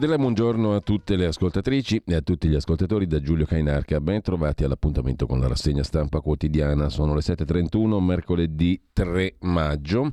Cordiale 0.00 0.22
buongiorno 0.22 0.74
a 0.74 0.80
tutte 0.80 1.14
le 1.14 1.26
ascoltatrici 1.26 2.00
e 2.06 2.14
a 2.14 2.22
tutti 2.22 2.48
gli 2.48 2.54
ascoltatori 2.54 3.06
da 3.06 3.20
Giulio 3.20 3.44
Cainarca. 3.44 4.00
Ben 4.00 4.22
trovati 4.22 4.64
all'appuntamento 4.64 5.26
con 5.26 5.38
la 5.38 5.46
rassegna 5.46 5.82
stampa 5.82 6.20
quotidiana. 6.20 6.88
Sono 6.88 7.12
le 7.12 7.20
7.31, 7.20 8.02
mercoledì 8.02 8.80
3 8.94 9.34
maggio. 9.40 10.10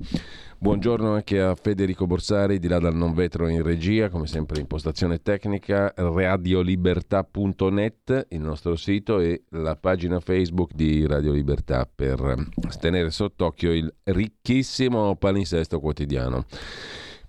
Buongiorno 0.58 1.14
anche 1.14 1.39
a 1.39 1.56
Federico 1.56 2.06
Borsari, 2.06 2.59
di 2.59 2.67
là 2.67 2.80
dal 2.80 2.98
non 2.98 3.14
vetro 3.14 3.48
in 3.48 3.64
regia, 3.64 4.09
come 4.09 4.28
sempre 4.28 4.59
impostazione 4.59 5.22
tecnica, 5.22 5.94
radiolibertà.net, 5.95 8.26
il 8.28 8.42
nostro 8.42 8.76
sito 8.76 9.22
e 9.22 9.44
la 9.52 9.78
pagina 9.78 10.20
Facebook 10.20 10.73
di 10.73 11.08
Radio 11.08 11.31
Libertà 11.31 11.89
per 11.89 12.50
tenere 12.81 13.09
sott'occhio 13.09 13.72
il 13.72 13.89
ricchissimo 14.04 15.16
palinsesto 15.16 15.80
quotidiano. 15.80 16.44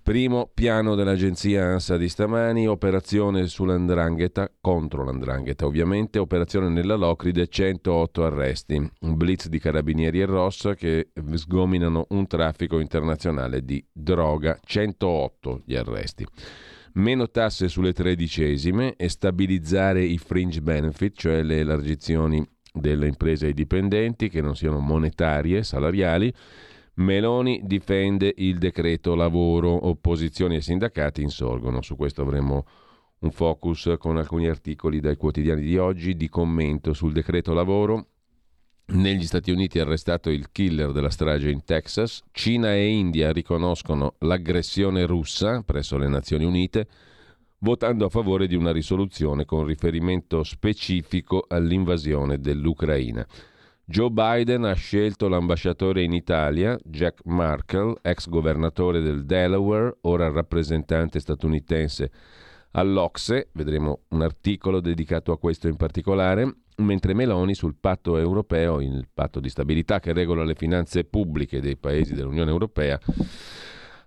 Primo 0.01 0.49
piano 0.51 0.95
dell'agenzia 0.95 1.65
ANSA 1.65 1.97
di 1.97 2.09
stamani, 2.09 2.67
operazione 2.67 3.45
sull'andrangheta, 3.45 4.51
contro 4.59 5.03
l'andrangheta 5.03 5.65
ovviamente, 5.65 6.17
operazione 6.17 6.69
nella 6.69 6.95
Locride, 6.95 7.47
108 7.47 8.23
arresti, 8.23 8.91
un 9.01 9.17
blitz 9.17 9.49
di 9.49 9.59
carabinieri 9.59 10.21
e 10.21 10.25
Ross 10.25 10.73
che 10.75 11.09
sgominano 11.33 12.07
un 12.09 12.25
traffico 12.25 12.79
internazionale 12.79 13.63
di 13.63 13.85
droga, 13.91 14.57
108 14.63 15.61
gli 15.65 15.75
arresti. 15.75 16.25
Meno 16.93 17.29
tasse 17.29 17.67
sulle 17.67 17.93
tredicesime 17.93 18.95
e 18.95 19.09
stabilizzare 19.09 20.01
i 20.01 20.17
fringe 20.17 20.61
benefit, 20.61 21.15
cioè 21.15 21.43
le 21.43 21.59
elargizioni 21.59 22.43
delle 22.73 23.07
imprese 23.07 23.47
ai 23.47 23.53
dipendenti 23.53 24.29
che 24.29 24.41
non 24.41 24.55
siano 24.55 24.79
monetarie, 24.79 25.61
salariali, 25.61 26.33
Meloni 26.99 27.61
difende 27.63 28.33
il 28.37 28.57
decreto 28.57 29.15
lavoro, 29.15 29.87
opposizioni 29.87 30.57
e 30.57 30.61
sindacati 30.61 31.21
insorgono. 31.21 31.81
Su 31.81 31.95
questo 31.95 32.21
avremo 32.21 32.65
un 33.19 33.31
focus 33.31 33.95
con 33.97 34.17
alcuni 34.17 34.47
articoli 34.47 34.99
dai 34.99 35.15
quotidiani 35.15 35.61
di 35.61 35.77
oggi 35.77 36.15
di 36.15 36.27
commento 36.27 36.91
sul 36.93 37.13
decreto 37.13 37.53
lavoro. 37.53 38.07
Negli 38.87 39.25
Stati 39.25 39.49
Uniti 39.49 39.77
è 39.77 39.81
arrestato 39.81 40.29
il 40.29 40.51
killer 40.51 40.91
della 40.91 41.09
strage 41.09 41.49
in 41.49 41.63
Texas. 41.63 42.21
Cina 42.31 42.73
e 42.73 42.87
India 42.89 43.31
riconoscono 43.31 44.15
l'aggressione 44.19 45.05
russa 45.05 45.61
presso 45.61 45.97
le 45.97 46.09
Nazioni 46.09 46.43
Unite, 46.43 46.87
votando 47.59 48.05
a 48.05 48.09
favore 48.09 48.45
di 48.45 48.55
una 48.55 48.71
risoluzione 48.71 49.45
con 49.45 49.63
riferimento 49.63 50.43
specifico 50.43 51.45
all'invasione 51.47 52.39
dell'Ucraina. 52.39 53.25
Joe 53.91 54.11
Biden 54.11 54.65
ha 54.65 54.73
scelto 54.73 55.27
l'ambasciatore 55.27 56.03
in 56.03 56.13
Italia, 56.13 56.77
Jack 56.83 57.25
Markle, 57.25 57.95
ex 58.03 58.27
governatore 58.27 59.01
del 59.01 59.25
Delaware, 59.25 59.97
ora 60.01 60.29
rappresentante 60.29 61.19
statunitense 61.19 62.11
all'Ocse, 62.73 63.49
vedremo 63.53 64.01
un 64.09 64.21
articolo 64.21 64.79
dedicato 64.79 65.31
a 65.31 65.39
questo 65.39 65.67
in 65.67 65.75
particolare, 65.75 66.57
mentre 66.75 67.15
Meloni 67.15 67.55
sul 67.55 67.77
patto 67.79 68.17
europeo, 68.17 68.79
il 68.79 69.07
patto 69.11 69.39
di 69.39 69.49
stabilità 69.49 69.99
che 69.99 70.13
regola 70.13 70.43
le 70.43 70.53
finanze 70.53 71.03
pubbliche 71.03 71.59
dei 71.59 71.75
paesi 71.75 72.13
dell'Unione 72.13 72.51
Europea, 72.51 72.99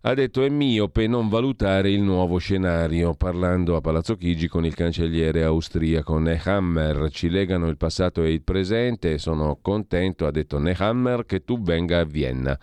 ha 0.04 0.14
detto 0.14 0.42
è 0.42 0.48
miope 0.48 1.06
non 1.06 1.28
valutare 1.28 1.90
il 1.90 2.00
nuovo 2.00 2.38
scenario, 2.38 3.14
parlando 3.14 3.76
a 3.76 3.80
Palazzo 3.80 4.16
Chigi 4.16 4.48
con 4.48 4.64
il 4.64 4.74
cancelliere 4.74 5.44
austriaco 5.44 6.18
Nehammer. 6.18 7.08
Ci 7.10 7.30
legano 7.30 7.68
il 7.68 7.76
passato 7.76 8.24
e 8.24 8.32
il 8.32 8.42
presente 8.42 9.12
e 9.12 9.18
sono 9.18 9.58
contento, 9.62 10.26
ha 10.26 10.32
detto 10.32 10.58
Nehammer, 10.58 11.24
che 11.24 11.44
tu 11.44 11.62
venga 11.62 12.00
a 12.00 12.04
Vienna. 12.04 12.58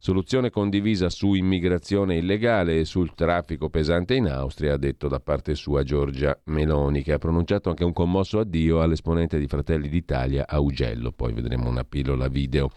Soluzione 0.00 0.50
condivisa 0.50 1.10
su 1.10 1.34
immigrazione 1.34 2.18
illegale 2.18 2.78
e 2.78 2.84
sul 2.84 3.14
traffico 3.16 3.68
pesante 3.68 4.14
in 4.14 4.28
Austria, 4.28 4.74
ha 4.74 4.76
detto 4.76 5.08
da 5.08 5.18
parte 5.18 5.56
sua 5.56 5.82
Giorgia 5.82 6.38
Meloni, 6.44 7.02
che 7.02 7.14
ha 7.14 7.18
pronunciato 7.18 7.68
anche 7.68 7.82
un 7.82 7.92
commosso 7.92 8.38
addio 8.38 8.80
all'esponente 8.80 9.40
di 9.40 9.48
Fratelli 9.48 9.88
d'Italia 9.88 10.46
Augello. 10.46 11.10
Poi 11.10 11.32
vedremo 11.32 11.68
una 11.68 11.82
pillola 11.82 12.28
video. 12.28 12.70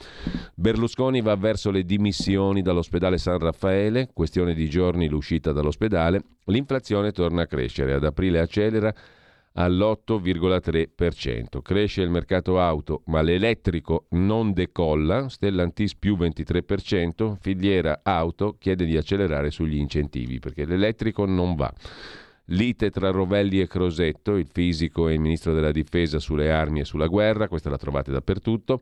Berlusconi 0.56 1.22
va 1.22 1.36
verso 1.36 1.70
le 1.70 1.86
dimissioni 1.86 2.64
dall'ospedale 2.64 3.20
San 3.20 3.38
Raffaele, 3.38 4.10
questione 4.12 4.56
di 4.56 4.68
giorni 4.68 5.08
l'uscita 5.08 5.52
dall'ospedale. 5.52 6.24
L'inflazione 6.46 7.12
torna 7.12 7.44
a 7.44 7.46
crescere, 7.48 7.94
ad 7.94 8.04
aprile 8.04 8.40
accelera 8.40 8.92
all'8,3%. 9.54 11.62
Cresce 11.62 12.02
il 12.02 12.10
mercato 12.10 12.60
auto, 12.60 13.04
ma 13.06 13.22
l'elettrico 13.22 14.08
non 14.10 14.52
decolla, 14.54 15.30
Stellantis 15.30 15.96
più 15.96 16.18
23%, 16.18 17.38
filiera 17.40 18.02
auto 18.04 18.56
chiede 18.58 18.86
di 18.86 18.98
accelerare 18.98 19.52
sugli 19.52 19.78
incentivi 19.78 20.40
perché 20.40 20.66
l'elettrico 20.66 21.26
non 21.26 21.56
va. 21.56 21.72
Lite 22.46 22.90
tra 22.90 23.12
Rovelli 23.12 23.62
e 23.62 23.68
Crosetto, 23.68 24.36
il 24.36 24.48
fisico 24.52 25.08
e 25.08 25.14
il 25.14 25.20
ministro 25.22 25.54
della 25.54 25.72
difesa 25.72 26.20
sulle 26.20 26.52
armi 26.52 26.82
e 26.82 26.86
sulla 26.86 27.08
guerra, 27.08 27.48
questa 27.48 27.70
la 27.70 27.78
trovate 27.78 28.12
dappertutto. 28.12 28.82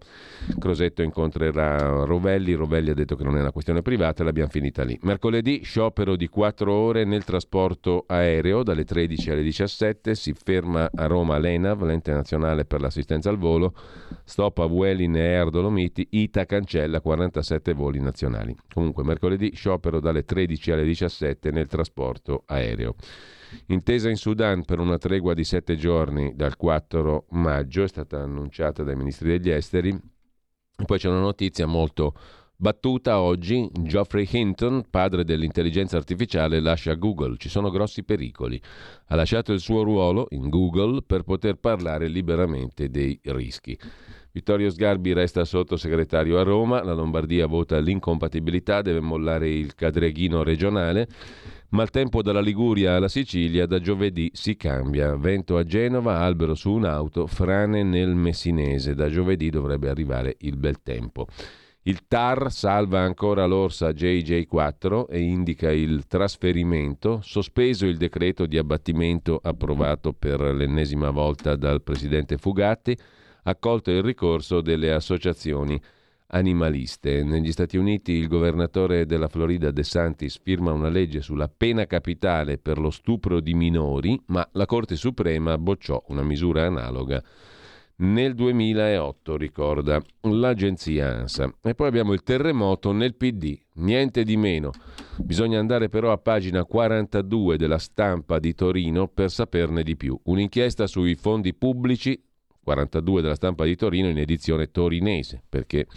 Crosetto 0.57 1.03
incontrerà 1.03 2.03
Rovelli, 2.03 2.53
Rovelli 2.53 2.89
ha 2.89 2.93
detto 2.95 3.15
che 3.15 3.23
non 3.23 3.37
è 3.37 3.41
una 3.41 3.51
questione 3.51 3.81
privata 3.81 4.23
l'abbiamo 4.23 4.49
finita 4.49 4.83
lì. 4.83 4.97
Mercoledì 5.03 5.61
sciopero 5.63 6.15
di 6.15 6.27
4 6.27 6.73
ore 6.73 7.03
nel 7.03 7.23
trasporto 7.23 8.05
aereo 8.07 8.63
dalle 8.63 8.85
13 8.85 9.31
alle 9.31 9.43
17, 9.43 10.15
si 10.15 10.33
ferma 10.33 10.89
a 10.91 11.05
Roma 11.05 11.37
l'ENAV, 11.37 11.83
l'ente 11.83 12.11
nazionale 12.11 12.65
per 12.65 12.81
l'assistenza 12.81 13.29
al 13.29 13.37
volo, 13.37 13.75
stop 14.23 14.59
a 14.59 14.65
Vueling 14.65 15.15
e 15.15 15.35
Air 15.35 15.49
Dolomiti, 15.51 16.07
ITA 16.09 16.45
cancella 16.45 17.01
47 17.01 17.73
voli 17.73 17.99
nazionali. 17.99 18.55
Comunque 18.73 19.03
mercoledì 19.03 19.51
sciopero 19.53 19.99
dalle 19.99 20.23
13 20.23 20.71
alle 20.71 20.85
17 20.85 21.51
nel 21.51 21.67
trasporto 21.67 22.43
aereo. 22.47 22.95
Intesa 23.67 24.09
in 24.09 24.15
Sudan 24.15 24.63
per 24.63 24.79
una 24.79 24.97
tregua 24.97 25.33
di 25.33 25.43
sette 25.43 25.75
giorni 25.75 26.35
dal 26.35 26.55
4 26.55 27.25
maggio, 27.31 27.83
è 27.83 27.87
stata 27.87 28.21
annunciata 28.21 28.83
dai 28.83 28.95
ministri 28.95 29.29
degli 29.29 29.49
esteri. 29.49 29.97
Poi 30.85 30.97
c'è 30.97 31.09
una 31.09 31.19
notizia 31.19 31.65
molto 31.65 32.13
battuta 32.55 33.19
oggi. 33.19 33.69
Geoffrey 33.71 34.27
Hinton, 34.29 34.83
padre 34.89 35.23
dell'intelligenza 35.23 35.97
artificiale, 35.97 36.59
lascia 36.59 36.93
Google. 36.93 37.37
Ci 37.37 37.49
sono 37.49 37.69
grossi 37.69 38.03
pericoli. 38.03 38.61
Ha 39.07 39.15
lasciato 39.15 39.53
il 39.53 39.59
suo 39.59 39.83
ruolo 39.83 40.27
in 40.31 40.49
Google 40.49 41.01
per 41.01 41.23
poter 41.23 41.55
parlare 41.55 42.07
liberamente 42.07 42.89
dei 42.89 43.19
rischi. 43.23 43.77
Vittorio 44.31 44.69
Sgarbi 44.69 45.13
resta 45.13 45.43
sottosegretario 45.43 46.37
a 46.37 46.43
Roma, 46.43 46.83
la 46.83 46.93
Lombardia 46.93 47.47
vota 47.47 47.79
l'incompatibilità, 47.79 48.81
deve 48.81 48.99
mollare 48.99 49.49
il 49.49 49.73
cadreghino 49.73 50.43
regionale 50.43 51.07
Maltempo 51.71 52.23
dalla 52.23 52.41
Liguria 52.41 52.95
alla 52.95 53.07
Sicilia, 53.07 53.67
da 53.67 53.79
giovedì 53.79 54.31
si 54.33 54.55
cambia. 54.55 55.15
Vento 55.15 55.55
a 55.55 55.63
Genova, 55.63 56.17
albero 56.17 56.55
su 56.55 56.71
un'auto, 56.71 57.27
frane 57.27 57.83
nel 57.83 58.15
Messinese. 58.15 58.95
Da 58.95 59.07
giovedì 59.07 59.51
dovrebbe 59.51 59.87
arrivare 59.87 60.35
il 60.39 60.57
bel 60.57 60.81
tempo. 60.81 61.27
Il 61.83 62.07
TAR 62.07 62.51
salva 62.51 63.01
ancora 63.01 63.45
l'orsa 63.45 63.89
JJ4 63.89 65.05
e 65.09 65.19
indica 65.19 65.71
il 65.71 66.07
trasferimento, 66.07 67.19
sospeso 67.21 67.85
il 67.85 67.97
decreto 67.97 68.47
di 68.47 68.57
abbattimento 68.57 69.39
approvato 69.41 70.11
per 70.11 70.41
l'ennesima 70.41 71.11
volta 71.11 71.55
dal 71.55 71.83
presidente 71.83 72.37
Fugatti, 72.37 72.97
accolto 73.43 73.91
il 73.91 74.01
ricorso 74.01 74.61
delle 74.61 74.91
associazioni 74.91 75.79
animaliste. 76.29 77.23
Negli 77.23 77.51
Stati 77.51 77.77
Uniti 77.77 78.13
il 78.13 78.27
governatore 78.27 79.05
della 79.05 79.27
Florida 79.27 79.71
De 79.71 79.83
Santis 79.83 80.39
firma 80.41 80.71
una 80.71 80.89
legge 80.89 81.21
sulla 81.21 81.47
pena 81.47 81.85
capitale 81.85 82.57
per 82.57 82.77
lo 82.77 82.89
stupro 82.89 83.39
di 83.39 83.53
minori, 83.53 84.19
ma 84.27 84.47
la 84.53 84.65
Corte 84.65 84.95
Suprema 84.95 85.57
bocciò 85.57 86.03
una 86.07 86.23
misura 86.23 86.65
analoga 86.65 87.23
nel 88.01 88.33
2008, 88.33 89.35
ricorda 89.35 90.01
l'agenzia 90.21 91.17
ANSA. 91.17 91.53
E 91.61 91.75
poi 91.75 91.87
abbiamo 91.87 92.13
il 92.13 92.23
terremoto 92.23 92.91
nel 92.91 93.15
PD, 93.15 93.57
niente 93.75 94.23
di 94.23 94.37
meno. 94.37 94.71
Bisogna 95.17 95.59
andare 95.59 95.89
però 95.89 96.11
a 96.11 96.17
pagina 96.17 96.63
42 96.63 97.57
della 97.57 97.77
stampa 97.77 98.39
di 98.39 98.53
Torino 98.53 99.07
per 99.07 99.29
saperne 99.29 99.83
di 99.83 99.97
più. 99.97 100.17
Un'inchiesta 100.23 100.87
sui 100.87 101.15
fondi 101.15 101.53
pubblici 101.53 102.21
42 102.63 103.21
della 103.21 103.35
stampa 103.35 103.65
di 103.65 103.75
Torino 103.75 104.09
in 104.09 104.17
edizione 104.17 104.71
torinese, 104.71 105.41
perché 105.47 105.87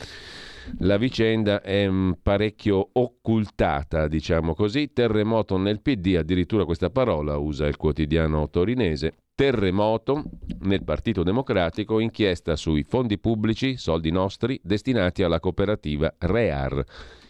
la 0.78 0.96
vicenda 0.96 1.60
è 1.60 1.88
mm, 1.88 2.12
parecchio 2.22 2.90
occultata, 2.92 4.08
diciamo 4.08 4.54
così. 4.54 4.92
Terremoto 4.92 5.56
nel 5.56 5.80
PD, 5.80 6.16
addirittura 6.16 6.64
questa 6.64 6.90
parola 6.90 7.36
usa 7.36 7.66
il 7.66 7.76
quotidiano 7.76 8.48
torinese. 8.48 9.14
Terremoto 9.34 10.22
nel 10.60 10.84
Partito 10.84 11.22
Democratico, 11.22 11.98
inchiesta 11.98 12.54
sui 12.54 12.84
fondi 12.84 13.18
pubblici, 13.18 13.76
soldi 13.76 14.10
nostri, 14.10 14.60
destinati 14.62 15.22
alla 15.22 15.40
cooperativa 15.40 16.14
Rear. 16.18 16.84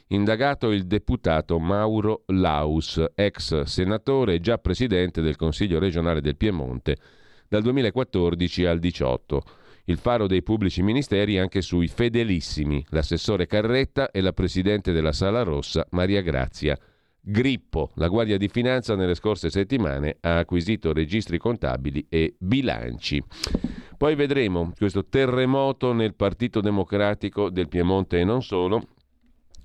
Indagato 0.09 0.71
il 0.71 0.87
deputato 0.87 1.59
Mauro 1.59 2.25
Laus, 2.27 3.03
ex 3.15 3.63
senatore 3.63 4.35
e 4.35 4.41
già 4.41 4.59
presidente 4.59 5.23
del 5.23 5.37
Consiglio 5.37 5.79
regionale 5.79 6.21
del 6.21 6.37
Piemonte 6.37 6.97
dal 7.53 7.61
2014 7.61 8.65
al 8.65 8.79
2018. 8.79 9.43
Il 9.85 9.99
faro 9.99 10.27
dei 10.27 10.43
pubblici 10.43 10.83
ministeri 10.83 11.39
anche 11.39 11.61
sui 11.61 11.87
fedelissimi, 11.87 12.83
l'assessore 12.89 13.47
Carretta 13.47 14.11
e 14.11 14.23
la 14.23 14.33
presidente 14.33 14.91
della 14.91 15.13
Sala 15.13 15.43
Rossa 15.43 15.87
Maria 15.91 16.23
Grazia. 16.23 16.79
Grippo, 17.21 17.91
la 17.97 18.09
Guardia 18.09 18.39
di 18.39 18.49
Finanza 18.49 18.97
nelle 18.97 19.15
scorse 19.15 19.51
settimane 19.51 20.17
ha 20.21 20.39
acquisito 20.39 20.95
registri 20.95 21.37
contabili 21.37 22.07
e 22.09 22.37
bilanci. 22.39 23.23
Poi 23.99 24.15
vedremo 24.15 24.73
questo 24.75 25.05
terremoto 25.05 25.93
nel 25.93 26.15
Partito 26.15 26.63
Democratico 26.63 27.51
del 27.51 27.69
Piemonte 27.69 28.19
e 28.19 28.25
non 28.25 28.43
solo, 28.43 28.87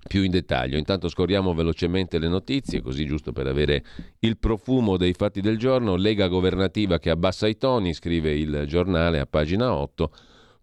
più 0.08 0.24
in 0.24 0.32
dettaglio. 0.32 0.78
Intanto 0.78 1.10
scorriamo 1.10 1.54
velocemente 1.54 2.18
le 2.18 2.28
notizie, 2.28 2.82
così 2.82 3.06
giusto 3.06 3.32
per 3.32 3.46
avere 3.48 3.84
il 4.20 4.38
profumo 4.38 4.98
dei 4.98 5.14
fatti 5.14 5.42
del 5.42 5.58
giorno. 5.58 5.96
Lega 5.96 6.28
governativa 6.28 6.98
che 6.98 7.10
abbassa 7.10 7.48
i 7.48 7.58
toni, 7.58 7.94
scrive 7.94 8.32
il 8.32 8.64
giornale 8.68 9.20
a 9.20 9.26
pagina 9.26 9.74
8. 9.74 10.12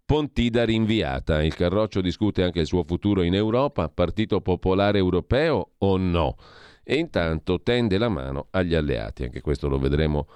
Pontida 0.05 0.65
rinviata. 0.65 1.43
Il 1.43 1.55
Carroccio 1.55 2.01
discute 2.01 2.43
anche 2.43 2.61
il 2.61 2.67
suo 2.67 2.83
futuro 2.83 3.23
in 3.23 3.35
Europa. 3.35 3.89
Partito 3.89 4.41
Popolare 4.41 4.99
Europeo 4.99 5.73
o 5.79 5.97
no? 5.97 6.37
E 6.83 6.97
intanto 6.97 7.63
tende 7.63 7.97
la 7.97 8.09
mano 8.09 8.49
agli 8.51 8.75
alleati. 8.75 9.25
Anche 9.25 9.41
questo 9.41 9.69
lo 9.69 9.79
vedremo 9.79 10.27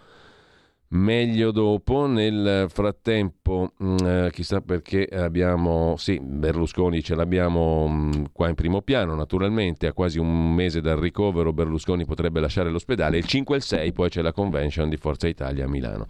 meglio 0.91 1.51
dopo. 1.51 2.07
Nel 2.07 2.67
frattempo, 2.69 3.73
mh, 3.77 3.87
mm, 3.87 3.97
eh, 4.07 4.31
chissà 4.33 4.61
perché 4.61 5.05
abbiamo, 5.05 5.97
sì, 5.97 6.19
Berlusconi 6.21 7.03
ce 7.03 7.15
l'abbiamo 7.15 7.87
mh, 7.89 8.17
mm, 8.17 8.25
qua 8.33 8.49
in 8.49 8.55
primo 8.55 8.81
piano, 8.83 9.15
naturalmente, 9.15 9.87
a 9.87 9.93
quasi 9.93 10.19
un 10.19 10.55
mese 10.55 10.81
dal 10.81 10.97
ricovero 10.99 11.53
Berlusconi 11.53 12.05
potrebbe 12.05 12.41
lasciare 12.41 12.71
l'ospedale, 12.71 13.19
il 13.19 13.27
5 13.27 13.55
e 13.55 13.59
il 13.59 13.65
6 13.65 13.93
poi 13.93 14.09
c'è 14.09 14.23
la 14.23 14.33
convention 14.33 14.89
di 14.89 14.97
Forza 14.97 15.29
Italia 15.29 15.65
a 15.65 15.69
Milano. 15.69 16.07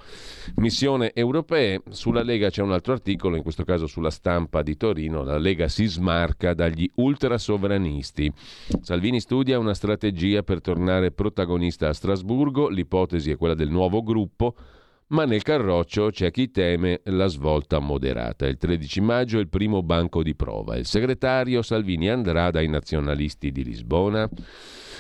Missione 0.57 1.13
europee, 1.15 1.83
sulla 1.91 2.23
Lega 2.23 2.51
c'è 2.51 2.63
un 2.63 2.73
altro 2.73 2.93
articolo, 2.93 3.37
in 3.37 3.43
questo 3.43 3.65
caso 3.65 3.87
sulla 3.87 4.11
stampa 4.11 4.63
di 4.63 4.77
Torino, 4.77 5.23
la 5.23 5.39
Lega 5.39 5.69
si 5.69 5.87
smarca 5.87 6.55
dagli 6.55 6.89
ultrasovranisti. 6.97 8.31
Salvini 8.81 9.21
studia 9.21 9.59
una 9.59 9.75
strategia 9.75 10.43
per 10.43 10.61
tornare 10.61 11.11
protagonista 11.11 11.89
a 11.89 11.93
Strasburgo, 11.93 12.69
l'ipotesi 12.69 13.31
è 13.31 13.37
quella 13.37 13.55
del 13.55 13.71
nuovo 13.71 14.03
gruppo, 14.03 14.55
ma 15.09 15.25
nel 15.25 15.43
Carroccio 15.43 16.11
c'è 16.11 16.31
chi 16.31 16.51
teme 16.51 17.01
la 17.05 17.29
svolta 17.29 17.79
moderata. 17.79 18.47
Il 18.47 18.59
13 18.59 19.01
maggio 19.01 19.39
è 19.39 19.41
il 19.41 19.49
primo 19.49 19.83
banco 19.83 20.23
di 20.23 20.35
prova. 20.35 20.77
Il 20.77 20.85
segretario 20.85 21.63
Salvini 21.63 22.11
andrà 22.11 22.51
dai 22.51 22.69
nazionalisti 22.69 23.51
di 23.51 23.65
Lisbona. 23.65 24.29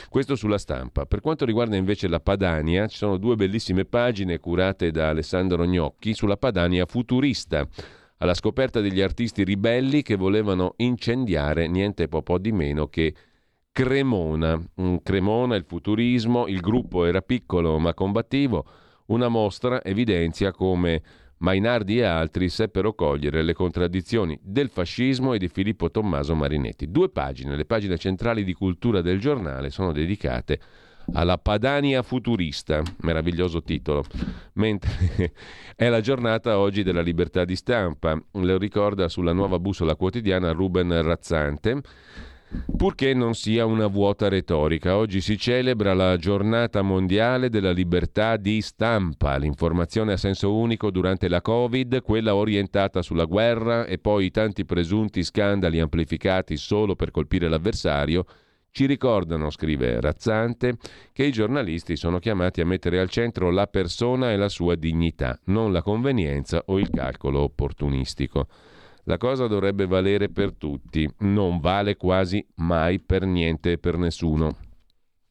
Questo 0.09 0.35
sulla 0.35 0.57
stampa. 0.57 1.05
Per 1.05 1.21
quanto 1.21 1.45
riguarda 1.45 1.77
invece 1.77 2.09
la 2.09 2.21
Padania, 2.21 2.87
ci 2.87 2.97
sono 2.97 3.19
due 3.19 3.37
bellissime 3.37 3.85
pagine 3.85 4.39
curate 4.39 4.91
da 4.91 5.11
Alessandro 5.11 5.67
Gnocchi 5.67 6.15
sulla 6.15 6.39
Padania 6.39 6.87
futurista, 6.87 7.69
alla 8.17 8.35
scoperta 8.35 8.81
degli 8.81 9.03
artisti 9.03 9.45
ribelli 9.45 10.01
che 10.01 10.17
volevano 10.17 10.73
incendiare 10.79 11.69
niente 11.69 12.09
po' 12.09 12.39
di 12.39 12.53
meno 12.53 12.87
che 12.87 13.15
Cremona. 13.71 14.59
Cremona, 15.03 15.55
il 15.55 15.65
futurismo, 15.69 16.47
il 16.47 16.61
gruppo 16.61 17.05
era 17.05 17.21
piccolo 17.21 17.79
ma 17.79 17.93
combattivo 17.93 18.65
una 19.09 19.29
mostra 19.29 19.83
evidenzia 19.83 20.53
come 20.53 21.03
Mainardi 21.39 21.99
e 21.99 22.05
altri 22.05 22.49
seppero 22.49 22.95
cogliere 22.95 23.43
le 23.43 23.53
contraddizioni 23.53 24.37
del 24.43 24.71
fascismo 24.71 25.35
e 25.35 25.39
di 25.39 25.47
Filippo 25.47 25.89
Tommaso 25.91 26.35
Marinetti. 26.35 26.91
Due 26.91 27.11
pagine, 27.11 27.55
le 27.55 27.65
pagine 27.65 27.97
centrali 27.97 28.43
di 28.43 28.53
cultura 28.55 29.03
del 29.03 29.21
giornale, 29.21 29.71
sono 29.71 29.93
dedicate 29.93 30.59
alla 31.13 31.39
Padania 31.39 32.03
futurista, 32.03 32.83
meraviglioso 33.03 33.63
titolo, 33.63 34.05
mentre 34.55 35.33
è 35.77 35.89
la 35.89 36.01
giornata 36.01 36.59
oggi 36.59 36.83
della 36.83 37.03
libertà 37.03 37.45
di 37.45 37.55
stampa, 37.55 38.21
lo 38.33 38.59
ricorda 38.59 39.09
sulla 39.09 39.33
nuova 39.33 39.61
bussola 39.61 39.95
quotidiana 39.95 40.51
Ruben 40.51 41.03
Razzante 41.03 41.81
Purché 42.77 43.13
non 43.13 43.35
sia 43.35 43.67
una 43.67 43.89
vuota 43.89 44.29
retorica, 44.29 44.97
oggi 44.97 45.21
si 45.21 45.37
celebra 45.37 45.93
la 45.93 46.17
giornata 46.17 46.81
mondiale 46.81 47.51
della 47.51 47.73
libertà 47.73 48.37
di 48.37 48.63
stampa, 48.63 49.37
l'informazione 49.37 50.13
a 50.13 50.17
senso 50.17 50.55
unico 50.55 50.91
durante 50.91 51.29
la 51.29 51.43
Covid, 51.43 52.01
quella 52.01 52.35
orientata 52.35 53.03
sulla 53.03 53.25
guerra 53.25 53.85
e 53.85 53.99
poi 53.99 54.27
i 54.27 54.31
tanti 54.31 54.65
presunti 54.65 55.23
scandali 55.23 55.79
amplificati 55.79 56.57
solo 56.57 56.97
per 56.97 57.11
colpire 57.11 57.49
l'avversario, 57.49 58.25
ci 58.71 58.87
ricordano, 58.87 59.51
scrive 59.51 60.01
Razzante, 60.01 60.77
che 61.13 61.25
i 61.25 61.33
giornalisti 61.33 61.97
sono 61.97 62.19
chiamati 62.19 62.61
a 62.61 62.67
mettere 62.67 63.01
al 63.01 63.11
centro 63.11 63.51
la 63.51 63.67
persona 63.67 64.31
e 64.31 64.37
la 64.37 64.49
sua 64.49 64.75
dignità, 64.75 65.39
non 65.47 65.73
la 65.73 65.83
convenienza 65.83 66.63
o 66.67 66.79
il 66.79 66.89
calcolo 66.91 67.41
opportunistico. 67.41 68.47
La 69.09 69.17
cosa 69.17 69.47
dovrebbe 69.47 69.87
valere 69.87 70.29
per 70.29 70.53
tutti, 70.53 71.11
non 71.21 71.61
vale 71.61 71.97
quasi 71.97 72.47
mai 72.57 73.01
per 73.01 73.25
niente 73.25 73.73
e 73.73 73.79
per 73.79 73.97
nessuno. 73.97 74.55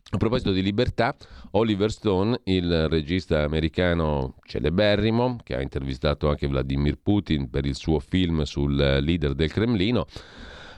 A 0.09 0.17
proposito 0.17 0.51
di 0.51 0.63
libertà, 0.63 1.15
Oliver 1.51 1.91
Stone, 1.91 2.39
il 2.45 2.87
regista 2.89 3.43
americano 3.43 4.33
celeberrimo, 4.41 5.37
che 5.43 5.55
ha 5.55 5.61
intervistato 5.61 6.27
anche 6.27 6.47
Vladimir 6.47 6.97
Putin 6.97 7.51
per 7.51 7.67
il 7.67 7.75
suo 7.75 7.99
film 7.99 8.41
sul 8.41 8.75
leader 8.75 9.35
del 9.35 9.51
Cremlino, 9.51 10.07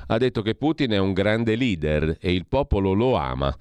ha 0.08 0.18
detto 0.18 0.41
che 0.41 0.56
Putin 0.56 0.91
è 0.91 0.98
un 0.98 1.13
grande 1.13 1.56
leader 1.56 2.18
e 2.20 2.34
il 2.34 2.48
popolo 2.48 2.91
lo 2.91 3.15
ama. 3.15 3.56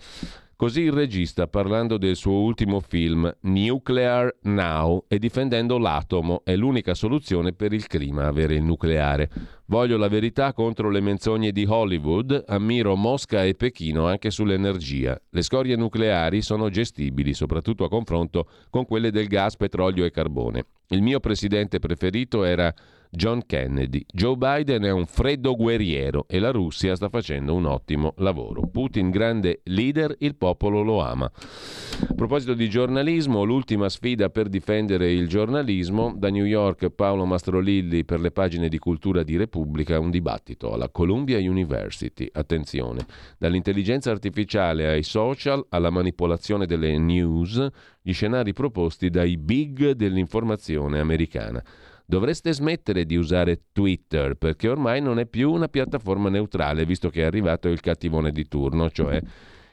Così 0.60 0.80
il 0.80 0.90
regista, 0.90 1.46
parlando 1.46 1.98
del 1.98 2.16
suo 2.16 2.40
ultimo 2.40 2.80
film 2.80 3.32
Nuclear 3.42 4.38
Now 4.42 5.04
e 5.06 5.20
difendendo 5.20 5.78
l'atomo, 5.78 6.40
è 6.42 6.56
l'unica 6.56 6.94
soluzione 6.94 7.52
per 7.52 7.72
il 7.72 7.86
clima, 7.86 8.26
avere 8.26 8.56
il 8.56 8.64
nucleare. 8.64 9.30
Voglio 9.66 9.96
la 9.96 10.08
verità 10.08 10.52
contro 10.52 10.90
le 10.90 10.98
menzogne 10.98 11.52
di 11.52 11.64
Hollywood, 11.64 12.42
ammiro 12.48 12.96
Mosca 12.96 13.44
e 13.44 13.54
Pechino 13.54 14.08
anche 14.08 14.32
sull'energia. 14.32 15.16
Le 15.30 15.42
scorie 15.42 15.76
nucleari 15.76 16.42
sono 16.42 16.70
gestibili, 16.70 17.34
soprattutto 17.34 17.84
a 17.84 17.88
confronto 17.88 18.48
con 18.68 18.84
quelle 18.84 19.12
del 19.12 19.28
gas, 19.28 19.56
petrolio 19.56 20.04
e 20.04 20.10
carbone. 20.10 20.64
Il 20.88 21.02
mio 21.02 21.20
presidente 21.20 21.78
preferito 21.78 22.42
era 22.42 22.74
John 23.10 23.42
Kennedy. 23.46 24.04
Joe 24.12 24.36
Biden 24.36 24.82
è 24.82 24.90
un 24.90 25.06
freddo 25.06 25.56
guerriero 25.56 26.26
e 26.28 26.38
la 26.38 26.50
Russia 26.50 26.94
sta 26.94 27.08
facendo 27.08 27.54
un 27.54 27.64
ottimo 27.64 28.14
lavoro. 28.18 28.68
Putin 28.68 29.10
grande 29.10 29.60
leader, 29.64 30.14
il 30.18 30.36
popolo 30.36 30.82
lo 30.82 31.00
ama. 31.00 31.24
A 31.26 32.14
proposito 32.14 32.54
di 32.54 32.68
giornalismo, 32.68 33.44
l'ultima 33.44 33.88
sfida 33.88 34.28
per 34.30 34.48
difendere 34.48 35.12
il 35.12 35.28
giornalismo, 35.28 36.14
da 36.16 36.30
New 36.30 36.44
York 36.44 36.90
Paolo 36.90 37.24
Mastrolilli 37.24 38.04
per 38.04 38.20
le 38.20 38.30
pagine 38.30 38.68
di 38.68 38.78
cultura 38.78 39.22
di 39.22 39.36
Repubblica, 39.36 39.98
un 39.98 40.10
dibattito 40.10 40.72
alla 40.72 40.88
Columbia 40.88 41.38
University. 41.38 42.28
Attenzione, 42.30 43.06
dall'intelligenza 43.38 44.10
artificiale 44.10 44.86
ai 44.86 45.02
social 45.02 45.64
alla 45.70 45.90
manipolazione 45.90 46.66
delle 46.66 46.96
news, 46.98 47.66
gli 48.00 48.12
scenari 48.12 48.52
proposti 48.52 49.10
dai 49.10 49.36
big 49.36 49.90
dell'informazione 49.90 50.98
americana. 50.98 51.62
Dovreste 52.10 52.54
smettere 52.54 53.04
di 53.04 53.16
usare 53.16 53.64
Twitter 53.70 54.34
perché 54.34 54.66
ormai 54.70 55.02
non 55.02 55.18
è 55.18 55.26
più 55.26 55.52
una 55.52 55.68
piattaforma 55.68 56.30
neutrale, 56.30 56.86
visto 56.86 57.10
che 57.10 57.20
è 57.20 57.26
arrivato 57.26 57.68
il 57.68 57.80
cattivone 57.80 58.32
di 58.32 58.48
turno, 58.48 58.88
cioè 58.88 59.20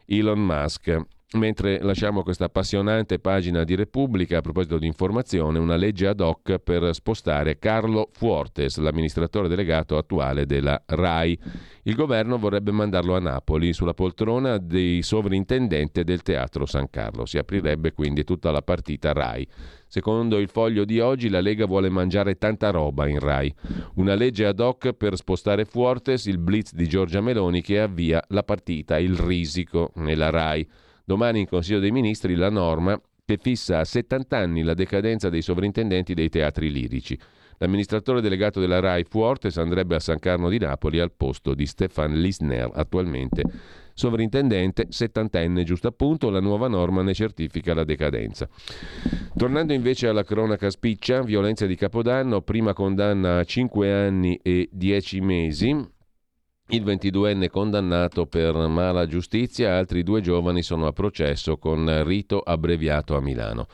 Elon 0.06 0.44
Musk. 0.44 1.02
Mentre 1.34 1.82
lasciamo 1.82 2.22
questa 2.22 2.46
appassionante 2.46 3.18
pagina 3.18 3.64
di 3.64 3.74
Repubblica 3.76 4.38
a 4.38 4.42
proposito 4.42 4.78
di 4.78 4.86
informazione, 4.86 5.58
una 5.58 5.76
legge 5.76 6.06
ad 6.06 6.20
hoc 6.20 6.60
per 6.60 6.94
spostare 6.94 7.58
Carlo 7.58 8.10
Fuortes, 8.14 8.78
l'amministratore 8.78 9.48
delegato 9.48 9.98
attuale 9.98 10.46
della 10.46 10.82
RAI. 10.86 11.38
Il 11.84 11.96
governo 11.96 12.38
vorrebbe 12.38 12.72
mandarlo 12.72 13.16
a 13.16 13.20
Napoli 13.20 13.74
sulla 13.74 13.96
poltrona 13.96 14.60
dei 14.60 15.02
sovrintendente 15.02 16.04
del 16.04 16.22
Teatro 16.22 16.68
San 16.68 16.92
Carlo. 16.92 17.26
Si 17.26 17.40
aprirebbe 17.40 17.92
quindi 17.92 18.24
tutta 18.24 18.52
la 18.52 18.62
partita 18.62 19.12
RAI. 19.12 19.48
Secondo 19.88 20.38
il 20.38 20.48
foglio 20.48 20.86
di 20.86 21.00
oggi 21.00 21.30
la 21.30 21.42
Lega 21.42 21.66
vuole 21.66 21.90
mangiare 21.90 22.38
tanta 22.38 22.70
roba 22.70 23.08
in 23.08 23.20
RAI. 23.20 23.54
Una 23.96 24.14
legge 24.14 24.46
ad 24.46 24.60
hoc 24.60 24.94
per 24.94 25.18
spostare 25.18 25.66
Fuortes, 25.66 26.28
il 26.28 26.38
blitz 26.38 26.74
di 26.74 26.88
Giorgia 26.88 27.20
Meloni 27.20 27.62
che 27.62 27.80
avvia 27.80 28.24
la 28.30 28.44
partita, 28.44 29.00
il 29.00 29.18
risico 29.18 29.92
nella 29.96 30.30
RAI. 30.30 30.68
Domani 31.06 31.42
in 31.42 31.48
Consiglio 31.48 31.80
dei 31.80 31.92
Ministri 31.92 32.34
la 32.34 32.50
norma 32.50 33.00
che 33.24 33.38
fissa 33.40 33.80
a 33.80 33.86
70 33.86 34.38
anni 34.38 34.64
la 34.64 34.74
decadenza 34.74 35.30
dei 35.30 35.44
sovrintendenti 35.44 36.16
dei 36.16 36.30
teatri 36.30 36.72
lirici. 36.72 37.18
L'amministratore 37.58 38.22
delegato 38.22 38.60
della 38.60 38.80
RAI 38.80 39.06
Fuortes 39.08 39.58
andrebbe 39.58 39.96
a 39.96 40.00
San 40.00 40.20
Carlo 40.20 40.50
di 40.50 40.58
Napoli 40.58 41.00
al 41.00 41.12
posto 41.12 41.54
di 41.54 41.66
Stefan 41.68 42.20
Lisner, 42.20 42.70
attualmente 42.74 43.44
sovrintendente, 43.96 44.88
settantenne, 44.90 45.64
giusto 45.64 45.88
appunto, 45.88 46.30
la 46.30 46.42
nuova 46.42 46.68
norma 46.68 47.02
ne 47.02 47.14
certifica 47.14 47.74
la 47.74 47.86
decadenza. 47.86 48.48
Tornando 49.36 49.74
invece 49.74 50.08
alla 50.08 50.24
cronaca 50.24 50.70
spiccia, 50.70 51.22
violenza 51.24 51.66
di 51.66 51.76
Capodanno, 51.76 52.42
prima 52.42 52.74
condanna 52.74 53.40
a 53.40 53.44
5 53.44 53.92
anni 53.92 54.38
e 54.44 54.68
10 54.72 55.22
mesi, 55.22 55.94
il 56.70 56.84
22enne 56.84 57.48
condannato 57.48 58.26
per 58.26 58.56
mala 58.56 59.06
giustizia, 59.06 59.78
altri 59.78 60.02
due 60.02 60.22
giovani 60.22 60.64
sono 60.64 60.88
a 60.88 60.94
processo 60.94 61.58
con 61.58 62.04
rito 62.04 62.40
abbreviato 62.40 63.16
a 63.16 63.22
Milano. 63.22 63.68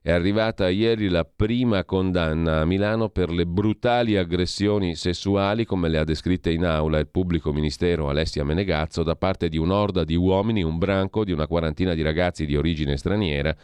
È 0.00 0.10
arrivata 0.10 0.70
ieri 0.70 1.08
la 1.08 1.26
prima 1.26 1.84
condanna 1.84 2.60
a 2.60 2.64
Milano 2.64 3.10
per 3.10 3.28
le 3.30 3.44
brutali 3.44 4.16
aggressioni 4.16 4.94
sessuali, 4.94 5.66
come 5.66 5.90
le 5.90 5.98
ha 5.98 6.04
descritte 6.04 6.50
in 6.50 6.64
aula 6.64 6.98
il 6.98 7.08
pubblico 7.08 7.52
ministero 7.52 8.08
Alessia 8.08 8.44
Menegazzo, 8.44 9.02
da 9.02 9.14
parte 9.14 9.50
di 9.50 9.58
un'orda 9.58 10.04
di 10.04 10.16
uomini, 10.16 10.62
un 10.62 10.78
branco 10.78 11.24
di 11.24 11.32
una 11.32 11.46
quarantina 11.46 11.92
di 11.92 12.00
ragazzi 12.00 12.46
di 12.46 12.56
origine 12.56 12.96
straniera, 12.96 13.54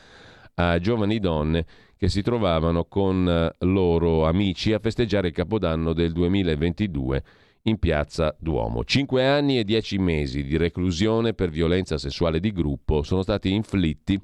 a 0.56 0.78
giovani 0.78 1.18
donne 1.20 1.64
che 1.96 2.10
si 2.10 2.20
trovavano 2.20 2.84
con 2.84 3.50
loro 3.60 4.26
amici 4.26 4.74
a 4.74 4.78
festeggiare 4.78 5.28
il 5.28 5.32
Capodanno 5.32 5.94
del 5.94 6.12
2022 6.12 7.22
in 7.66 7.78
piazza 7.78 8.34
Duomo. 8.38 8.84
Cinque 8.84 9.26
anni 9.26 9.58
e 9.58 9.64
dieci 9.64 9.96
mesi 9.98 10.42
di 10.44 10.56
reclusione 10.56 11.32
per 11.32 11.48
violenza 11.48 11.96
sessuale 11.96 12.40
di 12.40 12.52
gruppo 12.52 13.02
sono 13.02 13.22
stati 13.22 13.52
inflitti 13.52 14.20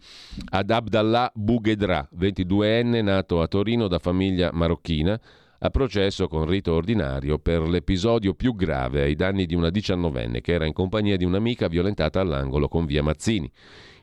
ad 0.50 0.70
Abdallah 0.70 1.30
Boughedra, 1.34 2.06
22enne 2.18 3.02
nato 3.02 3.40
a 3.40 3.46
Torino 3.46 3.88
da 3.88 3.98
famiglia 3.98 4.50
marocchina, 4.52 5.18
a 5.62 5.70
processo 5.70 6.28
con 6.28 6.46
rito 6.46 6.74
ordinario 6.74 7.38
per 7.38 7.62
l'episodio 7.62 8.34
più 8.34 8.54
grave 8.54 9.02
ai 9.02 9.14
danni 9.14 9.46
di 9.46 9.54
una 9.54 9.70
diciannovenne 9.70 10.40
che 10.40 10.52
era 10.52 10.66
in 10.66 10.72
compagnia 10.72 11.16
di 11.16 11.24
un'amica 11.24 11.68
violentata 11.68 12.20
all'angolo 12.20 12.68
con 12.68 12.84
via 12.84 13.02
Mazzini. 13.02 13.50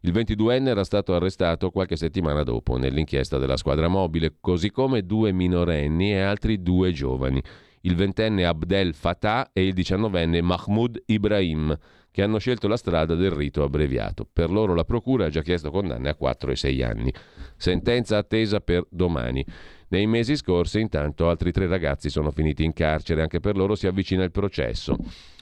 Il 0.01 0.13
22enne 0.13 0.67
era 0.67 0.83
stato 0.83 1.13
arrestato 1.13 1.69
qualche 1.69 1.95
settimana 1.95 2.43
dopo 2.43 2.77
nell'inchiesta 2.77 3.37
della 3.37 3.57
squadra 3.57 3.87
mobile, 3.87 4.35
così 4.39 4.71
come 4.71 5.05
due 5.05 5.31
minorenni 5.31 6.11
e 6.11 6.21
altri 6.21 6.61
due 6.61 6.91
giovani 6.91 7.41
il 7.87 7.95
ventenne 7.95 8.45
Abdel 8.45 8.93
Fattah 8.93 9.51
e 9.53 9.65
il 9.65 9.73
diciannovenne 9.73 10.41
Mahmoud 10.41 11.03
Ibrahim, 11.05 11.75
che 12.11 12.21
hanno 12.21 12.37
scelto 12.37 12.67
la 12.67 12.75
strada 12.75 13.15
del 13.15 13.31
rito 13.31 13.63
abbreviato. 13.63 14.27
Per 14.31 14.51
loro 14.51 14.73
la 14.73 14.83
Procura 14.83 15.25
ha 15.25 15.29
già 15.29 15.41
chiesto 15.41 15.71
condanne 15.71 16.09
a 16.09 16.15
4 16.15 16.51
e 16.51 16.55
6 16.57 16.83
anni. 16.83 17.13
Sentenza 17.55 18.17
attesa 18.17 18.59
per 18.59 18.85
domani. 18.89 19.45
Nei 19.89 20.05
mesi 20.05 20.35
scorsi, 20.35 20.81
intanto, 20.81 21.29
altri 21.29 21.53
tre 21.53 21.67
ragazzi 21.67 22.09
sono 22.09 22.31
finiti 22.31 22.65
in 22.65 22.73
carcere, 22.73 23.21
anche 23.21 23.39
per 23.39 23.55
loro 23.55 23.73
si 23.73 23.87
avvicina 23.87 24.23
il 24.25 24.31
processo. 24.31 24.97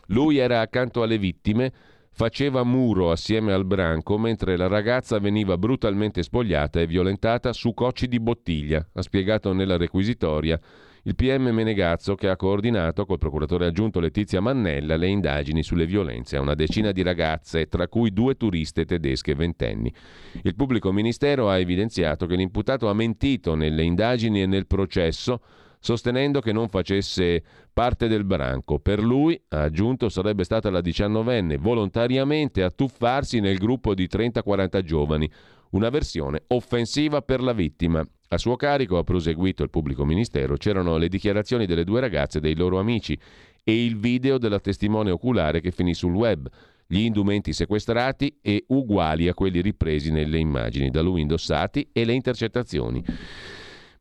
Lui 0.08 0.38
era 0.38 0.60
accanto 0.60 1.02
alle 1.02 1.18
vittime, 1.18 1.74
faceva 2.12 2.64
muro 2.64 3.10
assieme 3.10 3.54
al 3.54 3.66
branco 3.66 4.20
mentre 4.20 4.56
la 4.56 4.68
ragazza 4.68 5.18
veniva 5.18 5.58
brutalmente 5.58 6.22
spogliata 6.22 6.80
e 6.80 6.86
violentata 6.86 7.52
su 7.54 7.74
cocci 7.74 8.08
di 8.08 8.20
bottiglia, 8.20 8.88
ha 8.94 9.02
spiegato 9.02 9.52
nella 9.52 9.78
requisitoria 9.78 10.60
il 11.08 11.14
PM 11.14 11.50
Menegazzo 11.50 12.16
che 12.16 12.30
ha 12.30 12.36
coordinato 12.36 13.06
col 13.06 13.20
procuratore 13.20 13.68
aggiunto 13.68 14.00
Letizia 14.00 14.42
Mannella 14.42 14.96
le 14.96 15.08
indagini 15.08 15.62
sulle 15.62 15.86
violenze 15.86 16.36
a 16.36 16.42
una 16.42 16.56
decina 16.56 16.92
di 16.92 17.04
ragazze, 17.04 17.68
tra 17.68 17.88
cui 17.88 18.12
due 18.12 18.36
turiste 18.36 18.86
tedesche 18.86 19.36
ventenni. 19.36 19.94
Il 20.42 20.56
pubblico 20.56 20.92
ministero 20.92 21.48
ha 21.48 21.60
evidenziato 21.60 22.26
che 22.26 22.36
l'imputato 22.36 22.90
ha 22.90 22.94
mentito 22.94 23.54
nelle 23.54 23.84
indagini 23.84 24.42
e 24.42 24.48
nel 24.48 24.66
processo 24.66 25.42
sostenendo 25.86 26.42
che 26.42 26.52
non 26.52 26.68
facesse 26.68 27.44
parte 27.72 28.08
del 28.08 28.24
branco. 28.24 28.80
Per 28.80 29.00
lui, 29.00 29.40
ha 29.50 29.62
aggiunto, 29.62 30.10
sarebbe 30.10 30.44
stata 30.44 30.72
la 30.72 30.82
diciannovenne 30.82 31.58
volontariamente 31.58 32.64
a 32.64 32.72
tuffarsi 32.72 33.40
nel 33.40 33.60
gruppo 33.60 33.94
di 33.94 34.08
30-40 34.12 34.82
giovani, 34.82 35.30
una 35.76 35.90
versione 35.90 36.44
offensiva 36.48 37.22
per 37.22 37.42
la 37.42 37.54
vittima. 37.54 38.06
A 38.30 38.38
suo 38.38 38.56
carico, 38.56 38.98
ha 38.98 39.04
proseguito 39.04 39.62
il 39.62 39.70
pubblico 39.70 40.06
ministero, 40.06 40.56
c'erano 40.56 40.98
le 40.98 41.10
dichiarazioni 41.10 41.66
delle 41.66 41.84
due 41.84 42.00
ragazze 42.00 42.38
e 42.38 42.42
dei 42.42 42.56
loro 42.56 42.80
amici 42.80 43.18
e 43.64 43.84
il 43.84 43.98
video 43.98 44.38
della 44.38 44.60
testimone 44.60 45.12
oculare 45.12 45.60
che 45.60 45.72
finì 45.72 45.94
sul 45.94 46.14
web, 46.14 46.48
gli 46.88 47.00
indumenti 47.00 47.52
sequestrati 47.52 48.38
e 48.42 48.64
uguali 48.68 49.28
a 49.28 49.34
quelli 49.34 49.62
ripresi 49.62 50.12
nelle 50.12 50.38
immagini 50.38 50.90
da 50.90 51.02
lui 51.02 51.22
indossati 51.22 51.90
e 51.92 52.06
le 52.06 52.14
intercettazioni. 52.14 53.04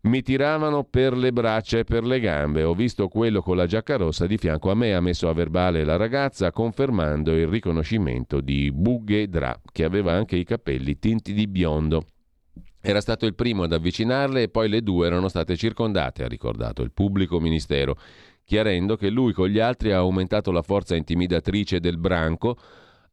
Mi 0.04 0.20
tiravano 0.20 0.84
per 0.84 1.16
le 1.16 1.32
braccia 1.32 1.78
e 1.78 1.84
per 1.84 2.04
le 2.04 2.20
gambe. 2.20 2.62
Ho 2.62 2.74
visto 2.74 3.08
quello 3.08 3.40
con 3.40 3.56
la 3.56 3.64
giacca 3.64 3.96
rossa 3.96 4.26
di 4.26 4.36
fianco 4.36 4.70
a 4.70 4.74
me. 4.74 4.94
Ha 4.94 5.00
messo 5.00 5.30
a 5.30 5.32
verbale 5.32 5.82
la 5.82 5.96
ragazza 5.96 6.50
confermando 6.52 7.32
il 7.32 7.46
riconoscimento 7.46 8.40
di 8.40 8.70
Bughedra, 8.70 9.58
che 9.72 9.82
aveva 9.82 10.12
anche 10.12 10.36
i 10.36 10.44
capelli 10.44 10.98
tinti 10.98 11.32
di 11.32 11.46
biondo. 11.46 12.04
Era 12.82 13.00
stato 13.00 13.24
il 13.24 13.34
primo 13.34 13.62
ad 13.62 13.72
avvicinarle 13.72 14.42
e 14.42 14.48
poi 14.50 14.68
le 14.68 14.82
due 14.82 15.06
erano 15.06 15.28
state 15.28 15.56
circondate, 15.56 16.22
ha 16.22 16.28
ricordato 16.28 16.82
il 16.82 16.92
pubblico 16.92 17.40
ministero, 17.40 17.96
chiarendo 18.44 18.96
che 18.96 19.08
lui 19.08 19.32
con 19.32 19.48
gli 19.48 19.58
altri 19.58 19.92
ha 19.92 19.96
aumentato 19.96 20.52
la 20.52 20.60
forza 20.60 20.94
intimidatrice 20.94 21.80
del 21.80 21.96
branco, 21.96 22.58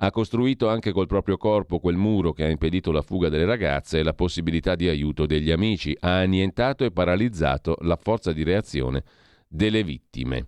ha 0.04 0.10
costruito 0.10 0.68
anche 0.68 0.92
col 0.92 1.06
proprio 1.06 1.38
corpo 1.38 1.80
quel 1.80 1.96
muro 1.96 2.34
che 2.34 2.44
ha 2.44 2.50
impedito 2.50 2.92
la 2.92 3.04
fuga 3.04 3.30
delle 3.30 3.46
ragazze 3.46 4.00
e 4.00 4.04
la 4.04 4.14
possibilità 4.14 4.74
di 4.76 4.88
aiuto 4.88 5.28
degli 5.28 5.52
amici, 5.52 5.96
ha 6.00 6.20
annientato 6.20 6.84
e 6.84 6.92
paralizzato 6.92 7.78
la 7.82 7.96
forza 7.96 8.34
di 8.34 8.44
reazione 8.44 9.04
delle 9.48 9.84
vittime. 9.84 10.48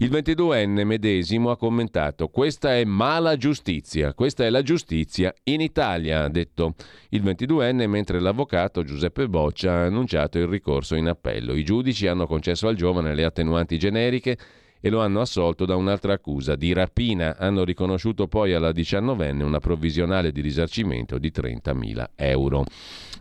Il 0.00 0.10
22enne 0.10 0.84
medesimo 0.84 1.50
ha 1.50 1.56
commentato 1.56 2.28
questa 2.28 2.74
è 2.76 2.84
mala 2.84 3.36
giustizia, 3.36 4.12
questa 4.12 4.44
è 4.44 4.50
la 4.50 4.62
giustizia 4.62 5.32
in 5.44 5.62
Italia, 5.62 6.24
ha 6.24 6.28
detto 6.28 6.74
il 7.10 7.22
22enne 7.22 7.86
mentre 7.86 8.20
l'avvocato 8.20 8.82
Giuseppe 8.82 9.28
Boccia 9.28 9.72
ha 9.72 9.84
annunciato 9.84 10.38
il 10.38 10.48
ricorso 10.48 10.94
in 10.94 11.08
appello. 11.08 11.54
I 11.54 11.64
giudici 11.64 12.06
hanno 12.06 12.26
concesso 12.26 12.68
al 12.68 12.76
giovane 12.76 13.14
le 13.14 13.24
attenuanti 13.24 13.78
generiche 13.78 14.36
e 14.84 14.90
lo 14.90 15.00
hanno 15.00 15.22
assolto 15.22 15.64
da 15.64 15.76
un'altra 15.76 16.12
accusa 16.12 16.56
di 16.56 16.74
rapina. 16.74 17.38
Hanno 17.38 17.64
riconosciuto 17.64 18.28
poi 18.28 18.52
alla 18.52 18.70
diciannovenne 18.70 19.42
una 19.42 19.58
provvisionale 19.58 20.30
di 20.30 20.42
risarcimento 20.42 21.16
di 21.16 21.32
30.000 21.34 22.04
euro. 22.16 22.66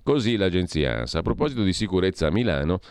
Così 0.03 0.35
l'agenzia 0.35 0.97
ANSA. 0.97 1.19
A 1.19 1.21
proposito 1.21 1.63
di 1.63 1.71
sicurezza 1.71 2.27
a 2.27 2.31
Milano, 2.31 2.81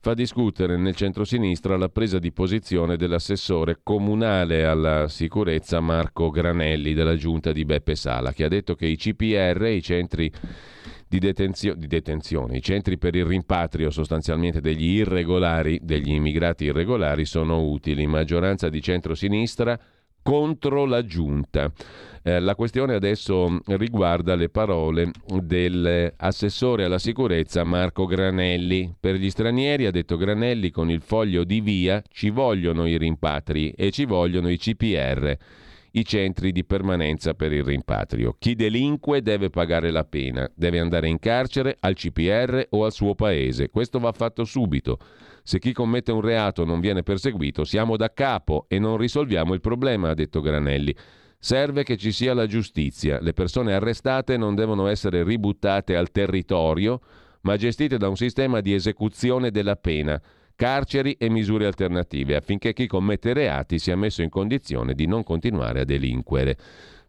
fa 0.00 0.14
discutere 0.14 0.78
nel 0.78 0.96
centro-sinistra 0.96 1.76
la 1.76 1.90
presa 1.90 2.18
di 2.18 2.32
posizione 2.32 2.96
dell'assessore 2.96 3.80
comunale 3.82 4.64
alla 4.64 5.06
sicurezza 5.08 5.80
Marco 5.80 6.30
Granelli 6.30 6.94
della 6.94 7.16
giunta 7.16 7.52
di 7.52 7.66
Beppe 7.66 7.94
Sala, 7.94 8.32
che 8.32 8.44
ha 8.44 8.48
detto 8.48 8.74
che 8.74 8.86
i 8.86 8.96
CPR, 8.96 9.66
i 9.66 9.82
centri 9.82 10.32
di, 11.14 11.20
detenzio- 11.20 11.74
di 11.74 11.86
detenzione, 11.86 12.56
i 12.56 12.62
centri 12.62 12.98
per 12.98 13.14
il 13.14 13.24
rimpatrio 13.24 13.90
sostanzialmente 13.90 14.60
degli 14.60 14.96
irregolari, 14.96 15.78
degli 15.82 16.10
immigrati 16.10 16.64
irregolari, 16.64 17.24
sono 17.24 17.62
utili. 17.62 18.06
Maggioranza 18.06 18.68
di 18.68 18.82
centro-sinistra 18.82 19.78
contro 20.22 20.84
la 20.86 21.04
giunta. 21.04 21.70
Eh, 22.22 22.40
la 22.40 22.54
questione 22.56 22.94
adesso 22.94 23.60
riguarda 23.66 24.34
le 24.34 24.48
parole 24.48 25.10
dell'assessore 25.40 26.84
alla 26.84 26.98
sicurezza 26.98 27.62
Marco 27.62 28.06
Granelli. 28.06 28.92
Per 28.98 29.14
gli 29.14 29.30
stranieri, 29.30 29.86
ha 29.86 29.92
detto 29.92 30.16
Granelli, 30.16 30.70
con 30.70 30.90
il 30.90 31.02
foglio 31.02 31.44
di 31.44 31.60
via 31.60 32.02
ci 32.10 32.30
vogliono 32.30 32.86
i 32.86 32.98
rimpatri 32.98 33.70
e 33.70 33.92
ci 33.92 34.04
vogliono 34.04 34.48
i 34.48 34.56
CPR 34.56 35.36
i 35.96 36.04
centri 36.04 36.50
di 36.52 36.64
permanenza 36.64 37.34
per 37.34 37.52
il 37.52 37.62
rimpatrio. 37.62 38.34
Chi 38.38 38.54
delinque 38.54 39.22
deve 39.22 39.50
pagare 39.50 39.90
la 39.90 40.04
pena, 40.04 40.50
deve 40.54 40.80
andare 40.80 41.08
in 41.08 41.18
carcere, 41.18 41.76
al 41.80 41.94
CPR 41.94 42.66
o 42.70 42.84
al 42.84 42.92
suo 42.92 43.14
paese. 43.14 43.70
Questo 43.70 43.98
va 43.98 44.12
fatto 44.12 44.44
subito. 44.44 44.98
Se 45.42 45.58
chi 45.58 45.72
commette 45.72 46.10
un 46.10 46.20
reato 46.20 46.64
non 46.64 46.80
viene 46.80 47.02
perseguito, 47.02 47.64
siamo 47.64 47.96
da 47.96 48.12
capo 48.12 48.66
e 48.68 48.78
non 48.78 48.96
risolviamo 48.96 49.54
il 49.54 49.60
problema, 49.60 50.10
ha 50.10 50.14
detto 50.14 50.40
Granelli. 50.40 50.94
Serve 51.38 51.84
che 51.84 51.96
ci 51.96 52.10
sia 52.10 52.34
la 52.34 52.46
giustizia. 52.46 53.20
Le 53.20 53.32
persone 53.32 53.74
arrestate 53.74 54.36
non 54.36 54.54
devono 54.54 54.86
essere 54.86 55.22
ributtate 55.22 55.94
al 55.94 56.10
territorio, 56.10 57.00
ma 57.42 57.56
gestite 57.56 57.98
da 57.98 58.08
un 58.08 58.16
sistema 58.16 58.60
di 58.60 58.72
esecuzione 58.72 59.50
della 59.50 59.76
pena, 59.76 60.20
carceri 60.56 61.16
e 61.18 61.28
misure 61.28 61.66
alternative, 61.66 62.36
affinché 62.36 62.72
chi 62.72 62.86
commette 62.86 63.32
reati 63.32 63.78
sia 63.78 63.96
messo 63.96 64.22
in 64.22 64.30
condizione 64.30 64.94
di 64.94 65.06
non 65.06 65.22
continuare 65.22 65.80
a 65.80 65.84
delinquere. 65.84 66.56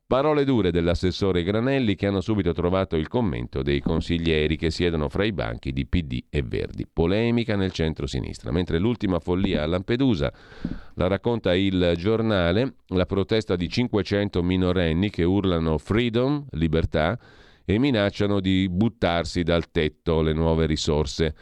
Parole 0.08 0.46
dure 0.46 0.70
dell'assessore 0.70 1.42
Granelli 1.42 1.96
che 1.96 2.06
hanno 2.06 2.22
subito 2.22 2.54
trovato 2.54 2.96
il 2.96 3.08
commento 3.08 3.64
dei 3.64 3.82
consiglieri 3.82 4.56
che 4.56 4.70
siedono 4.70 5.10
fra 5.10 5.26
i 5.26 5.32
banchi 5.32 5.74
di 5.74 5.88
PD 5.88 6.26
e 6.30 6.44
Verdi. 6.44 6.86
Polemica 6.86 7.56
nel 7.56 7.72
centro-sinistra. 7.72 8.52
Mentre 8.52 8.78
l'ultima 8.78 9.18
follia 9.18 9.64
a 9.64 9.66
Lampedusa 9.66 10.32
la 10.94 11.08
racconta 11.08 11.56
il 11.56 11.94
giornale, 11.98 12.76
la 12.90 13.08
protesta 13.08 13.56
di 13.56 13.68
500 13.68 14.44
minorenni 14.44 15.10
che 15.10 15.24
urlano 15.24 15.80
freedom, 15.80 16.46
libertà, 16.52 17.18
e 17.66 17.80
minacciano 17.80 18.40
di 18.40 18.70
buttarsi 18.70 19.42
dal 19.42 19.72
tetto 19.72 20.22
le 20.22 20.34
nuove 20.34 20.68
risorse 20.68 21.36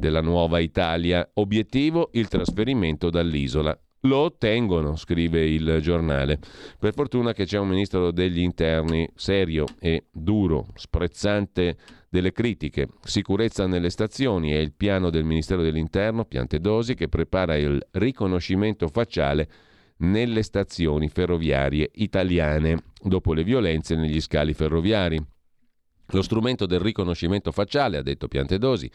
della 0.00 0.20
nuova 0.20 0.58
Italia. 0.58 1.30
Obiettivo 1.34 2.08
il 2.14 2.26
trasferimento 2.26 3.10
dall'isola. 3.10 3.78
Lo 4.04 4.16
ottengono, 4.16 4.96
scrive 4.96 5.46
il 5.46 5.78
giornale. 5.80 6.38
Per 6.78 6.94
fortuna 6.94 7.32
che 7.34 7.44
c'è 7.44 7.58
un 7.58 7.68
ministro 7.68 8.10
degli 8.10 8.40
interni 8.40 9.06
serio 9.14 9.66
e 9.78 10.06
duro, 10.10 10.68
sprezzante 10.74 11.76
delle 12.08 12.32
critiche. 12.32 12.88
Sicurezza 13.02 13.66
nelle 13.66 13.90
stazioni 13.90 14.52
è 14.52 14.56
il 14.56 14.72
piano 14.72 15.10
del 15.10 15.24
Ministero 15.24 15.62
dell'Interno, 15.62 16.24
Piantedosi, 16.24 16.94
che 16.94 17.08
prepara 17.08 17.56
il 17.56 17.80
riconoscimento 17.92 18.88
facciale 18.88 19.48
nelle 19.98 20.42
stazioni 20.42 21.08
ferroviarie 21.08 21.90
italiane 21.96 22.82
dopo 23.02 23.34
le 23.34 23.44
violenze 23.44 23.96
negli 23.96 24.20
scali 24.22 24.54
ferroviari. 24.54 25.22
Lo 26.12 26.22
strumento 26.22 26.66
del 26.66 26.80
riconoscimento 26.80 27.52
facciale, 27.52 27.98
ha 27.98 28.02
detto 28.02 28.28
Piantedosi, 28.28 28.90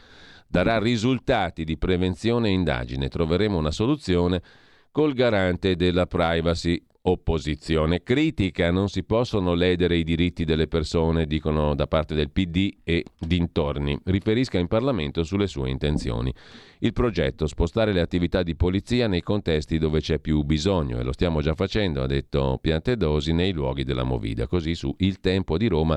darà 0.46 0.78
risultati 0.78 1.64
di 1.64 1.78
prevenzione 1.78 2.48
e 2.48 2.52
indagine. 2.52 3.08
Troveremo 3.08 3.56
una 3.56 3.70
soluzione 3.70 4.42
col 4.90 5.12
garante 5.12 5.76
della 5.76 6.06
privacy. 6.06 6.82
Opposizione 7.08 8.02
critica, 8.02 8.72
non 8.72 8.88
si 8.88 9.04
possono 9.04 9.54
ledere 9.54 9.96
i 9.96 10.02
diritti 10.02 10.44
delle 10.44 10.66
persone, 10.66 11.26
dicono 11.26 11.76
da 11.76 11.86
parte 11.86 12.16
del 12.16 12.32
PD 12.32 12.78
e 12.82 13.04
dintorni. 13.16 13.96
Riferisca 14.06 14.58
in 14.58 14.66
Parlamento 14.66 15.22
sulle 15.22 15.46
sue 15.46 15.70
intenzioni. 15.70 16.34
Il 16.80 16.92
progetto, 16.92 17.46
spostare 17.46 17.92
le 17.92 18.00
attività 18.00 18.42
di 18.42 18.56
polizia 18.56 19.06
nei 19.06 19.22
contesti 19.22 19.78
dove 19.78 20.00
c'è 20.00 20.18
più 20.18 20.42
bisogno, 20.42 20.98
e 20.98 21.04
lo 21.04 21.12
stiamo 21.12 21.40
già 21.40 21.54
facendo, 21.54 22.02
ha 22.02 22.06
detto 22.06 22.58
Piantedosi, 22.60 23.32
nei 23.32 23.52
luoghi 23.52 23.84
della 23.84 24.02
Movida. 24.02 24.48
Così 24.48 24.74
su 24.74 24.92
Il 24.98 25.20
Tempo 25.20 25.56
di 25.56 25.68
Roma, 25.68 25.96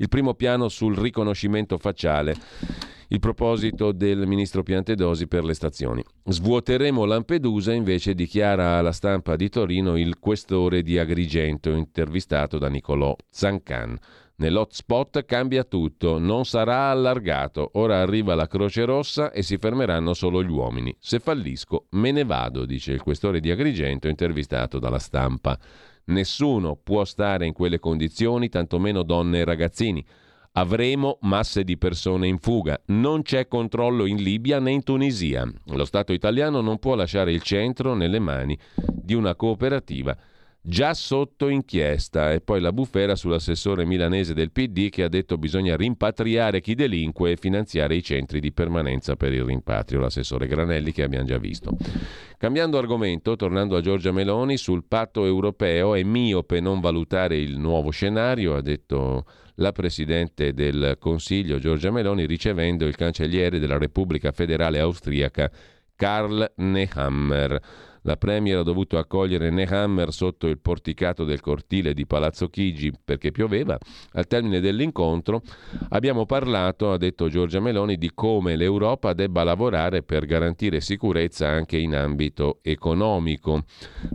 il 0.00 0.08
primo 0.08 0.34
piano 0.34 0.68
sul 0.68 0.96
riconoscimento 0.96 1.78
facciale 1.78 2.36
il 3.12 3.18
proposito 3.18 3.90
del 3.90 4.26
ministro 4.26 4.62
Piantedosi 4.62 5.26
per 5.26 5.44
le 5.44 5.54
stazioni. 5.54 6.04
Svuoteremo 6.24 7.04
Lampedusa, 7.04 7.72
invece 7.72 8.14
dichiara 8.14 8.78
alla 8.78 8.92
stampa 8.92 9.34
di 9.34 9.48
Torino 9.48 9.96
il 9.96 10.18
questore 10.20 10.82
di 10.82 10.96
Agrigento, 10.96 11.70
intervistato 11.70 12.58
da 12.58 12.68
Nicolò 12.68 13.16
Zancan. 13.28 13.98
Nell'hotspot 14.36 15.24
cambia 15.24 15.64
tutto, 15.64 16.18
non 16.18 16.46
sarà 16.46 16.90
allargato. 16.90 17.72
Ora 17.74 18.00
arriva 18.00 18.34
la 18.34 18.46
Croce 18.46 18.84
Rossa 18.84 19.32
e 19.32 19.42
si 19.42 19.58
fermeranno 19.58 20.14
solo 20.14 20.42
gli 20.42 20.48
uomini. 20.48 20.94
Se 20.98 21.18
fallisco, 21.18 21.86
me 21.90 22.10
ne 22.12 22.24
vado, 22.24 22.64
dice 22.64 22.92
il 22.92 23.02
questore 23.02 23.40
di 23.40 23.50
Agrigento, 23.50 24.08
intervistato 24.08 24.78
dalla 24.78 24.98
stampa. 25.00 25.58
Nessuno 26.10 26.74
può 26.74 27.04
stare 27.04 27.46
in 27.46 27.52
quelle 27.52 27.78
condizioni, 27.78 28.48
tantomeno 28.48 29.04
donne 29.04 29.38
e 29.38 29.44
ragazzini. 29.44 30.04
Avremo 30.52 31.18
masse 31.22 31.62
di 31.62 31.78
persone 31.78 32.26
in 32.26 32.38
fuga. 32.38 32.80
Non 32.86 33.22
c'è 33.22 33.46
controllo 33.46 34.06
in 34.06 34.16
Libia 34.16 34.58
né 34.58 34.72
in 34.72 34.82
Tunisia. 34.82 35.48
Lo 35.66 35.84
Stato 35.84 36.12
italiano 36.12 36.60
non 36.60 36.80
può 36.80 36.96
lasciare 36.96 37.32
il 37.32 37.42
centro 37.42 37.94
nelle 37.94 38.18
mani 38.18 38.58
di 38.74 39.14
una 39.14 39.36
cooperativa 39.36 40.16
già 40.62 40.94
sotto 40.94 41.48
inchiesta. 41.48 42.32
E 42.32 42.40
poi 42.40 42.60
la 42.60 42.72
bufera 42.72 43.16
sull'assessore 43.16 43.84
milanese 43.84 44.34
del 44.34 44.50
PD 44.50 44.88
che 44.88 45.02
ha 45.02 45.08
detto 45.08 45.38
bisogna 45.38 45.76
rimpatriare 45.76 46.60
chi 46.60 46.74
delinque 46.74 47.32
e 47.32 47.36
finanziare 47.36 47.94
i 47.94 48.02
centri 48.02 48.40
di 48.40 48.52
permanenza 48.52 49.16
per 49.16 49.32
il 49.32 49.44
rimpatrio. 49.44 50.00
L'assessore 50.00 50.46
Granelli 50.46 50.92
che 50.92 51.02
abbiamo 51.02 51.26
già 51.26 51.38
visto. 51.38 51.76
Cambiando 52.36 52.78
argomento, 52.78 53.36
tornando 53.36 53.76
a 53.76 53.80
Giorgia 53.80 54.12
Meloni, 54.12 54.56
sul 54.56 54.84
patto 54.86 55.24
europeo 55.24 55.94
è 55.94 56.02
miope 56.02 56.60
non 56.60 56.80
valutare 56.80 57.36
il 57.36 57.58
nuovo 57.58 57.90
scenario, 57.90 58.56
ha 58.56 58.62
detto 58.62 59.24
la 59.56 59.72
Presidente 59.72 60.54
del 60.54 60.96
Consiglio 60.98 61.58
Giorgia 61.58 61.90
Meloni 61.90 62.24
ricevendo 62.24 62.86
il 62.86 62.96
cancelliere 62.96 63.58
della 63.58 63.76
Repubblica 63.76 64.32
Federale 64.32 64.80
Austriaca 64.80 65.50
Karl 65.94 66.50
Nehammer. 66.56 67.60
La 68.02 68.16
Premier 68.16 68.58
ha 68.58 68.62
dovuto 68.62 68.96
accogliere 68.96 69.50
Nehammer 69.50 70.10
sotto 70.12 70.46
il 70.46 70.58
porticato 70.58 71.24
del 71.24 71.40
cortile 71.40 71.92
di 71.92 72.06
Palazzo 72.06 72.48
Chigi 72.48 72.92
perché 73.04 73.30
pioveva. 73.30 73.76
Al 74.12 74.26
termine 74.26 74.60
dell'incontro 74.60 75.42
abbiamo 75.90 76.24
parlato, 76.24 76.92
ha 76.92 76.96
detto 76.96 77.28
Giorgia 77.28 77.60
Meloni, 77.60 77.98
di 77.98 78.12
come 78.14 78.56
l'Europa 78.56 79.12
debba 79.12 79.44
lavorare 79.44 80.02
per 80.02 80.24
garantire 80.24 80.80
sicurezza 80.80 81.48
anche 81.48 81.76
in 81.76 81.94
ambito 81.94 82.60
economico. 82.62 83.64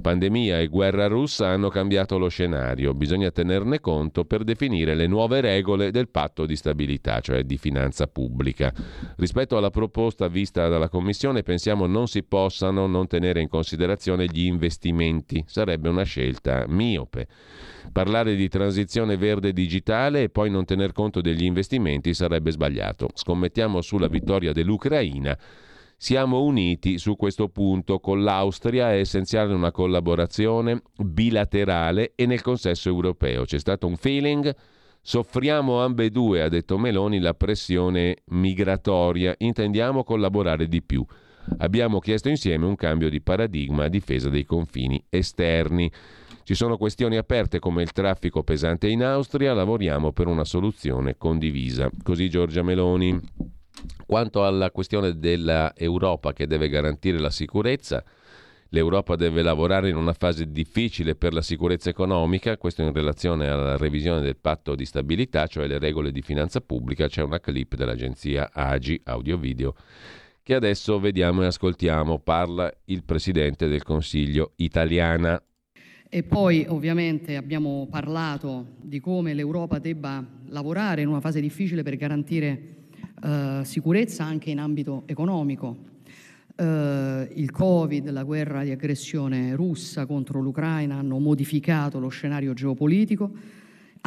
Pandemia 0.01 0.59
e 0.59 0.67
guerra 0.67 1.05
russa 1.05 1.49
hanno 1.49 1.69
cambiato 1.69 2.17
lo 2.17 2.27
scenario, 2.27 2.95
bisogna 2.95 3.29
tenerne 3.29 3.79
conto 3.79 4.25
per 4.25 4.43
definire 4.43 4.95
le 4.95 5.05
nuove 5.05 5.41
regole 5.41 5.91
del 5.91 6.09
patto 6.09 6.47
di 6.47 6.55
stabilità, 6.55 7.19
cioè 7.19 7.43
di 7.43 7.57
finanza 7.57 8.07
pubblica. 8.07 8.73
Rispetto 9.17 9.57
alla 9.57 9.69
proposta 9.69 10.27
vista 10.27 10.67
dalla 10.67 10.89
Commissione 10.89 11.43
pensiamo 11.43 11.85
non 11.85 12.07
si 12.07 12.23
possano 12.23 12.87
non 12.87 13.05
tenere 13.05 13.41
in 13.41 13.47
considerazione 13.47 13.73
considerazione 13.75 14.25
gli 14.25 14.45
investimenti. 14.45 15.43
Sarebbe 15.45 15.89
una 15.89 16.03
scelta 16.03 16.65
miope. 16.67 17.27
Parlare 17.91 18.35
di 18.35 18.47
transizione 18.47 19.17
verde 19.17 19.51
digitale 19.51 20.23
e 20.23 20.29
poi 20.29 20.49
non 20.49 20.65
tener 20.65 20.93
conto 20.93 21.21
degli 21.21 21.43
investimenti 21.43 22.13
sarebbe 22.13 22.51
sbagliato. 22.51 23.09
Scommettiamo 23.13 23.81
sulla 23.81 24.07
vittoria 24.07 24.53
dell'Ucraina. 24.53 25.37
Siamo 25.97 26.41
uniti 26.41 26.97
su 26.97 27.15
questo 27.15 27.49
punto. 27.49 27.99
Con 27.99 28.23
l'Austria 28.23 28.91
è 28.91 28.99
essenziale 28.99 29.53
una 29.53 29.71
collaborazione 29.71 30.81
bilaterale 30.97 32.13
e 32.15 32.25
nel 32.25 32.41
consesso 32.41 32.89
europeo. 32.89 33.43
C'è 33.43 33.59
stato 33.59 33.87
un 33.87 33.97
feeling. 33.97 34.53
Soffriamo 35.01 35.83
ambedue, 35.83 36.41
ha 36.41 36.49
detto 36.49 36.79
Meloni, 36.79 37.19
la 37.19 37.35
pressione 37.35 38.23
migratoria. 38.29 39.35
Intendiamo 39.37 40.03
collaborare 40.03 40.67
di 40.67 40.81
più. 40.81 41.05
Abbiamo 41.57 41.99
chiesto 41.99 42.29
insieme 42.29 42.65
un 42.65 42.75
cambio 42.75 43.09
di 43.09 43.21
paradigma 43.21 43.85
a 43.85 43.89
difesa 43.89 44.29
dei 44.29 44.45
confini 44.45 45.03
esterni. 45.09 45.91
Ci 46.43 46.53
sono 46.53 46.77
questioni 46.77 47.17
aperte 47.17 47.59
come 47.59 47.81
il 47.81 47.91
traffico 47.91 48.43
pesante 48.43 48.87
in 48.87 49.03
Austria, 49.03 49.53
lavoriamo 49.53 50.11
per 50.11 50.27
una 50.27 50.43
soluzione 50.43 51.17
condivisa. 51.17 51.89
Così 52.03 52.29
Giorgia 52.29 52.61
Meloni. 52.61 53.19
Quanto 54.05 54.45
alla 54.45 54.71
questione 54.71 55.17
dell'Europa 55.17 56.33
che 56.33 56.47
deve 56.47 56.69
garantire 56.69 57.19
la 57.19 57.29
sicurezza, 57.29 58.03
l'Europa 58.69 59.15
deve 59.15 59.41
lavorare 59.41 59.89
in 59.89 59.95
una 59.95 60.13
fase 60.13 60.51
difficile 60.51 61.15
per 61.15 61.33
la 61.33 61.41
sicurezza 61.41 61.89
economica, 61.89 62.57
questo 62.57 62.83
in 62.83 62.93
relazione 62.93 63.47
alla 63.47 63.77
revisione 63.77 64.21
del 64.21 64.37
patto 64.37 64.75
di 64.75 64.85
stabilità, 64.85 65.47
cioè 65.47 65.67
le 65.67 65.79
regole 65.79 66.11
di 66.11 66.21
finanza 66.21 66.61
pubblica, 66.61 67.07
c'è 67.07 67.21
una 67.21 67.39
clip 67.39 67.75
dell'agenzia 67.75 68.49
AGI, 68.53 69.01
audio-video, 69.03 69.75
che 70.45 70.53
adesso 70.53 70.99
vediamo 70.99 71.41
e 71.41 71.47
ascoltiamo. 71.47 72.19
Parla 72.19 72.71
il 72.85 73.03
Presidente 73.03 73.67
del 73.67 73.81
Consiglio 73.81 74.51
italiana. 74.57 75.41
E 76.07 76.21
poi 76.21 76.63
ovviamente 76.69 77.35
abbiamo 77.35 77.87
parlato 77.89 78.75
di 78.79 78.99
come 78.99 79.33
l'Europa 79.33 79.79
debba 79.79 80.23
lavorare 80.49 81.01
in 81.01 81.07
una 81.07 81.19
fase 81.19 81.41
difficile 81.41 81.81
per 81.81 81.95
garantire 81.95 82.75
eh, 83.23 83.61
sicurezza 83.63 84.23
anche 84.23 84.51
in 84.51 84.59
ambito 84.59 85.01
economico. 85.07 85.77
Eh, 86.55 87.27
il 87.33 87.49
Covid, 87.49 88.11
la 88.11 88.23
guerra 88.23 88.61
di 88.61 88.69
aggressione 88.69 89.55
russa 89.55 90.05
contro 90.05 90.41
l'Ucraina 90.41 90.97
hanno 90.97 91.17
modificato 91.17 91.97
lo 91.97 92.09
scenario 92.09 92.53
geopolitico 92.53 93.31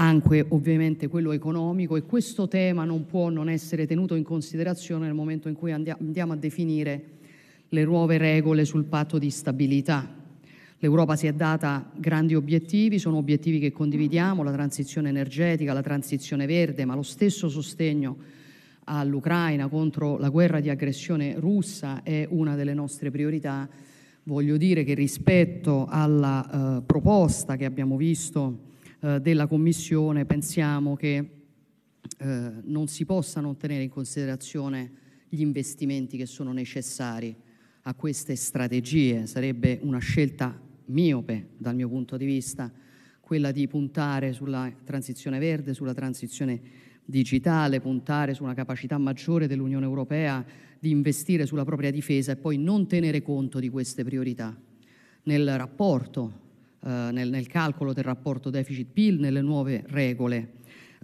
anche 0.00 0.46
ovviamente 0.50 1.08
quello 1.08 1.32
economico 1.32 1.96
e 1.96 2.02
questo 2.02 2.46
tema 2.46 2.84
non 2.84 3.04
può 3.04 3.30
non 3.30 3.48
essere 3.48 3.84
tenuto 3.84 4.14
in 4.14 4.22
considerazione 4.22 5.06
nel 5.06 5.14
momento 5.14 5.48
in 5.48 5.54
cui 5.54 5.72
andiamo 5.72 6.32
a 6.32 6.36
definire 6.36 7.02
le 7.68 7.84
nuove 7.84 8.16
regole 8.16 8.64
sul 8.64 8.84
patto 8.84 9.18
di 9.18 9.28
stabilità. 9.28 10.14
L'Europa 10.78 11.16
si 11.16 11.26
è 11.26 11.32
data 11.32 11.90
grandi 11.96 12.36
obiettivi, 12.36 13.00
sono 13.00 13.16
obiettivi 13.16 13.58
che 13.58 13.72
condividiamo, 13.72 14.44
la 14.44 14.52
transizione 14.52 15.08
energetica, 15.08 15.72
la 15.72 15.82
transizione 15.82 16.46
verde, 16.46 16.84
ma 16.84 16.94
lo 16.94 17.02
stesso 17.02 17.48
sostegno 17.48 18.16
all'Ucraina 18.84 19.66
contro 19.66 20.16
la 20.16 20.28
guerra 20.28 20.60
di 20.60 20.70
aggressione 20.70 21.34
russa 21.38 22.04
è 22.04 22.24
una 22.30 22.54
delle 22.54 22.72
nostre 22.72 23.10
priorità 23.10 23.68
voglio 24.22 24.56
dire 24.56 24.84
che 24.84 24.94
rispetto 24.94 25.86
alla 25.88 26.78
eh, 26.78 26.82
proposta 26.82 27.56
che 27.56 27.64
abbiamo 27.64 27.96
visto 27.96 28.66
eh, 29.00 29.20
della 29.20 29.46
Commissione 29.46 30.24
pensiamo 30.24 30.96
che 30.96 31.30
eh, 32.18 32.50
non 32.64 32.86
si 32.88 33.04
possano 33.04 33.56
tenere 33.56 33.82
in 33.84 33.90
considerazione 33.90 34.90
gli 35.28 35.40
investimenti 35.40 36.16
che 36.16 36.26
sono 36.26 36.52
necessari 36.52 37.34
a 37.82 37.94
queste 37.94 38.34
strategie. 38.34 39.26
Sarebbe 39.26 39.78
una 39.82 39.98
scelta 39.98 40.60
miope 40.86 41.50
dal 41.58 41.74
mio 41.74 41.88
punto 41.88 42.16
di 42.16 42.24
vista 42.24 42.72
quella 43.20 43.52
di 43.52 43.68
puntare 43.68 44.32
sulla 44.32 44.72
transizione 44.84 45.38
verde, 45.38 45.74
sulla 45.74 45.94
transizione 45.94 46.60
digitale, 47.04 47.80
puntare 47.80 48.34
su 48.34 48.42
una 48.42 48.54
capacità 48.54 48.98
maggiore 48.98 49.46
dell'Unione 49.46 49.84
Europea 49.84 50.44
di 50.78 50.90
investire 50.90 51.46
sulla 51.46 51.64
propria 51.64 51.90
difesa 51.90 52.32
e 52.32 52.36
poi 52.36 52.56
non 52.56 52.86
tenere 52.86 53.22
conto 53.22 53.58
di 53.58 53.68
queste 53.68 54.02
priorità 54.02 54.56
nel 55.24 55.56
rapporto, 55.56 56.46
nel, 56.80 57.28
nel, 57.28 57.46
calcolo 57.46 57.92
del 57.92 58.04
rapporto 58.04 58.50
deficit-PIL, 58.50 59.18
nelle 59.18 59.40
nuove 59.40 59.84
regole 59.88 60.52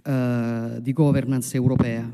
eh, 0.03 0.77
di 0.79 0.93
governance 0.93 1.55
europea. 1.55 2.11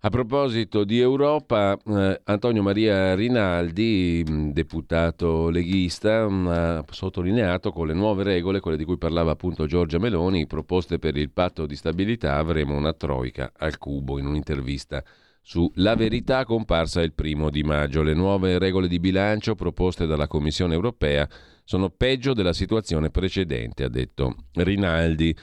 A 0.00 0.10
proposito 0.10 0.84
di 0.84 1.00
Europa, 1.00 1.76
eh, 1.84 2.20
Antonio 2.24 2.62
Maria 2.62 3.16
Rinaldi, 3.16 4.24
mm, 4.28 4.50
deputato 4.50 5.50
leghista, 5.50 6.28
mm, 6.28 6.46
ha 6.46 6.84
sottolineato 6.88 7.72
con 7.72 7.88
le 7.88 7.94
nuove 7.94 8.22
regole, 8.22 8.60
quelle 8.60 8.76
di 8.76 8.84
cui 8.84 8.96
parlava 8.96 9.32
appunto 9.32 9.66
Giorgia 9.66 9.98
Meloni, 9.98 10.46
proposte 10.46 11.00
per 11.00 11.16
il 11.16 11.30
patto 11.30 11.66
di 11.66 11.74
stabilità, 11.74 12.36
avremo 12.36 12.76
una 12.76 12.92
troica 12.92 13.50
al 13.56 13.76
cubo 13.78 14.18
in 14.18 14.26
un'intervista 14.26 15.02
su 15.42 15.70
La 15.76 15.96
Verità 15.96 16.44
comparsa 16.44 17.00
il 17.00 17.14
primo 17.14 17.50
di 17.50 17.62
maggio. 17.62 18.02
Le 18.02 18.12
nuove 18.12 18.58
regole 18.58 18.86
di 18.86 19.00
bilancio 19.00 19.54
proposte 19.54 20.04
dalla 20.06 20.26
Commissione 20.26 20.74
europea 20.74 21.26
sono 21.68 21.90
peggio 21.90 22.32
della 22.32 22.54
situazione 22.54 23.10
precedente, 23.10 23.84
ha 23.84 23.90
detto 23.90 24.36
Rinaldi. 24.54 25.36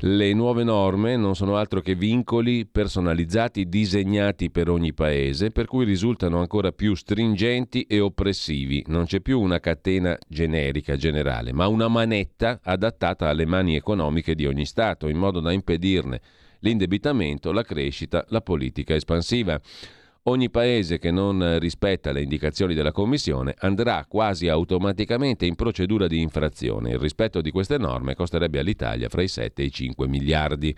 Le 0.00 0.34
nuove 0.34 0.64
norme 0.64 1.16
non 1.16 1.34
sono 1.34 1.56
altro 1.56 1.80
che 1.80 1.94
vincoli 1.94 2.66
personalizzati 2.66 3.66
disegnati 3.66 4.50
per 4.50 4.68
ogni 4.68 4.92
paese, 4.92 5.50
per 5.50 5.64
cui 5.64 5.86
risultano 5.86 6.40
ancora 6.40 6.72
più 6.72 6.94
stringenti 6.94 7.84
e 7.84 8.00
oppressivi. 8.00 8.84
Non 8.88 9.06
c'è 9.06 9.20
più 9.20 9.40
una 9.40 9.60
catena 9.60 10.14
generica, 10.28 10.94
generale, 10.96 11.54
ma 11.54 11.68
una 11.68 11.88
manetta 11.88 12.60
adattata 12.62 13.30
alle 13.30 13.46
mani 13.46 13.74
economiche 13.74 14.34
di 14.34 14.44
ogni 14.44 14.66
Stato, 14.66 15.08
in 15.08 15.16
modo 15.16 15.40
da 15.40 15.52
impedirne 15.52 16.20
l'indebitamento, 16.58 17.50
la 17.50 17.62
crescita, 17.62 18.26
la 18.28 18.42
politica 18.42 18.94
espansiva. 18.94 19.58
Ogni 20.26 20.50
paese 20.50 21.00
che 21.00 21.10
non 21.10 21.58
rispetta 21.58 22.12
le 22.12 22.22
indicazioni 22.22 22.74
della 22.74 22.92
Commissione 22.92 23.56
andrà 23.58 24.06
quasi 24.06 24.46
automaticamente 24.46 25.46
in 25.46 25.56
procedura 25.56 26.06
di 26.06 26.20
infrazione. 26.20 26.90
Il 26.90 27.00
rispetto 27.00 27.40
di 27.40 27.50
queste 27.50 27.76
norme 27.76 28.14
costerebbe 28.14 28.60
all'Italia 28.60 29.08
fra 29.08 29.22
i 29.22 29.26
7 29.26 29.60
e 29.60 29.64
i 29.64 29.72
5 29.72 30.06
miliardi. 30.06 30.72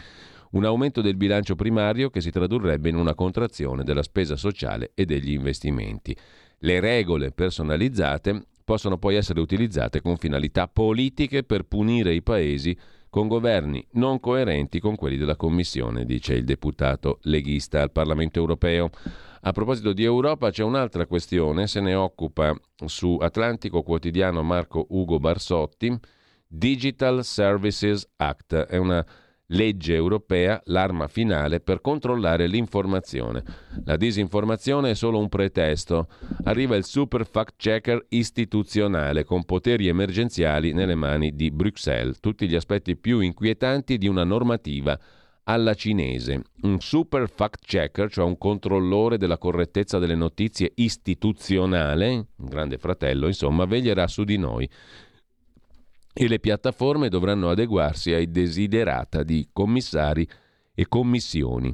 Un 0.52 0.64
aumento 0.64 1.02
del 1.02 1.16
bilancio 1.16 1.56
primario 1.56 2.08
che 2.08 2.22
si 2.22 2.30
tradurrebbe 2.30 2.88
in 2.88 2.96
una 2.96 3.14
contrazione 3.14 3.84
della 3.84 4.02
spesa 4.02 4.34
sociale 4.34 4.92
e 4.94 5.04
degli 5.04 5.32
investimenti. 5.32 6.16
Le 6.60 6.80
regole 6.80 7.30
personalizzate 7.30 8.46
possono 8.64 8.96
poi 8.96 9.16
essere 9.16 9.40
utilizzate 9.40 10.00
con 10.00 10.16
finalità 10.16 10.68
politiche 10.68 11.42
per 11.42 11.64
punire 11.64 12.14
i 12.14 12.22
paesi 12.22 12.74
con 13.14 13.28
governi 13.28 13.86
non 13.92 14.18
coerenti 14.18 14.80
con 14.80 14.96
quelli 14.96 15.16
della 15.16 15.36
Commissione, 15.36 16.04
dice 16.04 16.34
il 16.34 16.44
deputato 16.44 17.18
leghista 17.22 17.80
al 17.80 17.92
Parlamento 17.92 18.40
europeo. 18.40 18.90
A 19.46 19.52
proposito 19.52 19.92
di 19.92 20.02
Europa 20.02 20.50
c'è 20.50 20.62
un'altra 20.62 21.04
questione, 21.04 21.66
se 21.66 21.80
ne 21.80 21.94
occupa 21.94 22.58
su 22.86 23.18
Atlantico 23.20 23.82
Quotidiano 23.82 24.42
Marco 24.42 24.86
Ugo 24.88 25.18
Barsotti, 25.18 25.94
Digital 26.46 27.22
Services 27.22 28.08
Act, 28.16 28.54
è 28.54 28.78
una 28.78 29.04
legge 29.48 29.94
europea 29.94 30.62
l'arma 30.64 31.08
finale 31.08 31.60
per 31.60 31.82
controllare 31.82 32.46
l'informazione. 32.46 33.42
La 33.84 33.98
disinformazione 33.98 34.92
è 34.92 34.94
solo 34.94 35.18
un 35.18 35.28
pretesto. 35.28 36.08
Arriva 36.44 36.74
il 36.74 36.86
super 36.86 37.26
fact 37.26 37.56
checker 37.58 38.06
istituzionale 38.08 39.24
con 39.24 39.44
poteri 39.44 39.88
emergenziali 39.88 40.72
nelle 40.72 40.94
mani 40.94 41.34
di 41.34 41.50
Bruxelles, 41.50 42.18
tutti 42.18 42.48
gli 42.48 42.54
aspetti 42.54 42.96
più 42.96 43.20
inquietanti 43.20 43.98
di 43.98 44.08
una 44.08 44.24
normativa 44.24 44.98
alla 45.44 45.74
cinese. 45.74 46.42
Un 46.62 46.80
super 46.80 47.28
fact 47.28 47.64
checker, 47.64 48.10
cioè 48.10 48.24
un 48.24 48.38
controllore 48.38 49.18
della 49.18 49.38
correttezza 49.38 49.98
delle 49.98 50.14
notizie 50.14 50.72
istituzionale, 50.76 52.08
un 52.36 52.46
grande 52.48 52.78
fratello, 52.78 53.26
insomma, 53.26 53.64
veglierà 53.64 54.06
su 54.06 54.24
di 54.24 54.36
noi 54.36 54.68
e 56.16 56.28
le 56.28 56.38
piattaforme 56.38 57.08
dovranno 57.08 57.50
adeguarsi 57.50 58.12
ai 58.12 58.30
desiderata 58.30 59.24
di 59.24 59.48
commissari 59.52 60.26
e 60.72 60.86
commissioni. 60.86 61.72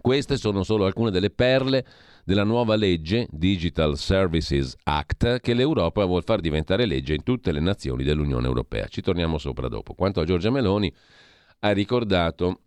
Queste 0.00 0.36
sono 0.38 0.64
solo 0.64 0.86
alcune 0.86 1.10
delle 1.10 1.30
perle 1.30 1.86
della 2.24 2.42
nuova 2.42 2.74
legge 2.74 3.28
Digital 3.30 3.96
Services 3.96 4.74
Act 4.82 5.40
che 5.40 5.54
l'Europa 5.54 6.04
vuole 6.04 6.22
far 6.22 6.40
diventare 6.40 6.86
legge 6.86 7.14
in 7.14 7.22
tutte 7.22 7.52
le 7.52 7.60
nazioni 7.60 8.02
dell'Unione 8.02 8.46
Europea. 8.46 8.86
Ci 8.88 9.02
torniamo 9.02 9.38
sopra 9.38 9.68
dopo. 9.68 9.94
Quanto 9.94 10.20
a 10.20 10.24
Giorgia 10.24 10.50
Meloni, 10.50 10.92
ha 11.60 11.70
ricordato 11.72 12.60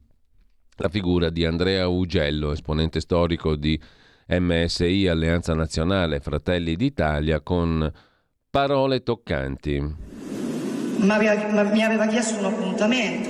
la 0.78 0.90
figura 0.90 1.30
di 1.30 1.46
Andrea 1.46 1.88
Ugello, 1.88 2.52
esponente 2.52 3.00
storico 3.00 3.56
di 3.56 3.80
MSI, 4.28 5.08
Alleanza 5.08 5.54
Nazionale 5.54 6.20
Fratelli 6.20 6.76
d'Italia, 6.76 7.42
con 7.42 7.92
parole 8.50 9.04
toccanti. 9.04 10.12
Ma 10.98 11.18
mi 11.18 11.84
aveva 11.84 12.08
chiesto 12.08 12.40
un 12.40 12.46
appuntamento 12.46 13.30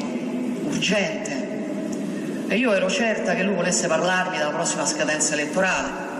urgente 0.68 1.42
e 2.48 2.58
io 2.58 2.74
ero 2.74 2.90
certa 2.90 3.34
che 3.34 3.44
lui 3.44 3.56
volesse 3.56 3.88
parlarmi 3.88 4.38
della 4.38 4.52
prossima 4.52 4.86
scadenza 4.86 5.34
elettorale. 5.34 6.12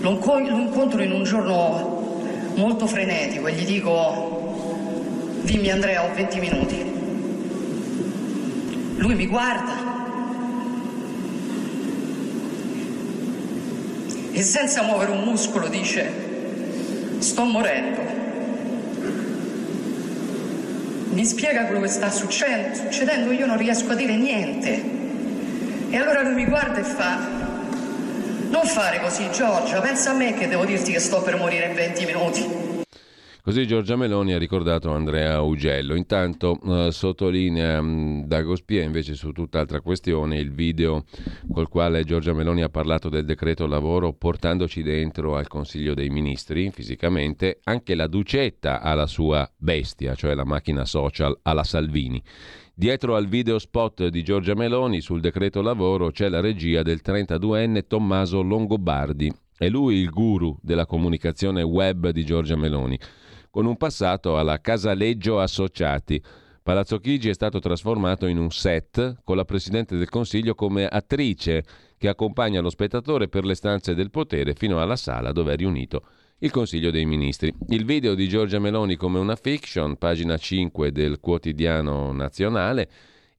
Lo 0.00 0.10
incontro 0.10 1.02
in 1.02 1.12
un 1.12 1.22
giorno 1.22 2.52
molto 2.56 2.86
frenetico 2.86 3.46
e 3.46 3.54
gli 3.54 3.64
dico, 3.64 5.40
dimmi 5.42 5.70
Andrea, 5.70 6.04
ho 6.04 6.14
20 6.14 6.40
minuti. 6.40 6.93
Lui 8.96 9.14
mi 9.14 9.26
guarda 9.26 9.94
e 14.36 14.42
senza 14.42 14.82
muovere 14.82 15.12
un 15.12 15.22
muscolo 15.22 15.68
dice, 15.68 16.10
sto 17.18 17.44
morendo. 17.44 18.00
Mi 21.10 21.24
spiega 21.24 21.66
quello 21.66 21.82
che 21.82 21.88
sta 21.88 22.10
succedendo, 22.10 23.30
io 23.30 23.46
non 23.46 23.56
riesco 23.56 23.92
a 23.92 23.94
dire 23.94 24.16
niente. 24.16 24.82
E 25.90 25.96
allora 25.96 26.22
lui 26.22 26.34
mi 26.34 26.46
guarda 26.46 26.80
e 26.80 26.82
fa, 26.82 27.16
non 28.50 28.64
fare 28.64 29.00
così 29.00 29.30
Giorgia, 29.30 29.80
pensa 29.80 30.10
a 30.10 30.14
me 30.14 30.34
che 30.34 30.48
devo 30.48 30.64
dirti 30.64 30.90
che 30.90 30.98
sto 30.98 31.22
per 31.22 31.36
morire 31.36 31.66
in 31.66 31.74
20 31.74 32.04
minuti. 32.04 32.73
Così 33.44 33.66
Giorgia 33.66 33.94
Meloni 33.94 34.32
ha 34.32 34.38
ricordato 34.38 34.90
Andrea 34.90 35.34
Augello. 35.34 35.94
Intanto 35.94 36.58
eh, 36.64 36.90
sottolinea 36.90 37.78
mh, 37.82 37.88
mm, 37.88 38.22
Dagospia 38.22 38.82
invece 38.82 39.12
su 39.12 39.32
tutt'altra 39.32 39.82
questione 39.82 40.38
il 40.38 40.50
video 40.50 41.04
col 41.52 41.68
quale 41.68 42.04
Giorgia 42.04 42.32
Meloni 42.32 42.62
ha 42.62 42.70
parlato 42.70 43.10
del 43.10 43.26
decreto 43.26 43.66
lavoro 43.66 44.14
portandoci 44.14 44.82
dentro 44.82 45.36
al 45.36 45.46
Consiglio 45.46 45.92
dei 45.92 46.08
Ministri 46.08 46.70
fisicamente. 46.70 47.60
Anche 47.64 47.94
la 47.94 48.06
Ducetta 48.06 48.80
ha 48.80 48.94
la 48.94 49.06
sua 49.06 49.46
bestia, 49.58 50.14
cioè 50.14 50.32
la 50.32 50.46
macchina 50.46 50.86
social 50.86 51.38
alla 51.42 51.64
Salvini. 51.64 52.22
Dietro 52.74 53.14
al 53.14 53.28
video 53.28 53.58
spot 53.58 54.06
di 54.06 54.22
Giorgia 54.22 54.54
Meloni 54.54 55.02
sul 55.02 55.20
decreto 55.20 55.60
lavoro 55.60 56.10
c'è 56.12 56.30
la 56.30 56.40
regia 56.40 56.80
del 56.80 57.02
32enne 57.04 57.86
Tommaso 57.86 58.40
Longobardi. 58.40 59.30
È 59.54 59.68
lui 59.68 59.96
il 59.96 60.08
guru 60.08 60.56
della 60.62 60.86
comunicazione 60.86 61.60
web 61.60 62.08
di 62.08 62.24
Giorgia 62.24 62.56
Meloni 62.56 62.98
con 63.54 63.66
un 63.66 63.76
passato 63.76 64.36
alla 64.36 64.60
Casaleggio 64.60 65.38
Associati. 65.38 66.20
Palazzo 66.60 66.98
Chigi 66.98 67.28
è 67.28 67.34
stato 67.34 67.60
trasformato 67.60 68.26
in 68.26 68.36
un 68.36 68.50
set 68.50 69.18
con 69.22 69.36
la 69.36 69.44
Presidente 69.44 69.96
del 69.96 70.08
Consiglio 70.08 70.56
come 70.56 70.88
attrice 70.88 71.62
che 71.96 72.08
accompagna 72.08 72.60
lo 72.60 72.68
spettatore 72.68 73.28
per 73.28 73.44
le 73.44 73.54
stanze 73.54 73.94
del 73.94 74.10
potere 74.10 74.54
fino 74.54 74.80
alla 74.80 74.96
sala 74.96 75.30
dove 75.30 75.52
è 75.52 75.56
riunito 75.56 76.02
il 76.38 76.50
Consiglio 76.50 76.90
dei 76.90 77.04
Ministri. 77.04 77.54
Il 77.68 77.84
video 77.84 78.16
di 78.16 78.26
Giorgia 78.26 78.58
Meloni 78.58 78.96
come 78.96 79.20
una 79.20 79.36
fiction, 79.36 79.98
pagina 79.98 80.36
5 80.36 80.90
del 80.90 81.20
quotidiano 81.20 82.10
nazionale, 82.10 82.90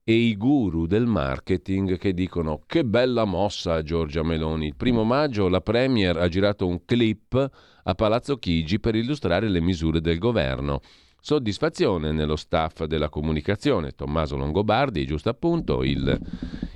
e 0.01 0.13
i 0.13 0.37
guru 0.37 0.85
del 0.85 1.07
marketing 1.07 1.97
che 1.97 2.13
dicono 2.13 2.61
che 2.67 2.85
bella 2.85 3.25
mossa 3.25 3.81
Giorgia 3.81 4.23
Meloni. 4.23 4.67
Il 4.67 4.75
primo 4.75 5.03
maggio 5.03 5.49
la 5.49 5.59
Premier 5.59 6.15
ha 6.15 6.29
girato 6.29 6.67
un 6.67 6.85
clip 6.85 7.49
a 7.87 7.93
Palazzo 7.93 8.37
Chigi 8.37 8.79
per 8.79 8.95
illustrare 8.95 9.47
le 9.49 9.61
misure 9.61 10.01
del 10.01 10.17
governo. 10.17 10.81
soddisfazione 11.25 12.11
nello 12.11 12.35
staff 12.35 12.83
della 12.83 13.09
comunicazione, 13.09 13.93
Tommaso 13.93 14.37
Longobardi, 14.37 15.07
giusto 15.07 15.29
appunto, 15.29 15.81
il, 15.81 16.19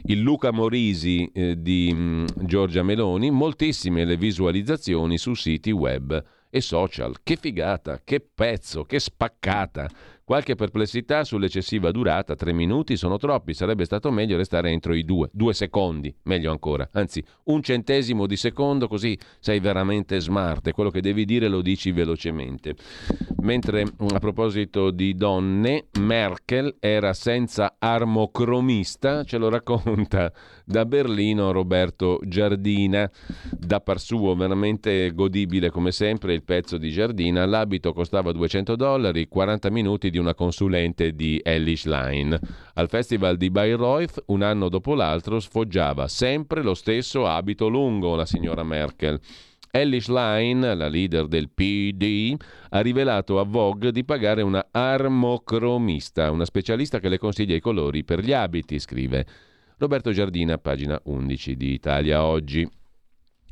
il 0.06 0.20
Luca 0.20 0.52
Morisi 0.52 1.30
eh, 1.32 1.62
di 1.62 1.94
mh, 1.94 2.00
mm, 2.00 2.26
Giorgia 2.46 2.82
Meloni, 2.82 3.30
moltissime 3.30 4.06
le 4.06 4.18
visualizzazioni 4.18 5.20
su 5.20 5.36
siti 5.36 5.70
web 5.70 6.24
e 6.50 6.62
social. 6.62 7.18
Che 7.22 7.36
figata, 7.36 8.02
che 8.04 8.22
pezzo, 8.22 8.84
che 8.86 9.00
spaccata. 9.00 9.88
Qualche 10.30 10.54
perplessità 10.54 11.24
sull'eccessiva 11.24 11.90
durata, 11.90 12.36
tre 12.36 12.54
minuti 12.54 12.96
sono 12.98 13.18
troppi, 13.18 13.56
sarebbe 13.56 13.84
stato 13.84 14.12
meglio 14.12 14.38
restare 14.38 14.70
entro 14.70 14.94
i 14.94 15.04
due, 15.04 15.28
due 15.34 15.56
secondi, 15.56 16.14
meglio 16.26 16.52
ancora, 16.52 16.88
anzi 16.92 17.24
un 17.46 17.64
centesimo 17.64 18.28
di 18.28 18.36
secondo 18.36 18.88
così 18.88 19.18
sei 19.40 19.60
veramente 19.60 20.20
smart 20.20 20.68
e 20.68 20.72
quello 20.72 20.92
che 20.92 21.02
devi 21.02 21.26
dire 21.26 21.48
lo 21.48 21.64
dici 21.64 21.92
velocemente. 21.92 22.76
Mentre 23.40 23.82
a 23.82 24.20
proposito 24.20 24.92
di 24.92 25.16
donne, 25.16 25.88
Merkel 26.00 26.76
era 26.80 27.14
senza 27.14 27.78
armocromista, 27.80 29.24
ce 29.24 29.40
lo 29.40 29.50
racconta 29.50 30.32
da 30.64 30.86
Berlino 30.86 31.52
Roberto 31.52 32.20
Giardina, 32.24 33.10
da 33.58 33.80
par 33.80 34.00
suo 34.00 34.36
veramente 34.36 35.12
godibile 35.12 35.72
come 35.72 35.92
sempre 35.92 36.36
il 36.36 36.44
pezzo 36.44 36.78
di 36.78 36.92
Giardina, 36.92 37.48
l'abito 37.48 37.94
costava 37.94 38.32
200 38.32 38.76
dollari, 38.76 39.28
40 39.28 39.72
minuti 39.72 40.12
di 40.12 40.18
una 40.20 40.36
consulente 40.36 41.14
di 41.14 41.42
Ellis 41.44 41.86
Line. 41.86 42.40
Al 42.76 42.90
festival 42.90 43.38
di 43.38 43.50
Bayreuth, 43.50 44.24
un 44.28 44.42
anno 44.42 44.70
dopo 44.70 44.94
l'altro, 44.94 45.40
sfoggiava 45.40 46.08
sempre 46.08 46.62
lo 46.62 46.74
stesso 46.74 47.26
abito 47.26 47.68
lungo 47.68 48.16
la 48.16 48.26
signora 48.26 48.64
Merkel. 48.64 49.20
Ellis 49.72 50.08
Line, 50.08 50.76
la 50.76 50.88
leader 50.88 51.28
del 51.28 51.50
PD, 51.50 52.36
ha 52.70 52.80
rivelato 52.82 53.40
a 53.40 53.44
Vogue 53.44 53.92
di 53.92 54.04
pagare 54.04 54.42
una 54.42 54.68
armocromista, 54.72 56.32
una 56.32 56.46
specialista 56.46 57.00
che 57.00 57.10
le 57.10 57.20
consiglia 57.20 57.56
i 57.56 57.60
colori 57.60 58.04
per 58.04 58.22
gli 58.22 58.34
abiti, 58.34 58.80
scrive 58.80 59.26
Roberto 59.78 60.12
Giardina, 60.12 60.58
pagina 60.58 61.00
11 61.04 61.56
di 61.56 61.72
Italia 61.72 62.24
Oggi. 62.24 62.68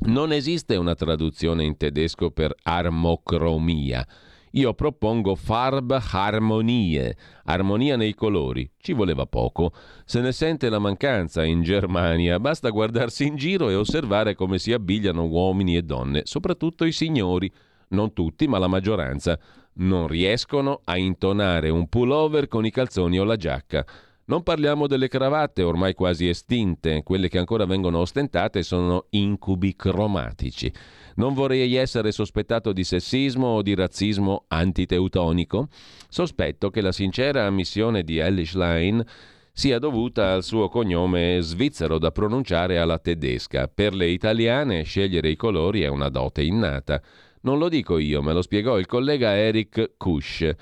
Non 0.00 0.32
esiste 0.32 0.76
una 0.76 0.94
traduzione 0.94 1.64
in 1.64 1.76
tedesco 1.76 2.30
per 2.30 2.54
armocromia. 2.62 4.06
Io 4.52 4.74
propongo 4.74 5.34
Farbharmonie, 5.34 7.16
armonia 7.44 7.96
nei 7.96 8.14
colori. 8.14 8.70
Ci 8.78 8.92
voleva 8.92 9.26
poco. 9.26 9.72
Se 10.04 10.20
ne 10.20 10.32
sente 10.32 10.68
la 10.68 10.78
mancanza 10.78 11.44
in 11.44 11.62
Germania, 11.62 12.40
basta 12.40 12.70
guardarsi 12.70 13.26
in 13.26 13.36
giro 13.36 13.68
e 13.68 13.74
osservare 13.74 14.34
come 14.34 14.58
si 14.58 14.72
abbigliano 14.72 15.24
uomini 15.24 15.76
e 15.76 15.82
donne, 15.82 16.22
soprattutto 16.24 16.84
i 16.84 16.92
signori. 16.92 17.50
Non 17.88 18.12
tutti, 18.12 18.46
ma 18.46 18.58
la 18.58 18.68
maggioranza. 18.68 19.38
Non 19.74 20.06
riescono 20.06 20.80
a 20.84 20.96
intonare 20.96 21.68
un 21.68 21.88
pullover 21.88 22.48
con 22.48 22.66
i 22.66 22.70
calzoni 22.70 23.18
o 23.18 23.24
la 23.24 23.36
giacca. 23.36 23.84
Non 24.28 24.42
parliamo 24.42 24.86
delle 24.86 25.08
cravatte 25.08 25.62
ormai 25.62 25.94
quasi 25.94 26.28
estinte, 26.28 27.02
quelle 27.02 27.28
che 27.28 27.38
ancora 27.38 27.64
vengono 27.64 28.00
ostentate 28.00 28.62
sono 28.62 29.06
incubi 29.10 29.74
cromatici. 29.74 30.70
Non 31.18 31.34
vorrei 31.34 31.74
essere 31.74 32.12
sospettato 32.12 32.72
di 32.72 32.84
sessismo 32.84 33.48
o 33.48 33.62
di 33.62 33.74
razzismo 33.74 34.44
antiteutonico. 34.46 35.66
Sospetto 36.08 36.70
che 36.70 36.80
la 36.80 36.92
sincera 36.92 37.44
ammissione 37.44 38.04
di 38.04 38.18
Ellis 38.18 38.54
Line 38.54 39.04
sia 39.52 39.80
dovuta 39.80 40.32
al 40.32 40.44
suo 40.44 40.68
cognome 40.68 41.38
svizzero 41.40 41.98
da 41.98 42.12
pronunciare 42.12 42.78
alla 42.78 43.00
tedesca. 43.00 43.66
Per 43.66 43.94
le 43.94 44.06
italiane 44.06 44.84
scegliere 44.84 45.28
i 45.28 45.34
colori 45.34 45.82
è 45.82 45.88
una 45.88 46.08
dote 46.08 46.44
innata. 46.44 47.02
Non 47.40 47.58
lo 47.58 47.68
dico 47.68 47.98
io, 47.98 48.22
me 48.22 48.32
lo 48.32 48.40
spiegò 48.40 48.78
il 48.78 48.86
collega 48.86 49.36
Eric 49.36 49.94
Kusch 49.96 50.54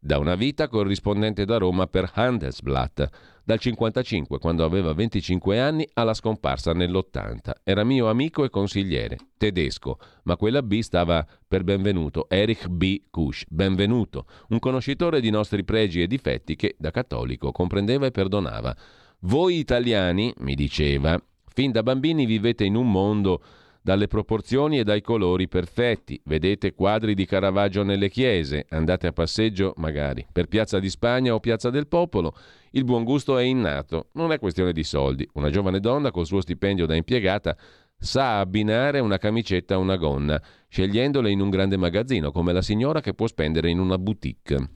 da 0.00 0.18
una 0.18 0.34
vita 0.34 0.68
corrispondente 0.68 1.44
da 1.44 1.58
Roma 1.58 1.86
per 1.86 2.10
Handelsblatt, 2.14 3.08
dal 3.44 3.58
55, 3.58 4.38
quando 4.38 4.64
aveva 4.64 4.94
25 4.94 5.60
anni, 5.60 5.86
alla 5.94 6.14
scomparsa 6.14 6.72
nell'80. 6.72 7.50
Era 7.62 7.84
mio 7.84 8.08
amico 8.08 8.44
e 8.44 8.50
consigliere, 8.50 9.18
tedesco, 9.36 9.98
ma 10.24 10.36
quella 10.36 10.62
B 10.62 10.80
stava 10.80 11.26
per 11.46 11.64
benvenuto, 11.64 12.28
Erich 12.28 12.68
B. 12.68 13.02
Kusch, 13.10 13.44
benvenuto, 13.48 14.26
un 14.48 14.58
conoscitore 14.58 15.20
di 15.20 15.30
nostri 15.30 15.64
pregi 15.64 16.00
e 16.00 16.06
difetti 16.06 16.56
che, 16.56 16.76
da 16.78 16.90
cattolico, 16.90 17.52
comprendeva 17.52 18.06
e 18.06 18.10
perdonava. 18.10 18.74
Voi 19.20 19.58
italiani, 19.58 20.32
mi 20.38 20.54
diceva, 20.54 21.20
fin 21.52 21.72
da 21.72 21.82
bambini 21.82 22.24
vivete 22.24 22.64
in 22.64 22.74
un 22.74 22.90
mondo 22.90 23.42
dalle 23.82 24.06
proporzioni 24.06 24.78
e 24.78 24.84
dai 24.84 25.00
colori 25.00 25.48
perfetti. 25.48 26.20
Vedete 26.24 26.74
quadri 26.74 27.14
di 27.14 27.24
Caravaggio 27.24 27.82
nelle 27.82 28.08
chiese, 28.08 28.66
andate 28.70 29.06
a 29.06 29.12
passeggio 29.12 29.74
magari 29.76 30.26
per 30.30 30.46
Piazza 30.46 30.78
di 30.78 30.90
Spagna 30.90 31.34
o 31.34 31.40
Piazza 31.40 31.70
del 31.70 31.86
Popolo. 31.86 32.34
Il 32.72 32.84
buon 32.84 33.04
gusto 33.04 33.38
è 33.38 33.42
innato, 33.42 34.08
non 34.12 34.32
è 34.32 34.38
questione 34.38 34.72
di 34.72 34.84
soldi. 34.84 35.28
Una 35.34 35.50
giovane 35.50 35.80
donna 35.80 36.10
col 36.10 36.26
suo 36.26 36.40
stipendio 36.40 36.86
da 36.86 36.94
impiegata 36.94 37.56
sa 37.98 38.40
abbinare 38.40 38.98
una 39.00 39.18
camicetta 39.18 39.74
a 39.74 39.78
una 39.78 39.96
gonna, 39.96 40.40
scegliendole 40.68 41.30
in 41.30 41.40
un 41.40 41.50
grande 41.50 41.76
magazzino, 41.76 42.32
come 42.32 42.52
la 42.52 42.62
signora 42.62 43.00
che 43.00 43.12
può 43.12 43.26
spendere 43.26 43.68
in 43.70 43.78
una 43.78 43.98
boutique. 43.98 44.70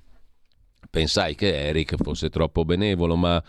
Pensai 0.91 1.35
che 1.35 1.69
Eric 1.69 1.97
fosse 1.97 2.29
troppo 2.29 2.65
benevolo, 2.65 3.17
ma 3.17 3.43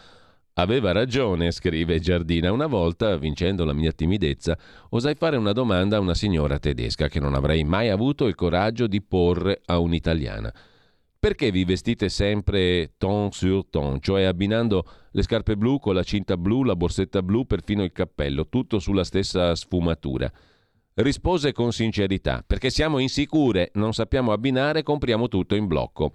Aveva 0.57 0.93
ragione, 0.93 1.51
scrive 1.51 1.99
Giardina. 1.99 2.49
Una 2.49 2.67
volta, 2.67 3.17
vincendo 3.17 3.65
la 3.65 3.73
mia 3.73 3.91
timidezza, 3.91 4.57
osai 4.91 5.15
fare 5.15 5.35
una 5.35 5.51
domanda 5.51 5.97
a 5.97 5.99
una 5.99 6.13
signora 6.13 6.59
tedesca 6.59 7.09
che 7.09 7.19
non 7.19 7.33
avrei 7.33 7.65
mai 7.65 7.89
avuto 7.89 8.25
il 8.25 8.35
coraggio 8.35 8.87
di 8.87 9.01
porre 9.01 9.61
a 9.65 9.79
un'italiana. 9.79 10.53
Perché 11.19 11.51
vi 11.51 11.65
vestite 11.65 12.07
sempre 12.07 12.93
ton 12.97 13.33
sur 13.33 13.65
ton, 13.69 13.99
cioè 13.99 14.23
abbinando 14.23 14.85
le 15.11 15.23
scarpe 15.23 15.57
blu 15.57 15.77
con 15.77 15.93
la 15.93 16.03
cinta 16.03 16.37
blu, 16.37 16.63
la 16.63 16.77
borsetta 16.77 17.21
blu, 17.21 17.45
perfino 17.45 17.83
il 17.83 17.91
cappello, 17.91 18.47
tutto 18.47 18.79
sulla 18.79 19.03
stessa 19.03 19.53
sfumatura? 19.55 20.31
Rispose 20.93 21.51
con 21.51 21.73
sincerità, 21.73 22.45
perché 22.47 22.69
siamo 22.69 22.99
insicure, 22.99 23.71
non 23.73 23.91
sappiamo 23.91 24.31
abbinare, 24.31 24.83
compriamo 24.83 25.27
tutto 25.27 25.55
in 25.55 25.67
blocco. 25.67 26.13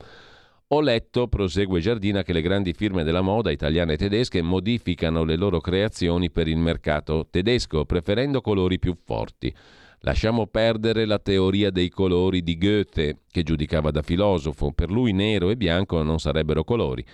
Ho 0.72 0.80
letto, 0.80 1.26
prosegue 1.26 1.80
Giardina, 1.80 2.22
che 2.22 2.33
le 2.33 2.42
grandi 2.42 2.72
firme 2.72 3.02
della 3.02 3.22
moda 3.22 3.50
italiane 3.50 3.94
e 3.94 3.96
tedesche 3.96 4.40
modificano 4.40 5.24
le 5.24 5.35
loro 5.35 5.61
creazioni 5.61 6.30
per 6.30 6.46
il 6.46 6.59
mercato 6.59 7.26
tedesco, 7.28 7.85
preferendo 7.85 8.40
colori 8.40 8.78
più 8.78 8.96
forti. 9.04 9.52
Lasciamo 10.02 10.46
perdere 10.46 11.06
la 11.06 11.18
teoria 11.18 11.70
dei 11.70 11.88
colori 11.88 12.44
di 12.44 12.56
Goethe, 12.56 13.22
che 13.33 13.42
giudicava 13.42 13.90
da 13.90 14.02
filosofo. 14.02 14.70
Per 14.70 14.92
lui 14.92 15.12
nero 15.12 15.50
e 15.50 15.56
bianco 15.56 16.04
non 16.04 16.20
sarebbero 16.20 16.62
colori. 16.62 17.04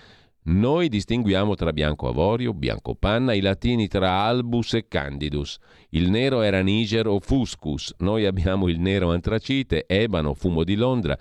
Noi 0.49 0.91
distinguiamo 0.91 1.55
tra 1.55 1.73
bianco 1.73 2.09
avorio, 2.09 2.53
bianco 2.53 2.95
panna, 2.95 3.33
i 3.33 3.41
latini 3.41 3.89
tra 3.89 4.21
albus 4.21 4.75
e 4.75 4.87
candidus. 4.87 5.57
Il 5.89 6.11
nero 6.11 6.43
era 6.43 6.61
niger 6.61 7.07
o 7.07 7.19
fuscus, 7.21 7.95
noi 8.01 8.27
abbiamo 8.27 8.69
il 8.69 8.79
nero 8.81 9.13
antracite, 9.13 9.87
ebano, 9.87 10.35
fumo 10.35 10.63
di 10.63 10.77
Londra. 10.77 11.19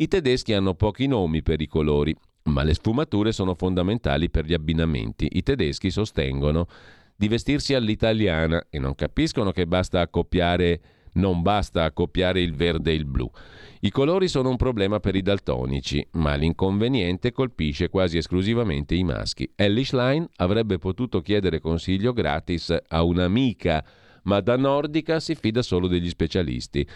I 0.00 0.06
tedeschi 0.06 0.52
hanno 0.52 0.74
pochi 0.74 1.08
nomi 1.08 1.42
per 1.42 1.60
i 1.60 1.66
colori, 1.66 2.14
ma 2.44 2.62
le 2.62 2.72
sfumature 2.74 3.32
sono 3.32 3.56
fondamentali 3.56 4.30
per 4.30 4.44
gli 4.44 4.52
abbinamenti. 4.54 5.28
I 5.32 5.42
tedeschi 5.42 5.90
sostengono 5.90 6.68
di 7.16 7.26
vestirsi 7.26 7.74
all'italiana 7.74 8.64
e 8.70 8.78
non 8.78 8.94
capiscono 8.94 9.50
che 9.50 9.66
basta 9.66 9.98
accoppiare 10.00 10.80
non 11.14 11.42
basta 11.42 11.82
accoppiare 11.82 12.40
il 12.40 12.54
verde 12.54 12.92
e 12.92 12.94
il 12.94 13.06
blu. 13.06 13.28
I 13.80 13.90
colori 13.90 14.28
sono 14.28 14.50
un 14.50 14.56
problema 14.56 15.00
per 15.00 15.16
i 15.16 15.22
daltonici, 15.22 16.06
ma 16.12 16.36
l'inconveniente 16.36 17.32
colpisce 17.32 17.88
quasi 17.88 18.18
esclusivamente 18.18 18.94
i 18.94 19.02
maschi. 19.02 19.50
Ellie 19.56 19.84
Schlein 19.84 20.28
avrebbe 20.36 20.78
potuto 20.78 21.20
chiedere 21.22 21.58
consiglio 21.58 22.12
gratis 22.12 22.76
a 22.86 23.02
un'amica 23.02 23.84
ma 24.28 24.40
da 24.40 24.58
Nordica 24.58 25.20
si 25.20 25.34
fida 25.34 25.62
solo 25.62 25.88
degli 25.88 26.10
specialisti. 26.10 26.86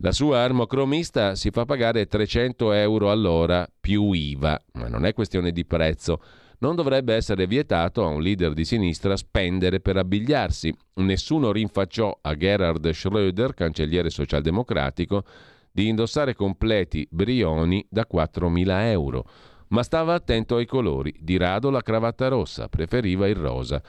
La 0.00 0.10
sua 0.10 0.40
armocromista 0.40 1.36
si 1.36 1.50
fa 1.50 1.64
pagare 1.64 2.06
300 2.06 2.72
euro 2.72 3.12
all'ora 3.12 3.68
più 3.80 4.10
IVA, 4.10 4.60
ma 4.72 4.88
non 4.88 5.06
è 5.06 5.14
questione 5.14 5.52
di 5.52 5.64
prezzo. 5.64 6.20
Non 6.58 6.74
dovrebbe 6.74 7.14
essere 7.14 7.46
vietato 7.46 8.04
a 8.04 8.08
un 8.08 8.20
leader 8.20 8.54
di 8.54 8.64
sinistra 8.64 9.16
spendere 9.16 9.78
per 9.78 9.98
abbigliarsi. 9.98 10.74
Nessuno 10.94 11.52
rinfacciò 11.52 12.18
a 12.20 12.34
Gerhard 12.34 12.86
Schröder, 12.88 13.54
cancelliere 13.54 14.10
socialdemocratico, 14.10 15.22
di 15.70 15.86
indossare 15.86 16.34
completi 16.34 17.06
brioni 17.08 17.86
da 17.88 18.04
4.000 18.12 18.90
euro. 18.90 19.24
Ma 19.68 19.84
stava 19.84 20.14
attento 20.14 20.56
ai 20.56 20.66
colori. 20.66 21.14
Di 21.20 21.36
rado 21.36 21.70
la 21.70 21.82
cravatta 21.82 22.26
rossa, 22.26 22.68
preferiva 22.68 23.28
il 23.28 23.36
rosa. 23.36 23.80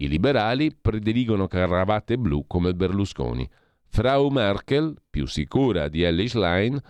I 0.00 0.06
liberali 0.06 0.72
prediligono 0.80 1.48
cravatte 1.48 2.18
blu 2.18 2.46
come 2.46 2.72
Berlusconi. 2.72 3.48
Frau 3.88 4.28
Merkel, 4.28 4.94
più 5.10 5.26
sicura 5.26 5.88
di 5.88 6.02
Ellie 6.02 6.28
Schlein, 6.28 6.80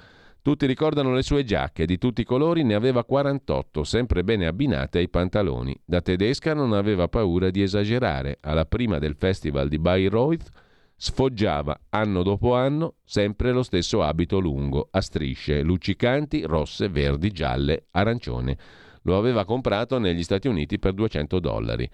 tutti 0.42 0.66
ricordano 0.66 1.14
le 1.14 1.23
sue 1.23 1.42
giacche, 1.42 1.87
di 1.87 1.97
tutti 1.97 2.21
i 2.21 2.25
colori 2.25 2.64
ne 2.64 2.75
aveva 2.75 3.05
48, 3.05 3.83
sempre 3.83 4.25
bene 4.25 4.47
abbinate 4.47 4.99
ai 4.99 5.09
pantaloni. 5.09 5.75
Da 5.87 6.03
tedesca 6.03 6.53
non 6.53 6.75
aveva 6.75 7.09
paura 7.09 7.49
di 7.49 7.62
esagerare. 7.62 8.40
Alla 8.42 8.66
prima 8.66 8.99
del 8.99 9.14
festival 9.16 9.68
di 9.68 9.79
Bayreuth 9.79 10.51
sfoggiava 10.94 11.81
anno 11.88 12.23
dopo 12.23 12.57
anno 12.57 12.97
sempre 13.05 13.53
lo 13.53 13.62
stesso 13.62 14.03
abito 14.03 14.38
lungo, 14.38 14.88
a 14.90 15.01
strisce 15.01 15.62
luccicanti, 15.62 16.42
rosse, 16.42 16.90
verdi, 16.90 17.31
gialle, 17.31 17.87
arancione. 17.92 18.59
Lo 19.03 19.16
aveva 19.16 19.47
comprato 19.47 19.99
negli 19.99 20.23
Stati 20.23 20.47
Uniti 20.47 20.79
per 20.79 20.92
200 20.92 21.40
dollari. 21.40 21.90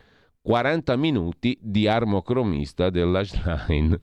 40 0.47 0.97
minuti 0.97 1.57
di 1.59 1.89
armocromista 1.89 2.91
dell'Ashline. 2.91 3.99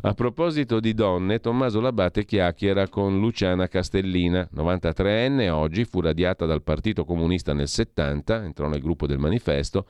A 0.00 0.14
proposito 0.14 0.80
di 0.80 0.94
donne, 0.94 1.40
Tommaso 1.40 1.78
Labate 1.78 2.24
chiacchiera 2.24 2.88
con 2.88 3.20
Luciana 3.20 3.68
Castellina, 3.68 4.48
93enne, 4.54 5.50
oggi 5.50 5.84
fu 5.84 6.00
radiata 6.00 6.46
dal 6.46 6.62
Partito 6.62 7.04
Comunista 7.04 7.52
nel 7.52 7.68
70, 7.68 8.44
entrò 8.44 8.66
nel 8.66 8.80
gruppo 8.80 9.06
del 9.06 9.18
manifesto. 9.18 9.86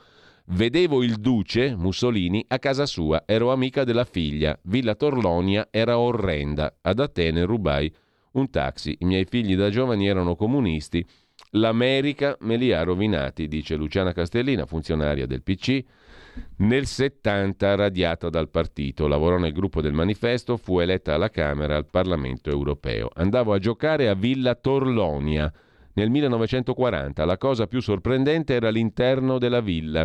Vedevo 0.47 1.05
il 1.05 1.15
duce, 1.15 1.77
Mussolini, 1.77 2.45
a 2.49 2.59
casa 2.59 2.87
sua, 2.87 3.23
ero 3.25 3.53
amica 3.53 3.85
della 3.85 4.05
figlia, 4.05 4.59
Villa 4.65 4.97
Torlonia 4.97 5.69
era 5.71 5.97
orrenda, 5.97 6.77
ad 6.83 6.99
Atene 6.99 7.45
rubai 7.45 7.95
un 8.33 8.51
taxi, 8.51 8.97
i 8.99 9.05
miei 9.05 9.27
figli 9.27 9.55
da 9.55 9.71
giovani 9.71 10.09
erano 10.09 10.35
comunisti, 10.35 11.07
L'America 11.57 12.37
me 12.41 12.57
li 12.57 12.73
ha 12.73 12.83
rovinati, 12.83 13.47
dice 13.47 13.77
Luciana 13.77 14.13
Castellina, 14.13 14.67
funzionaria 14.67 15.27
del 15.27 15.43
PC. 15.43 15.85
Nel 16.57 16.87
70 16.87 17.77
radiata 17.77 18.29
dal 18.29 18.49
partito, 18.49 19.07
lavorò 19.07 19.39
nel 19.39 19.53
gruppo 19.53 19.81
del 19.81 19.93
manifesto, 19.93 20.57
fu 20.57 20.81
eletta 20.81 21.15
alla 21.15 21.31
Camera 21.31 21.77
al 21.77 21.87
Parlamento 21.87 22.51
europeo. 22.51 23.09
Andavo 23.15 23.53
a 23.53 23.59
giocare 23.59 24.09
a 24.09 24.15
Villa 24.15 24.57
Torlonia. 24.57 25.53
Nel 25.93 26.11
1940 26.11 27.25
la 27.25 27.39
cosa 27.39 27.69
più 27.69 27.81
sorprendente 27.81 28.55
era 28.55 28.71
l'interno 28.71 29.39
della 29.39 29.61
villa. 29.61 30.05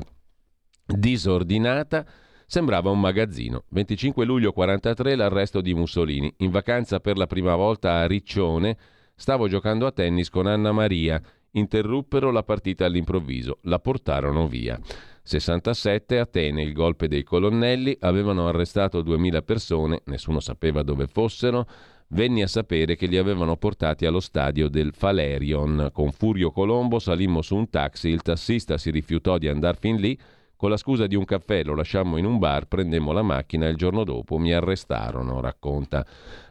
Disordinata, 0.86 2.06
sembrava 2.46 2.92
un 2.92 3.00
magazzino. 3.00 3.64
25 3.70 4.24
luglio 4.24 4.52
43 4.52 5.16
l'arresto 5.16 5.62
di 5.62 5.74
Mussolini. 5.74 6.32
In 6.38 6.52
vacanza 6.52 7.00
per 7.00 7.18
la 7.18 7.26
prima 7.26 7.56
volta 7.56 7.96
a 7.96 8.06
Riccione, 8.06 8.78
stavo 9.16 9.48
giocando 9.48 9.88
a 9.88 9.92
tennis 9.92 10.30
con 10.30 10.46
Anna 10.46 10.72
Maria 10.72 11.20
interruppero 11.52 12.32
la 12.32 12.44
partita 12.44 12.86
all'improvviso, 12.86 13.60
la 13.64 13.80
portarono 13.80 14.48
via. 14.48 14.80
67 15.24 16.18
Atene, 16.18 16.64
il 16.64 16.74
golpe 16.74 17.08
dei 17.08 17.24
colonnelli, 17.24 17.96
avevano 18.00 18.48
arrestato 18.48 19.02
2000 19.02 19.42
persone, 19.44 20.02
nessuno 20.06 20.40
sapeva 20.40 20.82
dove 20.82 21.08
fossero, 21.08 21.68
venni 22.10 22.42
a 22.42 22.48
sapere 22.48 22.96
che 22.96 23.06
li 23.06 23.18
avevano 23.18 23.56
portati 23.56 24.06
allo 24.06 24.20
stadio 24.20 24.70
del 24.70 24.94
Falerion. 24.94 25.90
Con 25.94 26.12
Furio 26.12 26.52
Colombo 26.52 27.00
salimmo 27.00 27.42
su 27.42 27.56
un 27.56 27.70
taxi, 27.70 28.10
il 28.10 28.22
tassista 28.22 28.78
si 28.78 28.90
rifiutò 28.90 29.38
di 29.38 29.48
andare 29.48 29.78
fin 29.80 29.98
lì, 29.98 30.18
con 30.60 30.70
la 30.70 30.76
scusa 30.76 31.08
di 31.08 31.16
un 31.16 31.24
caffè 31.24 31.64
lo 31.64 31.74
lasciammo 31.74 32.18
in 32.18 32.26
un 32.26 32.38
bar, 32.38 32.66
prendemmo 32.66 33.14
la 33.14 33.22
macchina 33.22 33.66
e 33.66 33.70
il 33.70 33.78
giorno 33.78 34.04
dopo 34.04 34.38
mi 34.38 34.52
arrestarono, 34.52 35.40
racconta 35.40 36.06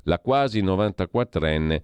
la 0.04 0.18
quasi 0.18 0.62
94enne 0.62 1.82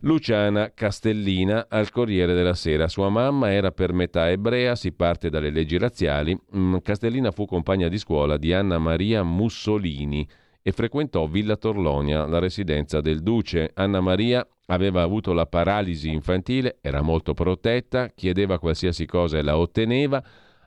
Luciana 0.00 0.72
Castellina 0.74 1.66
al 1.68 1.92
Corriere 1.92 2.34
della 2.34 2.54
Sera. 2.54 2.88
Sua 2.88 3.08
mamma 3.08 3.52
era 3.52 3.70
per 3.70 3.92
metà 3.92 4.28
ebrea, 4.28 4.74
si 4.74 4.90
parte 4.90 5.30
dalle 5.30 5.50
leggi 5.50 5.78
razziali. 5.78 6.36
Mm, 6.56 6.78
Castellina 6.82 7.30
fu 7.30 7.46
compagna 7.46 7.86
di 7.86 7.98
scuola 7.98 8.36
di 8.36 8.52
Anna 8.52 8.78
Maria 8.78 9.22
Mussolini 9.22 10.28
e 10.60 10.72
frequentò 10.72 11.28
Villa 11.28 11.54
Torlonia, 11.54 12.26
la 12.26 12.40
residenza 12.40 13.00
del 13.00 13.22
duce. 13.22 13.70
Anna 13.74 14.00
Maria 14.00 14.44
aveva 14.66 15.02
avuto 15.02 15.32
la 15.32 15.46
paralisi 15.46 16.10
infantile, 16.10 16.78
era 16.80 17.00
molto 17.00 17.32
protetta, 17.32 18.08
chiedeva 18.08 18.58
qualsiasi 18.58 19.06
cosa 19.06 19.38
e 19.38 19.42
la 19.42 19.56
otteneva 19.56 20.20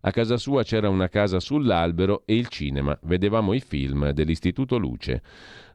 a 0.08 0.12
casa 0.12 0.38
sua 0.38 0.64
c'era 0.64 0.88
una 0.88 1.10
casa 1.10 1.40
sull'albero 1.42 2.24
e 2.26 2.36
il 2.36 2.48
cinema. 2.48 2.98
Vedevamo 3.04 3.52
i 3.54 3.60
film 3.60 4.12
dell'Istituto 4.12 4.78
Luce. 4.78 5.22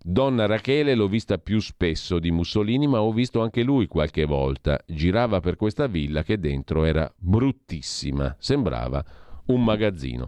Donna 0.02 0.46
Rachele 0.46 0.94
l'ho 0.94 1.06
vista 1.06 1.36
più 1.36 1.60
spesso 1.60 2.18
di 2.18 2.30
Mussolini, 2.30 2.86
ma 2.86 3.02
ho 3.02 3.12
visto 3.12 3.42
anche 3.42 3.62
lui 3.62 3.86
qualche 3.86 4.24
volta. 4.24 4.80
Girava 4.86 5.40
per 5.40 5.56
questa 5.56 5.86
villa 5.86 6.22
che 6.22 6.38
dentro 6.38 6.84
era 6.84 7.12
bruttissima. 7.14 8.34
Sembrava 8.38 9.04
un 9.46 9.64
magazzino. 9.64 10.26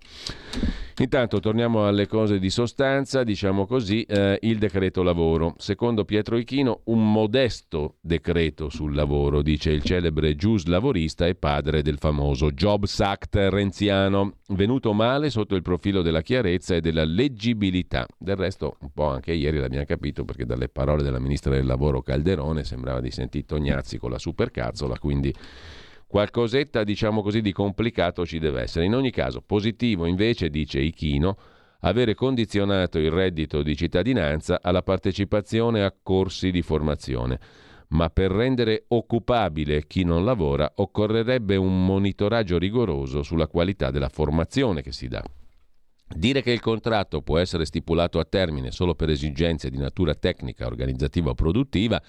Intanto 0.99 1.41
torniamo 1.41 1.89
alle 1.89 2.07
cose 2.07 2.39
di 2.39 2.51
sostanza, 2.51 3.25
diciamo 3.25 3.67
così, 3.67 4.03
eh, 4.03 4.39
il 4.43 4.59
decreto 4.59 5.03
lavoro. 5.03 5.55
Secondo 5.59 6.05
Pietro 6.05 6.37
Ichino, 6.37 6.83
un 6.85 7.11
modesto 7.11 7.97
decreto 8.01 8.69
sul 8.69 8.95
lavoro, 8.95 9.43
dice 9.43 9.71
il 9.71 9.83
celebre 9.83 10.37
gius 10.37 10.67
lavorista 10.67 11.27
e 11.27 11.35
padre 11.35 11.83
del 11.83 11.99
famoso 11.99 12.53
Jobs 12.53 13.01
Act 13.01 13.35
renziano, 13.35 14.37
venuto 14.51 14.93
male 14.93 15.31
sotto 15.31 15.57
il 15.57 15.63
profilo 15.63 16.01
della 16.01 16.23
chiarezza 16.23 16.77
e 16.77 16.81
della 16.81 17.05
leggibilità. 17.05 18.07
Del 18.17 18.37
resto, 18.37 18.77
un 18.81 18.91
po' 18.95 19.09
anche 19.09 19.33
ieri 19.33 19.59
l'abbiamo 19.59 19.87
capito 19.87 20.25
perché 20.25 20.47
dalle 20.47 20.69
parole 20.69 21.03
della 21.03 21.19
ministra 21.19 21.55
del 21.55 21.67
lavoro 21.67 22.03
Calderone 22.03 22.63
sembrava 22.63 23.01
di 23.01 23.11
sentire 23.11 23.47
Tognazzi 23.47 23.99
con 23.99 24.11
la 24.13 24.19
supercazzola, 24.19 24.97
quindi 25.01 25.35
Qualcosetta, 26.07 26.85
diciamo 26.85 27.23
così, 27.23 27.41
di 27.41 27.53
complicato 27.53 28.25
ci 28.25 28.39
deve 28.39 28.63
essere. 28.63 28.85
In 28.85 28.95
ogni 28.95 29.11
caso, 29.11 29.41
positivo 29.41 30.07
invece, 30.07 30.49
dice 30.49 30.81
Ichino, 30.81 31.37
avere 31.81 32.15
condizionato 32.15 32.99
il 32.99 33.11
reddito 33.11 33.63
di 33.63 33.77
cittadinanza 33.77 34.61
alla 34.63 34.83
partecipazione 34.83 35.85
a 35.85 35.95
corsi 36.03 36.51
di 36.51 36.63
formazione. 36.63 37.39
Ma 37.89 38.09
per 38.11 38.31
rendere 38.31 38.85
occupabile 38.89 39.87
chi 39.87 40.05
non 40.05 40.25
lavora 40.25 40.71
occorrerebbe 40.77 41.57
un 41.57 41.85
monitoraggio 41.85 42.59
rigoroso 42.59 43.23
sulla 43.23 43.47
qualità 43.47 43.91
della 43.91 44.09
formazione 44.09 44.83
che 44.83 44.93
si 44.93 45.09
dà. 45.09 45.23
Dire 46.07 46.43
che 46.43 46.53
il 46.53 46.61
contratto 46.61 47.23
può 47.23 47.39
essere 47.39 47.65
stipulato 47.65 48.19
a 48.19 48.25
termine 48.25 48.71
solo 48.71 48.95
per 48.95 49.09
esigenze 49.09 49.71
di 49.71 49.79
natura 49.79 50.15
tecnica, 50.15 50.67
organizzativa 50.67 51.31
o 51.31 51.35
produttiva 51.35 52.01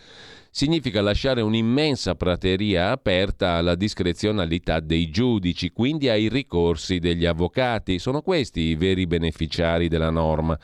significa 0.52 1.02
lasciare 1.02 1.42
un'immensa 1.42 2.16
prateria 2.16 2.92
aperta 2.92 3.54
alla 3.54 3.76
discrezionalità 3.76 4.80
dei 4.80 5.10
giudici, 5.10 5.72
quindi 5.72 6.10
ai 6.10 6.28
ricorsi 6.30 7.00
degli 7.00 7.26
avvocati. 7.26 7.98
Sono 7.98 8.22
questi 8.22 8.62
i 8.62 8.76
veri 8.76 9.08
beneficiari 9.08 9.88
della 9.88 10.12
norma. 10.12 10.60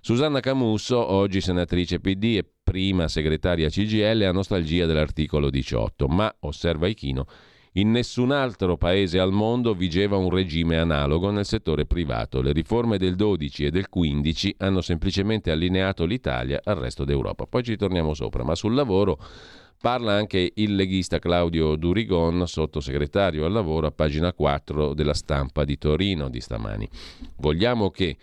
Susanna 0.00 0.40
Camusso, 0.40 0.98
oggi 0.98 1.40
senatrice 1.40 1.98
PD 2.00 2.36
e 2.36 2.44
prima 2.62 3.08
segretaria 3.08 3.70
CGL, 3.70 4.22
ha 4.22 4.32
nostalgia 4.32 4.84
dell'articolo 4.84 5.48
18, 5.48 6.06
ma, 6.08 6.34
osserva 6.40 6.88
Ichino, 6.88 7.26
in 7.76 7.90
nessun 7.90 8.30
altro 8.30 8.76
paese 8.76 9.18
al 9.18 9.32
mondo 9.32 9.74
vigeva 9.74 10.16
un 10.16 10.30
regime 10.30 10.78
analogo 10.78 11.30
nel 11.30 11.44
settore 11.44 11.86
privato. 11.86 12.40
Le 12.40 12.52
riforme 12.52 12.98
del 12.98 13.16
12 13.16 13.64
e 13.64 13.70
del 13.70 13.88
15 13.88 14.56
hanno 14.58 14.80
semplicemente 14.80 15.50
allineato 15.50 16.04
l'Italia 16.04 16.60
al 16.62 16.76
resto 16.76 17.04
d'Europa. 17.04 17.46
Poi 17.46 17.64
ci 17.64 17.76
torniamo 17.76 18.14
sopra, 18.14 18.44
ma 18.44 18.54
sul 18.54 18.74
lavoro 18.74 19.18
parla 19.80 20.12
anche 20.12 20.52
il 20.54 20.76
leghista 20.76 21.18
Claudio 21.18 21.74
Durigon, 21.74 22.46
sottosegretario 22.46 23.44
al 23.44 23.52
lavoro 23.52 23.88
a 23.88 23.92
pagina 23.92 24.32
4 24.32 24.94
della 24.94 25.14
stampa 25.14 25.64
di 25.64 25.76
Torino 25.76 26.28
di 26.28 26.40
stamani. 26.40 26.88
Vogliamo 27.38 27.90
che 27.90 28.16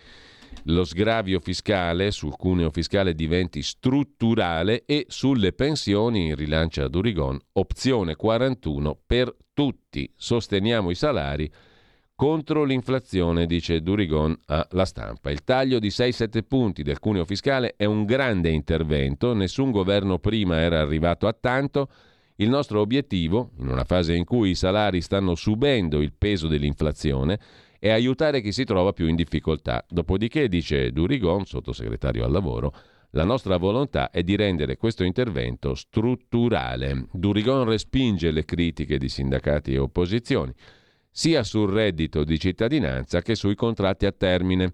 lo 0.64 0.84
sgravio 0.84 1.40
fiscale 1.40 2.10
sul 2.10 2.36
cuneo 2.36 2.70
fiscale 2.70 3.14
diventi 3.14 3.62
strutturale 3.62 4.84
e 4.86 5.06
sulle 5.08 5.52
pensioni, 5.52 6.34
rilancia 6.34 6.88
Durigon, 6.88 7.38
opzione 7.52 8.14
41 8.14 8.98
per 9.06 9.34
tutti. 9.52 10.10
Sosteniamo 10.14 10.90
i 10.90 10.94
salari 10.94 11.50
contro 12.14 12.62
l'inflazione, 12.62 13.46
dice 13.46 13.82
Durigon 13.82 14.38
alla 14.46 14.84
stampa. 14.84 15.30
Il 15.30 15.42
taglio 15.42 15.80
di 15.80 15.88
6-7 15.88 16.42
punti 16.46 16.82
del 16.82 17.00
cuneo 17.00 17.24
fiscale 17.24 17.74
è 17.76 17.84
un 17.84 18.04
grande 18.04 18.50
intervento, 18.50 19.34
nessun 19.34 19.72
governo 19.72 20.18
prima 20.18 20.60
era 20.60 20.80
arrivato 20.80 21.26
a 21.26 21.32
tanto. 21.32 21.88
Il 22.36 22.48
nostro 22.48 22.80
obiettivo, 22.80 23.50
in 23.58 23.68
una 23.68 23.84
fase 23.84 24.14
in 24.14 24.24
cui 24.24 24.50
i 24.50 24.54
salari 24.54 25.00
stanno 25.00 25.34
subendo 25.34 26.00
il 26.00 26.12
peso 26.16 26.48
dell'inflazione, 26.48 27.38
e 27.84 27.90
aiutare 27.90 28.40
chi 28.40 28.52
si 28.52 28.62
trova 28.62 28.92
più 28.92 29.08
in 29.08 29.16
difficoltà. 29.16 29.84
Dopodiché, 29.88 30.46
dice 30.46 30.92
Durigon, 30.92 31.44
sottosegretario 31.44 32.24
al 32.24 32.30
lavoro, 32.30 32.72
la 33.10 33.24
nostra 33.24 33.56
volontà 33.56 34.10
è 34.10 34.22
di 34.22 34.36
rendere 34.36 34.76
questo 34.76 35.02
intervento 35.02 35.74
strutturale. 35.74 37.08
Durigon 37.10 37.64
respinge 37.64 38.30
le 38.30 38.44
critiche 38.44 38.98
di 38.98 39.08
sindacati 39.08 39.72
e 39.74 39.78
opposizioni, 39.78 40.54
sia 41.10 41.42
sul 41.42 41.72
reddito 41.72 42.22
di 42.22 42.38
cittadinanza 42.38 43.20
che 43.20 43.34
sui 43.34 43.56
contratti 43.56 44.06
a 44.06 44.12
termine. 44.12 44.70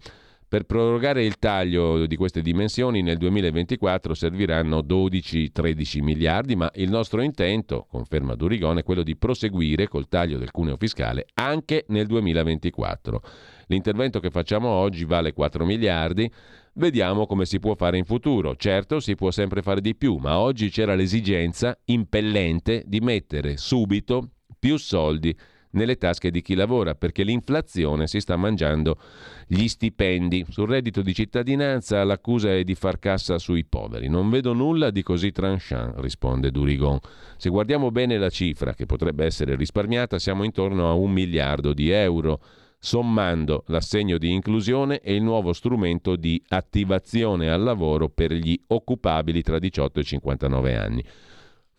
Per 0.48 0.62
prorogare 0.62 1.26
il 1.26 1.36
taglio 1.36 2.06
di 2.06 2.16
queste 2.16 2.40
dimensioni 2.40 3.02
nel 3.02 3.18
2024 3.18 4.14
serviranno 4.14 4.78
12-13 4.78 6.02
miliardi, 6.02 6.56
ma 6.56 6.70
il 6.76 6.88
nostro 6.88 7.20
intento, 7.20 7.84
conferma 7.86 8.34
Durigon, 8.34 8.78
è 8.78 8.82
quello 8.82 9.02
di 9.02 9.14
proseguire 9.14 9.88
col 9.88 10.08
taglio 10.08 10.38
del 10.38 10.50
cuneo 10.50 10.78
fiscale 10.78 11.26
anche 11.34 11.84
nel 11.88 12.06
2024. 12.06 13.20
L'intervento 13.66 14.20
che 14.20 14.30
facciamo 14.30 14.68
oggi 14.68 15.04
vale 15.04 15.34
4 15.34 15.66
miliardi, 15.66 16.32
vediamo 16.76 17.26
come 17.26 17.44
si 17.44 17.58
può 17.58 17.74
fare 17.74 17.98
in 17.98 18.06
futuro. 18.06 18.56
Certo 18.56 19.00
si 19.00 19.16
può 19.16 19.30
sempre 19.30 19.60
fare 19.60 19.82
di 19.82 19.94
più, 19.94 20.16
ma 20.16 20.38
oggi 20.38 20.70
c'era 20.70 20.94
l'esigenza 20.94 21.78
impellente 21.84 22.84
di 22.86 23.00
mettere 23.00 23.58
subito 23.58 24.30
più 24.58 24.78
soldi 24.78 25.36
nelle 25.70 25.96
tasche 25.96 26.30
di 26.30 26.42
chi 26.42 26.54
lavora, 26.54 26.94
perché 26.94 27.22
l'inflazione 27.22 28.06
si 28.06 28.20
sta 28.20 28.36
mangiando 28.36 28.98
gli 29.46 29.66
stipendi. 29.68 30.46
Sul 30.48 30.68
reddito 30.68 31.02
di 31.02 31.14
cittadinanza 31.14 32.02
l'accusa 32.04 32.52
è 32.52 32.62
di 32.64 32.74
far 32.74 32.98
cassa 32.98 33.38
sui 33.38 33.64
poveri. 33.64 34.08
Non 34.08 34.30
vedo 34.30 34.52
nulla 34.52 34.90
di 34.90 35.02
così 35.02 35.32
tranchant, 35.32 35.98
risponde 35.98 36.50
Durigon. 36.50 36.98
Se 37.36 37.50
guardiamo 37.50 37.90
bene 37.90 38.18
la 38.18 38.30
cifra 38.30 38.74
che 38.74 38.86
potrebbe 38.86 39.24
essere 39.24 39.56
risparmiata, 39.56 40.18
siamo 40.18 40.44
intorno 40.44 40.88
a 40.88 40.92
un 40.94 41.10
miliardo 41.10 41.72
di 41.72 41.90
euro 41.90 42.40
sommando 42.78 43.64
l'assegno 43.66 44.18
di 44.18 44.32
inclusione 44.32 45.00
e 45.00 45.14
il 45.14 45.22
nuovo 45.22 45.52
strumento 45.52 46.16
di 46.16 46.40
attivazione 46.48 47.50
al 47.50 47.62
lavoro 47.62 48.08
per 48.08 48.32
gli 48.32 48.58
occupabili 48.68 49.42
tra 49.42 49.58
18 49.58 50.00
e 50.00 50.04
59 50.04 50.76
anni. 50.76 51.04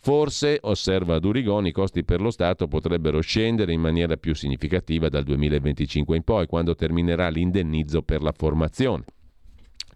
Forse, 0.01 0.59
osserva 0.61 1.19
Durigon, 1.19 1.67
i 1.67 1.73
costi 1.73 2.05
per 2.05 2.21
lo 2.21 2.31
Stato 2.31 2.67
potrebbero 2.67 3.19
scendere 3.19 3.73
in 3.73 3.81
maniera 3.81 4.15
più 4.15 4.33
significativa 4.33 5.09
dal 5.09 5.25
2025 5.25 6.15
in 6.15 6.23
poi, 6.23 6.47
quando 6.47 6.73
terminerà 6.73 7.27
l'indennizzo 7.27 8.01
per 8.01 8.21
la 8.21 8.31
formazione. 8.35 9.03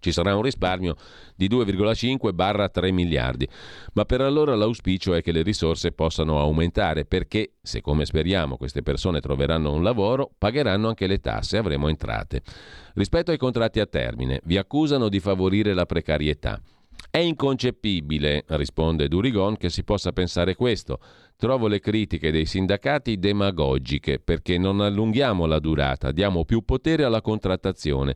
Ci 0.03 0.11
sarà 0.11 0.35
un 0.35 0.41
risparmio 0.41 0.97
di 1.33 1.47
2,5-3 1.47 2.91
miliardi, 2.91 3.47
ma 3.93 4.03
per 4.03 4.19
allora 4.19 4.53
l'auspicio 4.53 5.13
è 5.13 5.21
che 5.21 5.31
le 5.31 5.41
risorse 5.43 5.93
possano 5.93 6.37
aumentare 6.37 7.05
perché, 7.05 7.53
se 7.61 7.79
come 7.79 8.03
speriamo 8.03 8.57
queste 8.57 8.83
persone 8.83 9.21
troveranno 9.21 9.71
un 9.71 9.81
lavoro, 9.81 10.29
pagheranno 10.37 10.89
anche 10.89 11.07
le 11.07 11.19
tasse 11.19 11.55
e 11.55 11.59
avremo 11.59 11.87
entrate. 11.87 12.41
Rispetto 12.95 13.31
ai 13.31 13.37
contratti 13.37 13.79
a 13.79 13.85
termine, 13.85 14.41
vi 14.43 14.57
accusano 14.57 15.07
di 15.07 15.21
favorire 15.21 15.73
la 15.73 15.85
precarietà. 15.85 16.61
È 17.15 17.19
inconcepibile, 17.19 18.43
risponde 18.47 19.07
Durigon, 19.07 19.55
che 19.55 19.69
si 19.69 19.83
possa 19.83 20.11
pensare 20.13 20.55
questo. 20.55 20.97
Trovo 21.37 21.67
le 21.67 21.79
critiche 21.79 22.31
dei 22.31 22.47
sindacati 22.47 23.19
demagogiche 23.19 24.17
perché 24.17 24.57
non 24.57 24.81
allunghiamo 24.81 25.45
la 25.45 25.59
durata, 25.59 26.11
diamo 26.11 26.43
più 26.43 26.65
potere 26.65 27.03
alla 27.03 27.21
contrattazione. 27.21 28.15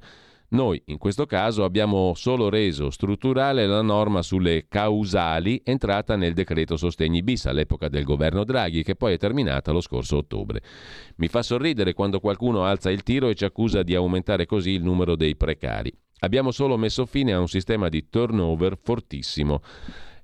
Noi 0.49 0.81
in 0.85 0.97
questo 0.97 1.27
caso 1.27 1.63
abbiamo 1.63 2.15
solo 2.15 2.49
reso 2.49 2.89
strutturale 2.89 3.67
la 3.67 3.83
norma 3.83 4.23
sulle 4.23 4.65
causali 4.67 5.61
entrata 5.63 6.15
nel 6.15 6.33
decreto 6.33 6.75
sostegni 6.75 7.21
bis 7.21 7.45
all'epoca 7.45 7.89
del 7.89 8.03
governo 8.03 8.43
Draghi 8.43 8.81
che 8.81 8.95
poi 8.95 9.13
è 9.13 9.17
terminata 9.19 9.71
lo 9.71 9.81
scorso 9.81 10.17
ottobre. 10.17 10.63
Mi 11.17 11.27
fa 11.27 11.43
sorridere 11.43 11.93
quando 11.93 12.19
qualcuno 12.19 12.63
alza 12.63 12.89
il 12.89 13.03
tiro 13.03 13.29
e 13.29 13.35
ci 13.35 13.45
accusa 13.45 13.83
di 13.83 13.93
aumentare 13.93 14.47
così 14.47 14.71
il 14.71 14.81
numero 14.81 15.15
dei 15.15 15.35
precari. 15.35 15.93
Abbiamo 16.20 16.51
solo 16.51 16.78
messo 16.78 17.05
fine 17.05 17.34
a 17.34 17.39
un 17.39 17.47
sistema 17.47 17.89
di 17.89 18.09
turnover 18.09 18.78
fortissimo 18.82 19.61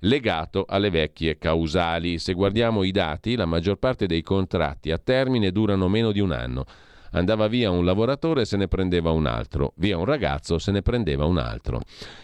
legato 0.03 0.65
alle 0.67 0.89
vecchie 0.89 1.37
causali. 1.37 2.17
Se 2.17 2.33
guardiamo 2.33 2.83
i 2.83 2.91
dati, 2.91 3.35
la 3.35 3.45
maggior 3.45 3.77
parte 3.77 4.05
dei 4.05 4.21
contratti 4.21 4.91
a 4.91 4.97
termine 4.97 5.51
durano 5.51 5.87
meno 5.87 6.11
di 6.11 6.19
un 6.19 6.31
anno. 6.31 6.65
Andava 7.11 7.47
via 7.47 7.69
un 7.69 7.85
lavoratore 7.85 8.41
e 8.41 8.45
se 8.45 8.57
ne 8.57 8.67
prendeva 8.67 9.11
un 9.11 9.27
altro, 9.27 9.73
via 9.75 9.97
un 9.97 10.05
ragazzo 10.05 10.57
se 10.57 10.71
ne 10.71 10.81
prendeva 10.81 11.25
un 11.25 11.37
altro. 11.37 11.81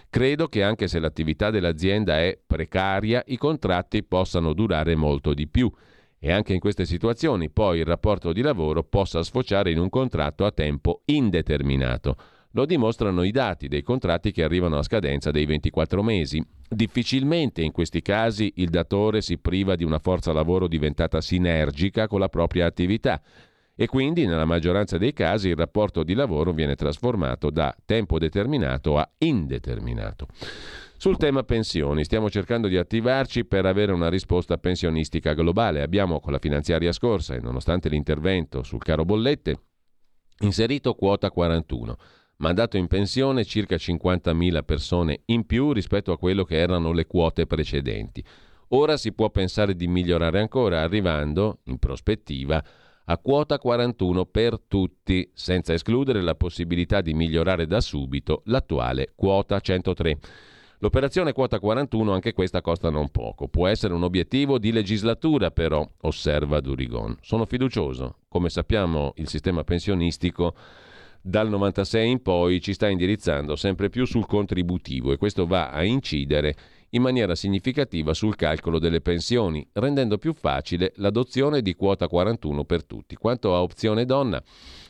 Credo 0.09 0.47
che 0.47 0.63
anche 0.63 0.87
se 0.87 0.97
l'attività 0.97 1.51
dell'azienda 1.51 2.17
è 2.17 2.37
precaria, 2.43 3.23
i 3.27 3.37
contratti 3.37 4.01
possano 4.03 4.53
durare 4.53 4.95
molto 4.95 5.35
di 5.35 5.47
più 5.47 5.71
e 6.17 6.31
anche 6.31 6.53
in 6.53 6.59
queste 6.59 6.85
situazioni 6.85 7.51
poi 7.51 7.79
il 7.79 7.85
rapporto 7.85 8.33
di 8.33 8.41
lavoro 8.41 8.83
possa 8.83 9.21
sfociare 9.21 9.69
in 9.69 9.77
un 9.77 9.89
contratto 9.89 10.43
a 10.43 10.51
tempo 10.51 11.03
indeterminato. 11.05 12.15
Lo 12.53 12.65
dimostrano 12.65 13.21
i 13.21 13.29
dati 13.29 13.67
dei 13.67 13.83
contratti 13.83 14.31
che 14.31 14.43
arrivano 14.43 14.79
a 14.79 14.83
scadenza 14.83 15.29
dei 15.29 15.45
24 15.45 16.01
mesi. 16.01 16.43
Difficilmente 16.67 17.61
in 17.61 17.71
questi 17.71 18.01
casi 18.01 18.53
il 18.55 18.69
datore 18.69 19.21
si 19.21 19.37
priva 19.37 19.75
di 19.75 19.83
una 19.83 19.99
forza 19.99 20.33
lavoro 20.33 20.67
diventata 20.67 21.21
sinergica 21.21 22.07
con 22.07 22.19
la 22.19 22.29
propria 22.29 22.65
attività 22.65 23.21
e 23.75 23.85
quindi 23.85 24.25
nella 24.25 24.45
maggioranza 24.45 24.97
dei 24.97 25.13
casi 25.13 25.49
il 25.49 25.55
rapporto 25.55 26.03
di 26.03 26.15
lavoro 26.15 26.51
viene 26.51 26.75
trasformato 26.75 27.51
da 27.51 27.73
tempo 27.85 28.17
determinato 28.17 28.97
a 28.97 29.07
indeterminato. 29.19 30.27
Sul 30.97 31.17
tema 31.17 31.43
pensioni 31.43 32.03
stiamo 32.03 32.31
cercando 32.31 32.67
di 32.67 32.77
attivarci 32.77 33.45
per 33.45 33.65
avere 33.65 33.93
una 33.93 34.09
risposta 34.09 34.57
pensionistica 34.57 35.33
globale. 35.33 35.81
Abbiamo 35.81 36.19
con 36.19 36.33
la 36.33 36.39
finanziaria 36.39 36.91
scorsa 36.91 37.35
e 37.35 37.39
nonostante 37.39 37.89
l'intervento 37.89 38.63
sul 38.63 38.83
caro 38.83 39.05
bollette 39.05 39.59
inserito 40.39 40.95
quota 40.95 41.31
41 41.31 41.97
mandato 42.39 42.77
in 42.77 42.87
pensione 42.87 43.45
circa 43.45 43.75
50.000 43.75 44.63
persone 44.63 45.21
in 45.25 45.45
più 45.45 45.71
rispetto 45.71 46.11
a 46.11 46.17
quello 46.17 46.43
che 46.43 46.57
erano 46.57 46.91
le 46.91 47.05
quote 47.05 47.45
precedenti. 47.45 48.23
Ora 48.69 48.97
si 48.97 49.13
può 49.13 49.29
pensare 49.29 49.75
di 49.75 49.87
migliorare 49.87 50.39
ancora, 50.39 50.81
arrivando, 50.81 51.59
in 51.65 51.79
prospettiva, 51.79 52.63
a 53.05 53.17
quota 53.17 53.57
41 53.57 54.25
per 54.25 54.59
tutti, 54.67 55.27
senza 55.33 55.73
escludere 55.73 56.21
la 56.21 56.35
possibilità 56.35 57.01
di 57.01 57.13
migliorare 57.13 57.65
da 57.65 57.81
subito 57.81 58.43
l'attuale 58.45 59.13
quota 59.15 59.59
103. 59.59 60.19
L'operazione 60.81 61.33
quota 61.33 61.59
41 61.59 62.13
anche 62.13 62.31
questa 62.31 62.61
costa 62.61 62.89
non 62.89 63.09
poco. 63.09 63.49
Può 63.49 63.67
essere 63.67 63.93
un 63.93 64.03
obiettivo 64.03 64.59
di 64.59 64.71
legislatura 64.71 65.51
però, 65.51 65.85
osserva 66.01 66.61
Durigon. 66.61 67.17
Sono 67.21 67.45
fiducioso. 67.45 68.19
Come 68.29 68.49
sappiamo 68.49 69.13
il 69.15 69.27
sistema 69.27 69.63
pensionistico 69.63 70.53
dal 71.21 71.49
96 71.49 72.09
in 72.09 72.21
poi 72.21 72.61
ci 72.61 72.73
sta 72.73 72.87
indirizzando 72.87 73.55
sempre 73.55 73.89
più 73.89 74.05
sul 74.05 74.25
contributivo 74.25 75.11
e 75.11 75.17
questo 75.17 75.45
va 75.45 75.69
a 75.69 75.83
incidere 75.83 76.55
in 76.91 77.01
maniera 77.01 77.35
significativa 77.35 78.13
sul 78.13 78.35
calcolo 78.35 78.79
delle 78.79 79.01
pensioni, 79.01 79.67
rendendo 79.73 80.17
più 80.17 80.33
facile 80.33 80.93
l'adozione 80.95 81.61
di 81.61 81.75
quota 81.75 82.07
41 82.07 82.63
per 82.63 82.83
tutti. 82.85 83.15
Quanto 83.15 83.53
a 83.53 83.61
opzione 83.61 84.05
donna, 84.05 84.41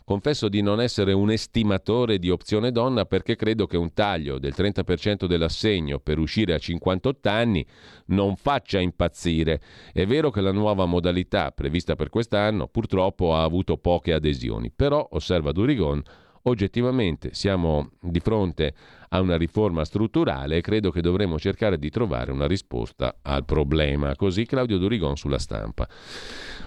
confesso 0.06 0.50
di 0.50 0.62
non 0.62 0.82
essere 0.82 1.14
un 1.14 1.32
estimatore 1.32 2.18
di 2.18 2.30
opzione 2.30 2.72
donna 2.72 3.06
perché 3.06 3.36
credo 3.36 3.68
che 3.68 3.78
un 3.78 3.94
taglio 3.94 4.40
del 4.40 4.54
30% 4.56 5.26
dell'assegno 5.26 6.00
per 6.00 6.18
uscire 6.18 6.54
a 6.54 6.58
58 6.58 7.30
anni 7.30 7.66
non 8.08 8.36
faccia 8.36 8.80
impazzire. 8.80 9.62
È 9.92 10.06
vero 10.06 10.32
che 10.32 10.42
la 10.42 10.52
nuova 10.52 10.86
modalità 10.86 11.52
prevista 11.52 11.96
per 11.96 12.10
quest'anno 12.10 12.68
purtroppo 12.68 13.36
ha 13.36 13.44
avuto 13.44 13.78
poche 13.78 14.14
adesioni, 14.14 14.72
però, 14.76 15.08
osserva 15.12 15.52
Durigon, 15.52 16.02
oggettivamente 16.44 17.30
siamo 17.34 17.92
di 18.02 18.20
fronte 18.20 18.74
a 19.10 19.22
una 19.22 19.38
riforma 19.38 19.86
strutturale 19.86 20.58
e 20.58 20.62
credo 20.62 20.92
che 20.92 21.02
dovremo 21.02 21.40
cercare 21.40 21.78
di 21.78 21.90
trovare 21.90 22.32
una 22.32 22.48
risposta 22.48 23.18
al 23.22 23.46
problema. 23.46 24.16
Così 24.16 24.46
Claudio 24.46 24.78
Durigon 24.78 25.16
sulla 25.16 25.40
stampa. 25.40 25.88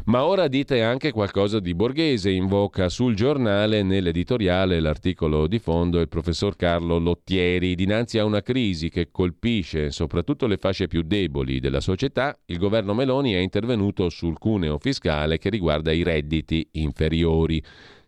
Ma 0.07 0.25
ora 0.25 0.49
dite 0.49 0.83
anche 0.83 1.12
qualcosa 1.12 1.61
di 1.61 1.75
Borghese, 1.75 2.31
invoca 2.31 2.89
sul 2.89 3.14
giornale 3.14 3.85
nell'editoriale 3.85 4.81
l'articolo 4.81 5.47
di 5.47 5.61
fondo 5.61 6.01
il 6.01 6.09
professor 6.09 6.57
Carlo 6.57 6.99
Lottieri. 6.99 7.77
Dinanzi 7.77 8.18
a 8.18 8.25
una 8.25 8.43
crisi 8.43 8.89
che 8.89 9.11
colpisce 9.12 9.93
soprattutto 9.93 10.49
le 10.49 10.57
fasce 10.57 10.89
più 10.89 11.03
deboli 11.03 11.61
della 11.61 11.81
società, 11.81 12.37
il 12.47 12.59
governo 12.59 12.95
Meloni 12.95 13.35
è 13.35 13.39
intervenuto 13.39 14.09
sul 14.09 14.39
cuneo 14.39 14.79
fiscale 14.79 15.39
che 15.39 15.51
riguarda 15.51 15.93
i 15.93 16.03
redditi 16.03 16.66
inferiori. 16.73 17.62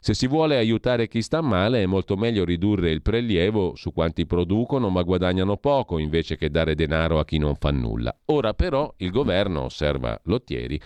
Se 0.04 0.12
si 0.12 0.26
vuole 0.26 0.58
aiutare 0.58 1.08
chi 1.08 1.22
sta 1.22 1.40
male 1.40 1.82
è 1.82 1.86
molto 1.86 2.14
meglio 2.18 2.44
ridurre 2.44 2.90
il 2.90 3.00
prelievo 3.00 3.74
su 3.74 3.90
quanti 3.94 4.26
producono 4.26 4.90
ma 4.90 5.00
guadagnano 5.00 5.56
poco 5.56 5.96
invece 5.96 6.36
che 6.36 6.50
dare 6.50 6.74
denaro 6.74 7.18
a 7.18 7.24
chi 7.24 7.38
non 7.38 7.54
fa 7.54 7.70
nulla. 7.70 8.14
Ora 8.26 8.52
però 8.52 8.92
il 8.98 9.10
governo, 9.10 9.62
osserva 9.62 10.20
Lottieri, 10.24 10.78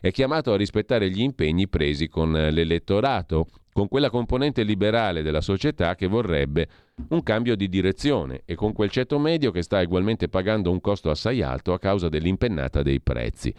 è 0.00 0.12
chiamato 0.12 0.52
a 0.52 0.56
rispettare 0.56 1.10
gli 1.10 1.20
impegni 1.20 1.66
presi 1.66 2.06
con 2.06 2.30
l'elettorato, 2.30 3.48
con 3.72 3.88
quella 3.88 4.08
componente 4.08 4.62
liberale 4.62 5.22
della 5.22 5.40
società 5.40 5.96
che 5.96 6.06
vorrebbe 6.06 6.68
un 7.08 7.24
cambio 7.24 7.56
di 7.56 7.68
direzione 7.68 8.42
e 8.44 8.54
con 8.54 8.72
quel 8.72 8.90
ceto 8.90 9.18
medio 9.18 9.50
che 9.50 9.62
sta 9.62 9.80
ugualmente 9.80 10.28
pagando 10.28 10.70
un 10.70 10.80
costo 10.80 11.10
assai 11.10 11.42
alto 11.42 11.72
a 11.72 11.80
causa 11.80 12.08
dell'impennata 12.08 12.82
dei 12.82 13.00
prezzi. 13.00 13.52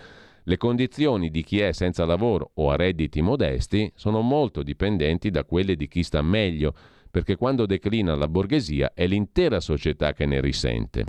Le 0.43 0.57
condizioni 0.57 1.29
di 1.29 1.43
chi 1.43 1.59
è 1.59 1.71
senza 1.71 2.03
lavoro 2.05 2.51
o 2.55 2.71
a 2.71 2.75
redditi 2.75 3.21
modesti 3.21 3.91
sono 3.95 4.21
molto 4.21 4.63
dipendenti 4.63 5.29
da 5.29 5.43
quelle 5.43 5.75
di 5.75 5.87
chi 5.87 6.01
sta 6.01 6.21
meglio, 6.21 6.73
perché 7.11 7.35
quando 7.35 7.65
declina 7.65 8.15
la 8.15 8.27
borghesia 8.27 8.93
è 8.93 9.05
l'intera 9.05 9.59
società 9.59 10.13
che 10.13 10.25
ne 10.25 10.41
risente. 10.41 11.05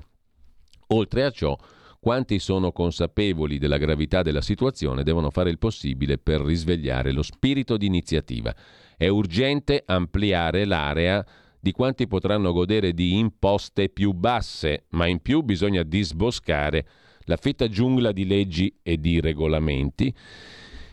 Oltre 0.88 1.24
a 1.24 1.30
ciò, 1.30 1.56
quanti 1.98 2.38
sono 2.40 2.72
consapevoli 2.72 3.58
della 3.58 3.78
gravità 3.78 4.22
della 4.22 4.42
situazione 4.42 5.02
devono 5.02 5.30
fare 5.30 5.48
il 5.48 5.58
possibile 5.58 6.18
per 6.18 6.40
risvegliare 6.40 7.12
lo 7.12 7.22
spirito 7.22 7.78
di 7.78 7.86
iniziativa. 7.86 8.54
È 8.96 9.08
urgente 9.08 9.82
ampliare 9.86 10.66
l'area 10.66 11.24
di 11.58 11.70
quanti 11.70 12.08
potranno 12.08 12.52
godere 12.52 12.92
di 12.92 13.18
imposte 13.18 13.88
più 13.88 14.12
basse, 14.12 14.86
ma 14.90 15.06
in 15.06 15.20
più 15.20 15.42
bisogna 15.42 15.84
disboscare 15.84 16.86
la 17.24 17.36
fitta 17.36 17.68
giungla 17.68 18.12
di 18.12 18.26
leggi 18.26 18.74
e 18.82 18.98
di 18.98 19.20
regolamenti 19.20 20.14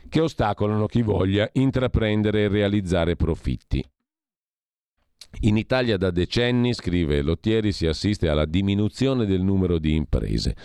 che 0.09 0.19
ostacolano 0.19 0.88
chi 0.88 1.01
voglia 1.01 1.47
intraprendere 1.53 2.43
e 2.43 2.47
realizzare 2.47 3.15
profitti. 3.15 3.84
In 5.41 5.57
Italia 5.57 5.95
da 5.97 6.09
decenni, 6.09 6.73
scrive 6.73 7.21
Lottieri, 7.21 7.71
si 7.71 7.86
assiste 7.86 8.27
alla 8.27 8.45
diminuzione 8.45 9.25
del 9.25 9.41
numero 9.41 9.77
di 9.77 9.93
imprese. 9.93 10.55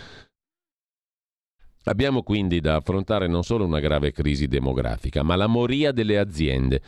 Abbiamo 1.83 2.23
quindi 2.23 2.59
da 2.59 2.77
affrontare 2.77 3.27
non 3.27 3.43
solo 3.43 3.63
una 3.63 3.79
grave 3.79 4.11
crisi 4.11 4.47
demografica, 4.47 5.21
ma 5.21 5.35
la 5.35 5.45
moria 5.45 5.91
delle 5.91 6.17
aziende. 6.17 6.81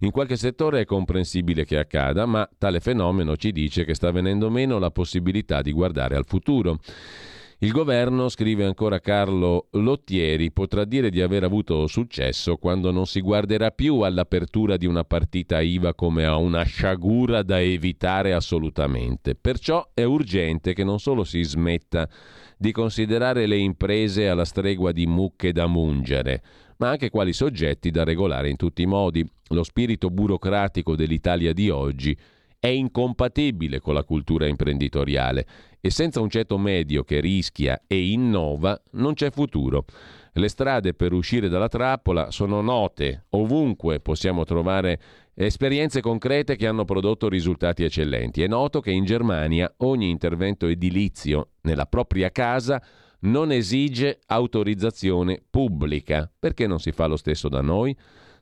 In 0.00 0.10
qualche 0.10 0.36
settore 0.36 0.80
è 0.80 0.84
comprensibile 0.84 1.64
che 1.64 1.78
accada, 1.78 2.26
ma 2.26 2.46
tale 2.58 2.80
fenomeno 2.80 3.36
ci 3.36 3.52
dice 3.52 3.84
che 3.84 3.94
sta 3.94 4.10
venendo 4.10 4.50
meno 4.50 4.78
la 4.78 4.90
possibilità 4.90 5.62
di 5.62 5.72
guardare 5.72 6.14
al 6.14 6.26
futuro. 6.26 6.78
Il 7.58 7.70
governo, 7.70 8.28
scrive 8.28 8.64
ancora 8.64 8.98
Carlo 8.98 9.68
Lottieri, 9.70 10.50
potrà 10.50 10.84
dire 10.84 11.08
di 11.08 11.22
aver 11.22 11.44
avuto 11.44 11.86
successo 11.86 12.56
quando 12.56 12.90
non 12.90 13.06
si 13.06 13.20
guarderà 13.20 13.70
più 13.70 14.00
all'apertura 14.00 14.76
di 14.76 14.86
una 14.86 15.04
partita 15.04 15.60
IVA 15.60 15.94
come 15.94 16.24
a 16.24 16.36
una 16.36 16.64
sciagura 16.64 17.42
da 17.42 17.60
evitare 17.60 18.32
assolutamente. 18.32 19.36
Perciò 19.36 19.88
è 19.94 20.02
urgente 20.02 20.74
che 20.74 20.82
non 20.82 20.98
solo 20.98 21.22
si 21.22 21.42
smetta 21.42 22.08
di 22.58 22.72
considerare 22.72 23.46
le 23.46 23.56
imprese 23.56 24.28
alla 24.28 24.44
stregua 24.44 24.90
di 24.90 25.06
mucche 25.06 25.52
da 25.52 25.68
mungere, 25.68 26.42
ma 26.78 26.90
anche 26.90 27.08
quali 27.08 27.32
soggetti 27.32 27.92
da 27.92 28.02
regolare 28.02 28.50
in 28.50 28.56
tutti 28.56 28.82
i 28.82 28.86
modi. 28.86 29.24
Lo 29.48 29.62
spirito 29.62 30.10
burocratico 30.10 30.96
dell'Italia 30.96 31.52
di 31.52 31.70
oggi 31.70 32.16
è 32.64 32.68
incompatibile 32.68 33.78
con 33.78 33.92
la 33.92 34.04
cultura 34.04 34.46
imprenditoriale 34.46 35.46
e 35.82 35.90
senza 35.90 36.22
un 36.22 36.30
ceto 36.30 36.56
medio 36.56 37.04
che 37.04 37.20
rischia 37.20 37.82
e 37.86 38.10
innova 38.10 38.80
non 38.92 39.12
c'è 39.12 39.30
futuro. 39.30 39.84
Le 40.32 40.48
strade 40.48 40.94
per 40.94 41.12
uscire 41.12 41.50
dalla 41.50 41.68
trappola 41.68 42.30
sono 42.30 42.62
note, 42.62 43.26
ovunque 43.30 44.00
possiamo 44.00 44.44
trovare 44.44 44.98
esperienze 45.34 46.00
concrete 46.00 46.56
che 46.56 46.66
hanno 46.66 46.86
prodotto 46.86 47.28
risultati 47.28 47.84
eccellenti. 47.84 48.42
È 48.42 48.46
noto 48.46 48.80
che 48.80 48.92
in 48.92 49.04
Germania 49.04 49.70
ogni 49.80 50.08
intervento 50.08 50.66
edilizio 50.66 51.50
nella 51.64 51.84
propria 51.84 52.30
casa 52.30 52.82
non 53.24 53.52
esige 53.52 54.20
autorizzazione 54.24 55.42
pubblica. 55.50 56.32
Perché 56.38 56.66
non 56.66 56.80
si 56.80 56.92
fa 56.92 57.04
lo 57.04 57.18
stesso 57.18 57.50
da 57.50 57.60
noi? 57.60 57.94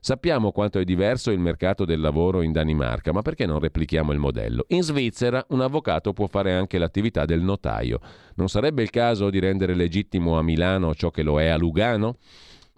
Sappiamo 0.04 0.50
quanto 0.50 0.80
è 0.80 0.84
diverso 0.84 1.30
il 1.30 1.38
mercato 1.38 1.84
del 1.84 2.00
lavoro 2.00 2.42
in 2.42 2.50
Danimarca, 2.50 3.12
ma 3.12 3.22
perché 3.22 3.46
non 3.46 3.60
replichiamo 3.60 4.10
il 4.10 4.18
modello? 4.18 4.64
In 4.70 4.82
Svizzera 4.82 5.46
un 5.50 5.60
avvocato 5.60 6.12
può 6.12 6.26
fare 6.26 6.52
anche 6.52 6.76
l'attività 6.76 7.24
del 7.24 7.40
notaio. 7.40 8.00
Non 8.34 8.48
sarebbe 8.48 8.82
il 8.82 8.90
caso 8.90 9.30
di 9.30 9.38
rendere 9.38 9.76
legittimo 9.76 10.36
a 10.36 10.42
Milano 10.42 10.92
ciò 10.92 11.12
che 11.12 11.22
lo 11.22 11.40
è 11.40 11.46
a 11.46 11.56
Lugano? 11.56 12.16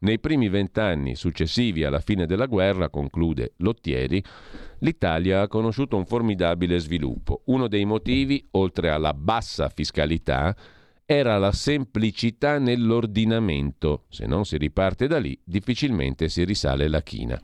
Nei 0.01 0.18
primi 0.18 0.51
vent'anni 0.51 1.14
successivi 1.14 1.83
alla 1.83 2.01
fine 2.01 2.27
della 2.27 2.45
guerra, 2.45 2.91
conclude 2.91 3.55
Lottieri, 3.57 4.22
l'Italia 4.81 5.41
ha 5.41 5.49
conosciuto 5.49 5.97
un 5.97 6.05
formidabile 6.05 6.79
sviluppo. 6.79 7.41
Uno 7.47 7.68
dei 7.68 7.87
motivi, 7.87 8.47
oltre 8.51 8.91
alla 8.91 9.14
bassa 9.14 9.70
fiscalità, 9.70 10.55
era 11.07 11.36
la 11.38 11.52
semplicità 11.52 12.59
nell'ordinamento. 12.59 14.05
Se 14.09 14.26
non 14.26 14.44
si 14.44 14.57
riparte 14.57 15.07
da 15.07 15.18
lì, 15.18 15.38
difficilmente 15.44 16.28
si 16.28 16.44
risale 16.44 16.88
la 16.88 17.02
china. 17.02 17.40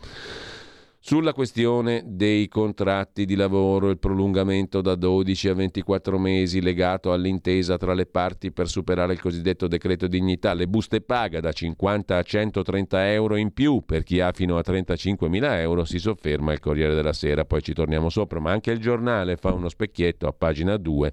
Sulla 1.02 1.32
questione 1.32 2.02
dei 2.04 2.46
contratti 2.46 3.24
di 3.24 3.34
lavoro, 3.34 3.88
il 3.88 3.98
prolungamento 3.98 4.82
da 4.82 4.94
12 4.94 5.48
a 5.48 5.54
24 5.54 6.18
mesi 6.18 6.60
legato 6.60 7.10
all'intesa 7.10 7.78
tra 7.78 7.94
le 7.94 8.04
parti 8.04 8.52
per 8.52 8.68
superare 8.68 9.14
il 9.14 9.20
cosiddetto 9.20 9.66
decreto 9.66 10.06
dignità, 10.06 10.52
le 10.52 10.68
buste 10.68 11.00
paga 11.00 11.40
da 11.40 11.52
50 11.52 12.18
a 12.18 12.22
130 12.22 13.12
euro 13.12 13.36
in 13.36 13.54
più 13.54 13.82
per 13.86 14.02
chi 14.02 14.20
ha 14.20 14.30
fino 14.32 14.58
a 14.58 14.62
35 14.62 15.30
mila 15.30 15.58
euro, 15.58 15.86
si 15.86 15.98
sofferma 15.98 16.52
il 16.52 16.60
Corriere 16.60 16.94
della 16.94 17.14
Sera, 17.14 17.46
poi 17.46 17.62
ci 17.62 17.72
torniamo 17.72 18.10
sopra, 18.10 18.38
ma 18.38 18.52
anche 18.52 18.70
il 18.70 18.78
giornale 18.78 19.36
fa 19.36 19.54
uno 19.54 19.70
specchietto 19.70 20.26
a 20.26 20.34
pagina 20.34 20.76
2 20.76 21.12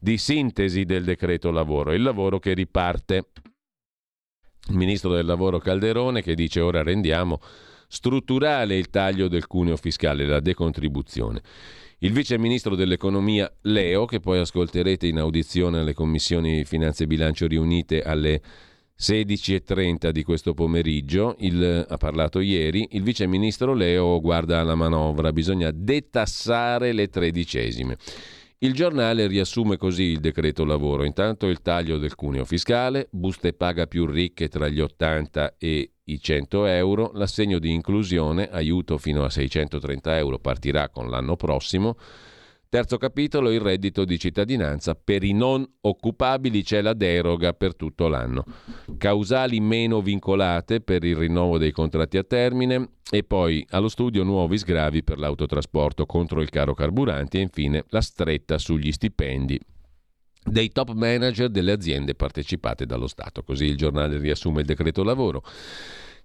di 0.00 0.16
sintesi 0.16 0.84
del 0.84 1.04
decreto 1.04 1.50
lavoro, 1.50 1.92
il 1.92 2.02
lavoro 2.02 2.38
che 2.38 2.54
riparte. 2.54 3.28
Il 4.68 4.76
ministro 4.76 5.12
del 5.12 5.26
lavoro 5.26 5.58
Calderone 5.58 6.22
che 6.22 6.34
dice 6.34 6.60
ora 6.60 6.82
rendiamo 6.82 7.40
strutturale 7.88 8.76
il 8.76 8.88
taglio 8.88 9.28
del 9.28 9.46
cuneo 9.46 9.76
fiscale, 9.76 10.24
la 10.24 10.40
decontribuzione. 10.40 11.42
Il 11.98 12.12
vice 12.12 12.38
ministro 12.38 12.76
dell'economia 12.76 13.52
Leo, 13.62 14.06
che 14.06 14.20
poi 14.20 14.38
ascolterete 14.38 15.06
in 15.06 15.18
audizione 15.18 15.80
alle 15.80 15.92
commissioni 15.92 16.64
finanze 16.64 17.04
e 17.04 17.06
bilancio 17.06 17.46
riunite 17.46 18.02
alle 18.02 18.40
16.30 18.98 20.10
di 20.10 20.22
questo 20.22 20.54
pomeriggio, 20.54 21.34
il, 21.40 21.84
ha 21.86 21.96
parlato 21.96 22.40
ieri, 22.40 22.88
il 22.92 23.02
vice 23.02 23.26
ministro 23.26 23.74
Leo 23.74 24.20
guarda 24.20 24.60
alla 24.60 24.74
manovra, 24.74 25.32
bisogna 25.32 25.70
detassare 25.72 26.92
le 26.92 27.08
tredicesime. 27.08 27.96
Il 28.62 28.74
giornale 28.74 29.26
riassume 29.26 29.78
così 29.78 30.02
il 30.02 30.20
decreto 30.20 30.66
lavoro. 30.66 31.04
Intanto 31.04 31.46
il 31.46 31.62
taglio 31.62 31.96
del 31.96 32.14
cuneo 32.14 32.44
fiscale, 32.44 33.08
buste 33.10 33.54
paga 33.54 33.86
più 33.86 34.04
ricche 34.04 34.48
tra 34.48 34.68
gli 34.68 34.80
80 34.80 35.54
e 35.56 35.92
i 36.04 36.20
100 36.20 36.66
euro, 36.66 37.10
l'assegno 37.14 37.58
di 37.58 37.72
inclusione, 37.72 38.50
aiuto 38.50 38.98
fino 38.98 39.24
a 39.24 39.30
630 39.30 40.18
euro, 40.18 40.38
partirà 40.40 40.90
con 40.90 41.08
l'anno 41.08 41.36
prossimo, 41.36 41.96
Terzo 42.70 42.98
capitolo, 42.98 43.50
il 43.50 43.58
reddito 43.58 44.04
di 44.04 44.16
cittadinanza. 44.16 44.94
Per 44.94 45.24
i 45.24 45.32
non 45.32 45.68
occupabili 45.80 46.62
c'è 46.62 46.80
la 46.82 46.92
deroga 46.92 47.52
per 47.52 47.74
tutto 47.74 48.06
l'anno. 48.06 48.44
Causali 48.96 49.58
meno 49.58 50.00
vincolate 50.00 50.80
per 50.80 51.02
il 51.02 51.16
rinnovo 51.16 51.58
dei 51.58 51.72
contratti 51.72 52.16
a 52.16 52.22
termine 52.22 52.90
e 53.10 53.24
poi 53.24 53.66
allo 53.70 53.88
studio 53.88 54.22
nuovi 54.22 54.56
sgravi 54.56 55.02
per 55.02 55.18
l'autotrasporto 55.18 56.06
contro 56.06 56.40
il 56.42 56.50
caro 56.50 56.72
carburanti 56.72 57.38
e 57.38 57.40
infine 57.40 57.86
la 57.88 58.00
stretta 58.00 58.56
sugli 58.56 58.92
stipendi 58.92 59.58
dei 60.42 60.70
top 60.70 60.92
manager 60.92 61.48
delle 61.48 61.72
aziende 61.72 62.14
partecipate 62.14 62.86
dallo 62.86 63.08
Stato. 63.08 63.42
Così 63.42 63.64
il 63.64 63.76
giornale 63.76 64.16
riassume 64.18 64.60
il 64.60 64.66
decreto 64.66 65.02
lavoro. 65.02 65.42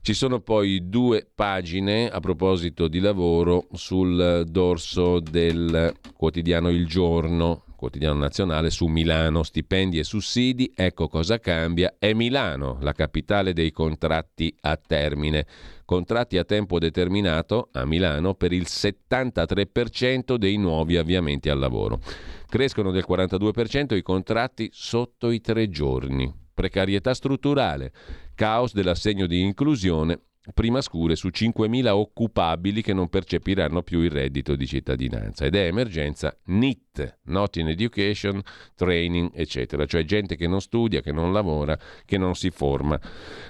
Ci 0.06 0.14
sono 0.14 0.40
poi 0.40 0.88
due 0.88 1.28
pagine 1.34 2.10
a 2.10 2.20
proposito 2.20 2.88
di 2.88 3.00
lavoro 3.00 3.66
sul 3.74 4.44
dorso 4.48 5.20
del 5.20 5.96
quotidiano 6.16 6.70
Il 6.70 6.86
Giorno, 6.86 7.64
quotidiano 7.76 8.20
nazionale, 8.20 8.70
su 8.70 8.86
Milano, 8.86 9.42
stipendi 9.42 9.98
e 9.98 10.04
sussidi, 10.04 10.72
ecco 10.76 11.08
cosa 11.08 11.40
cambia, 11.40 11.96
è 11.98 12.14
Milano, 12.14 12.78
la 12.82 12.92
capitale 12.92 13.52
dei 13.54 13.72
contratti 13.72 14.56
a 14.62 14.78
termine. 14.78 15.48
Contratti 15.86 16.38
a 16.38 16.44
tempo 16.44 16.78
determinato 16.78 17.70
a 17.72 17.84
Milano 17.86 18.36
per 18.36 18.54
il 18.54 18.68
73% 18.70 20.36
dei 20.36 20.58
nuovi 20.58 20.98
avviamenti 20.98 21.50
al 21.50 21.58
lavoro. 21.58 22.00
Crescono 22.48 22.92
del 22.92 23.06
42% 23.10 23.96
i 23.96 24.04
contratti 24.04 24.70
sotto 24.72 25.32
i 25.32 25.42
tre 25.42 25.68
giorni. 25.68 26.32
Precarietà 26.54 27.14
strutturale 27.16 27.92
Caos 28.36 28.74
dell'assegno 28.74 29.26
di 29.28 29.42
inclusione, 29.42 30.20
prima 30.54 30.82
scure 30.82 31.16
su 31.16 31.30
5.000 31.30 31.88
occupabili 31.88 32.82
che 32.82 32.94
non 32.94 33.10
percepiranno 33.10 33.82
più 33.82 34.02
il 34.02 34.12
reddito 34.12 34.56
di 34.56 34.68
cittadinanza 34.68 35.46
ed 35.46 35.56
è 35.56 35.66
emergenza 35.66 36.38
NIT, 36.46 37.20
Not 37.24 37.56
in 37.56 37.70
Education, 37.70 38.42
Training, 38.76 39.32
eccetera, 39.34 39.86
cioè 39.86 40.04
gente 40.04 40.36
che 40.36 40.48
non 40.48 40.62
studia, 40.62 41.02
che 41.02 41.12
non 41.12 41.34
lavora, 41.34 41.78
che 42.06 42.18
non 42.18 42.36
si 42.36 42.52
forma. 42.52 43.00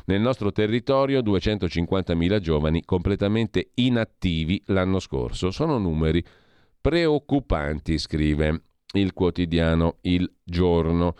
Nel 0.05 0.21
nostro 0.21 0.51
territorio 0.51 1.19
250.000 1.21 2.39
giovani 2.39 2.85
completamente 2.85 3.71
inattivi 3.73 4.61
l'anno 4.67 4.99
scorso. 4.99 5.51
Sono 5.51 5.77
numeri 5.77 6.23
preoccupanti, 6.79 7.97
scrive 7.97 8.61
il 8.93 9.13
quotidiano 9.13 9.97
Il 10.01 10.31
Giorno. 10.43 11.15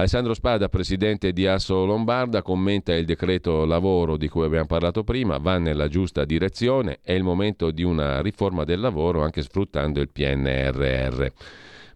Alessandro 0.00 0.32
Spada, 0.32 0.70
presidente 0.70 1.30
di 1.30 1.46
Asso 1.46 1.84
Lombarda, 1.84 2.40
commenta 2.40 2.94
il 2.94 3.04
decreto 3.04 3.66
lavoro 3.66 4.16
di 4.16 4.28
cui 4.28 4.46
abbiamo 4.46 4.64
parlato 4.64 5.04
prima, 5.04 5.36
va 5.36 5.58
nella 5.58 5.88
giusta 5.88 6.24
direzione, 6.24 7.00
è 7.02 7.12
il 7.12 7.22
momento 7.22 7.70
di 7.70 7.82
una 7.82 8.22
riforma 8.22 8.64
del 8.64 8.80
lavoro 8.80 9.22
anche 9.22 9.42
sfruttando 9.42 10.00
il 10.00 10.08
PNRR. 10.08 11.26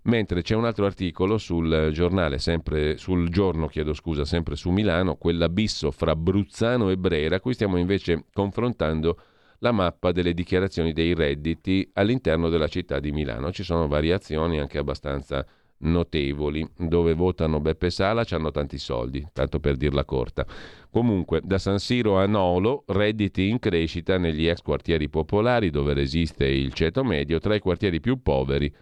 Mentre 0.03 0.43
c'è 0.43 0.55
un 0.55 0.67
altro 0.67 0.85
articolo 0.85 1.39
sul 1.39 1.89
giornale, 1.95 2.39
sempre 2.39 2.99
sul 2.99 3.31
giorno, 3.31 3.69
chiedo 3.69 3.95
scusa, 3.95 4.27
sempre 4.27 4.55
su 4.55 4.69
Milano, 4.69 5.17
quell'abisso 5.17 5.91
fra 5.91 6.15
Bruzzano 6.15 6.91
e 6.91 6.99
Brera, 6.99 7.41
qui 7.41 7.55
stiamo 7.55 7.79
invece 7.79 8.27
confrontando 8.35 9.19
la 9.61 9.73
mappa 9.73 10.13
delle 10.13 10.35
dichiarazioni 10.35 10.93
dei 10.93 11.15
redditi 11.15 11.89
all'interno 11.95 12.51
della 12.51 12.69
città 12.69 13.01
di 13.01 13.13
Milano. 13.13 13.51
Ci 13.51 13.63
sono 13.63 13.89
variazioni 13.89 14.61
anche 14.61 14.77
abbastanza 14.77 15.47
notevoli. 15.79 16.69
Dove 16.77 17.15
votano 17.15 17.61
Beppe 17.61 17.91
Sala 17.91 18.25
hanno 18.31 18.51
tanti 18.51 18.79
soldi, 18.79 19.27
tanto 19.33 19.61
per 19.61 19.77
dirla 19.77 20.05
corta. 20.05 20.47
Comunque, 20.91 21.41
da 21.43 21.59
San 21.59 21.79
Siro 21.79 22.19
a 22.19 22.27
Nolo, 22.27 22.85
redditi 22.87 23.49
in 23.49 23.59
crescita 23.59 24.19
negli 24.19 24.47
ex 24.47 24.61
quartieri 24.61 25.09
popolari 25.09 25.71
dove 25.71 25.93
resiste 25.93 26.47
il 26.47 26.73
ceto 26.73 27.05
medio, 27.05 27.39
tra 27.39 27.55
i 27.55 27.61
quartieri 27.61 28.01
più 28.01 28.23
poveri, 28.23 28.73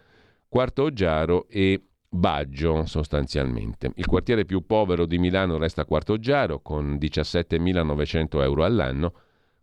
Quarto 0.48 0.92
Giaro 0.92 1.46
e 1.48 1.82
Baggio 2.14 2.84
sostanzialmente. 2.84 3.90
Il 3.94 4.04
quartiere 4.04 4.44
più 4.44 4.66
povero 4.66 5.06
di 5.06 5.16
Milano 5.16 5.56
resta 5.56 5.86
Quarto 5.86 6.18
Giaro 6.18 6.60
con 6.60 6.98
17.900 7.00 8.42
euro 8.42 8.64
all'anno, 8.64 9.14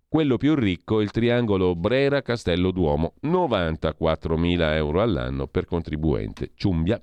quello 0.10 0.38
più 0.38 0.56
ricco 0.56 1.02
il 1.02 1.12
triangolo 1.12 1.76
Brera-Castello 1.76 2.72
Duomo, 2.72 3.14
94.000 3.24 4.74
euro 4.74 5.04
all'anno 5.04 5.46
per 5.46 5.66
contribuente. 5.66 6.50
Ciumbia 6.56 7.00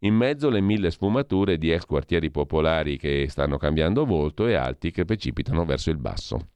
In 0.00 0.14
mezzo 0.14 0.50
le 0.50 0.60
mille 0.60 0.90
sfumature 0.90 1.56
di 1.56 1.72
ex 1.72 1.86
quartieri 1.86 2.30
popolari 2.30 2.98
che 2.98 3.26
stanno 3.30 3.56
cambiando 3.56 4.04
volto 4.04 4.46
e 4.46 4.54
alti 4.54 4.90
che 4.90 5.06
precipitano 5.06 5.64
verso 5.64 5.90
il 5.90 5.96
basso. 5.96 6.48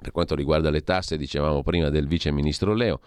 Per 0.00 0.10
quanto 0.10 0.34
riguarda 0.34 0.70
le 0.70 0.82
tasse, 0.82 1.16
dicevamo 1.16 1.62
prima 1.62 1.90
del 1.90 2.08
vice 2.08 2.32
ministro 2.32 2.74
Leo, 2.74 3.00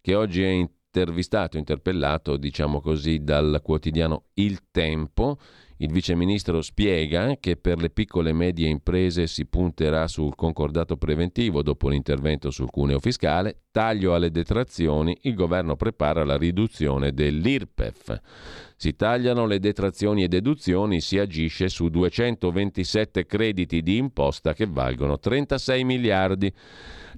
che 0.00 0.14
oggi 0.14 0.42
è 0.42 0.48
intervistato, 0.48 1.58
interpellato, 1.58 2.36
diciamo 2.36 2.80
così, 2.80 3.24
dal 3.24 3.60
quotidiano 3.62 4.26
Il 4.34 4.70
Tempo 4.70 5.38
il 5.78 5.90
vice 5.90 6.14
ministro 6.14 6.62
spiega 6.62 7.36
che 7.38 7.56
per 7.56 7.78
le 7.78 7.90
piccole 7.90 8.30
e 8.30 8.32
medie 8.32 8.68
imprese 8.68 9.26
si 9.26 9.46
punterà 9.46 10.06
sul 10.08 10.34
concordato 10.34 10.96
preventivo 10.96 11.62
dopo 11.62 11.88
l'intervento 11.88 12.50
sul 12.50 12.70
cuneo 12.70 12.98
fiscale, 12.98 13.64
taglio 13.70 14.14
alle 14.14 14.30
detrazioni, 14.30 15.18
il 15.22 15.34
governo 15.34 15.76
prepara 15.76 16.24
la 16.24 16.38
riduzione 16.38 17.12
dell'IRPEF. 17.12 18.20
Si 18.78 18.94
tagliano 18.94 19.46
le 19.46 19.58
detrazioni 19.58 20.22
e 20.22 20.28
deduzioni, 20.28 21.00
si 21.00 21.18
agisce 21.18 21.70
su 21.70 21.88
227 21.88 23.24
crediti 23.24 23.80
di 23.80 23.96
imposta 23.96 24.52
che 24.52 24.66
valgono 24.66 25.18
36 25.18 25.82
miliardi. 25.82 26.52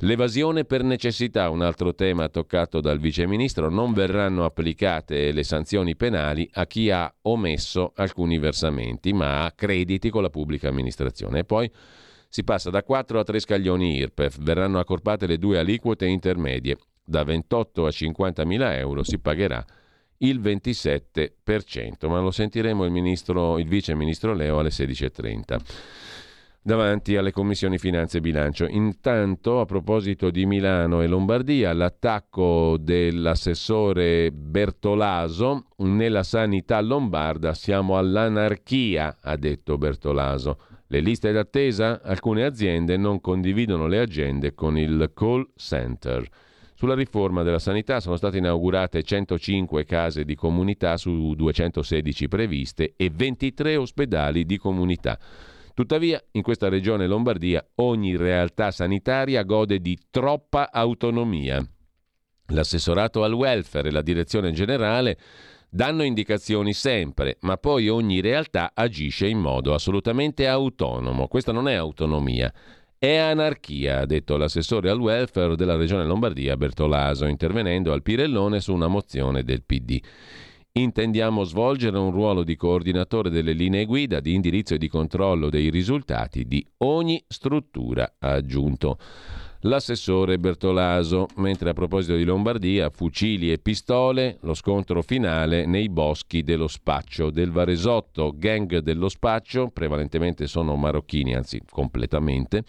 L'evasione 0.03 0.65
per 0.65 0.85
necessità, 0.85 1.51
un 1.51 1.63
altro 1.63 1.97
tema 1.97 2.29
toccato 2.29 2.81
dal 2.81 3.01
Vice 3.01 3.27
Ministro, 3.27 3.69
non 3.71 3.93
verranno 3.93 4.45
applicate 4.45 5.33
le 5.33 5.43
sanzioni 5.43 5.97
penali 5.97 6.49
a 6.53 6.65
chi 6.69 6.93
ha 6.93 7.13
omesso 7.23 7.93
alcuni 7.97 8.39
versamenti, 8.39 9.13
ma 9.13 9.45
a 9.45 9.51
crediti 9.51 10.11
con 10.11 10.23
la 10.23 10.31
pubblica 10.31 10.69
amministrazione. 10.69 11.41
E 11.41 11.45
poi 11.45 11.69
si 12.29 12.45
passa 12.45 12.71
da 12.71 12.85
4 12.85 13.19
a 13.19 13.25
3 13.25 13.41
scaglioni 13.41 13.97
IRPEF, 13.97 14.39
verranno 14.43 14.79
accorpate 14.79 15.27
le 15.27 15.39
due 15.39 15.59
aliquote 15.59 16.07
intermedie. 16.07 16.79
Da 17.03 17.25
28 17.25 17.85
a 17.85 17.91
50 17.91 18.45
mila 18.45 18.77
euro 18.77 19.03
si 19.03 19.19
pagherà 19.19 19.65
il 20.19 20.41
27%, 20.41 22.09
ma 22.09 22.21
lo 22.21 22.31
sentiremo 22.31 22.85
il, 22.85 22.91
ministro, 22.91 23.59
il 23.59 23.69
vice 23.69 23.95
ministro 23.95 24.35
Leo 24.35 24.59
alle 24.59 24.71
16.30 24.71 25.59
davanti 26.61 27.17
alle 27.17 27.33
commissioni 27.33 27.79
finanze 27.79 28.19
e 28.19 28.21
bilancio. 28.21 28.67
Intanto, 28.67 29.61
a 29.61 29.65
proposito 29.65 30.29
di 30.29 30.45
Milano 30.45 31.01
e 31.01 31.07
Lombardia, 31.07 31.73
l'attacco 31.73 32.77
dell'assessore 32.79 34.31
Bertolaso 34.31 35.69
nella 35.79 36.23
sanità 36.23 36.79
lombarda 36.83 37.55
siamo 37.55 37.97
all'anarchia, 37.97 39.17
ha 39.23 39.37
detto 39.37 39.79
Bertolaso. 39.79 40.59
Le 40.89 41.01
liste 41.01 41.33
d'attesa? 41.33 42.03
Alcune 42.03 42.45
aziende 42.45 42.99
non 42.99 43.21
condividono 43.23 43.87
le 43.87 44.01
agende 44.01 44.55
con 44.55 44.77
il 44.77 45.11
call 45.15 45.47
center. 45.55 46.29
Sulla 46.79 46.95
riforma 46.95 47.43
della 47.43 47.59
sanità 47.59 47.99
sono 47.99 48.15
state 48.15 48.39
inaugurate 48.39 49.03
105 49.03 49.85
case 49.85 50.25
di 50.25 50.37
comunità 50.37 50.97
su 50.97 51.35
216 51.35 52.29
previste 52.29 52.95
e 52.97 53.11
23 53.13 53.75
ospedali 53.75 54.45
di 54.45 54.59
comunità. 54.59 55.19
Tuttavia, 55.75 56.23
in 56.31 56.43
questa 56.43 56.69
regione 56.69 57.09
Lombardia 57.09 57.67
ogni 57.79 58.15
realtà 58.15 58.71
sanitaria 58.71 59.43
gode 59.43 59.81
di 59.81 59.99
troppa 60.09 60.71
autonomia. 60.71 61.61
L'assessorato 62.53 63.25
al 63.25 63.33
welfare 63.33 63.89
e 63.89 63.91
la 63.91 64.01
direzione 64.01 64.53
generale 64.53 65.19
danno 65.69 66.05
indicazioni 66.05 66.75
sempre, 66.75 67.39
ma 67.41 67.57
poi 67.57 67.89
ogni 67.89 68.21
realtà 68.21 68.71
agisce 68.73 69.27
in 69.27 69.41
modo 69.41 69.75
assolutamente 69.75 70.47
autonomo. 70.47 71.27
Questa 71.27 71.51
non 71.51 71.67
è 71.67 71.75
autonomia, 71.75 72.53
è 72.99 73.15
anarchia, 73.17 74.01
ha 74.01 74.07
detto 74.07 74.37
l'assessore 74.37 74.91
al 74.91 74.99
welfare 74.99 75.55
della 75.55 75.77
regione 75.77 76.05
Lombardia 76.05 76.57
Bertolaso, 76.57 77.27
intervenendo 77.27 77.93
al 77.93 78.03
Pirellone 78.03 78.61
su 78.61 78.75
una 78.75 78.89
mozione 78.89 79.45
del 79.45 79.63
PD. 79.63 80.01
Intendiamo 80.73 81.45
svolgere 81.45 81.97
un 81.97 82.11
ruolo 82.11 82.43
di 82.43 82.57
coordinatore 82.57 83.31
delle 83.31 83.53
linee 83.53 83.85
guida, 83.85 84.19
di 84.19 84.35
indirizzo 84.35 84.75
e 84.75 84.79
di 84.79 84.89
controllo 84.89 85.49
dei 85.49 85.71
risultati 85.71 86.45
di 86.45 86.65
ogni 86.79 87.23
struttura, 87.29 88.17
ha 88.19 88.33
aggiunto 88.33 88.99
l'assessore 89.61 90.39
Bertolaso, 90.39 91.27
mentre 91.37 91.71
a 91.71 91.73
proposito 91.73 92.15
di 92.15 92.25
Lombardia, 92.25 92.91
fucili 92.91 93.51
e 93.51 93.59
pistole, 93.59 94.39
lo 94.43 94.55
scontro 94.55 95.03
finale 95.03 95.67
nei 95.67 95.89
boschi 95.89 96.43
dello 96.43 96.69
Spaccio 96.69 97.31
del 97.31 97.51
Varesotto, 97.51 98.33
gang 98.37 98.79
dello 98.79 99.09
Spaccio, 99.09 99.69
prevalentemente 99.69 100.47
sono 100.47 100.77
marocchini, 100.77 101.35
anzi 101.35 101.61
completamente, 101.69 102.63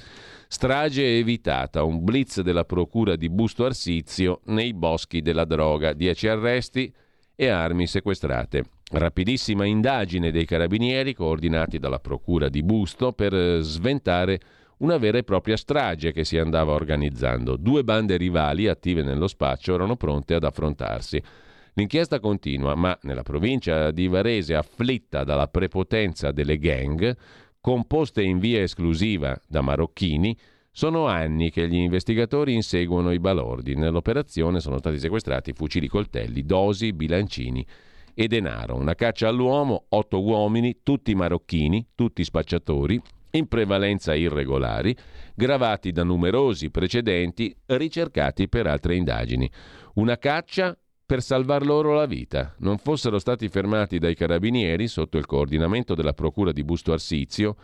strage 0.48 1.18
evitata, 1.18 1.84
un 1.84 2.04
blitz 2.04 2.42
della 2.42 2.66
procura 2.66 3.16
di 3.16 3.30
Busto 3.30 3.66
Arsizio 3.66 4.42
nei 4.46 4.74
boschi 4.74 5.22
della 5.22 5.46
droga, 5.46 5.94
10 5.94 6.28
arresti, 6.28 6.94
e 7.40 7.48
armi 7.48 7.88
sequestrate. 7.88 8.66
Rapidissima 8.92 9.64
indagine 9.64 10.30
dei 10.30 10.44
carabinieri 10.44 11.14
coordinati 11.14 11.80
dalla 11.80 12.00
Procura 12.00 12.50
di 12.50 12.62
Busto 12.64 13.14
per 13.14 13.62
sventare 13.62 14.42
una 14.80 14.98
vera 14.98 15.18
e 15.18 15.24
propria 15.24 15.58
strage 15.58 16.12
che 16.12 16.24
si 16.24 16.38
andava 16.38 16.74
organizzando. 16.74 17.56
Due 17.56 17.84
bande 17.84 18.18
rivali 18.18 18.68
attive 18.68 19.04
nello 19.04 19.28
spaccio 19.28 19.74
erano 19.74 19.96
pronte 19.96 20.34
ad 20.34 20.44
affrontarsi. 20.44 21.22
L'inchiesta 21.74 22.20
continua, 22.20 22.76
ma 22.76 22.98
nella 23.04 23.24
provincia 23.24 23.92
di 23.92 24.08
Varese, 24.08 24.56
afflitta 24.56 25.24
dalla 25.24 25.48
prepotenza 25.48 26.32
delle 26.32 26.58
gang, 26.58 27.16
composte 27.62 28.22
in 28.22 28.40
via 28.40 28.62
esclusiva 28.62 29.40
da 29.48 29.62
marocchini, 29.62 30.38
sono 30.72 31.08
anni 31.08 31.52
che 31.52 31.68
gli 31.68 31.76
investigatori 31.76 32.54
inseguono 32.54 33.12
i 33.12 33.20
balordi. 33.20 33.76
Nell'operazione 33.76 34.60
sono 34.60 34.78
stati 34.78 35.00
sequestrati 35.00 35.54
fucili 35.54 35.88
coltelli, 35.88 36.46
dosi, 36.46 36.94
bilancini 36.94 37.66
e 38.14 38.28
denaro. 38.28 38.76
Una 38.76 38.96
caccia 38.96 39.28
all'uomo, 39.28 39.86
otto 39.90 40.22
uomini, 40.22 40.78
tutti 40.84 41.16
marocchini, 41.16 41.86
tutti 41.96 42.24
spacciatori, 42.24 43.02
in 43.32 43.48
prevalenza 43.48 44.16
irregolari, 44.16 44.96
gravati 45.36 45.92
da 45.92 46.04
numerosi 46.04 46.70
precedenti 46.70 47.56
ricercati 47.68 48.48
per 48.48 48.68
altre 48.68 48.96
indagini. 48.96 49.50
Una 49.96 50.18
caccia 50.18 50.78
per 51.06 51.22
salvar 51.24 51.66
loro 51.66 51.94
la 51.94 52.06
vita. 52.06 52.54
Non 52.60 52.78
fossero 52.78 53.18
stati 53.18 53.50
fermati 53.50 53.98
dai 53.98 54.14
carabinieri 54.16 54.88
sotto 54.88 55.18
il 55.18 55.26
coordinamento 55.26 55.96
della 55.96 56.14
Procura 56.14 56.52
di 56.52 56.64
Busto 56.64 56.92
Arsizio, 56.92 57.56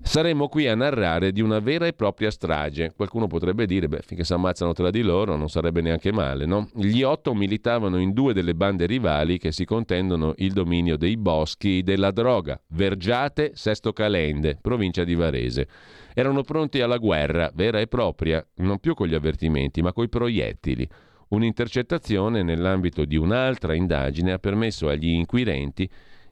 Saremmo 0.00 0.48
qui 0.48 0.66
a 0.66 0.74
narrare 0.74 1.32
di 1.32 1.40
una 1.40 1.58
vera 1.58 1.86
e 1.86 1.92
propria 1.92 2.30
strage. 2.30 2.92
Qualcuno 2.94 3.26
potrebbe 3.26 3.66
dire, 3.66 3.88
beh, 3.88 4.02
finché 4.02 4.24
si 4.24 4.32
ammazzano 4.32 4.72
tra 4.72 4.90
di 4.90 5.02
loro 5.02 5.36
non 5.36 5.48
sarebbe 5.48 5.80
neanche 5.80 6.12
male, 6.12 6.46
no? 6.46 6.68
Gli 6.74 7.02
otto 7.02 7.34
militavano 7.34 7.98
in 7.98 8.12
due 8.12 8.32
delle 8.32 8.54
bande 8.54 8.86
rivali 8.86 9.38
che 9.38 9.52
si 9.52 9.64
contendono 9.64 10.34
il 10.36 10.52
dominio 10.52 10.96
dei 10.96 11.16
boschi 11.16 11.82
della 11.82 12.10
droga, 12.10 12.60
Vergiate, 12.68 13.52
Sesto 13.54 13.92
Calende, 13.92 14.56
provincia 14.60 15.04
di 15.04 15.14
Varese. 15.14 15.68
Erano 16.14 16.42
pronti 16.42 16.80
alla 16.80 16.96
guerra, 16.96 17.50
vera 17.54 17.80
e 17.80 17.86
propria, 17.86 18.44
non 18.56 18.78
più 18.78 18.94
con 18.94 19.08
gli 19.08 19.14
avvertimenti, 19.14 19.82
ma 19.82 19.92
coi 19.92 20.08
proiettili. 20.08 20.88
Un'intercettazione 21.28 22.42
nell'ambito 22.42 23.04
di 23.04 23.16
un'altra 23.16 23.74
indagine 23.74 24.32
ha 24.32 24.38
permesso 24.38 24.88
agli 24.88 25.08
inquirenti 25.08 25.88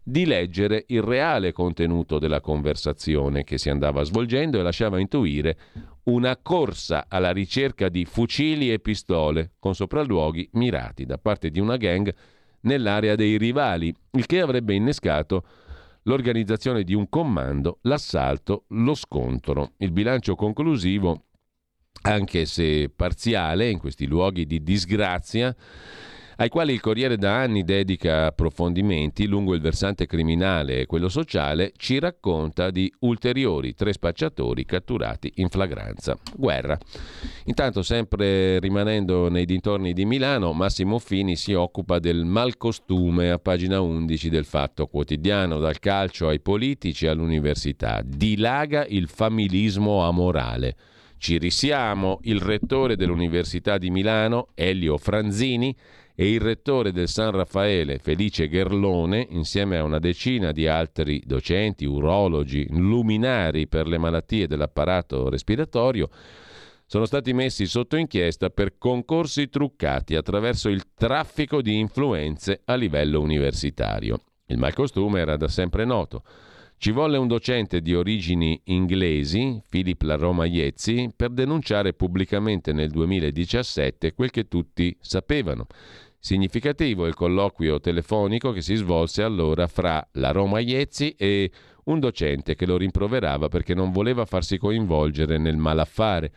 di 0.08 0.24
leggere 0.24 0.84
il 0.86 1.02
reale 1.02 1.50
contenuto 1.50 2.20
della 2.20 2.40
conversazione 2.40 3.42
che 3.42 3.58
si 3.58 3.70
andava 3.70 4.04
svolgendo 4.04 4.56
e 4.56 4.62
lasciava 4.62 5.00
intuire 5.00 5.58
una 6.04 6.36
corsa 6.36 7.06
alla 7.08 7.32
ricerca 7.32 7.88
di 7.88 8.04
fucili 8.04 8.72
e 8.72 8.78
pistole 8.78 9.54
con 9.58 9.74
sopralluoghi 9.74 10.48
mirati 10.52 11.06
da 11.06 11.18
parte 11.18 11.50
di 11.50 11.58
una 11.58 11.76
gang 11.76 12.14
nell'area 12.60 13.16
dei 13.16 13.36
rivali, 13.36 13.92
il 14.12 14.26
che 14.26 14.40
avrebbe 14.40 14.74
innescato 14.74 15.44
l'organizzazione 16.04 16.84
di 16.84 16.94
un 16.94 17.08
comando, 17.08 17.78
l'assalto, 17.82 18.66
lo 18.68 18.94
scontro. 18.94 19.72
Il 19.78 19.90
bilancio 19.90 20.36
conclusivo, 20.36 21.24
anche 22.02 22.46
se 22.46 22.92
parziale 22.94 23.70
in 23.70 23.80
questi 23.80 24.06
luoghi 24.06 24.46
di 24.46 24.62
disgrazia, 24.62 25.52
ai 26.36 26.48
quali 26.50 26.74
il 26.74 26.80
Corriere 26.80 27.16
da 27.16 27.40
anni 27.40 27.64
dedica 27.64 28.26
approfondimenti 28.26 29.26
lungo 29.26 29.54
il 29.54 29.60
versante 29.60 30.06
criminale 30.06 30.80
e 30.80 30.86
quello 30.86 31.08
sociale, 31.08 31.72
ci 31.76 31.98
racconta 31.98 32.70
di 32.70 32.92
ulteriori 33.00 33.74
tre 33.74 33.92
spacciatori 33.92 34.66
catturati 34.66 35.32
in 35.36 35.48
flagranza. 35.48 36.16
Guerra. 36.34 36.78
Intanto, 37.44 37.82
sempre 37.82 38.58
rimanendo 38.58 39.30
nei 39.30 39.46
dintorni 39.46 39.94
di 39.94 40.04
Milano, 40.04 40.52
Massimo 40.52 40.98
Fini 40.98 41.36
si 41.36 41.54
occupa 41.54 41.98
del 41.98 42.24
malcostume 42.24 43.30
a 43.30 43.38
pagina 43.38 43.80
11 43.80 44.28
del 44.28 44.44
Fatto 44.44 44.86
Quotidiano, 44.86 45.58
dal 45.58 45.78
calcio 45.78 46.28
ai 46.28 46.40
politici 46.40 47.06
all'università. 47.06 48.02
Dilaga 48.04 48.84
il 48.86 49.08
familismo 49.08 50.04
amorale. 50.04 50.76
Ci 51.18 51.38
risiamo, 51.38 52.18
il 52.24 52.40
rettore 52.40 52.94
dell'Università 52.94 53.78
di 53.78 53.90
Milano, 53.90 54.48
Elio 54.54 54.98
Franzini, 54.98 55.74
e 56.18 56.32
il 56.32 56.40
rettore 56.40 56.92
del 56.92 57.08
San 57.08 57.30
Raffaele, 57.30 57.98
Felice 57.98 58.48
Gerlone, 58.48 59.26
insieme 59.30 59.76
a 59.76 59.84
una 59.84 59.98
decina 59.98 60.50
di 60.50 60.66
altri 60.66 61.22
docenti, 61.26 61.84
urologi, 61.84 62.66
luminari 62.70 63.68
per 63.68 63.86
le 63.86 63.98
malattie 63.98 64.46
dell'apparato 64.46 65.28
respiratorio, 65.28 66.08
sono 66.86 67.04
stati 67.04 67.34
messi 67.34 67.66
sotto 67.66 67.96
inchiesta 67.96 68.48
per 68.48 68.78
concorsi 68.78 69.50
truccati 69.50 70.14
attraverso 70.14 70.70
il 70.70 70.84
traffico 70.94 71.60
di 71.60 71.78
influenze 71.78 72.62
a 72.64 72.76
livello 72.76 73.20
universitario. 73.20 74.18
Il 74.46 74.58
malcostume 74.58 75.20
era 75.20 75.36
da 75.36 75.48
sempre 75.48 75.84
noto. 75.84 76.22
Ci 76.78 76.90
volle 76.92 77.16
un 77.16 77.26
docente 77.26 77.80
di 77.80 77.94
origini 77.94 78.60
inglesi, 78.64 79.60
Philip 79.68 80.00
Laroma 80.02 80.44
Iezzi, 80.44 81.10
per 81.16 81.30
denunciare 81.30 81.94
pubblicamente 81.94 82.72
nel 82.72 82.90
2017 82.90 84.12
quel 84.12 84.30
che 84.30 84.46
tutti 84.46 84.94
sapevano. 85.00 85.66
Significativo 86.26 87.06
il 87.06 87.14
colloquio 87.14 87.78
telefonico 87.78 88.50
che 88.50 88.60
si 88.60 88.74
svolse 88.74 89.22
allora 89.22 89.68
fra 89.68 90.04
la 90.14 90.32
Roma 90.32 90.58
Iezzi 90.58 91.14
e 91.16 91.52
un 91.84 92.00
docente 92.00 92.56
che 92.56 92.66
lo 92.66 92.76
rimproverava 92.76 93.46
perché 93.46 93.74
non 93.74 93.92
voleva 93.92 94.24
farsi 94.24 94.58
coinvolgere 94.58 95.38
nel 95.38 95.56
malaffare. 95.56 96.32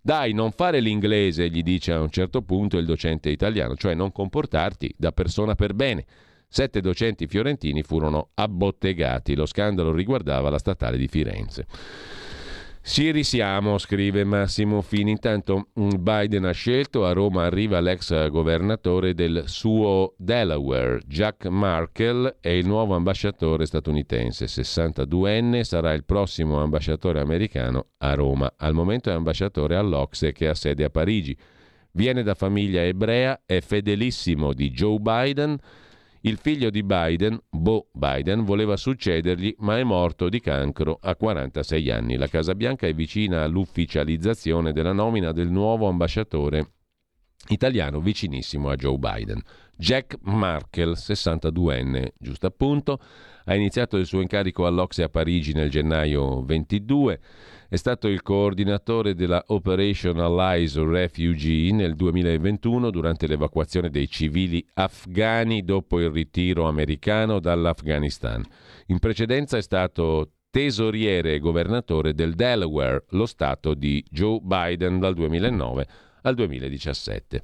Dai, 0.00 0.32
non 0.32 0.52
fare 0.52 0.80
l'inglese, 0.80 1.50
gli 1.50 1.62
dice 1.62 1.92
a 1.92 2.00
un 2.00 2.08
certo 2.08 2.40
punto 2.40 2.78
il 2.78 2.86
docente 2.86 3.28
italiano, 3.28 3.76
cioè 3.76 3.92
non 3.92 4.10
comportarti 4.10 4.94
da 4.96 5.12
persona 5.12 5.54
per 5.54 5.74
bene. 5.74 6.06
Sette 6.48 6.80
docenti 6.80 7.26
fiorentini 7.26 7.82
furono 7.82 8.30
abbottegati. 8.32 9.34
Lo 9.34 9.44
scandalo 9.44 9.92
riguardava 9.92 10.48
la 10.48 10.58
statale 10.58 10.96
di 10.96 11.08
Firenze. 11.08 11.66
Ci 12.88 13.10
risiamo, 13.10 13.78
scrive 13.78 14.22
Massimo 14.22 14.80
Fini. 14.80 15.10
Intanto 15.10 15.70
mm, 15.78 15.90
Biden 15.98 16.44
ha 16.44 16.52
scelto, 16.52 17.04
a 17.04 17.12
Roma 17.12 17.44
arriva 17.44 17.80
l'ex 17.80 18.28
governatore 18.28 19.12
del 19.12 19.42
suo 19.48 20.14
Delaware, 20.16 21.00
Jack 21.04 21.46
Markle, 21.46 22.36
è 22.40 22.48
il 22.48 22.64
nuovo 22.64 22.94
ambasciatore 22.94 23.66
statunitense. 23.66 24.46
62enne 24.46 25.62
sarà 25.62 25.92
il 25.92 26.04
prossimo 26.04 26.62
ambasciatore 26.62 27.20
americano 27.20 27.88
a 27.98 28.14
Roma. 28.14 28.54
Al 28.56 28.72
momento 28.72 29.10
è 29.10 29.14
ambasciatore 29.14 29.76
all'Ocse 29.76 30.30
che 30.32 30.46
ha 30.48 30.54
sede 30.54 30.84
a 30.84 30.88
Parigi. 30.88 31.36
Viene 31.90 32.22
da 32.22 32.34
famiglia 32.34 32.82
ebrea, 32.82 33.42
è 33.44 33.60
fedelissimo 33.60 34.54
di 34.54 34.70
Joe 34.70 34.98
Biden 35.00 35.58
il 36.26 36.38
figlio 36.38 36.70
di 36.70 36.82
Biden, 36.82 37.40
Bo 37.48 37.88
Biden, 37.92 38.44
voleva 38.44 38.76
succedergli, 38.76 39.54
ma 39.58 39.78
è 39.78 39.84
morto 39.84 40.28
di 40.28 40.40
cancro 40.40 40.98
a 41.00 41.14
46 41.14 41.90
anni. 41.90 42.16
La 42.16 42.26
Casa 42.26 42.56
Bianca 42.56 42.88
è 42.88 42.94
vicina 42.94 43.44
all'ufficializzazione 43.44 44.72
della 44.72 44.92
nomina 44.92 45.30
del 45.30 45.48
nuovo 45.48 45.86
ambasciatore 45.86 46.72
italiano 47.48 48.00
vicinissimo 48.00 48.70
a 48.70 48.74
Joe 48.74 48.98
Biden. 48.98 49.40
Jack 49.76 50.16
Markle, 50.22 50.94
62enne, 50.94 52.08
giusto 52.18 52.46
appunto, 52.48 52.98
ha 53.44 53.54
iniziato 53.54 53.96
il 53.96 54.06
suo 54.06 54.20
incarico 54.20 54.66
all'Ocse 54.66 55.04
a 55.04 55.08
Parigi 55.08 55.52
nel 55.52 55.70
gennaio 55.70 56.42
22 56.42 57.20
è 57.68 57.76
stato 57.76 58.06
il 58.08 58.22
coordinatore 58.22 59.14
della 59.14 59.42
Operation 59.48 60.18
Allies 60.18 60.76
Refugee 60.76 61.72
nel 61.72 61.94
2021 61.96 62.90
durante 62.90 63.26
l'evacuazione 63.26 63.90
dei 63.90 64.08
civili 64.08 64.64
afghani 64.74 65.64
dopo 65.64 66.00
il 66.00 66.10
ritiro 66.10 66.68
americano 66.68 67.40
dall'Afghanistan. 67.40 68.44
In 68.86 68.98
precedenza 68.98 69.56
è 69.56 69.62
stato 69.62 70.30
tesoriere 70.50 71.34
e 71.34 71.38
governatore 71.38 72.14
del 72.14 72.34
Delaware, 72.34 73.04
lo 73.10 73.26
stato 73.26 73.74
di 73.74 74.04
Joe 74.08 74.38
Biden 74.42 74.98
dal 75.00 75.14
2009 75.14 75.86
al 76.22 76.34
2017. 76.34 77.42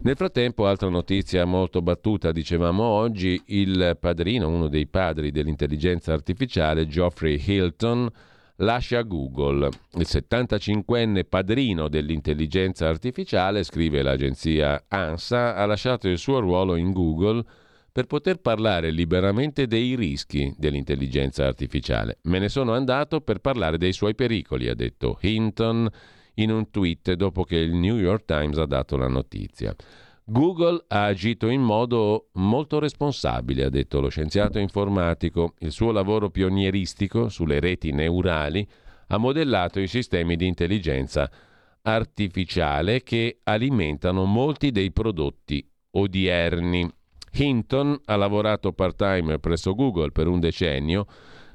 Nel 0.00 0.16
frattempo, 0.16 0.66
altra 0.66 0.88
notizia 0.88 1.44
molto 1.44 1.80
battuta, 1.80 2.32
dicevamo 2.32 2.82
oggi, 2.82 3.40
il 3.46 3.96
padrino, 3.98 4.48
uno 4.48 4.68
dei 4.68 4.86
padri 4.86 5.30
dell'intelligenza 5.30 6.12
artificiale, 6.12 6.86
Geoffrey 6.86 7.40
Hilton, 7.42 8.10
lascia 8.56 9.02
Google. 9.02 9.68
Il 9.94 10.06
75enne 10.08 11.24
padrino 11.28 11.88
dell'intelligenza 11.88 12.88
artificiale, 12.88 13.64
scrive 13.64 14.02
l'agenzia 14.02 14.84
ANSA, 14.88 15.56
ha 15.56 15.66
lasciato 15.66 16.08
il 16.08 16.18
suo 16.18 16.40
ruolo 16.40 16.76
in 16.76 16.92
Google 16.92 17.44
per 17.90 18.06
poter 18.06 18.40
parlare 18.40 18.90
liberamente 18.90 19.66
dei 19.66 19.94
rischi 19.94 20.52
dell'intelligenza 20.58 21.46
artificiale. 21.46 22.18
Me 22.22 22.40
ne 22.40 22.48
sono 22.48 22.72
andato 22.72 23.20
per 23.20 23.38
parlare 23.38 23.78
dei 23.78 23.92
suoi 23.92 24.14
pericoli, 24.14 24.68
ha 24.68 24.74
detto 24.74 25.18
Hinton 25.20 25.88
in 26.34 26.50
un 26.50 26.70
tweet 26.70 27.12
dopo 27.12 27.44
che 27.44 27.56
il 27.56 27.74
New 27.74 27.96
York 27.96 28.24
Times 28.24 28.58
ha 28.58 28.66
dato 28.66 28.96
la 28.96 29.06
notizia. 29.06 29.74
Google 30.26 30.82
ha 30.88 31.04
agito 31.04 31.48
in 31.48 31.60
modo 31.60 32.28
molto 32.34 32.78
responsabile, 32.78 33.64
ha 33.64 33.68
detto 33.68 34.00
lo 34.00 34.08
scienziato 34.08 34.58
informatico. 34.58 35.52
Il 35.58 35.70
suo 35.70 35.92
lavoro 35.92 36.30
pionieristico 36.30 37.28
sulle 37.28 37.60
reti 37.60 37.92
neurali 37.92 38.66
ha 39.08 39.18
modellato 39.18 39.80
i 39.80 39.86
sistemi 39.86 40.36
di 40.36 40.46
intelligenza 40.46 41.30
artificiale 41.82 43.02
che 43.02 43.40
alimentano 43.42 44.24
molti 44.24 44.70
dei 44.70 44.92
prodotti 44.92 45.62
odierni. 45.90 46.90
Hinton 47.32 48.00
ha 48.06 48.16
lavorato 48.16 48.72
part-time 48.72 49.38
presso 49.38 49.74
Google 49.74 50.10
per 50.10 50.26
un 50.26 50.40
decennio 50.40 51.06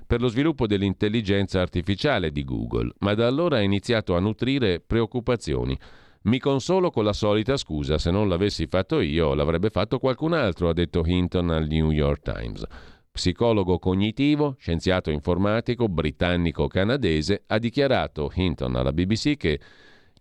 per 0.05 0.21
lo 0.21 0.27
sviluppo 0.27 0.67
dell'intelligenza 0.67 1.59
artificiale 1.59 2.31
di 2.31 2.43
Google, 2.43 2.91
ma 2.99 3.15
da 3.15 3.25
allora 3.25 3.57
ha 3.57 3.61
iniziato 3.61 4.15
a 4.15 4.19
nutrire 4.19 4.79
preoccupazioni 4.79 5.75
mi 6.23 6.37
consolo 6.39 6.91
con 6.91 7.05
la 7.05 7.13
solita 7.13 7.55
scusa, 7.55 7.97
se 7.97 8.11
non 8.11 8.27
l'avessi 8.27 8.67
fatto 8.67 8.99
io 8.99 9.33
l'avrebbe 9.33 9.69
fatto 9.69 9.99
qualcun 9.99 10.33
altro, 10.33 10.67
ha 10.67 10.73
detto 10.73 11.03
Hinton 11.05 11.49
al 11.49 11.67
New 11.67 11.91
York 11.91 12.33
Times. 12.33 12.63
Psicologo 13.09 13.79
cognitivo, 13.79 14.55
scienziato 14.59 15.11
informatico, 15.11 15.87
britannico-canadese, 15.87 17.43
ha 17.47 17.57
dichiarato 17.57 18.31
Hinton 18.33 18.75
alla 18.75 18.91
BBC 18.91 19.37
che 19.37 19.59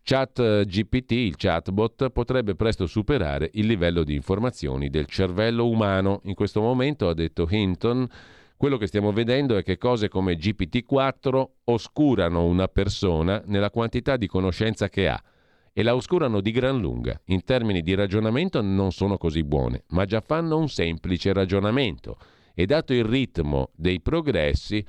ChatGPT, 0.02 1.10
il 1.12 1.36
chatbot, 1.36 2.10
potrebbe 2.10 2.54
presto 2.54 2.86
superare 2.86 3.50
il 3.54 3.66
livello 3.66 4.04
di 4.04 4.14
informazioni 4.14 4.90
del 4.90 5.06
cervello 5.06 5.68
umano. 5.68 6.20
In 6.24 6.34
questo 6.34 6.60
momento, 6.60 7.08
ha 7.08 7.14
detto 7.14 7.46
Hinton, 7.50 8.08
quello 8.56 8.76
che 8.76 8.86
stiamo 8.86 9.12
vedendo 9.12 9.56
è 9.56 9.62
che 9.62 9.76
cose 9.76 10.08
come 10.08 10.36
GPT-4 10.36 11.46
oscurano 11.64 12.44
una 12.44 12.68
persona 12.68 13.42
nella 13.46 13.70
quantità 13.70 14.16
di 14.16 14.26
conoscenza 14.26 14.88
che 14.88 15.08
ha 15.08 15.22
e 15.78 15.84
la 15.84 15.94
oscurano 15.94 16.40
di 16.40 16.50
gran 16.50 16.80
lunga. 16.80 17.20
In 17.26 17.44
termini 17.44 17.82
di 17.82 17.94
ragionamento 17.94 18.60
non 18.60 18.90
sono 18.90 19.16
così 19.16 19.44
buone, 19.44 19.84
ma 19.90 20.06
già 20.06 20.20
fanno 20.20 20.58
un 20.58 20.68
semplice 20.68 21.32
ragionamento 21.32 22.18
e 22.52 22.66
dato 22.66 22.92
il 22.92 23.04
ritmo 23.04 23.70
dei 23.76 24.00
progressi 24.00 24.84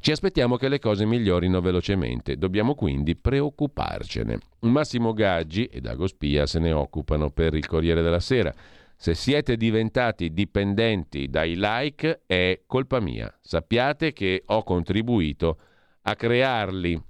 ci 0.00 0.10
aspettiamo 0.10 0.56
che 0.56 0.66
le 0.66 0.80
cose 0.80 1.06
migliorino 1.06 1.60
velocemente, 1.60 2.36
dobbiamo 2.36 2.74
quindi 2.74 3.14
preoccuparcene. 3.14 4.38
Massimo 4.62 5.12
Gaggi 5.12 5.66
e 5.66 5.80
Dago 5.80 6.08
Spia 6.08 6.44
se 6.44 6.58
ne 6.58 6.72
occupano 6.72 7.30
per 7.30 7.54
il 7.54 7.68
Corriere 7.68 8.02
della 8.02 8.18
Sera. 8.18 8.52
Se 8.96 9.14
siete 9.14 9.56
diventati 9.56 10.32
dipendenti 10.32 11.28
dai 11.28 11.54
like 11.56 12.22
è 12.26 12.62
colpa 12.66 12.98
mia. 12.98 13.32
Sappiate 13.40 14.12
che 14.12 14.42
ho 14.44 14.64
contribuito 14.64 15.58
a 16.02 16.16
crearli 16.16 17.00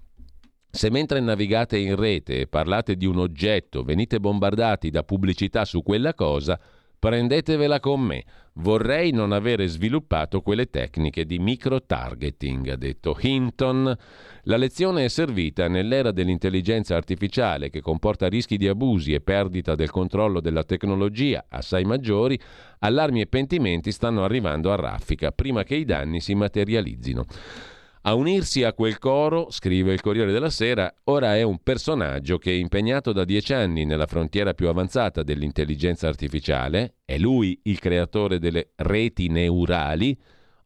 se 0.71 0.91
mentre 0.91 1.21
navigate 1.21 1.77
in 1.77 1.97
rete 1.97 2.41
e 2.41 2.47
parlate 2.47 2.97
di 2.97 3.07
un 3.07 3.19
oggetto 3.19 3.83
venite 3.83 4.21
bombardati 4.21 4.91
da 4.91 5.03
pubblicità 5.03 5.65
su 5.65 5.83
quella 5.83 6.15
cosa, 6.15 6.59
prendetevela 7.01 7.81
con 7.81 8.01
me. 8.03 8.25
Vorrei 8.55 9.11
non 9.11 9.33
avere 9.33 9.67
sviluppato 9.67 10.43
quelle 10.43 10.69
tecniche 10.69 11.25
di 11.25 11.39
micro-targeting, 11.39 12.69
ha 12.69 12.77
detto 12.77 13.17
Hinton. 13.19 13.97
La 14.43 14.57
lezione 14.57 15.05
è 15.05 15.09
servita 15.09 15.67
nell'era 15.67 16.13
dell'intelligenza 16.13 16.95
artificiale 16.95 17.71
che 17.71 17.81
comporta 17.81 18.29
rischi 18.29 18.59
di 18.59 18.69
abusi 18.69 19.15
e 19.15 19.23
perdita 19.23 19.75
del 19.75 19.91
controllo 19.91 20.41
della 20.41 20.65
tecnologia 20.65 21.47
assai 21.49 21.85
maggiori, 21.85 22.39
allarmi 22.81 23.23
e 23.23 23.27
pentimenti 23.27 23.93
stanno 23.93 24.23
arrivando 24.23 24.71
a 24.71 24.77
raffica 24.77 25.33
prima 25.33 25.65
che 25.65 25.77
i 25.77 25.85
danni 25.87 26.21
si 26.21 26.35
materializzino. 26.35 27.25
A 28.03 28.15
unirsi 28.15 28.63
a 28.63 28.73
quel 28.73 28.99
coro, 28.99 29.51
scrive 29.51 29.93
il 29.93 30.01
Corriere 30.01 30.33
della 30.33 30.49
Sera, 30.49 30.91
ora 31.05 31.37
è 31.37 31.43
un 31.43 31.59
personaggio 31.63 32.39
che 32.39 32.51
è 32.51 32.55
impegnato 32.55 33.13
da 33.13 33.27
dieci 33.27 33.53
anni 33.53 33.85
nella 33.85 34.07
frontiera 34.07 34.55
più 34.55 34.69
avanzata 34.69 35.23
dell'intelligenza 35.23 36.09
artificiale, 36.09 36.95
è 37.05 37.19
lui 37.19 37.61
il 37.65 37.79
creatore 37.79 38.39
delle 38.39 38.71
reti 38.77 39.29
neurali, 39.29 40.19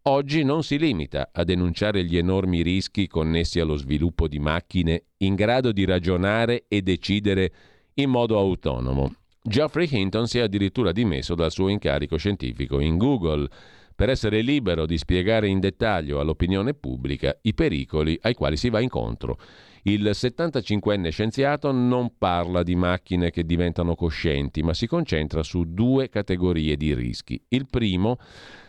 oggi 0.03 0.45
non 0.45 0.62
si 0.62 0.78
limita 0.78 1.30
a 1.32 1.43
denunciare 1.43 2.05
gli 2.05 2.16
enormi 2.16 2.62
rischi 2.62 3.09
connessi 3.09 3.59
allo 3.59 3.74
sviluppo 3.74 4.28
di 4.28 4.39
macchine 4.39 5.07
in 5.18 5.35
grado 5.35 5.72
di 5.72 5.85
ragionare 5.85 6.66
e 6.68 6.82
decidere 6.82 7.53
in 7.95 8.11
modo 8.11 8.39
autonomo. 8.39 9.12
Geoffrey 9.43 9.89
Hinton 9.91 10.28
si 10.28 10.39
è 10.39 10.43
addirittura 10.43 10.93
dimesso 10.93 11.35
dal 11.35 11.51
suo 11.51 11.66
incarico 11.66 12.16
scientifico 12.16 12.78
in 12.78 12.97
Google 12.97 13.49
per 13.95 14.09
essere 14.09 14.40
libero 14.40 14.86
di 14.86 14.99
spiegare 14.99 15.49
in 15.49 15.61
dettaglio 15.61 16.20
all'opinione 16.20 16.74
pubblica 16.74 17.36
i 17.42 17.55
pericoli 17.55 18.18
ai 18.22 18.34
quali 18.34 18.57
si 18.57 18.68
va 18.68 18.80
incontro. 18.80 19.38
Il 19.84 20.03
75enne 20.12 21.11
scienziato 21.11 21.70
non 21.70 22.16
parla 22.16 22.62
di 22.62 22.74
macchine 22.74 23.30
che 23.30 23.45
diventano 23.45 23.95
coscienti, 23.95 24.62
ma 24.62 24.72
si 24.72 24.86
concentra 24.86 25.42
su 25.42 25.64
due 25.66 26.09
categorie 26.09 26.76
di 26.76 26.95
rischi. 26.95 27.40
Il 27.49 27.66
primo 27.68 28.16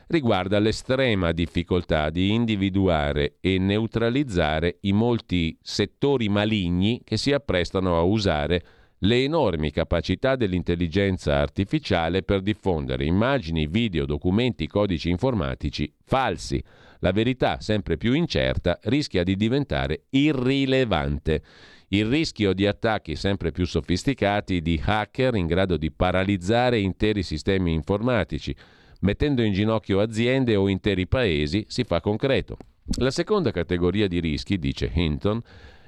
riguarda 0.08 0.60
l'estrema 0.60 1.32
difficoltà 1.32 2.10
di 2.10 2.34
individuare 2.34 3.38
e 3.40 3.58
neutralizzare 3.58 4.78
i 4.82 4.92
molti 4.92 5.58
settori 5.62 6.30
maligni 6.30 7.02
che 7.04 7.18
si 7.18 7.32
apprestano 7.32 7.98
a 7.98 8.02
usare 8.02 8.64
le 9.06 9.24
enormi 9.24 9.72
capacità 9.72 10.36
dell'intelligenza 10.36 11.38
artificiale 11.38 12.24
per 12.24 12.42
diffondere 12.42 13.06
immagini, 13.06 13.68
video, 13.68 14.06
documenti, 14.06 14.68
codici 14.68 15.10
informatici 15.10 15.92
falsi. 16.04 16.62
La 17.00 17.12
verità, 17.12 17.60
sempre 17.60 17.98
più 17.98 18.14
incerta, 18.14 18.80
rischia 18.84 19.24
di 19.24 19.36
diventare 19.36 20.06
irrilevante. 20.10 21.44
Il 21.90 22.08
rischio 22.08 22.54
di 22.54 22.66
attacchi 22.66 23.16
sempre 23.16 23.52
più 23.52 23.66
sofisticati 23.66 24.60
di 24.62 24.82
hacker 24.84 25.36
in 25.36 25.46
grado 25.46 25.78
di 25.78 25.92
paralizzare 25.92 26.80
interi 26.80 27.22
sistemi 27.22 27.74
informatici, 27.74 28.56
mettendo 29.02 29.44
in 29.44 29.54
ginocchio 29.54 30.00
aziende 30.00 30.56
o 30.56 30.68
interi 30.68 31.06
paesi, 31.06 31.64
si 31.68 31.84
fa 31.84 32.02
concreto. 32.02 32.58
La 32.98 33.12
seconda 33.12 33.52
categoria 33.52 34.08
di 34.08 34.20
rischi, 34.20 34.58
dice 34.58 34.90
Hinton, 34.92 35.42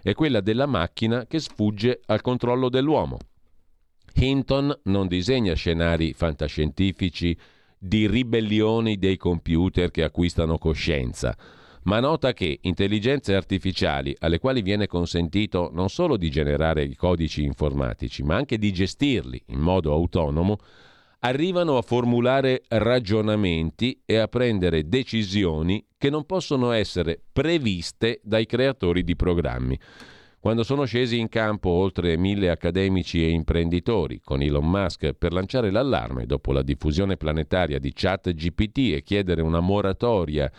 è 0.10 0.14
quella 0.14 0.40
della 0.40 0.68
macchina 0.68 1.26
che 1.26 1.38
sfugge 1.38 2.00
al 2.06 2.22
controllo 2.22 2.70
dell'uomo. 2.70 3.18
Hinton 4.14 4.74
non 4.84 5.06
disegna 5.06 5.54
scenari 5.54 6.14
fantascientifici 6.14 7.38
di 7.78 8.08
ribellioni 8.08 8.98
dei 8.98 9.18
computer 9.18 9.92
che 9.92 10.04
acquistano 10.04 10.58
coscienza, 10.58 11.36
ma 11.84 12.00
nota 12.00 12.32
che 12.32 12.58
intelligenze 12.62 13.36
artificiali 13.36 14.16
alle 14.20 14.40
quali 14.40 14.62
viene 14.62 14.88
consentito 14.88 15.72
non 15.74 15.90
solo 15.90 16.16
di 16.16 16.30
generare 16.30 16.86
i 16.86 16.96
codici 16.96 17.44
informatici, 17.44 18.24
ma 18.24 18.38
anche 18.38 18.58
di 18.58 18.72
gestirli 18.72 19.44
in 19.48 19.60
modo 19.60 19.92
autonomo, 19.92 20.58
arrivano 21.20 21.78
a 21.78 21.82
formulare 21.82 22.64
ragionamenti 22.68 24.02
e 24.06 24.18
a 24.18 24.28
prendere 24.28 24.88
decisioni 24.88 25.86
che 25.98 26.10
non 26.10 26.26
possono 26.26 26.72
essere 26.72 27.20
previste 27.32 28.20
dai 28.24 28.46
creatori 28.46 29.04
di 29.04 29.16
programmi. 29.16 29.80
Quando 30.40 30.64
sono 30.64 30.86
scesi 30.86 31.18
in 31.18 31.30
campo 31.30 31.70
oltre 31.70 32.16
mille 32.16 32.50
accademici 32.50 33.24
e 33.24 33.32
imprenditori 33.32 34.22
con 34.24 34.42
Elon 34.42 34.70
Musk 34.70 35.14
per 35.14 35.34
lanciare 35.34 35.72
l'allarme 35.72 36.26
dopo 36.26 36.52
la 36.52 36.62
diffusione 36.62 37.18
planetaria 37.18 37.80
di 37.80 37.92
chat 37.94 38.32
GPT 38.32 38.94
e 38.94 39.04
chiedere 39.04 39.42
una 39.42 39.60
moratoria 39.60 40.50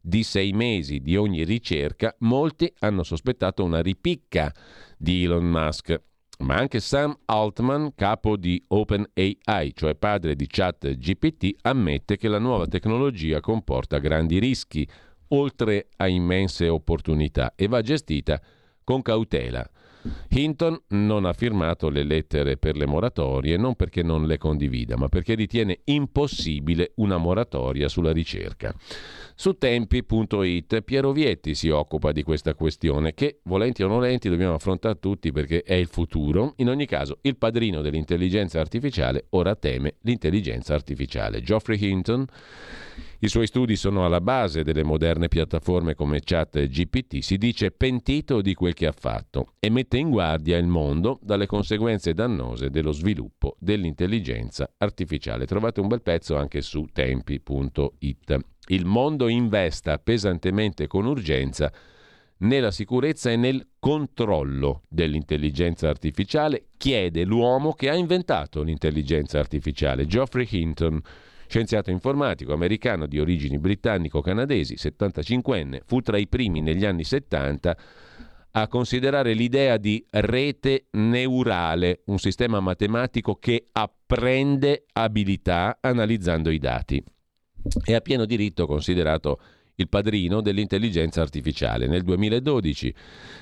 di 0.00 0.22
sei 0.22 0.52
mesi 0.52 1.00
di 1.00 1.16
ogni 1.16 1.44
ricerca, 1.44 2.14
molti 2.20 2.72
hanno 2.78 3.02
sospettato 3.02 3.62
una 3.62 3.82
ripicca 3.82 4.52
di 4.96 5.24
Elon 5.24 5.44
Musk. 5.44 6.00
Ma 6.38 6.56
anche 6.56 6.80
Sam 6.80 7.16
Altman, 7.24 7.94
capo 7.94 8.36
di 8.36 8.62
OpenAI, 8.68 9.72
cioè 9.74 9.94
padre 9.94 10.36
di 10.36 10.46
ChatGPT, 10.46 11.56
ammette 11.62 12.18
che 12.18 12.28
la 12.28 12.38
nuova 12.38 12.66
tecnologia 12.66 13.40
comporta 13.40 13.98
grandi 13.98 14.38
rischi, 14.38 14.86
oltre 15.28 15.88
a 15.96 16.06
immense 16.08 16.68
opportunità, 16.68 17.54
e 17.56 17.68
va 17.68 17.80
gestita 17.80 18.40
con 18.84 19.00
cautela. 19.00 19.68
Hinton 20.28 20.80
non 20.88 21.24
ha 21.24 21.32
firmato 21.32 21.88
le 21.88 22.02
lettere 22.02 22.56
per 22.56 22.76
le 22.76 22.86
moratorie 22.86 23.56
non 23.56 23.74
perché 23.74 24.02
non 24.02 24.26
le 24.26 24.38
condivida, 24.38 24.96
ma 24.96 25.08
perché 25.08 25.34
ritiene 25.34 25.80
impossibile 25.84 26.92
una 26.96 27.16
moratoria 27.16 27.88
sulla 27.88 28.12
ricerca. 28.12 28.74
Su 29.34 29.54
tempi.it 29.54 30.80
Piero 30.82 31.12
Vietti 31.12 31.54
si 31.54 31.68
occupa 31.68 32.12
di 32.12 32.22
questa 32.22 32.54
questione 32.54 33.14
che, 33.14 33.40
volenti 33.44 33.82
o 33.82 33.88
nolenti, 33.88 34.28
dobbiamo 34.28 34.54
affrontare 34.54 34.98
tutti 34.98 35.30
perché 35.32 35.62
è 35.62 35.74
il 35.74 35.88
futuro. 35.88 36.54
In 36.56 36.68
ogni 36.68 36.86
caso, 36.86 37.18
il 37.22 37.36
padrino 37.36 37.82
dell'intelligenza 37.82 38.60
artificiale 38.60 39.26
ora 39.30 39.54
teme 39.54 39.96
l'intelligenza 40.02 40.74
artificiale. 40.74 41.42
Geoffrey 41.42 41.78
Hinton 41.82 42.24
i 43.20 43.28
suoi 43.28 43.46
studi 43.46 43.76
sono 43.76 44.04
alla 44.04 44.20
base 44.20 44.62
delle 44.62 44.82
moderne 44.82 45.28
piattaforme 45.28 45.94
come 45.94 46.20
Chat 46.22 46.56
e 46.56 46.68
GPT. 46.68 47.20
Si 47.20 47.38
dice 47.38 47.70
pentito 47.70 48.42
di 48.42 48.52
quel 48.52 48.74
che 48.74 48.86
ha 48.86 48.92
fatto 48.92 49.54
e 49.58 49.70
mette 49.70 49.96
in 49.96 50.10
guardia 50.10 50.58
il 50.58 50.66
mondo 50.66 51.18
dalle 51.22 51.46
conseguenze 51.46 52.12
dannose 52.12 52.68
dello 52.68 52.92
sviluppo 52.92 53.56
dell'intelligenza 53.58 54.70
artificiale. 54.76 55.46
Trovate 55.46 55.80
un 55.80 55.88
bel 55.88 56.02
pezzo 56.02 56.36
anche 56.36 56.60
su 56.60 56.86
tempi.it. 56.92 58.38
Il 58.68 58.84
mondo 58.84 59.28
investa 59.28 59.98
pesantemente 59.98 60.86
con 60.86 61.06
urgenza 61.06 61.72
nella 62.38 62.70
sicurezza 62.70 63.30
e 63.30 63.36
nel 63.36 63.66
controllo 63.78 64.82
dell'intelligenza 64.88 65.88
artificiale, 65.88 66.66
chiede 66.76 67.24
l'uomo 67.24 67.72
che 67.72 67.88
ha 67.88 67.94
inventato 67.94 68.62
l'intelligenza 68.62 69.38
artificiale, 69.38 70.04
Geoffrey 70.04 70.46
Hinton 70.50 71.00
Scienziato 71.48 71.90
informatico 71.90 72.52
americano 72.52 73.06
di 73.06 73.18
origini 73.20 73.58
britannico-canadesi, 73.58 74.74
75enne, 74.74 75.80
fu 75.84 76.00
tra 76.00 76.18
i 76.18 76.26
primi 76.26 76.60
negli 76.60 76.84
anni 76.84 77.04
70 77.04 77.76
a 78.52 78.68
considerare 78.68 79.34
l'idea 79.34 79.76
di 79.76 80.04
rete 80.10 80.86
neurale, 80.92 82.00
un 82.06 82.18
sistema 82.18 82.58
matematico 82.60 83.36
che 83.36 83.66
apprende 83.70 84.86
abilità 84.92 85.78
analizzando 85.80 86.50
i 86.50 86.58
dati. 86.58 87.02
È 87.84 87.94
a 87.94 88.00
pieno 88.00 88.24
diritto 88.24 88.66
considerato 88.66 89.40
il 89.76 89.88
padrino 89.88 90.40
dell'intelligenza 90.40 91.20
artificiale. 91.20 91.86
Nel 91.86 92.02
2012 92.02 92.94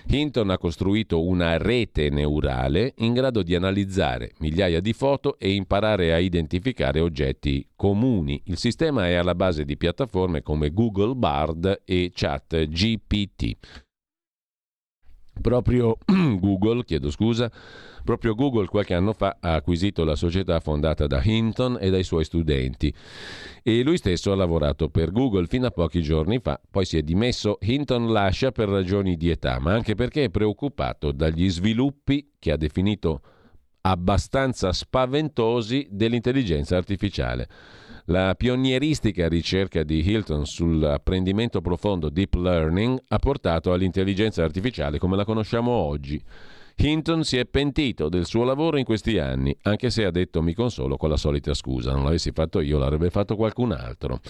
Hinton 0.08 0.50
ha 0.50 0.58
costruito 0.58 1.24
una 1.24 1.56
rete 1.56 2.10
neurale 2.10 2.94
in 2.98 3.12
grado 3.12 3.42
di 3.42 3.54
analizzare 3.54 4.32
migliaia 4.38 4.80
di 4.80 4.92
foto 4.92 5.38
e 5.38 5.52
imparare 5.52 6.12
a 6.12 6.18
identificare 6.18 7.00
oggetti 7.00 7.66
comuni. 7.76 8.40
Il 8.46 8.58
sistema 8.58 9.08
è 9.08 9.14
alla 9.14 9.34
base 9.34 9.64
di 9.64 9.76
piattaforme 9.76 10.42
come 10.42 10.70
Google 10.70 11.14
Bard 11.14 11.82
e 11.84 12.10
ChatGPT. 12.12 13.83
Proprio 15.40 15.98
Google, 16.38 16.84
chiedo 16.84 17.10
scusa, 17.10 17.50
Proprio 18.04 18.34
Google 18.34 18.66
qualche 18.66 18.92
anno 18.92 19.14
fa 19.14 19.38
ha 19.40 19.54
acquisito 19.54 20.04
la 20.04 20.14
società 20.14 20.60
fondata 20.60 21.06
da 21.06 21.22
Hinton 21.24 21.78
e 21.80 21.88
dai 21.88 22.04
suoi 22.04 22.24
studenti 22.24 22.94
e 23.62 23.82
lui 23.82 23.96
stesso 23.96 24.30
ha 24.30 24.36
lavorato 24.36 24.90
per 24.90 25.10
Google 25.10 25.46
fino 25.46 25.66
a 25.66 25.70
pochi 25.70 26.02
giorni 26.02 26.38
fa, 26.38 26.60
poi 26.70 26.84
si 26.84 26.98
è 26.98 27.02
dimesso. 27.02 27.56
Hinton 27.62 28.12
lascia 28.12 28.52
per 28.52 28.68
ragioni 28.68 29.16
di 29.16 29.30
età, 29.30 29.58
ma 29.58 29.72
anche 29.72 29.94
perché 29.94 30.24
è 30.24 30.28
preoccupato 30.28 31.12
dagli 31.12 31.48
sviluppi 31.48 32.32
che 32.38 32.52
ha 32.52 32.58
definito 32.58 33.22
abbastanza 33.80 34.70
spaventosi 34.70 35.88
dell'intelligenza 35.90 36.76
artificiale. 36.76 37.48
La 38.08 38.34
pionieristica 38.34 39.28
ricerca 39.28 39.82
di 39.82 40.06
Hilton 40.06 40.44
sull'apprendimento 40.44 41.62
profondo 41.62 42.10
deep 42.10 42.34
learning 42.34 43.02
ha 43.08 43.18
portato 43.18 43.72
all'intelligenza 43.72 44.44
artificiale 44.44 44.98
come 44.98 45.16
la 45.16 45.24
conosciamo 45.24 45.70
oggi. 45.70 46.22
Hinton 46.76 47.24
si 47.24 47.38
è 47.38 47.46
pentito 47.46 48.10
del 48.10 48.26
suo 48.26 48.44
lavoro 48.44 48.76
in 48.76 48.84
questi 48.84 49.16
anni, 49.16 49.56
anche 49.62 49.88
se 49.88 50.04
ha 50.04 50.10
detto 50.10 50.42
mi 50.42 50.52
consolo 50.52 50.98
con 50.98 51.08
la 51.08 51.16
solita 51.16 51.54
scusa, 51.54 51.92
non 51.92 52.04
l'avessi 52.04 52.30
fatto 52.32 52.60
io, 52.60 52.76
l'avrebbe 52.76 53.08
fatto 53.08 53.36
qualcun 53.36 53.72
altro. 53.72 54.20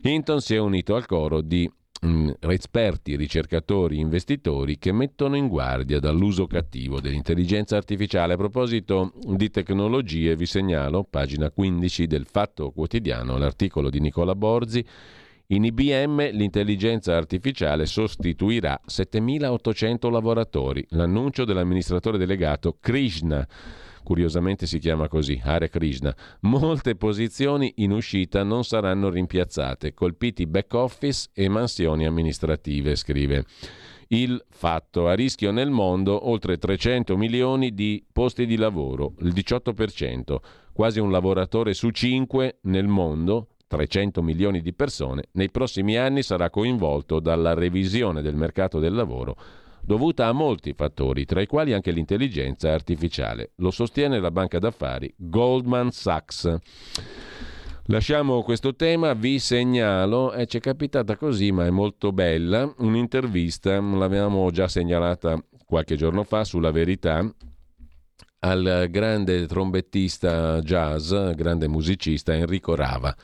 Hinton 0.00 0.40
si 0.40 0.54
è 0.54 0.58
unito 0.58 0.94
al 0.94 1.04
coro 1.04 1.42
di 1.42 1.70
mm, 2.06 2.30
esperti, 2.48 3.16
ricercatori, 3.16 3.98
investitori 3.98 4.78
che 4.78 4.92
mettono 4.92 5.36
in 5.36 5.48
guardia 5.48 5.98
dall'uso 5.98 6.46
cattivo 6.46 7.00
dell'intelligenza 7.00 7.76
artificiale. 7.76 8.34
A 8.34 8.36
proposito 8.36 9.12
di 9.22 9.50
tecnologie, 9.50 10.36
vi 10.36 10.46
segnalo, 10.46 11.04
pagina 11.08 11.50
15 11.50 12.06
del 12.06 12.26
Fatto 12.26 12.70
Quotidiano, 12.70 13.38
l'articolo 13.38 13.90
di 13.90 14.00
Nicola 14.00 14.34
Borzi 14.34 14.84
in 15.52 15.64
IBM 15.64 16.30
l'intelligenza 16.30 17.16
artificiale 17.16 17.84
sostituirà 17.84 18.80
7.800 18.86 20.08
lavoratori. 20.08 20.86
L'annuncio 20.90 21.44
dell'amministratore 21.44 22.18
delegato 22.18 22.76
Krishna 22.78 23.44
curiosamente 24.02 24.66
si 24.66 24.78
chiama 24.78 25.08
così, 25.08 25.40
Hare 25.42 25.68
Krishna. 25.68 26.14
Molte 26.40 26.96
posizioni 26.96 27.72
in 27.76 27.92
uscita 27.92 28.42
non 28.42 28.64
saranno 28.64 29.10
rimpiazzate, 29.10 29.94
colpiti 29.94 30.46
back 30.46 30.74
office 30.74 31.28
e 31.32 31.48
mansioni 31.48 32.06
amministrative, 32.06 32.96
scrive. 32.96 33.44
Il 34.08 34.44
fatto 34.50 35.06
a 35.06 35.14
rischio 35.14 35.52
nel 35.52 35.70
mondo 35.70 36.28
oltre 36.28 36.58
300 36.58 37.16
milioni 37.16 37.72
di 37.72 38.04
posti 38.12 38.44
di 38.44 38.56
lavoro, 38.56 39.14
il 39.20 39.32
18%, 39.32 40.36
quasi 40.72 40.98
un 40.98 41.10
lavoratore 41.10 41.74
su 41.74 41.90
5 41.90 42.58
nel 42.62 42.88
mondo 42.88 43.50
300 43.68 44.20
milioni 44.20 44.62
di 44.62 44.72
persone, 44.72 45.26
nei 45.32 45.48
prossimi 45.48 45.96
anni 45.96 46.24
sarà 46.24 46.50
coinvolto 46.50 47.20
dalla 47.20 47.54
revisione 47.54 48.20
del 48.20 48.34
mercato 48.34 48.80
del 48.80 48.94
lavoro 48.94 49.36
dovuta 49.82 50.26
a 50.26 50.32
molti 50.32 50.72
fattori, 50.72 51.24
tra 51.24 51.40
i 51.40 51.46
quali 51.46 51.72
anche 51.72 51.90
l'intelligenza 51.90 52.72
artificiale. 52.72 53.52
Lo 53.56 53.70
sostiene 53.70 54.20
la 54.20 54.30
banca 54.30 54.58
d'affari 54.58 55.12
Goldman 55.16 55.90
Sachs. 55.90 56.56
Lasciamo 57.86 58.42
questo 58.42 58.76
tema, 58.76 59.14
vi 59.14 59.40
segnalo, 59.40 60.32
eh, 60.32 60.46
ci 60.46 60.58
è 60.58 60.60
capitata 60.60 61.16
così, 61.16 61.50
ma 61.50 61.66
è 61.66 61.70
molto 61.70 62.12
bella, 62.12 62.72
un'intervista, 62.78 63.80
l'avevamo 63.80 64.48
già 64.50 64.68
segnalata 64.68 65.42
qualche 65.66 65.96
giorno 65.96 66.22
fa 66.22 66.44
sulla 66.44 66.70
verità, 66.70 67.28
al 68.40 68.86
grande 68.90 69.46
trombettista 69.46 70.60
jazz, 70.60 71.12
grande 71.34 71.68
musicista 71.68 72.32
Enrico 72.32 72.74
Rava. 72.74 73.14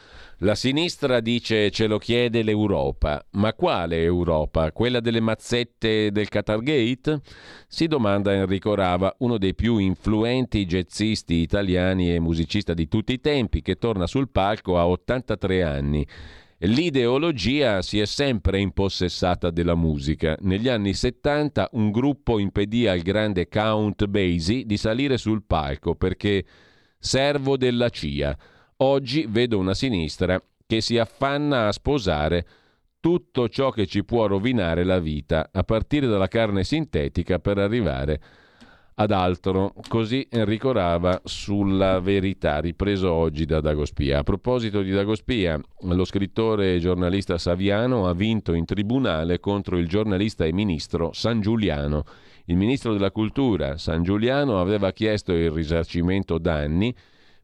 La 0.41 0.55
sinistra 0.55 1.21
dice 1.21 1.71
ce 1.71 1.87
lo 1.87 1.97
chiede 1.97 2.43
l'Europa, 2.43 3.25
ma 3.33 3.55
quale 3.55 4.03
Europa? 4.03 4.71
Quella 4.71 5.01
delle 5.01 5.21
mazzette 5.21 6.13
del 6.13 6.29
Qatargate? 6.29 7.23
Si 7.67 7.87
domanda 7.87 8.35
Enrico 8.35 8.75
Rava, 8.75 9.15
uno 9.21 9.39
dei 9.39 9.55
più 9.55 9.79
influenti 9.79 10.67
jazzisti 10.67 11.37
italiani 11.37 12.15
e 12.15 12.21
musicista 12.21 12.75
di 12.75 12.87
tutti 12.87 13.15
i 13.15 13.21
tempi, 13.21 13.63
che 13.63 13.77
torna 13.77 14.07
sul 14.07 14.29
palco 14.29 14.79
a 14.79 14.87
83 14.87 15.63
anni. 15.63 16.07
L'ideologia 16.59 17.81
si 17.81 17.99
è 17.99 18.05
sempre 18.05 18.61
impossessata 18.61 19.51
della 19.51 19.75
musica. 19.75 20.37
Negli 20.41 20.69
anni 20.69 20.93
70 20.93 21.71
un 21.73 21.91
gruppo 21.91 22.39
impedì 22.39 22.87
al 22.87 23.01
grande 23.01 23.49
Count 23.49 24.05
Basie 24.05 24.67
di 24.67 24.77
salire 24.77 25.17
sul 25.17 25.45
palco 25.47 25.95
perché 25.95 26.45
servo 26.99 27.57
della 27.57 27.89
CIA. 27.89 28.37
Oggi 28.79 29.25
vedo 29.27 29.59
una 29.59 29.73
sinistra 29.73 30.39
che 30.67 30.83
si 30.83 30.99
affanna 30.99 31.67
a 31.67 31.73
sposare 31.73 32.47
tutto 33.01 33.49
ciò 33.49 33.71
che 33.71 33.87
ci 33.87 34.05
può 34.05 34.27
rovinare 34.27 34.85
la 34.85 34.99
vita, 34.99 35.49
a 35.51 35.63
partire 35.63 36.07
dalla 36.07 36.29
carne 36.29 36.63
sintetica 36.63 37.39
per 37.39 37.57
arrivare 37.57 38.21
ad 38.97 39.13
altro. 39.13 39.73
Così 39.89 40.27
Enrico 40.31 40.73
Rava 40.73 41.23
sulla 41.25 42.01
verità, 42.01 42.59
ripreso 42.59 43.11
oggi 43.11 43.47
da 43.47 43.63
Dagospia. 43.63 44.19
A 44.19 44.25
proposito 44.25 44.83
di 44.83 44.91
Dagospia, 44.91 45.59
lo 45.81 46.05
scrittore 46.05 46.75
e 46.75 46.79
giornalista 46.79 47.39
Saviano 47.39 48.07
ha 48.07 48.13
vinto 48.13 48.53
in 48.53 48.67
tribunale 48.67 49.41
contro 49.41 49.79
il 49.79 49.89
giornalista 49.89 50.45
e 50.45 50.53
ministro 50.53 51.13
San 51.15 51.41
Giuliano. 51.41 52.05
Il 52.45 52.57
ministro 52.57 52.93
della 52.93 53.11
Cultura, 53.11 53.79
San 53.79 54.03
Giuliano, 54.03 54.61
aveva 54.61 54.93
chiesto 54.93 55.33
il 55.33 55.51
risarcimento 55.51 56.37
danni 56.37 56.95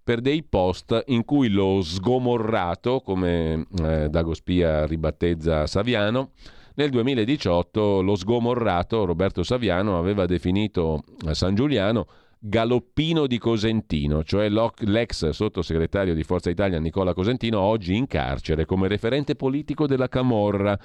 per 0.02 0.20
dei 0.20 0.42
post 0.42 1.04
in 1.06 1.24
cui 1.24 1.48
lo 1.48 1.80
sgomorrato, 1.82 3.00
come 3.00 3.66
eh, 3.82 4.08
Dagospia 4.08 4.86
ribattezza 4.86 5.66
Saviano, 5.66 6.30
nel 6.74 6.90
2018 6.90 8.00
lo 8.00 8.14
sgomorrato 8.14 9.04
Roberto 9.04 9.42
Saviano 9.42 9.98
aveva 9.98 10.24
definito 10.24 11.04
San 11.32 11.54
Giuliano 11.54 12.06
galoppino 12.44 13.28
di 13.28 13.38
Cosentino, 13.38 14.24
cioè 14.24 14.48
l'ex 14.48 15.28
sottosegretario 15.28 16.12
di 16.12 16.24
Forza 16.24 16.50
Italia 16.50 16.80
Nicola 16.80 17.14
Cosentino, 17.14 17.60
oggi 17.60 17.94
in 17.94 18.08
carcere 18.08 18.64
come 18.64 18.88
referente 18.88 19.36
politico 19.36 19.86
della 19.86 20.08
Camorra 20.08 20.76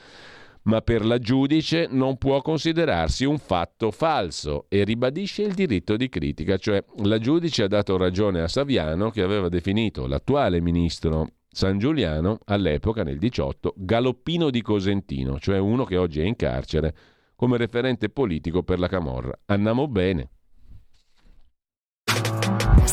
ma 0.68 0.82
per 0.82 1.06
la 1.06 1.18
giudice 1.18 1.88
non 1.90 2.18
può 2.18 2.42
considerarsi 2.42 3.26
un 3.26 3.38
fatto 3.38 3.90
falso 3.92 4.66
e 4.70 4.84
ribadisce 4.84 5.44
il 5.44 5.54
diritto 5.54 5.96
di 5.96 6.10
critica, 6.10 6.58
cioè 6.58 6.84
la 7.04 7.20
giudice 7.20 7.64
ha 7.64 7.68
dato 7.68 7.98
ragione 7.98 8.42
a 8.42 8.48
Saviano 8.48 9.10
che 9.10 9.22
aveva 9.22 9.50
definito 9.50 10.08
l'attuale 10.08 10.62
ministro 10.62 11.30
San 11.50 11.80
Giuliano 11.80 12.40
all'epoca 12.46 13.04
nel 13.04 13.18
18 13.18 13.74
galoppino 13.78 14.50
di 14.50 14.62
Cosentino, 14.62 15.40
cioè 15.40 15.58
uno 15.58 15.86
che 15.86 15.98
oggi 15.98 16.20
è 16.20 16.26
in 16.26 16.36
carcere 16.36 16.94
come 17.36 17.58
referente 17.58 18.10
politico 18.10 18.62
per 18.62 18.80
la 18.80 18.88
Camorra. 18.88 19.38
Andiamo 19.46 19.88
bene. 19.88 20.30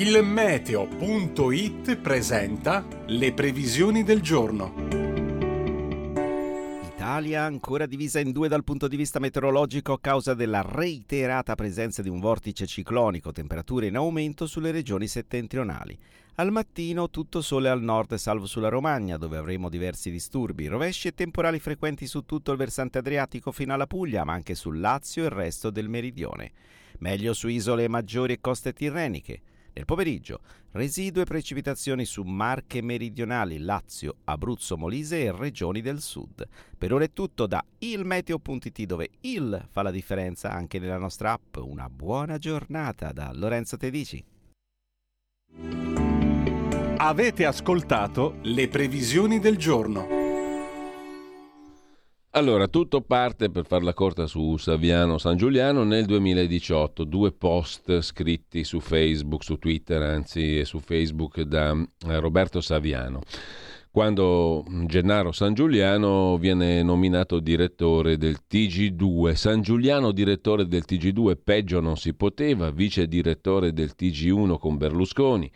Il 0.00 0.24
meteo.it 0.24 1.96
presenta 1.98 2.86
le 3.08 3.34
previsioni 3.34 4.02
del 4.02 4.22
giorno. 4.22 4.72
Italia 6.94 7.42
ancora 7.42 7.84
divisa 7.84 8.18
in 8.18 8.32
due 8.32 8.48
dal 8.48 8.64
punto 8.64 8.88
di 8.88 8.96
vista 8.96 9.18
meteorologico 9.18 9.92
a 9.92 10.00
causa 10.00 10.32
della 10.32 10.62
reiterata 10.66 11.54
presenza 11.54 12.00
di 12.00 12.08
un 12.08 12.18
vortice 12.18 12.66
ciclonico, 12.66 13.30
temperature 13.32 13.88
in 13.88 13.96
aumento 13.96 14.46
sulle 14.46 14.70
regioni 14.70 15.06
settentrionali. 15.06 15.98
Al 16.36 16.50
mattino 16.50 17.10
tutto 17.10 17.42
sole 17.42 17.68
al 17.68 17.82
nord 17.82 18.14
salvo 18.14 18.46
sulla 18.46 18.70
Romagna, 18.70 19.18
dove 19.18 19.36
avremo 19.36 19.68
diversi 19.68 20.10
disturbi, 20.10 20.66
rovesci 20.66 21.08
e 21.08 21.14
temporali 21.14 21.58
frequenti 21.58 22.06
su 22.06 22.24
tutto 22.24 22.52
il 22.52 22.56
versante 22.56 22.96
adriatico 22.96 23.52
fino 23.52 23.74
alla 23.74 23.86
Puglia, 23.86 24.24
ma 24.24 24.32
anche 24.32 24.54
sul 24.54 24.80
Lazio 24.80 25.24
e 25.24 25.26
il 25.26 25.32
resto 25.32 25.68
del 25.68 25.90
meridione. 25.90 26.52
Meglio 27.00 27.34
su 27.34 27.48
isole 27.48 27.86
maggiori 27.86 28.32
e 28.32 28.40
coste 28.40 28.72
tirreniche. 28.72 29.42
Nel 29.72 29.84
pomeriggio, 29.84 30.40
residue 30.72 31.24
precipitazioni 31.24 32.04
su 32.04 32.22
Marche 32.22 32.82
meridionali, 32.82 33.58
Lazio, 33.58 34.16
Abruzzo, 34.24 34.76
Molise 34.76 35.22
e 35.22 35.32
regioni 35.32 35.80
del 35.80 36.00
sud. 36.00 36.46
Per 36.76 36.92
ora 36.92 37.04
è 37.04 37.12
tutto 37.12 37.46
da 37.46 37.64
ilmeteo.it 37.78 38.82
dove 38.84 39.08
il 39.20 39.66
fa 39.70 39.82
la 39.82 39.90
differenza 39.90 40.50
anche 40.50 40.78
nella 40.78 40.98
nostra 40.98 41.32
app. 41.32 41.56
Una 41.56 41.88
buona 41.88 42.38
giornata 42.38 43.12
da 43.12 43.30
Lorenzo 43.32 43.76
Tedici. 43.76 44.24
Avete 46.96 47.46
ascoltato 47.46 48.36
le 48.42 48.68
previsioni 48.68 49.38
del 49.38 49.56
giorno. 49.56 50.19
Allora, 52.34 52.68
tutto 52.68 53.00
parte 53.00 53.50
per 53.50 53.66
farla 53.66 53.92
corta 53.92 54.28
su 54.28 54.56
Saviano 54.56 55.18
San 55.18 55.36
Giuliano 55.36 55.82
nel 55.82 56.04
2018, 56.04 57.02
due 57.02 57.32
post 57.32 58.02
scritti 58.02 58.62
su 58.62 58.78
Facebook, 58.78 59.42
su 59.42 59.56
Twitter 59.56 60.00
anzi 60.00 60.64
su 60.64 60.78
Facebook 60.78 61.40
da 61.40 61.72
eh, 61.72 62.20
Roberto 62.20 62.60
Saviano. 62.60 63.22
Quando 63.90 64.64
Gennaro 64.86 65.32
San 65.32 65.54
Giuliano 65.54 66.38
viene 66.38 66.84
nominato 66.84 67.40
direttore 67.40 68.16
del 68.16 68.38
TG2, 68.48 69.34
San 69.34 69.60
Giuliano 69.62 70.12
direttore 70.12 70.68
del 70.68 70.84
TG2, 70.86 71.36
peggio 71.42 71.80
non 71.80 71.96
si 71.96 72.14
poteva, 72.14 72.70
vice 72.70 73.08
direttore 73.08 73.72
del 73.72 73.94
TG1 73.98 74.56
con 74.56 74.76
Berlusconi, 74.76 75.50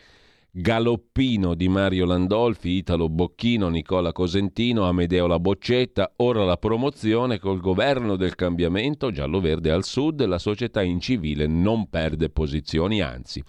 Galoppino 0.57 1.57
di 1.57 1.67
Mario 1.67 2.07
Landolfi, 2.07 2.69
Italo 2.69 3.09
Bocchino, 3.09 3.69
Nicola 3.69 4.13
Cosentino, 4.13 4.87
Amedeo 4.87 5.27
La 5.27 5.41
Boccetta, 5.41 6.13
ora 6.19 6.45
la 6.45 6.57
promozione 6.57 7.41
col 7.41 7.59
governo 7.59 8.15
del 8.15 8.37
cambiamento 8.37 9.11
giallo-verde 9.11 9.73
al 9.73 9.83
sud, 9.83 10.25
la 10.25 10.39
società 10.39 10.81
incivile 10.81 11.49
non 11.49 11.89
perde 11.91 12.31
posizioni, 12.31 13.01
anzi. 13.01 13.43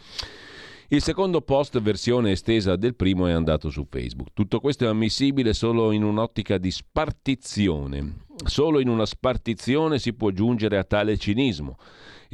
Il 0.88 1.04
secondo 1.04 1.42
post, 1.42 1.80
versione 1.80 2.32
estesa 2.32 2.76
del 2.76 2.96
primo, 2.96 3.28
è 3.28 3.34
andato 3.34 3.70
su 3.70 3.86
Facebook. 3.88 4.30
Tutto 4.34 4.60
questo 4.60 4.86
è 4.86 4.88
ammissibile 4.88 5.54
solo 5.54 5.92
in 5.92 6.04
un'ottica 6.04 6.58
di 6.58 6.72
spartizione. 6.72 8.26
Solo 8.46 8.80
in 8.80 8.90
una 8.90 9.06
spartizione 9.06 10.00
si 10.00 10.14
può 10.14 10.32
giungere 10.32 10.80
a 10.80 10.84
tale 10.84 11.18
cinismo 11.18 11.78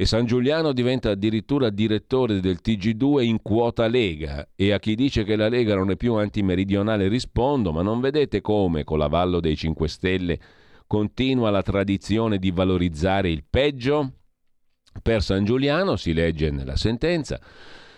e 0.02 0.04
San 0.04 0.26
Giuliano 0.26 0.72
diventa 0.72 1.10
addirittura 1.10 1.70
direttore 1.70 2.40
del 2.40 2.58
TG2 2.60 3.22
in 3.22 3.40
quota 3.40 3.86
Lega 3.86 4.48
e 4.56 4.72
a 4.72 4.80
chi 4.80 4.96
dice 4.96 5.22
che 5.22 5.36
la 5.36 5.48
Lega 5.48 5.76
non 5.76 5.92
è 5.92 5.96
più 5.96 6.14
antimeridionale 6.14 7.06
rispondo 7.06 7.70
ma 7.70 7.82
non 7.82 8.00
vedete 8.00 8.40
come 8.40 8.82
con 8.82 8.98
l'avallo 8.98 9.38
dei 9.38 9.56
5 9.56 9.86
Stelle 9.86 10.40
continua 10.88 11.50
la 11.50 11.62
tradizione 11.62 12.38
di 12.38 12.50
valorizzare 12.50 13.30
il 13.30 13.44
peggio? 13.48 14.14
Per 15.00 15.22
San 15.22 15.44
Giuliano 15.44 15.94
si 15.94 16.12
legge 16.12 16.50
nella 16.50 16.76
sentenza 16.76 17.40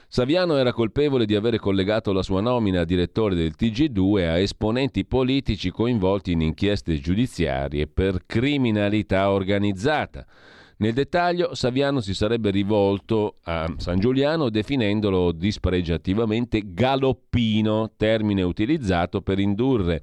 Saviano 0.06 0.58
era 0.58 0.74
colpevole 0.74 1.24
di 1.24 1.34
avere 1.34 1.58
collegato 1.58 2.12
la 2.12 2.22
sua 2.22 2.42
nomina 2.42 2.82
a 2.82 2.84
direttore 2.84 3.34
del 3.34 3.54
TG2 3.58 4.28
a 4.28 4.38
esponenti 4.38 5.06
politici 5.06 5.70
coinvolti 5.70 6.32
in 6.32 6.42
inchieste 6.42 6.98
giudiziarie 6.98 7.86
per 7.86 8.26
criminalità 8.26 9.30
organizzata 9.30 10.26
Nel 10.76 10.92
dettaglio, 10.92 11.54
Saviano 11.54 12.00
si 12.00 12.14
sarebbe 12.14 12.50
rivolto 12.50 13.36
a 13.44 13.72
San 13.76 14.00
Giuliano 14.00 14.50
definendolo 14.50 15.30
dispregiativamente 15.30 16.62
galoppino, 16.74 17.92
termine 17.96 18.42
utilizzato 18.42 19.22
per 19.22 19.38
indurre 19.38 20.02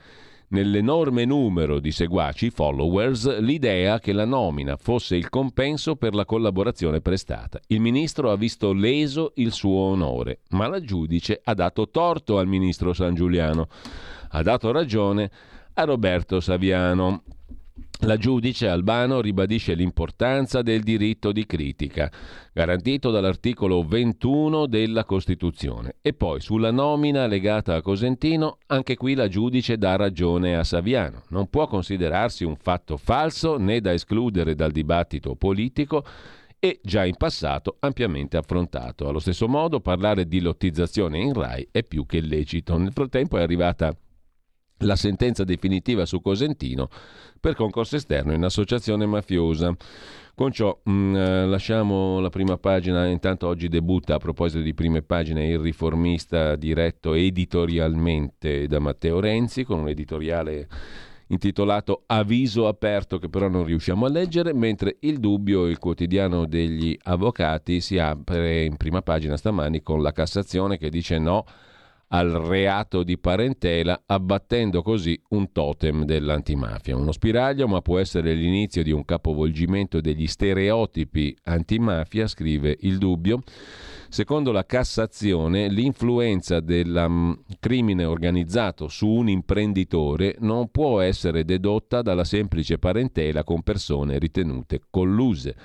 nell'enorme 0.52 1.26
numero 1.26 1.80
di 1.80 1.92
seguaci, 1.92 2.50
followers, 2.50 3.40
l'idea 3.40 4.00
che 4.00 4.14
la 4.14 4.26
nomina 4.26 4.78
fosse 4.78 5.16
il 5.16 5.30
compenso 5.30 5.96
per 5.96 6.14
la 6.14 6.26
collaborazione 6.26 7.02
prestata. 7.02 7.60
Il 7.68 7.82
ministro 7.82 8.32
ha 8.32 8.36
visto 8.36 8.74
leso 8.74 9.34
il 9.36 9.52
suo 9.52 9.80
onore, 9.80 10.40
ma 10.50 10.68
la 10.68 10.82
giudice 10.82 11.42
ha 11.44 11.54
dato 11.54 11.90
torto 11.90 12.38
al 12.38 12.48
ministro 12.48 12.94
San 12.94 13.14
Giuliano. 13.14 13.68
Ha 14.30 14.42
dato 14.42 14.72
ragione 14.72 15.30
a 15.74 15.84
Roberto 15.84 16.40
Saviano. 16.40 17.24
La 18.04 18.18
giudice 18.18 18.68
Albano 18.68 19.22
ribadisce 19.22 19.76
l'importanza 19.76 20.62
del 20.62 20.82
diritto 20.82 21.32
di 21.32 21.46
critica, 21.46 22.12
garantito 22.52 23.12
dall'articolo 23.12 23.84
21 23.84 24.66
della 24.66 25.06
Costituzione. 25.06 25.98
E 26.02 26.14
poi 26.14 26.42
sulla 26.42 26.72
nomina 26.72 27.28
legata 27.28 27.76
a 27.76 27.82
Cosentino, 27.82 28.58
anche 28.68 28.96
qui 28.96 29.14
la 29.14 29.28
giudice 29.28 29.78
dà 29.78 29.96
ragione 29.96 30.56
a 30.56 30.64
Saviano. 30.64 31.24
Non 31.30 31.50
può 31.50 31.68
considerarsi 31.68 32.44
un 32.44 32.56
fatto 32.56 32.98
falso 32.98 33.58
né 33.58 33.82
da 33.82 33.94
escludere 33.94 34.56
dal 34.56 34.72
dibattito 34.72 35.36
politico 35.36 36.04
e 36.64 36.80
già 36.84 37.06
in 37.06 37.16
passato 37.18 37.78
ampiamente 37.80 38.38
affrontato. 38.38 39.08
Allo 39.08 39.20
stesso 39.20 39.48
modo 39.48 39.80
parlare 39.80 40.28
di 40.28 40.42
lottizzazione 40.42 41.20
in 41.20 41.34
RAI 41.34 41.70
è 41.72 41.84
più 41.84 42.06
che 42.06 42.22
lecito. 42.22 42.78
Nel 42.78 42.94
frattempo 42.94 43.38
è 43.38 43.42
arrivata 43.42 43.96
la 44.82 44.96
sentenza 44.96 45.44
definitiva 45.44 46.06
su 46.06 46.22
Cosentino 46.22 46.90
per 47.40 47.56
concorso 47.56 47.96
esterno 47.96 48.34
in 48.34 48.44
associazione 48.44 49.06
mafiosa. 49.06 49.76
Con 50.34 50.52
ciò 50.52 50.80
mh, 50.84 50.92
mm, 50.92 51.16
eh, 51.16 51.46
lasciamo 51.48 52.20
la 52.20 52.30
prima 52.30 52.58
pagina, 52.58 53.06
intanto 53.08 53.48
oggi 53.48 53.68
debutta 53.68 54.16
a 54.16 54.18
proposito 54.18 54.62
di 54.62 54.74
prime 54.74 55.02
pagine 55.02 55.48
il 55.48 55.60
riformista 55.60 56.56
diretto 56.56 57.14
editorialmente 57.14 58.68
da 58.68 58.80
Matteo 58.80 59.20
Renzi 59.20 59.64
con 59.64 59.80
un 59.80 59.90
editoriale 59.90 60.68
intitolato 61.28 62.04
Avviso 62.08 62.68
aperto 62.68 63.18
che 63.18 63.30
però 63.30 63.48
non 63.48 63.64
riusciamo 63.64 64.06
a 64.06 64.10
leggere, 64.10 64.54
mentre 64.54 64.98
il 65.02 65.20
dubbio, 65.20 65.66
il 65.66 65.80
quotidiano 65.80 66.46
degli 66.46 66.98
avvocati, 67.04 67.80
si 67.80 67.98
apre 67.98 68.64
in 68.64 68.78
prima 68.78 69.02
pagina 69.02 69.38
stamani 69.38 69.82
con 69.82 70.02
la 70.02 70.12
Cassazione 70.12 70.78
che 70.78 70.90
dice 70.90 71.18
no 71.18 71.46
al 72.14 72.32
reato 72.32 73.04
di 73.04 73.18
parentela, 73.18 74.04
abbattendo 74.06 74.82
così 74.82 75.20
un 75.30 75.52
totem 75.52 76.04
dell'antimafia. 76.04 76.96
Uno 76.96 77.12
spiraglio, 77.12 77.68
ma 77.68 77.82
può 77.82 78.00
essere 78.00 78.34
l'inizio 78.34 78.84
di 78.84 78.92
un 78.92 79.06
capovolgimento 79.06 80.02
degli 80.02 80.28
stereotipi 80.28 81.36
antimafia, 81.44 82.28
scrive 82.28 82.78
il 82.82 82.98
dubbio. 82.98 83.42
Secondo 84.10 84.52
la 84.52 84.66
Cassazione, 84.66 85.70
l'influenza 85.70 86.60
del 86.60 87.06
mm, 87.08 87.32
crimine 87.62 88.04
organizzato 88.04 88.90
su 88.90 89.08
un 89.08 89.30
imprenditore 89.30 90.36
non 90.40 90.70
può 90.70 91.00
essere 91.00 91.46
dedotta 91.46 92.02
dalla 92.02 92.26
semplice 92.26 92.78
parentela 92.78 93.46
con 93.46 93.62
persone 93.62 94.20
ritenute 94.20 94.82
colluse 94.90 95.56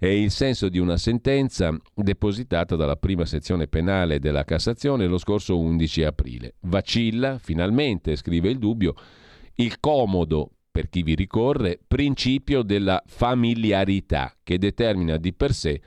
è 0.00 0.06
il 0.06 0.30
senso 0.30 0.70
di 0.70 0.78
una 0.78 0.96
sentenza 0.96 1.76
depositata 1.94 2.74
dalla 2.74 2.96
prima 2.96 3.26
sezione 3.26 3.66
penale 3.66 4.18
della 4.18 4.44
Cassazione 4.44 5.06
lo 5.06 5.18
scorso 5.18 5.58
11 5.58 6.04
aprile. 6.04 6.54
Vacilla, 6.60 7.36
finalmente, 7.36 8.16
scrive 8.16 8.48
il 8.48 8.58
dubbio, 8.58 8.94
il 9.56 9.78
comodo 9.78 10.52
per 10.70 10.88
chi 10.88 11.02
vi 11.02 11.14
ricorre 11.14 11.78
principio 11.86 12.62
della 12.62 13.02
familiarità 13.04 14.34
che 14.42 14.56
determina 14.56 15.18
di 15.18 15.34
per 15.34 15.52
sé 15.52 15.82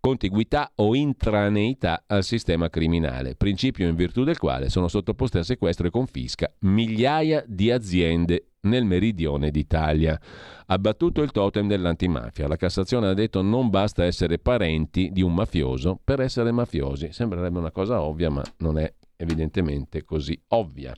contiguità 0.00 0.72
o 0.76 0.94
intraneità 0.94 2.04
al 2.06 2.24
sistema 2.24 2.68
criminale, 2.68 3.34
principio 3.34 3.88
in 3.88 3.94
virtù 3.94 4.24
del 4.24 4.38
quale 4.38 4.68
sono 4.68 4.88
sottoposte 4.88 5.38
a 5.38 5.42
sequestro 5.42 5.86
e 5.86 5.90
confisca 5.90 6.52
migliaia 6.60 7.44
di 7.46 7.70
aziende 7.70 8.48
nel 8.66 8.84
meridione 8.84 9.50
d'Italia. 9.50 10.20
Abbattuto 10.66 11.22
il 11.22 11.30
totem 11.30 11.68
dell'antimafia, 11.68 12.48
la 12.48 12.56
Cassazione 12.56 13.08
ha 13.08 13.14
detto 13.14 13.42
non 13.42 13.70
basta 13.70 14.04
essere 14.04 14.38
parenti 14.38 15.10
di 15.12 15.22
un 15.22 15.34
mafioso 15.34 15.98
per 16.02 16.20
essere 16.20 16.50
mafiosi. 16.52 17.12
Sembrerebbe 17.12 17.58
una 17.58 17.70
cosa 17.70 18.02
ovvia, 18.02 18.30
ma 18.30 18.42
non 18.58 18.78
è 18.78 18.92
evidentemente 19.16 20.04
così 20.04 20.38
ovvia. 20.48 20.94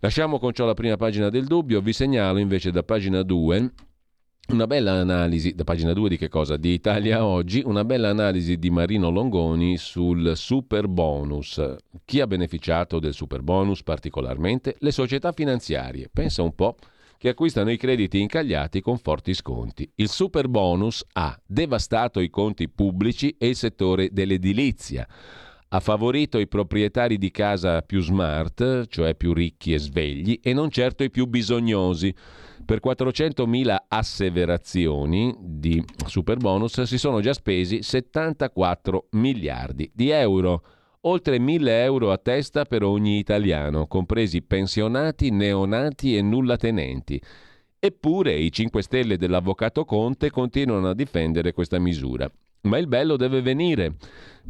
Lasciamo 0.00 0.38
con 0.38 0.52
ciò 0.52 0.66
la 0.66 0.74
prima 0.74 0.96
pagina 0.96 1.30
del 1.30 1.46
dubbio, 1.46 1.80
vi 1.80 1.92
segnalo 1.92 2.38
invece 2.38 2.70
da 2.70 2.82
pagina 2.82 3.22
2 3.22 3.72
una 4.48 4.66
bella 4.68 4.92
analisi, 4.92 5.54
da 5.54 5.64
pagina 5.64 5.92
2 5.92 6.08
di 6.08 6.16
che 6.16 6.28
cosa? 6.28 6.56
Di 6.56 6.72
Italia 6.72 7.24
Oggi, 7.24 7.62
una 7.64 7.84
bella 7.84 8.10
analisi 8.10 8.58
di 8.58 8.70
Marino 8.70 9.10
Longoni 9.10 9.76
sul 9.76 10.36
super 10.36 10.86
bonus. 10.86 11.60
Chi 12.04 12.20
ha 12.20 12.28
beneficiato 12.28 13.00
del 13.00 13.12
super 13.12 13.42
bonus 13.42 13.82
particolarmente? 13.82 14.76
Le 14.78 14.92
società 14.92 15.32
finanziarie. 15.32 16.08
Pensa 16.12 16.42
un 16.42 16.54
po' 16.54 16.76
che 17.18 17.30
acquistano 17.30 17.72
i 17.72 17.76
crediti 17.76 18.20
incagliati 18.20 18.80
con 18.80 18.98
forti 18.98 19.34
sconti. 19.34 19.90
Il 19.96 20.08
super 20.08 20.48
bonus 20.48 21.04
ha 21.14 21.36
devastato 21.44 22.20
i 22.20 22.30
conti 22.30 22.68
pubblici 22.68 23.34
e 23.38 23.48
il 23.48 23.56
settore 23.56 24.10
dell'edilizia. 24.12 25.08
Ha 25.68 25.80
favorito 25.80 26.38
i 26.38 26.46
proprietari 26.46 27.18
di 27.18 27.32
casa 27.32 27.82
più 27.82 28.00
smart, 28.00 28.86
cioè 28.86 29.16
più 29.16 29.32
ricchi 29.32 29.74
e 29.74 29.78
svegli, 29.78 30.38
e 30.40 30.52
non 30.52 30.70
certo 30.70 31.02
i 31.02 31.10
più 31.10 31.26
bisognosi 31.26 32.14
per 32.66 32.80
400.000 32.84 33.76
asseverazioni 33.88 35.34
di 35.38 35.82
super 36.04 36.36
bonus 36.36 36.82
si 36.82 36.98
sono 36.98 37.20
già 37.20 37.32
spesi 37.32 37.82
74 37.82 39.06
miliardi 39.12 39.90
di 39.94 40.10
euro, 40.10 40.62
oltre 41.02 41.38
1.000 41.38 41.68
euro 41.68 42.10
a 42.10 42.18
testa 42.18 42.64
per 42.64 42.82
ogni 42.82 43.18
italiano, 43.18 43.86
compresi 43.86 44.42
pensionati, 44.42 45.30
neonati 45.30 46.16
e 46.16 46.20
nullatenenti. 46.20 47.22
Eppure 47.78 48.34
i 48.34 48.50
5 48.50 48.82
Stelle 48.82 49.16
dell'avvocato 49.16 49.84
Conte 49.84 50.30
continuano 50.30 50.88
a 50.88 50.94
difendere 50.94 51.52
questa 51.52 51.78
misura. 51.78 52.30
Ma 52.62 52.78
il 52.78 52.88
bello 52.88 53.16
deve 53.16 53.42
venire, 53.42 53.94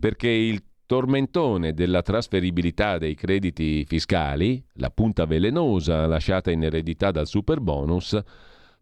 perché 0.00 0.28
il 0.28 0.62
tormentone 0.87 1.74
della 1.74 2.01
trasferibilità 2.01 2.97
dei 2.97 3.14
crediti 3.14 3.84
fiscali, 3.84 4.64
la 4.74 4.91
punta 4.91 5.26
velenosa 5.26 6.07
lasciata 6.07 6.51
in 6.51 6.62
eredità 6.62 7.11
dal 7.11 7.26
super 7.26 7.61
bonus, 7.61 8.18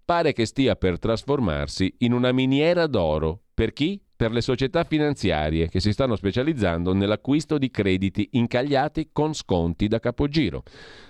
pare 0.05 0.33
che 0.35 0.45
stia 0.45 0.77
per 0.77 0.99
trasformarsi 0.99 1.95
in 1.99 2.13
una 2.13 2.31
miniera 2.31 2.87
d'oro. 2.87 3.41
Per 3.55 3.73
chi? 3.73 4.01
Per 4.17 4.31
le 4.33 4.43
società 4.43 4.85
finanziarie 4.85 5.69
che 5.69 5.81
si 5.81 5.93
stanno 5.93 6.15
specializzando 6.15 6.93
nell'acquisto 6.93 7.59
di 7.59 7.71
crediti 7.71 8.29
incagliati 8.33 9.09
con 9.13 9.35
sconti 9.35 9.89
da 9.89 9.99
capogiro. 9.99 10.63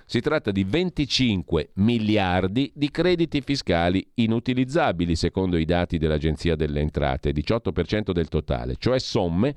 Si 0.06 0.20
tratta 0.20 0.50
di 0.50 0.64
25 0.64 1.70
miliardi 1.74 2.70
di 2.74 2.90
crediti 2.90 3.40
fiscali 3.40 4.06
inutilizzabili 4.14 5.16
secondo 5.16 5.56
i 5.56 5.64
dati 5.64 5.98
dell'Agenzia 5.98 6.54
delle 6.54 6.80
Entrate, 6.80 7.32
18% 7.32 8.12
del 8.12 8.28
totale, 8.28 8.76
cioè 8.78 8.98
somme 8.98 9.54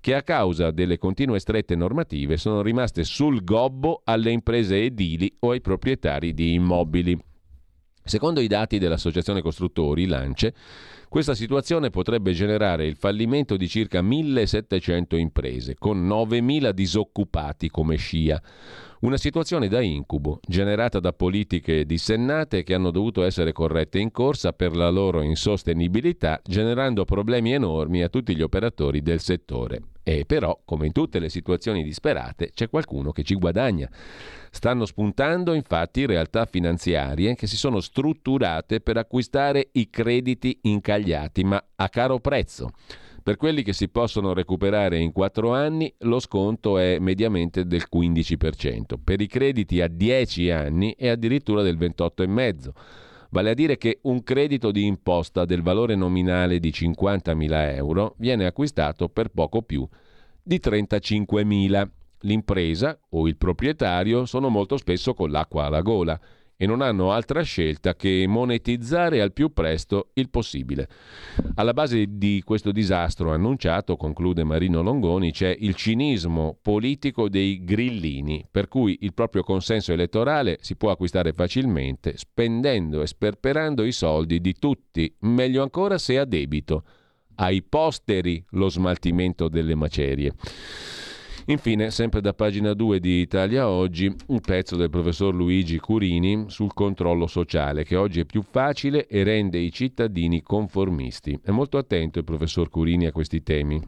che 0.00 0.14
a 0.14 0.22
causa 0.22 0.70
delle 0.70 0.98
continue 0.98 1.38
strette 1.38 1.76
normative 1.76 2.36
sono 2.36 2.62
rimaste 2.62 3.04
sul 3.04 3.44
gobbo 3.44 4.00
alle 4.04 4.30
imprese 4.30 4.82
edili 4.82 5.30
o 5.40 5.50
ai 5.50 5.60
proprietari 5.60 6.32
di 6.32 6.54
immobili. 6.54 7.29
Secondo 8.02 8.40
i 8.40 8.46
dati 8.46 8.78
dell'Associazione 8.78 9.42
Costruttori, 9.42 10.06
Lance, 10.06 10.54
questa 11.08 11.34
situazione 11.34 11.90
potrebbe 11.90 12.32
generare 12.32 12.86
il 12.86 12.96
fallimento 12.96 13.56
di 13.56 13.68
circa 13.68 14.00
1700 14.00 15.16
imprese, 15.16 15.74
con 15.78 16.06
9000 16.06 16.72
disoccupati 16.72 17.68
come 17.68 17.96
scia. 17.96 18.40
Una 19.00 19.16
situazione 19.16 19.68
da 19.68 19.80
incubo, 19.80 20.40
generata 20.46 21.00
da 21.00 21.12
politiche 21.12 21.84
dissennate 21.84 22.62
che 22.62 22.74
hanno 22.74 22.90
dovuto 22.90 23.22
essere 23.22 23.52
corrette 23.52 23.98
in 23.98 24.10
corsa 24.10 24.52
per 24.52 24.76
la 24.76 24.90
loro 24.90 25.22
insostenibilità, 25.22 26.40
generando 26.44 27.04
problemi 27.04 27.52
enormi 27.52 28.02
a 28.02 28.08
tutti 28.08 28.36
gli 28.36 28.42
operatori 28.42 29.02
del 29.02 29.20
settore. 29.20 29.82
E 30.10 30.24
però, 30.26 30.60
come 30.64 30.86
in 30.86 30.92
tutte 30.92 31.20
le 31.20 31.28
situazioni 31.28 31.84
disperate, 31.84 32.50
c'è 32.52 32.68
qualcuno 32.68 33.12
che 33.12 33.22
ci 33.22 33.36
guadagna. 33.36 33.88
Stanno 34.50 34.84
spuntando 34.84 35.52
infatti 35.52 36.04
realtà 36.04 36.46
finanziarie 36.46 37.36
che 37.36 37.46
si 37.46 37.56
sono 37.56 37.78
strutturate 37.78 38.80
per 38.80 38.96
acquistare 38.96 39.68
i 39.74 39.88
crediti 39.88 40.58
incagliati, 40.62 41.44
ma 41.44 41.64
a 41.76 41.88
caro 41.88 42.18
prezzo. 42.18 42.70
Per 43.22 43.36
quelli 43.36 43.62
che 43.62 43.72
si 43.72 43.88
possono 43.88 44.32
recuperare 44.32 44.98
in 44.98 45.12
4 45.12 45.54
anni 45.54 45.94
lo 45.98 46.18
sconto 46.18 46.76
è 46.76 46.98
mediamente 46.98 47.64
del 47.66 47.84
15%, 47.88 48.94
per 49.04 49.20
i 49.20 49.28
crediti 49.28 49.80
a 49.80 49.86
10 49.86 50.50
anni 50.50 50.92
è 50.98 51.06
addirittura 51.06 51.62
del 51.62 51.78
28,5%. 51.78 52.70
Vale 53.30 53.50
a 53.50 53.54
dire 53.54 53.78
che 53.78 54.00
un 54.02 54.22
credito 54.24 54.72
di 54.72 54.86
imposta 54.86 55.44
del 55.44 55.62
valore 55.62 55.94
nominale 55.94 56.58
di 56.58 56.70
50.000 56.70 57.74
euro 57.76 58.14
viene 58.18 58.44
acquistato 58.44 59.08
per 59.08 59.28
poco 59.28 59.62
più 59.62 59.86
di 60.42 60.60
35.000. 60.62 61.88
L'impresa 62.24 62.98
o 63.10 63.28
il 63.28 63.36
proprietario 63.36 64.26
sono 64.26 64.48
molto 64.48 64.76
spesso 64.76 65.14
con 65.14 65.30
l'acqua 65.30 65.64
alla 65.64 65.80
gola 65.80 66.20
e 66.62 66.66
non 66.66 66.82
hanno 66.82 67.10
altra 67.10 67.40
scelta 67.40 67.94
che 67.94 68.26
monetizzare 68.28 69.22
al 69.22 69.32
più 69.32 69.50
presto 69.54 70.10
il 70.12 70.28
possibile. 70.28 70.88
Alla 71.54 71.72
base 71.72 72.18
di 72.18 72.42
questo 72.44 72.70
disastro 72.70 73.32
annunciato, 73.32 73.96
conclude 73.96 74.44
Marino 74.44 74.82
Longoni, 74.82 75.32
c'è 75.32 75.56
il 75.58 75.74
cinismo 75.74 76.58
politico 76.60 77.30
dei 77.30 77.64
grillini, 77.64 78.44
per 78.50 78.68
cui 78.68 78.98
il 79.00 79.14
proprio 79.14 79.42
consenso 79.42 79.94
elettorale 79.94 80.58
si 80.60 80.76
può 80.76 80.90
acquistare 80.90 81.32
facilmente 81.32 82.18
spendendo 82.18 83.00
e 83.00 83.06
sperperando 83.06 83.82
i 83.82 83.92
soldi 83.92 84.38
di 84.42 84.52
tutti, 84.52 85.10
meglio 85.20 85.62
ancora 85.62 85.96
se 85.96 86.18
a 86.18 86.26
debito. 86.26 86.84
Ai 87.36 87.62
posteri 87.62 88.44
lo 88.50 88.68
smaltimento 88.68 89.48
delle 89.48 89.74
macerie. 89.74 90.34
Infine, 91.50 91.90
sempre 91.90 92.20
da 92.20 92.32
pagina 92.32 92.74
2 92.74 93.00
di 93.00 93.20
Italia 93.20 93.68
Oggi, 93.68 94.14
un 94.28 94.38
pezzo 94.38 94.76
del 94.76 94.88
professor 94.88 95.34
Luigi 95.34 95.80
Curini 95.80 96.44
sul 96.46 96.72
controllo 96.72 97.26
sociale, 97.26 97.82
che 97.82 97.96
oggi 97.96 98.20
è 98.20 98.24
più 98.24 98.42
facile 98.42 99.08
e 99.08 99.24
rende 99.24 99.58
i 99.58 99.72
cittadini 99.72 100.42
conformisti. 100.42 101.36
È 101.42 101.50
molto 101.50 101.76
attento 101.76 102.20
il 102.20 102.24
professor 102.24 102.68
Curini 102.68 103.06
a 103.06 103.10
questi 103.10 103.42
temi 103.42 103.82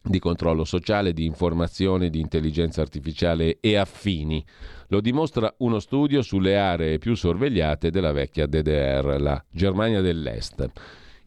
di 0.00 0.20
controllo 0.20 0.64
sociale, 0.64 1.12
di 1.12 1.24
informazione, 1.24 2.08
di 2.08 2.20
intelligenza 2.20 2.82
artificiale 2.82 3.58
e 3.58 3.74
affini. 3.74 4.44
Lo 4.86 5.00
dimostra 5.00 5.52
uno 5.58 5.80
studio 5.80 6.22
sulle 6.22 6.56
aree 6.56 6.98
più 6.98 7.16
sorvegliate 7.16 7.90
della 7.90 8.12
vecchia 8.12 8.46
DDR, 8.46 9.16
la 9.18 9.44
Germania 9.50 10.00
dell'Est. 10.00 10.70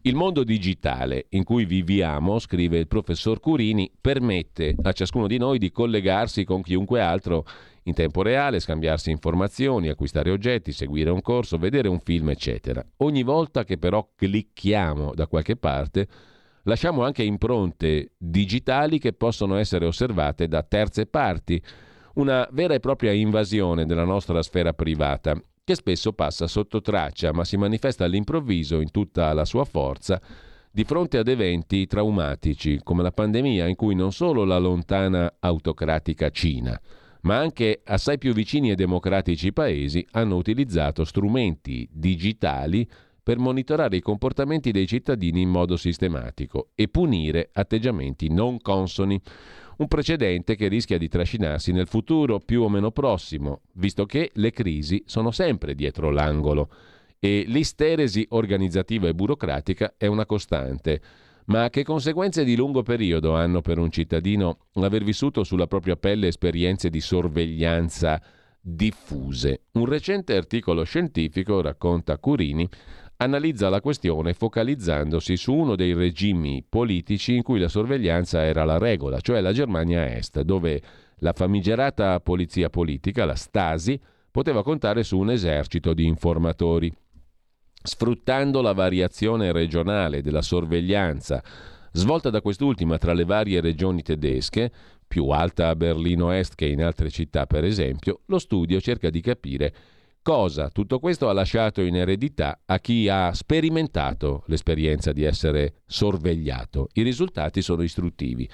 Il 0.04 0.16
mondo 0.16 0.46
digitale 0.46 1.26
in 1.32 1.44
cui 1.44 1.66
viviamo, 1.66 2.40
scrive 2.40 2.78
il 2.78 2.88
professor 2.88 3.42
Curini, 3.42 3.92
permette 4.00 4.74
a 4.82 4.94
ciascuno 4.94 5.28
di 5.28 5.38
noi 5.38 5.58
di 5.58 5.72
collegarsi 5.72 6.46
con 6.46 6.62
chiunque 6.62 7.02
altro 7.02 7.46
in 7.84 7.94
tempo 7.94 8.22
reale, 8.22 8.62
scambiarsi 8.62 9.12
informazioni, 9.12 9.90
acquistare 9.90 10.32
oggetti, 10.32 10.72
seguire 10.72 11.10
un 11.10 11.22
corso, 11.22 11.58
vedere 11.58 11.90
un 11.90 12.00
film, 12.00 12.30
eccetera. 12.30 12.82
Ogni 12.98 13.24
volta 13.24 13.66
che 13.66 13.78
però 13.78 14.08
clicchiamo 14.16 15.14
da 15.14 15.28
qualche 15.28 15.58
parte, 15.58 16.08
lasciamo 16.64 17.04
anche 17.04 17.24
impronte 17.24 18.12
digitali 18.18 19.00
che 19.00 19.12
possono 19.12 19.58
essere 19.58 19.86
osservate 19.86 20.48
da 20.48 20.64
terze 20.64 21.08
parti, 21.08 21.62
una 22.14 22.48
vera 22.52 22.74
e 22.74 22.80
propria 22.80 23.12
invasione 23.12 23.86
della 23.86 24.06
nostra 24.06 24.42
sfera 24.44 24.72
privata 24.72 25.42
che 25.70 25.76
spesso 25.76 26.14
passa 26.14 26.48
sotto 26.48 26.82
traccia 26.82 27.32
ma 27.32 27.46
si 27.46 27.56
manifesta 27.56 28.04
all'improvviso 28.04 28.80
in 28.80 28.90
tutta 28.90 29.32
la 29.34 29.46
sua 29.46 29.66
forza 29.66 30.20
di 30.72 30.84
fronte 30.84 31.20
ad 31.20 31.28
eventi 31.28 31.86
traumatici 31.86 32.80
come 32.82 33.04
la 33.04 33.12
pandemia 33.12 33.68
in 33.68 33.76
cui 33.76 33.94
non 33.94 34.12
solo 34.12 34.46
la 34.46 34.58
lontana 34.58 35.32
autocratica 35.40 36.32
Cina, 36.32 36.80
ma 37.22 37.38
anche 37.38 37.82
assai 37.84 38.18
più 38.18 38.34
vicini 38.34 38.72
e 38.72 38.76
democratici 38.76 39.54
paesi 39.54 40.04
hanno 40.14 40.38
utilizzato 40.38 41.06
strumenti 41.06 41.88
digitali 41.92 42.90
per 43.22 43.38
monitorare 43.38 43.98
i 43.98 44.02
comportamenti 44.02 44.72
dei 44.72 44.88
cittadini 44.88 45.42
in 45.42 45.50
modo 45.50 45.78
sistematico 45.78 46.70
e 46.74 46.88
punire 46.88 47.52
atteggiamenti 47.54 48.28
non 48.32 48.60
consoni 48.60 49.22
un 49.80 49.88
precedente 49.88 50.56
che 50.56 50.68
rischia 50.68 50.98
di 50.98 51.08
trascinarsi 51.08 51.72
nel 51.72 51.88
futuro 51.88 52.40
più 52.40 52.64
o 52.64 52.70
meno 52.70 52.92
prossimo, 52.92 53.62
visto 53.74 54.06
che 54.06 54.32
le 54.34 54.52
crisi 54.52 55.04
sono 55.06 55.32
sempre 55.32 55.74
dietro 55.74 56.10
l'angolo 56.10 56.70
e 57.18 57.44
l'isteresi 57.48 58.26
organizzativa 58.30 59.08
e 59.08 59.14
burocratica 59.14 59.94
è 59.98 60.06
una 60.06 60.26
costante. 60.26 61.02
Ma 61.46 61.70
che 61.70 61.84
conseguenze 61.84 62.44
di 62.44 62.56
lungo 62.56 62.84
periodo 62.84 63.34
hanno 63.36 63.62
per 63.62 63.80
un 63.80 63.90
cittadino 63.90 64.68
l'aver 64.74 65.04
vissuto 65.04 65.44
sulla 65.44 65.66
propria 65.66 65.96
pelle 65.96 66.28
esperienze 66.28 66.90
di 66.90 67.00
sorveglianza 67.00 68.22
diffuse? 68.62 69.62
Un 69.72 69.86
recente 69.86 70.36
articolo 70.36 70.84
scientifico, 70.84 71.62
racconta 71.62 72.18
Curini, 72.18 72.68
analizza 73.22 73.68
la 73.68 73.82
questione 73.82 74.34
focalizzandosi 74.34 75.36
su 75.36 75.54
uno 75.54 75.76
dei 75.76 75.94
regimi 75.94 76.64
politici 76.68 77.36
in 77.36 77.44
cui 77.44 77.60
la 77.60 77.68
sorveglianza 77.68 78.46
era 78.46 78.64
la 78.64 78.78
regola, 78.78 79.20
cioè 79.20 79.42
la 79.42 79.52
Germania 79.52 80.16
Est, 80.16 80.42
dove 80.42 80.82
la 81.18 81.34
famigerata 81.34 82.20
polizia 82.22 82.70
politica, 82.70 83.26
la 83.26 83.36
Stasi, 83.36 84.00
poteva 84.32 84.64
contare 84.64 85.04
su 85.04 85.18
un 85.18 85.32
esercito 85.32 85.94
di 85.94 86.06
informatori. 86.06 86.92
Sfruttando 87.82 88.62
la 88.62 88.74
variazione 88.74 89.52
regionale 89.52 90.22
della 90.22 90.42
sorveglianza 90.42 91.44
svolta 91.92 92.30
da 92.30 92.42
quest'ultima 92.42 92.98
tra 92.98 93.14
le 93.14 93.26
varie 93.26 93.60
regioni 93.60 94.02
tedesche, 94.02 94.72
più 95.06 95.28
alta 95.28 95.68
a 95.68 95.76
Berlino 95.76 96.32
Est 96.32 96.56
che 96.56 96.68
in 96.68 96.84
altre 96.84 97.10
città 97.10 97.46
per 97.48 97.66
esempio, 97.66 98.22
lo 98.28 98.40
studio 98.40 98.80
cerca 98.80 99.10
di 99.10 99.20
capire 99.20 99.74
Cosa 100.22 100.70
tutto 100.70 101.00
questo 101.00 101.30
ha 101.30 101.34
lasciato 101.34 101.82
in 101.82 101.96
eredità 101.96 102.60
a 102.66 102.80
chi 102.80 103.08
ha 103.08 103.34
sperimentato 103.34 104.44
l'esperienza 104.48 105.14
di 105.14 105.24
essere 105.24 105.82
sorvegliato. 105.86 106.90
I 106.94 107.04
risultati 107.04 107.62
sono 107.62 107.84
istruttivi. 107.84 108.48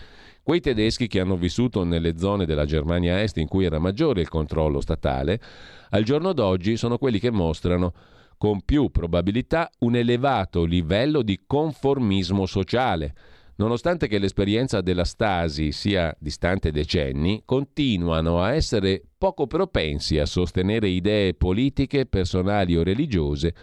Quei 0.44 0.62
tedeschi 0.62 1.08
che 1.08 1.20
hanno 1.20 1.36
vissuto 1.36 1.84
nelle 1.84 2.18
zone 2.18 2.46
della 2.46 2.66
Germania 2.66 3.20
Est 3.20 3.38
in 3.38 3.48
cui 3.48 3.66
era 3.66 3.80
maggiore 3.80 4.22
il 4.22 4.30
controllo 4.30 4.80
statale, 4.80 5.42
al 5.90 6.04
giorno 6.04 6.34
d'oggi 6.34 6.78
sono 6.78 7.00
quelli 7.00 7.20
che 7.20 7.32
mostrano 7.32 7.94
con 8.38 8.62
più 8.62 8.92
probabilità 8.92 9.70
un 9.80 9.96
elevato 9.96 10.66
livello 10.66 11.24
di 11.24 11.46
conformismo 11.48 12.46
sociale 12.46 13.16
Nonostante 13.58 14.08
che 14.08 14.20
l'esperienza 14.20 14.82
della 14.82 15.06
Stasi 15.06 15.72
sia 15.72 16.14
distante 16.20 16.72
decenni, 16.72 17.44
continuano 17.46 18.42
a 18.42 18.54
essere 18.54 19.02
poco 19.18 19.48
propensi 19.48 20.20
a 20.20 20.26
sostenere 20.26 20.90
idee 20.90 21.34
politiche, 21.36 22.06
personali 22.06 22.76
o 22.76 22.84
religiose 22.84 23.56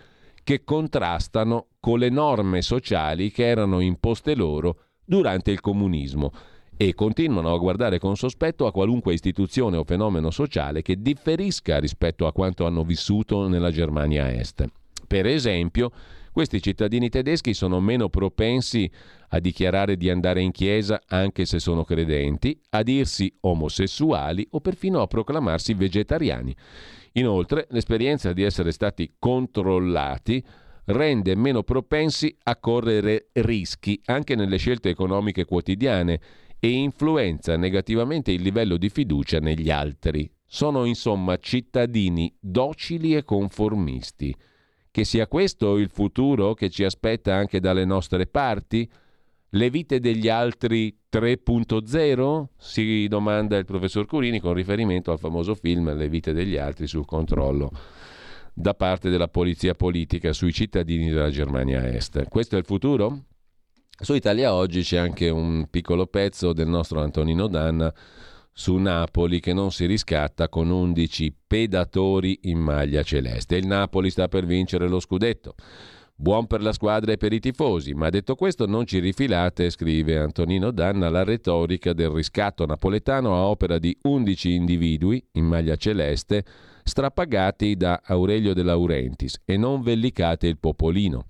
che 0.43 0.65
contrastano 0.65 1.67
con 1.79 1.99
le 1.99 2.09
norme 2.09 2.63
sociali 2.63 3.31
che 3.31 3.47
erano 3.47 3.81
imposte 3.81 4.35
loro 4.35 4.79
durante 5.05 5.51
il 5.51 5.61
comunismo 5.61 6.33
e 6.77 6.95
continuano 6.95 7.53
a 7.53 7.59
guardare 7.59 7.99
con 7.99 8.17
sospetto 8.17 8.67
a 8.67 8.73
qualunque 8.73 9.13
istituzione 9.13 9.77
o 9.77 9.85
fenomeno 9.85 10.31
sociale 10.31 10.81
che 10.81 11.01
differisca 11.01 11.79
rispetto 11.79 12.27
a 12.27 12.33
quanto 12.33 12.65
hanno 12.67 12.83
vissuto 12.83 13.47
nella 13.47 13.71
Germania 13.71 14.33
Est. 14.33 14.65
Per 15.07 15.27
esempio, 15.27 15.93
questi 16.33 16.63
cittadini 16.63 17.11
tedeschi 17.11 17.53
sono 17.53 17.79
meno 17.81 18.09
propensi 18.09 18.91
a 19.29 19.39
dichiarare 19.39 19.97
di 19.97 20.09
andare 20.09 20.41
in 20.41 20.51
chiesa 20.51 21.03
anche 21.07 21.45
se 21.45 21.59
sono 21.59 21.85
credenti, 21.85 22.59
a 22.71 22.83
dirsi 22.83 23.33
omosessuali 23.41 24.47
o 24.51 24.61
perfino 24.61 25.03
a 25.03 25.07
proclamarsi 25.07 25.75
vegetariani. 25.75 26.57
Inoltre, 27.13 27.67
l'esperienza 27.71 28.33
di 28.33 28.43
essere 28.43 28.73
stati 28.73 29.15
controllati 29.19 30.43
rende 30.87 31.37
meno 31.37 31.63
propensi 31.63 32.35
a 32.45 32.57
correre 32.57 33.29
rischi 33.33 34.01
anche 34.07 34.35
nelle 34.35 34.57
scelte 34.57 34.89
economiche 34.89 35.45
quotidiane 35.45 36.21
e 36.59 36.71
influenza 36.71 37.57
negativamente 37.57 38.33
il 38.33 38.41
livello 38.41 38.77
di 38.77 38.89
fiducia 38.89 39.39
negli 39.39 39.71
altri. 39.71 40.31
Sono 40.47 40.85
insomma 40.85 41.37
cittadini 41.37 42.35
docili 42.41 43.15
e 43.17 43.25
conformisti. 43.25 44.35
Che 44.93 45.05
sia 45.05 45.27
questo 45.27 45.79
il 45.79 45.89
futuro 45.89 46.53
che 46.53 46.69
ci 46.69 46.85
aspetta 46.85 47.35
anche 47.35 47.61
dalle 47.61 47.87
nostre 47.87 48.27
parti? 48.27 48.87
Le 49.49 49.71
vite 49.71 50.01
degli 50.01 50.29
altri 50.29 50.95
3.0? 51.11 52.45
Si 52.59 53.09
domanda 53.09 53.57
il 53.57 53.65
professor 53.65 54.05
Curini 54.05 54.39
con 54.39 54.53
riferimento 54.53 55.11
al 55.11 55.19
famoso 55.19 55.55
film 55.55 55.97
Le 55.97 56.11
vite 56.11 56.35
degli 56.35 56.59
altri 56.59 56.87
sul 56.87 57.07
controllo 57.07 57.71
da 58.53 58.75
parte 58.75 59.09
della 59.09 59.29
polizia 59.29 59.75
politica 59.75 60.35
sui 60.35 60.53
cittadini 60.53 61.09
della 61.09 61.31
Germania 61.31 61.89
Est. 61.89 62.29
Questo 62.29 62.57
è 62.57 62.59
il 62.59 62.67
futuro? 62.67 63.25
Su 63.99 64.13
Italia 64.13 64.53
Oggi 64.53 64.83
c'è 64.83 64.99
anche 64.99 65.31
un 65.31 65.69
piccolo 65.71 66.07
pezzo 66.07 66.53
del 66.53 66.69
nostro 66.69 67.01
Antonino 67.01 67.47
Danna 67.47 67.91
su 68.53 68.77
Napoli 68.77 69.41
che 69.41 69.53
non 69.53 69.73
si 69.73 69.87
riscatta 69.87 70.49
con 70.49 70.71
11 70.71 71.35
pedatori 71.47 72.41
in 72.43 72.59
maglia 72.59 73.03
celeste. 73.03 73.57
Il 73.57 73.67
Napoli 73.67 74.11
sta 74.11 74.29
per 74.29 74.45
vincere 74.45 74.89
lo 74.89 75.01
scudetto. 75.01 75.55
Buon 76.15 76.47
per 76.47 76.63
la 76.63 76.73
squadra 76.73 77.13
e 77.13 77.17
per 77.17 77.33
i 77.33 77.41
tifosi, 77.41 77.95
ma 77.95 78.09
detto 78.11 78.37
questo 78.37 78.67
non 78.67 78.87
ci 78.87 79.01
rifilate, 79.01 79.71
scrive 79.71 80.19
Antonino 80.19 80.71
Danna, 80.71 81.09
la 81.09 81.25
retorica 81.25 81.93
del 81.95 82.11
riscatto 82.11 82.65
napoletano 82.65 83.35
a 83.35 83.47
opera 83.47 83.79
di 83.79 83.97
11 84.03 84.53
individui 84.53 85.25
in 85.33 85.47
maglia 85.47 85.75
celeste 85.75 86.45
strappagati 86.85 87.77
da 87.77 88.01
Aurelio 88.05 88.55
De 88.55 88.63
Laurentiis 88.63 89.41
e 89.45 89.57
non 89.57 89.83
vellicate 89.83 90.47
il 90.47 90.59
popolino. 90.59 91.25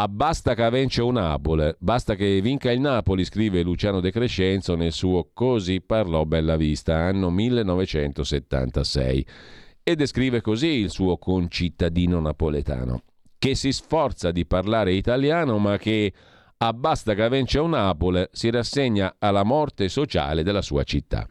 Abbasta 0.00 0.54
che 0.54 0.70
vince 0.70 1.02
un 1.02 1.14
Napoli, 1.14 1.74
basta 1.80 2.14
che 2.14 2.40
vinca 2.40 2.70
il 2.70 2.78
Napoli, 2.78 3.24
scrive 3.24 3.62
Luciano 3.62 3.98
De 3.98 4.12
Crescenzo 4.12 4.76
nel 4.76 4.92
suo 4.92 5.30
Così 5.34 5.80
parlò 5.80 6.24
Bella 6.24 6.54
Vista, 6.54 6.94
anno 6.94 7.30
1976, 7.30 9.26
e 9.82 9.96
descrive 9.96 10.40
così 10.40 10.68
il 10.68 10.90
suo 10.90 11.18
concittadino 11.18 12.20
napoletano, 12.20 13.02
che 13.38 13.56
si 13.56 13.72
sforza 13.72 14.30
di 14.30 14.46
parlare 14.46 14.92
italiano 14.92 15.58
ma 15.58 15.76
che 15.78 16.12
abbasta 16.58 17.14
che 17.14 17.28
vince 17.28 17.58
un 17.58 17.70
Napoli 17.70 18.24
si 18.30 18.50
rassegna 18.50 19.16
alla 19.18 19.42
morte 19.42 19.88
sociale 19.88 20.44
della 20.44 20.62
sua 20.62 20.84
città. 20.84 21.26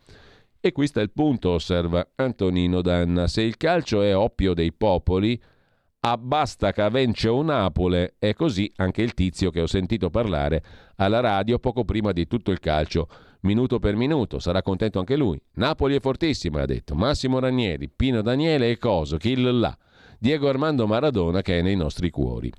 E 0.59 0.73
qui 0.73 0.87
sta 0.87 0.99
il 0.99 1.11
punto, 1.11 1.51
osserva 1.51 2.05
Antonino 2.15 2.81
Danna. 2.81 3.27
Se 3.27 3.43
il 3.43 3.55
calcio 3.55 4.01
è 4.01 4.13
oppio 4.13 4.53
dei 4.53 4.73
popoli, 4.73 5.41
abbasta 5.99 6.71
che 6.71 6.89
vence 6.89 7.29
un 7.29 7.45
Napoli. 7.45 8.07
È 8.17 8.33
così 8.33 8.71
anche 8.77 9.01
il 9.01 9.13
tizio 9.13 9.51
che 9.51 9.61
ho 9.61 9.67
sentito 9.67 10.09
parlare 10.09 10.63
alla 10.97 11.19
radio 11.19 11.59
poco 11.59 11.83
prima 11.83 12.11
di 12.11 12.27
tutto 12.27 12.51
il 12.51 12.59
calcio, 12.59 13.07
minuto 13.41 13.79
per 13.79 13.95
minuto. 13.95 14.39
Sarà 14.39 14.61
contento 14.61 14.99
anche 14.99 15.15
lui. 15.15 15.41
Napoli 15.55 15.95
è 15.95 15.99
fortissima, 15.99 16.61
ha 16.61 16.65
detto. 16.65 16.95
Massimo 16.95 17.39
Ranieri, 17.39 17.89
Pino 17.89 18.21
Daniele 18.21 18.69
e 18.69 18.77
Coso, 18.77 19.17
kill 19.17 19.59
là. 19.59 19.77
Diego 20.19 20.49
Armando 20.49 20.87
Maradona 20.87 21.41
che 21.41 21.59
è 21.59 21.61
nei 21.61 21.75
nostri 21.75 22.09
cuori. 22.09 22.51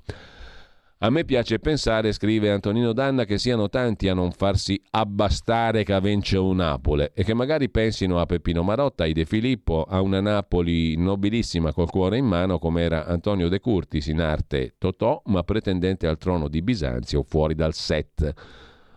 A 1.01 1.09
me 1.09 1.23
piace 1.23 1.59
pensare, 1.59 2.11
scrive 2.11 2.51
Antonino 2.51 2.91
Danna, 2.91 3.23
che 3.23 3.37
siano 3.37 3.69
tanti 3.69 4.09
a 4.09 4.13
non 4.13 4.31
farsi 4.31 4.81
abbastare 4.89 5.85
che 5.85 5.97
vence 6.01 6.37
un 6.37 6.57
Napoli 6.57 7.07
e 7.13 7.23
che 7.23 7.33
magari 7.33 7.69
pensino 7.69 8.19
a 8.19 8.25
Peppino 8.25 8.63
Marotta, 8.63 9.03
ai 9.03 9.13
De 9.13 9.23
Filippo, 9.23 9.85
a 9.87 10.01
una 10.01 10.19
Napoli 10.19 10.97
nobilissima 10.97 11.71
col 11.71 11.89
cuore 11.89 12.17
in 12.17 12.25
mano 12.25 12.59
come 12.59 12.81
era 12.81 13.05
Antonio 13.05 13.47
De 13.47 13.61
Curtis 13.61 14.07
in 14.07 14.19
arte 14.19 14.75
Totò, 14.77 15.21
ma 15.27 15.41
pretendente 15.43 16.05
al 16.05 16.17
trono 16.17 16.49
di 16.49 16.61
Bisanzio 16.61 17.23
fuori 17.23 17.55
dal 17.55 17.73
set. 17.73 18.33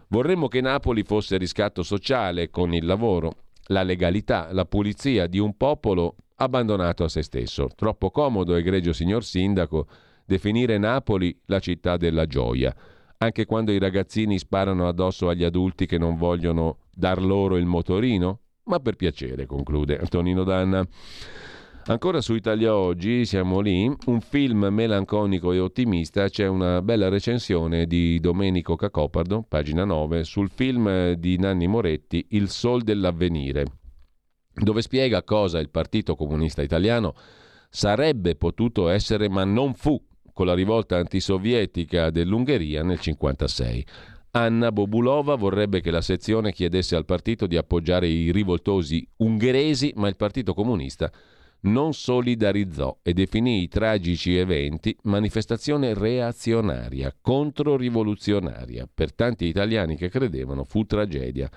Vorremmo 0.08 0.48
che 0.48 0.60
Napoli 0.60 1.04
fosse 1.04 1.36
riscatto 1.36 1.84
sociale 1.84 2.50
con 2.50 2.74
il 2.74 2.84
lavoro, 2.84 3.44
la 3.66 3.84
legalità, 3.84 4.48
la 4.50 4.64
pulizia 4.64 5.28
di 5.28 5.38
un 5.38 5.56
popolo 5.56 6.16
abbandonato 6.34 7.04
a 7.04 7.08
se 7.08 7.22
stesso. 7.22 7.68
Troppo 7.76 8.10
comodo, 8.10 8.56
egregio 8.56 8.92
signor 8.92 9.22
Sindaco, 9.22 9.86
definire 10.32 10.78
Napoli 10.78 11.38
la 11.46 11.59
città 11.59 11.98
della 11.98 12.24
gioia, 12.24 12.74
anche 13.18 13.44
quando 13.44 13.70
i 13.70 13.78
ragazzini 13.78 14.38
sparano 14.38 14.88
addosso 14.88 15.28
agli 15.28 15.44
adulti 15.44 15.84
che 15.84 15.98
non 15.98 16.16
vogliono 16.16 16.78
dar 16.90 17.22
loro 17.22 17.59
il 17.59 17.66
motorino? 17.66 18.40
Ma 18.64 18.78
per 18.80 18.96
piacere, 18.96 19.44
conclude 19.44 19.98
Antonino 19.98 20.42
Danna. 20.42 20.86
Ancora 21.84 22.20
su 22.20 22.34
Italia 22.34 22.74
Oggi, 22.74 23.26
siamo 23.26 23.60
lì, 23.60 23.92
un 24.06 24.20
film 24.20 24.68
melanconico 24.70 25.52
e 25.52 25.59
ottimista, 25.59 26.28
c'è 26.28 26.46
una 26.46 26.80
bella 26.80 27.09
recensione 27.09 27.86
di 27.86 28.18
Domenico 28.18 28.76
Cacopardo, 28.76 29.44
pagina 29.46 29.84
9, 29.84 30.24
sul 30.24 30.48
film 30.48 31.12
di 31.14 31.36
Nanni 31.38 31.66
Moretti 31.66 32.24
Il 32.30 32.48
Sol 32.48 32.82
dell'Avvenire, 32.82 33.64
dove 34.54 34.80
spiega 34.80 35.24
cosa 35.24 35.59
il 35.59 35.70
Partito 35.70 36.14
Comunista 36.14 36.62
Italiano 36.62 37.14
sarebbe 37.74 38.36
potuto 38.36 38.90
essere 38.90 39.30
ma 39.30 39.44
non 39.44 39.72
fu 39.72 39.98
con 40.32 40.46
la 40.46 40.54
rivolta 40.54 40.96
antisovietica 40.96 42.10
dell'Ungheria 42.10 42.82
nel 42.82 42.98
1956. 43.02 43.86
Anna 44.34 44.72
Bobulova 44.72 45.34
vorrebbe 45.34 45.80
che 45.80 45.90
la 45.90 46.00
sezione 46.00 46.52
chiedesse 46.52 46.96
al 46.96 47.04
partito 47.04 47.46
di 47.46 47.56
appoggiare 47.56 48.06
i 48.06 48.32
rivoltosi 48.32 49.06
ungheresi, 49.16 49.92
ma 49.96 50.09
il 50.09 50.16
Partito 50.16 50.54
Comunista 50.54 51.12
non 51.62 51.92
solidarizzò 51.92 52.98
e 53.02 53.12
definì 53.12 53.62
i 53.62 53.68
tragici 53.68 54.36
eventi 54.36 54.96
manifestazione 55.02 55.94
reazionaria, 55.94 57.14
controrivoluzionaria. 57.20 58.88
Per 58.92 59.12
tanti 59.12 59.46
italiani 59.46 59.96
che 59.96 60.09
credevano 60.09 60.64
fu 60.64 60.84
tragedia 60.84 61.50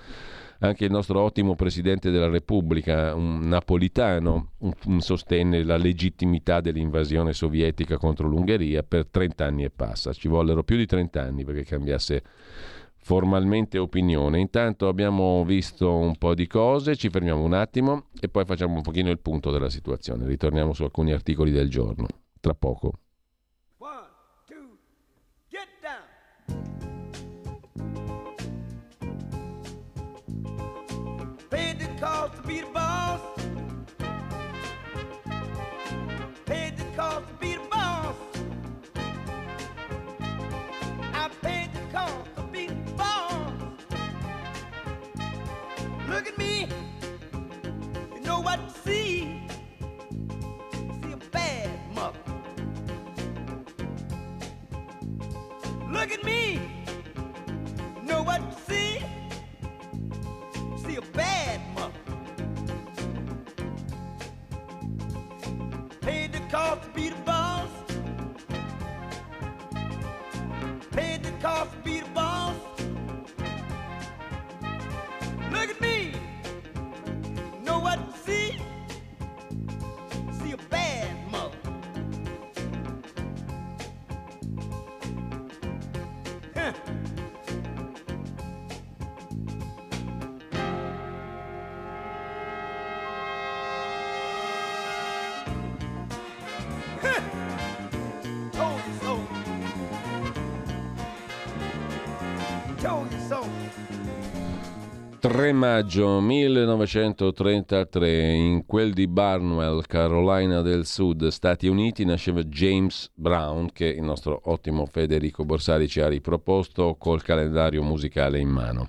anche 0.59 0.85
il 0.85 0.91
nostro 0.91 1.21
ottimo 1.21 1.55
Presidente 1.55 2.11
della 2.11 2.29
Repubblica, 2.29 3.13
un 3.15 3.39
napolitano, 3.47 4.51
sostenne 4.97 5.63
la 5.63 5.77
legittimità 5.77 6.61
dell'invasione 6.61 7.33
sovietica 7.33 7.97
contro 7.97 8.27
l'Ungheria 8.27 8.83
per 8.83 9.07
30 9.07 9.45
anni 9.45 9.63
e 9.63 9.69
passa. 9.69 10.13
Ci 10.13 10.27
vollero 10.27 10.63
più 10.63 10.77
di 10.77 10.85
30 10.85 11.21
anni 11.21 11.43
perché 11.43 11.63
cambiasse 11.63 12.23
formalmente 12.97 13.77
opinione. 13.77 14.39
Intanto 14.39 14.87
abbiamo 14.87 15.43
visto 15.45 15.95
un 15.95 16.17
po' 16.17 16.33
di 16.33 16.47
cose, 16.47 16.95
ci 16.95 17.09
fermiamo 17.09 17.43
un 17.43 17.53
attimo 17.53 18.07
e 18.19 18.29
poi 18.29 18.45
facciamo 18.45 18.75
un 18.75 18.81
pochino 18.81 19.11
il 19.11 19.19
punto 19.19 19.51
della 19.51 19.69
situazione. 19.69 20.25
Ritorniamo 20.25 20.73
su 20.73 20.83
alcuni 20.83 21.11
articoli 21.11 21.51
del 21.51 21.69
giorno. 21.69 22.07
Tra 22.39 22.55
poco. 22.55 22.93
cost 23.77 24.47
to 24.47 24.55
be 26.47 26.94
out 32.25 32.35
to 32.35 32.47
beat 32.47 32.73
boss. 32.73 32.84
3 105.45 105.53
maggio 105.53 106.19
1933, 106.21 108.31
in 108.31 108.65
quel 108.65 108.93
di 108.93 109.05
Barnwell, 109.05 109.83
Carolina 109.85 110.61
del 110.61 110.87
Sud, 110.87 111.27
Stati 111.27 111.67
Uniti, 111.67 112.03
nasceva 112.03 112.41
James 112.41 113.11
Brown, 113.13 113.71
che 113.71 113.85
il 113.85 114.01
nostro 114.01 114.41
ottimo 114.45 114.87
Federico 114.87 115.45
Borsari 115.45 115.87
ci 115.87 116.01
ha 116.01 116.07
riproposto 116.07 116.95
col 116.97 117.21
calendario 117.21 117.83
musicale 117.83 118.39
in 118.39 118.49
mano. 118.49 118.87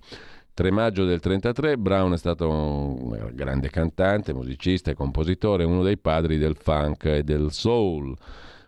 3 0.54 0.70
maggio 0.70 1.04
del 1.04 1.20
1933, 1.22 1.76
Brown 1.76 2.14
è 2.14 2.16
stato 2.16 2.48
un 2.48 3.32
grande 3.34 3.68
cantante, 3.68 4.32
musicista 4.32 4.90
e 4.90 4.94
compositore, 4.94 5.64
uno 5.64 5.82
dei 5.82 5.98
padri 5.98 6.38
del 6.38 6.56
funk 6.56 7.04
e 7.04 7.22
del 7.22 7.52
soul 7.52 8.16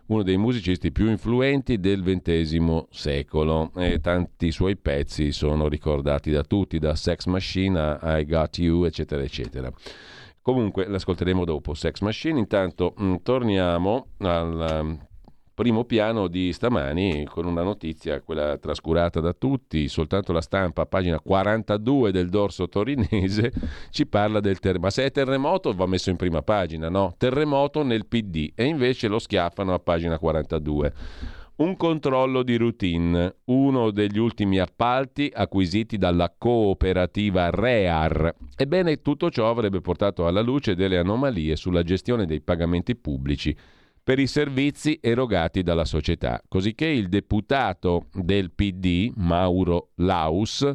uno 0.09 0.23
dei 0.23 0.37
musicisti 0.37 0.91
più 0.91 1.07
influenti 1.07 1.79
del 1.79 2.01
XX 2.03 2.85
secolo 2.89 3.71
e 3.75 3.99
tanti 3.99 4.51
suoi 4.51 4.75
pezzi 4.75 5.31
sono 5.31 5.67
ricordati 5.67 6.31
da 6.31 6.43
tutti, 6.43 6.79
da 6.79 6.95
Sex 6.95 7.25
Machine 7.25 7.79
a 7.79 8.17
I 8.17 8.25
Got 8.25 8.57
You, 8.57 8.85
eccetera, 8.85 9.21
eccetera. 9.21 9.71
Comunque 10.41 10.87
l'ascolteremo 10.87 11.45
dopo 11.45 11.75
Sex 11.75 12.01
Machine. 12.01 12.39
Intanto 12.39 12.93
mh, 12.97 13.15
torniamo 13.21 14.07
al 14.19 14.79
um, 14.81 15.07
primo 15.59 15.83
piano 15.83 16.29
di 16.29 16.53
stamani 16.53 17.25
con 17.25 17.45
una 17.45 17.63
notizia, 17.63 18.21
quella 18.21 18.57
trascurata 18.57 19.19
da 19.19 19.33
tutti, 19.33 19.89
soltanto 19.89 20.31
la 20.31 20.39
stampa, 20.39 20.85
pagina 20.85 21.19
42 21.19 22.13
del 22.13 22.29
dorso 22.29 22.69
torinese, 22.69 23.51
ci 23.91 24.07
parla 24.07 24.39
del 24.39 24.59
terremoto. 24.59 24.85
Ma 24.85 24.89
se 24.89 25.03
è 25.03 25.11
terremoto 25.11 25.73
va 25.73 25.85
messo 25.85 26.11
in 26.11 26.15
prima 26.15 26.41
pagina, 26.43 26.87
no? 26.87 27.13
Terremoto 27.17 27.83
nel 27.83 28.05
PD 28.05 28.53
e 28.55 28.63
invece 28.67 29.09
lo 29.09 29.19
schiaffano 29.19 29.73
a 29.73 29.79
pagina 29.79 30.17
42. 30.17 30.93
Un 31.57 31.75
controllo 31.75 32.41
di 32.41 32.55
routine, 32.55 33.35
uno 33.47 33.91
degli 33.91 34.17
ultimi 34.17 34.59
appalti 34.59 35.29
acquisiti 35.33 35.97
dalla 35.97 36.33
cooperativa 36.37 37.49
REAR. 37.49 38.33
Ebbene, 38.55 39.01
tutto 39.01 39.29
ciò 39.29 39.49
avrebbe 39.49 39.81
portato 39.81 40.25
alla 40.25 40.39
luce 40.39 40.73
delle 40.73 40.97
anomalie 40.97 41.57
sulla 41.57 41.83
gestione 41.83 42.25
dei 42.25 42.39
pagamenti 42.39 42.95
pubblici 42.95 43.53
per 44.03 44.19
i 44.19 44.27
servizi 44.27 44.97
erogati 45.01 45.61
dalla 45.61 45.85
società, 45.85 46.41
cosicché 46.47 46.87
il 46.87 47.09
deputato 47.09 48.07
del 48.13 48.51
PD, 48.51 49.11
Mauro 49.15 49.91
Laus, 49.95 50.71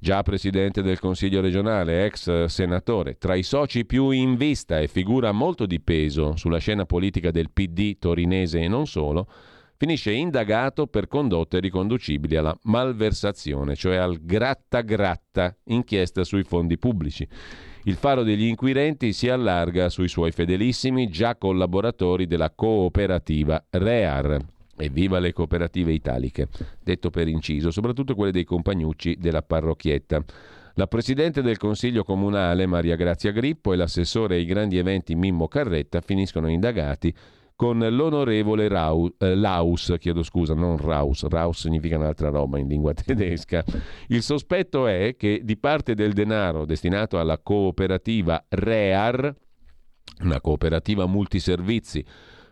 già 0.00 0.22
presidente 0.22 0.82
del 0.82 0.98
Consiglio 0.98 1.40
regionale, 1.40 2.04
ex 2.06 2.44
senatore, 2.44 3.18
tra 3.18 3.34
i 3.34 3.42
soci 3.42 3.84
più 3.84 4.10
in 4.10 4.36
vista 4.36 4.80
e 4.80 4.88
figura 4.88 5.32
molto 5.32 5.66
di 5.66 5.80
peso 5.80 6.36
sulla 6.36 6.58
scena 6.58 6.86
politica 6.86 7.30
del 7.30 7.50
PD 7.50 7.98
torinese 7.98 8.60
e 8.60 8.68
non 8.68 8.86
solo, 8.86 9.28
finisce 9.76 10.12
indagato 10.12 10.86
per 10.86 11.06
condotte 11.06 11.58
riconducibili 11.58 12.36
alla 12.36 12.56
malversazione, 12.64 13.74
cioè 13.74 13.96
al 13.96 14.18
gratta-gratta, 14.22 15.56
inchiesta 15.64 16.24
sui 16.24 16.42
fondi 16.42 16.76
pubblici. 16.76 17.26
Il 17.84 17.94
faro 17.94 18.22
degli 18.22 18.44
inquirenti 18.44 19.14
si 19.14 19.30
allarga 19.30 19.88
sui 19.88 20.08
suoi 20.08 20.32
fedelissimi 20.32 21.08
già 21.08 21.36
collaboratori 21.36 22.26
della 22.26 22.50
cooperativa 22.50 23.64
REAR. 23.70 24.38
Evviva 24.76 25.18
le 25.18 25.32
cooperative 25.32 25.90
italiche, 25.90 26.48
detto 26.82 27.08
per 27.08 27.26
inciso, 27.26 27.70
soprattutto 27.70 28.14
quelle 28.14 28.32
dei 28.32 28.44
compagnucci 28.44 29.16
della 29.18 29.40
parrocchietta. 29.40 30.22
La 30.74 30.86
Presidente 30.86 31.40
del 31.40 31.56
Consiglio 31.56 32.04
Comunale 32.04 32.66
Maria 32.66 32.96
Grazia 32.96 33.32
Grippo 33.32 33.72
e 33.72 33.76
l'assessore 33.76 34.36
ai 34.36 34.44
grandi 34.44 34.76
eventi 34.76 35.14
Mimmo 35.14 35.48
Carretta 35.48 36.02
finiscono 36.02 36.48
indagati 36.48 37.12
con 37.60 37.78
l'onorevole 37.78 38.68
Rau, 38.68 39.12
eh, 39.18 39.34
Laus, 39.34 39.94
chiedo 39.98 40.22
scusa, 40.22 40.54
non 40.54 40.78
Raus, 40.78 41.28
Raus 41.28 41.60
significa 41.60 41.98
un'altra 41.98 42.30
roba 42.30 42.58
in 42.58 42.66
lingua 42.66 42.94
tedesca. 42.96 43.62
Il 44.06 44.22
sospetto 44.22 44.86
è 44.86 45.14
che 45.14 45.42
di 45.44 45.58
parte 45.58 45.94
del 45.94 46.14
denaro 46.14 46.64
destinato 46.64 47.18
alla 47.18 47.36
cooperativa 47.36 48.42
REAR, 48.48 49.36
una 50.22 50.40
cooperativa 50.40 51.04
multiservizi 51.04 52.02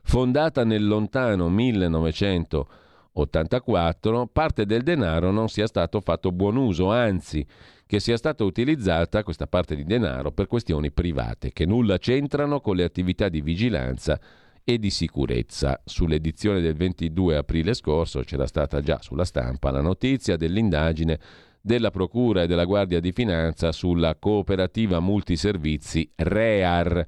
fondata 0.02 0.62
nel 0.64 0.86
lontano 0.86 1.48
1984, 1.48 4.28
parte 4.30 4.66
del 4.66 4.82
denaro 4.82 5.30
non 5.30 5.48
sia 5.48 5.66
stato 5.66 6.02
fatto 6.02 6.32
buon 6.32 6.56
uso, 6.56 6.92
anzi 6.92 7.46
che 7.86 7.98
sia 7.98 8.18
stata 8.18 8.44
utilizzata 8.44 9.22
questa 9.22 9.46
parte 9.46 9.74
di 9.74 9.84
denaro 9.84 10.32
per 10.32 10.46
questioni 10.46 10.92
private 10.92 11.54
che 11.54 11.64
nulla 11.64 11.96
c'entrano 11.96 12.60
con 12.60 12.76
le 12.76 12.84
attività 12.84 13.30
di 13.30 13.40
vigilanza 13.40 14.20
e 14.70 14.78
di 14.78 14.90
sicurezza. 14.90 15.80
Sull'edizione 15.82 16.60
del 16.60 16.74
22 16.74 17.38
aprile 17.38 17.72
scorso 17.72 18.20
c'era 18.20 18.46
stata 18.46 18.82
già 18.82 18.98
sulla 19.00 19.24
stampa 19.24 19.70
la 19.70 19.80
notizia 19.80 20.36
dell'indagine 20.36 21.18
della 21.58 21.90
Procura 21.90 22.42
e 22.42 22.46
della 22.46 22.66
Guardia 22.66 23.00
di 23.00 23.12
Finanza 23.12 23.72
sulla 23.72 24.16
cooperativa 24.16 25.00
multiservizi 25.00 26.12
REAR 26.14 27.06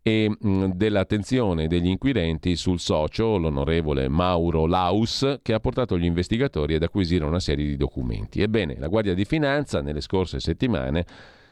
e 0.00 0.30
mh, 0.40 0.68
dell'attenzione 0.68 1.66
degli 1.66 1.88
inquirenti 1.88 2.56
sul 2.56 2.80
socio, 2.80 3.36
l'onorevole 3.36 4.08
Mauro 4.08 4.64
Laus, 4.64 5.40
che 5.42 5.52
ha 5.52 5.60
portato 5.60 5.98
gli 5.98 6.06
investigatori 6.06 6.76
ad 6.76 6.82
acquisire 6.82 7.26
una 7.26 7.40
serie 7.40 7.66
di 7.66 7.76
documenti. 7.76 8.40
Ebbene, 8.40 8.76
la 8.78 8.88
Guardia 8.88 9.12
di 9.12 9.26
Finanza 9.26 9.82
nelle 9.82 10.00
scorse 10.00 10.40
settimane 10.40 11.04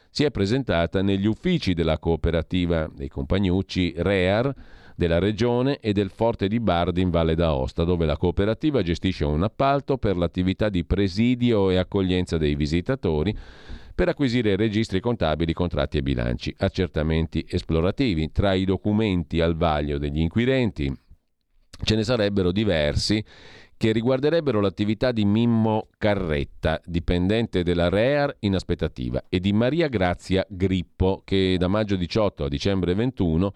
si 0.09 0.25
è 0.25 0.31
presentata 0.31 1.03
negli 1.03 1.27
uffici 1.27 1.75
della 1.75 1.99
cooperativa 1.99 2.91
dei 2.91 3.09
compagnucci 3.09 3.93
REAR 3.99 4.79
della 5.01 5.19
Regione 5.19 5.79
e 5.79 5.95
del 5.95 6.11
Forte 6.11 6.47
di 6.47 6.61
Bardi 6.61 7.01
in 7.01 7.09
Valle 7.09 7.35
d'Aosta, 7.35 7.85
dove 7.85 8.05
la 8.05 8.19
cooperativa 8.19 8.83
gestisce 8.83 9.25
un 9.25 9.43
appalto 9.43 9.97
per 9.97 10.19
l'attività 10.19 10.69
di 10.69 10.85
presidio 10.85 11.71
e 11.71 11.79
accoglienza 11.79 12.37
dei 12.37 12.55
visitatori 12.55 13.35
per 13.95 14.09
acquisire 14.09 14.57
registri 14.57 15.01
contabili, 15.01 15.55
contratti 15.55 15.97
e 15.97 16.03
bilanci, 16.03 16.55
accertamenti 16.59 17.47
esplorativi. 17.49 18.31
Tra 18.31 18.53
i 18.53 18.67
documenti 18.67 19.41
al 19.41 19.57
vaglio 19.57 19.97
degli 19.97 20.21
inquirenti 20.21 20.95
ce 21.83 21.97
ne 21.97 22.05
sarebbero 22.05 22.53
diversi 22.53 23.25
che 23.79 23.93
riguarderebbero 23.93 24.61
l'attività 24.61 25.13
di 25.13 25.25
Mimmo 25.25 25.89
Carretta, 25.97 26.79
dipendente 26.85 27.63
della 27.63 27.89
REAR 27.89 28.37
in 28.41 28.55
aspettativa, 28.55 29.25
e 29.31 29.41
di 29.41 29.55
Maria 29.55 29.89
Grazia 29.89 30.45
Grippo, 30.47 31.23
che 31.25 31.57
da 31.59 31.69
maggio 31.69 31.97
18 31.97 32.45
a 32.45 32.49
dicembre 32.51 32.93
21 32.93 33.55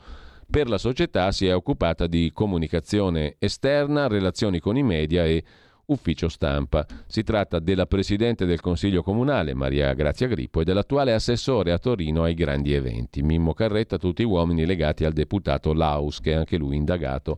per 0.54 0.68
la 0.68 0.78
società 0.78 1.32
si 1.32 1.48
è 1.48 1.52
occupata 1.52 2.06
di 2.06 2.30
comunicazione 2.32 3.34
esterna, 3.40 4.06
relazioni 4.06 4.60
con 4.60 4.76
i 4.76 4.84
media 4.84 5.24
e 5.24 5.42
ufficio 5.86 6.28
stampa. 6.28 6.86
Si 7.08 7.24
tratta 7.24 7.58
della 7.58 7.86
Presidente 7.86 8.46
del 8.46 8.60
Consiglio 8.60 9.02
Comunale, 9.02 9.52
Maria 9.52 9.92
Grazia 9.94 10.28
Grippo, 10.28 10.60
e 10.60 10.64
dell'attuale 10.64 11.12
assessore 11.12 11.72
a 11.72 11.78
Torino 11.78 12.22
ai 12.22 12.34
grandi 12.34 12.72
eventi, 12.72 13.20
Mimmo 13.20 13.52
Carretta, 13.52 13.98
tutti 13.98 14.22
uomini 14.22 14.64
legati 14.64 15.04
al 15.04 15.12
deputato 15.12 15.72
Laus, 15.72 16.20
che 16.20 16.30
è 16.30 16.36
anche 16.36 16.56
lui 16.56 16.76
indagato 16.76 17.36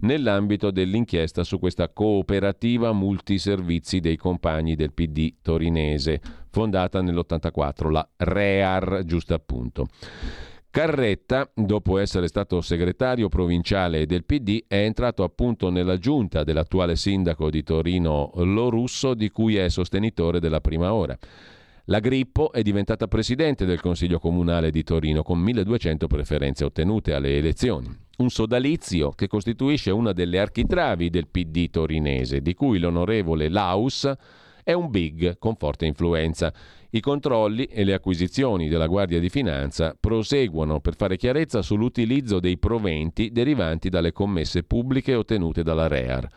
nell'ambito 0.00 0.72
dell'inchiesta 0.72 1.44
su 1.44 1.60
questa 1.60 1.88
cooperativa 1.88 2.92
multiservizi 2.92 4.00
dei 4.00 4.16
compagni 4.16 4.74
del 4.74 4.92
PD 4.92 5.34
torinese, 5.40 6.20
fondata 6.50 7.00
nell'84, 7.00 7.90
la 7.90 8.08
REAR, 8.16 9.04
giusto 9.04 9.34
appunto. 9.34 9.86
Carretta, 10.76 11.50
dopo 11.54 11.96
essere 11.96 12.28
stato 12.28 12.60
segretario 12.60 13.30
provinciale 13.30 14.04
del 14.04 14.26
PD, 14.26 14.64
è 14.68 14.84
entrato 14.84 15.22
appunto 15.22 15.70
nella 15.70 15.96
giunta 15.96 16.44
dell'attuale 16.44 16.96
sindaco 16.96 17.48
di 17.48 17.62
Torino 17.62 18.30
Lorusso, 18.34 19.14
di 19.14 19.30
cui 19.30 19.56
è 19.56 19.70
sostenitore 19.70 20.38
della 20.38 20.60
prima 20.60 20.92
ora. 20.92 21.16
La 21.86 21.98
Grippo 21.98 22.52
è 22.52 22.60
diventata 22.60 23.08
presidente 23.08 23.64
del 23.64 23.80
Consiglio 23.80 24.18
Comunale 24.18 24.70
di 24.70 24.82
Torino 24.82 25.22
con 25.22 25.38
1200 25.38 26.06
preferenze 26.08 26.66
ottenute 26.66 27.14
alle 27.14 27.38
elezioni. 27.38 27.88
Un 28.18 28.28
sodalizio 28.28 29.12
che 29.12 29.28
costituisce 29.28 29.90
una 29.90 30.12
delle 30.12 30.38
architravi 30.38 31.08
del 31.08 31.28
PD 31.28 31.70
torinese, 31.70 32.42
di 32.42 32.52
cui 32.52 32.78
l'onorevole 32.78 33.48
Laus 33.48 34.12
è 34.66 34.72
un 34.72 34.90
big 34.90 35.38
con 35.38 35.54
forte 35.54 35.86
influenza. 35.86 36.52
I 36.90 36.98
controlli 36.98 37.66
e 37.66 37.84
le 37.84 37.94
acquisizioni 37.94 38.68
della 38.68 38.88
Guardia 38.88 39.20
di 39.20 39.28
Finanza 39.28 39.96
proseguono 39.98 40.80
per 40.80 40.96
fare 40.96 41.16
chiarezza 41.16 41.62
sull'utilizzo 41.62 42.40
dei 42.40 42.58
proventi 42.58 43.30
derivanti 43.30 43.88
dalle 43.88 44.10
commesse 44.10 44.64
pubbliche 44.64 45.14
ottenute 45.14 45.62
dalla 45.62 45.86
REAR. 45.86 46.28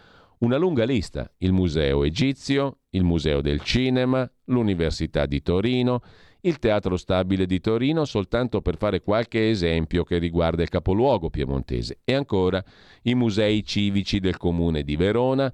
Una 0.41 0.57
lunga 0.57 0.84
lista, 0.84 1.27
il 1.39 1.53
Museo 1.53 2.03
Egizio, 2.03 2.81
il 2.91 3.03
Museo 3.03 3.41
del 3.41 3.61
Cinema, 3.61 4.31
l'Università 4.45 5.26
di 5.26 5.41
Torino, 5.41 6.03
il 6.41 6.60
Teatro 6.60 6.97
Stabile 6.97 7.47
di 7.47 7.60
Torino, 7.60 8.06
soltanto 8.06 8.61
per 8.61 8.77
fare 8.77 9.01
qualche 9.01 9.49
esempio 9.49 10.03
che 10.03 10.19
riguarda 10.19 10.61
il 10.61 10.69
capoluogo 10.69 11.31
piemontese, 11.31 12.01
e 12.03 12.14
ancora 12.14 12.64
i 13.01 13.15
musei 13.15 13.64
civici 13.64 14.19
del 14.19 14.38
comune 14.38 14.84
di 14.84 14.95
Verona, 14.95 15.51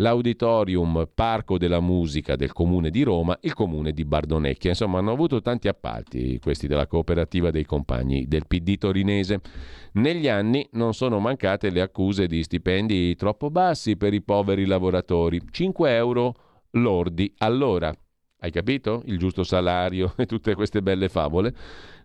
l'Auditorium 0.00 1.08
Parco 1.12 1.58
della 1.58 1.80
Musica 1.80 2.36
del 2.36 2.52
Comune 2.52 2.90
di 2.90 3.02
Roma, 3.02 3.36
il 3.42 3.54
Comune 3.54 3.92
di 3.92 4.04
Bardonecchia. 4.04 4.70
Insomma, 4.70 4.98
hanno 4.98 5.12
avuto 5.12 5.40
tanti 5.40 5.68
appalti 5.68 6.38
questi 6.40 6.66
della 6.66 6.86
cooperativa 6.86 7.50
dei 7.50 7.64
compagni 7.64 8.26
del 8.26 8.46
PD 8.46 8.78
torinese. 8.78 9.40
Negli 9.92 10.28
anni 10.28 10.68
non 10.72 10.94
sono 10.94 11.18
mancate 11.18 11.70
le 11.70 11.80
accuse 11.80 12.26
di 12.26 12.42
stipendi 12.42 13.14
troppo 13.16 13.50
bassi 13.50 13.96
per 13.96 14.14
i 14.14 14.22
poveri 14.22 14.66
lavoratori, 14.66 15.40
5 15.50 15.94
euro 15.94 16.34
lordi 16.72 17.32
all'ora. 17.38 17.92
Hai 18.40 18.52
capito? 18.52 19.02
Il 19.06 19.18
giusto 19.18 19.42
salario 19.42 20.14
e 20.16 20.26
tutte 20.26 20.54
queste 20.54 20.80
belle 20.80 21.08
favole. 21.08 21.52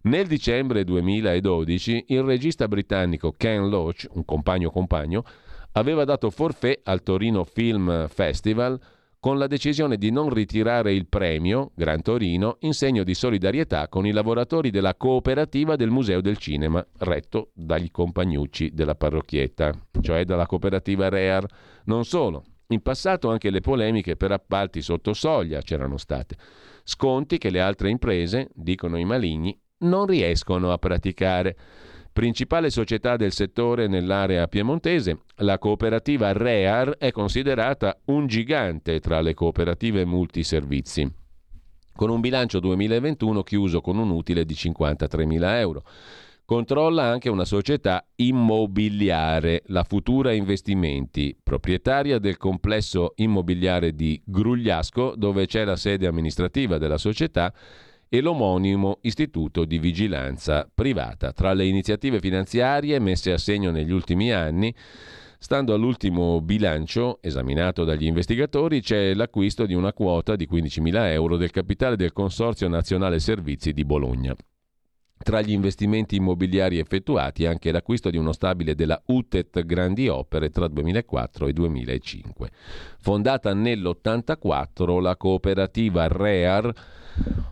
Nel 0.03 0.25
dicembre 0.25 0.83
2012 0.83 2.05
il 2.07 2.23
regista 2.23 2.67
britannico 2.67 3.33
Ken 3.37 3.69
Loach, 3.69 4.07
un 4.13 4.25
compagno 4.25 4.71
compagno, 4.71 5.23
aveva 5.73 6.03
dato 6.03 6.29
forfè 6.29 6.79
al 6.83 7.03
Torino 7.03 7.43
Film 7.43 8.07
Festival 8.07 8.79
con 9.19 9.37
la 9.37 9.47
decisione 9.47 9.95
di 9.95 10.11
non 10.11 10.29
ritirare 10.29 10.93
il 10.93 11.07
premio 11.07 11.71
Gran 11.75 12.01
Torino 12.01 12.57
in 12.59 12.73
segno 12.73 13.03
di 13.03 13.13
solidarietà 13.13 13.87
con 13.87 14.05
i 14.05 14.11
lavoratori 14.11 14.69
della 14.69 14.95
cooperativa 14.95 15.77
del 15.77 15.91
Museo 15.91 16.19
del 16.19 16.35
Cinema, 16.37 16.85
retto 16.97 17.51
dagli 17.53 17.89
compagnucci 17.89 18.71
della 18.73 18.95
parrocchietta, 18.95 19.73
cioè 20.01 20.25
dalla 20.25 20.45
cooperativa 20.45 21.07
REAR. 21.07 21.45
Non 21.85 22.03
solo, 22.03 22.43
in 22.67 22.81
passato 22.81 23.29
anche 23.29 23.49
le 23.49 23.61
polemiche 23.61 24.17
per 24.17 24.33
appalti 24.33 24.81
sotto 24.81 25.13
soglia 25.13 25.61
c'erano 25.61 25.95
state. 25.95 26.35
Sconti 26.83 27.37
che 27.37 27.49
le 27.49 27.61
altre 27.61 27.89
imprese, 27.89 28.49
dicono 28.53 28.97
i 28.97 29.05
maligni, 29.05 29.57
non 29.79 30.05
riescono 30.05 30.73
a 30.73 30.77
praticare. 30.77 31.55
Principale 32.13 32.69
società 32.69 33.15
del 33.15 33.31
settore 33.31 33.87
nell'area 33.87 34.47
piemontese, 34.47 35.21
la 35.37 35.57
cooperativa 35.57 36.31
REAR 36.31 36.97
è 36.99 37.09
considerata 37.09 37.99
un 38.05 38.27
gigante 38.27 38.99
tra 38.99 39.19
le 39.19 39.33
cooperative 39.33 40.05
multiservizi, 40.05 41.11
con 41.95 42.11
un 42.11 42.19
bilancio 42.19 42.59
2021 42.59 43.41
chiuso 43.41 43.81
con 43.81 43.97
un 43.97 44.11
utile 44.11 44.45
di 44.45 44.53
53.000 44.53 45.57
euro. 45.57 45.83
Controlla 46.45 47.01
anche 47.05 47.29
una 47.29 47.45
società 47.45 48.05
immobiliare, 48.17 49.63
la 49.67 49.83
Futura 49.83 50.33
Investimenti, 50.33 51.35
proprietaria 51.41 52.19
del 52.19 52.37
complesso 52.37 53.13
immobiliare 53.15 53.95
di 53.95 54.21
Grugliasco, 54.23 55.15
dove 55.15 55.47
c'è 55.47 55.65
la 55.65 55.77
sede 55.77 56.05
amministrativa 56.05 56.77
della 56.77 56.99
società 56.99 57.51
e 58.13 58.21
l'omonimo 58.21 58.99
Istituto 59.01 59.65
di 59.65 59.79
Vigilanza 59.79 60.69
Privata. 60.71 61.31
Tra 61.31 61.51
le 61.53 61.65
iniziative 61.65 62.19
finanziarie 62.19 62.99
messe 62.99 63.31
a 63.31 63.39
segno 63.39 63.71
negli 63.71 63.91
ultimi 63.91 64.31
anni, 64.31 64.71
stando 65.39 65.73
all'ultimo 65.73 66.39
bilancio 66.39 67.17
esaminato 67.23 67.83
dagli 67.83 68.05
investigatori, 68.05 68.81
c'è 68.81 69.15
l'acquisto 69.15 69.65
di 69.65 69.73
una 69.73 69.93
quota 69.93 70.35
di 70.35 70.47
15.000 70.47 71.07
euro 71.07 71.37
del 71.37 71.49
capitale 71.49 71.95
del 71.95 72.13
Consorzio 72.13 72.67
Nazionale 72.67 73.17
Servizi 73.17 73.73
di 73.73 73.83
Bologna. 73.83 74.35
tra 75.23 75.41
gli 75.41 75.51
investimenti 75.51 76.17
immobiliari 76.17 76.77
effettuati 76.77 77.47
anche 77.47 77.71
l'acquisto 77.71 78.11
di 78.11 78.17
uno 78.17 78.33
stabile 78.33 78.75
della 78.75 79.01
UTET 79.07 79.65
Grandi 79.65 80.07
Opere 80.07 80.51
tra 80.51 80.67
2004 80.67 81.47
e 81.47 81.53
2005. 81.53 82.51
Fondata 82.99 83.53
nell'84, 83.55 85.01
la 85.01 85.15
cooperativa 85.15 86.07
REAR 86.07 87.01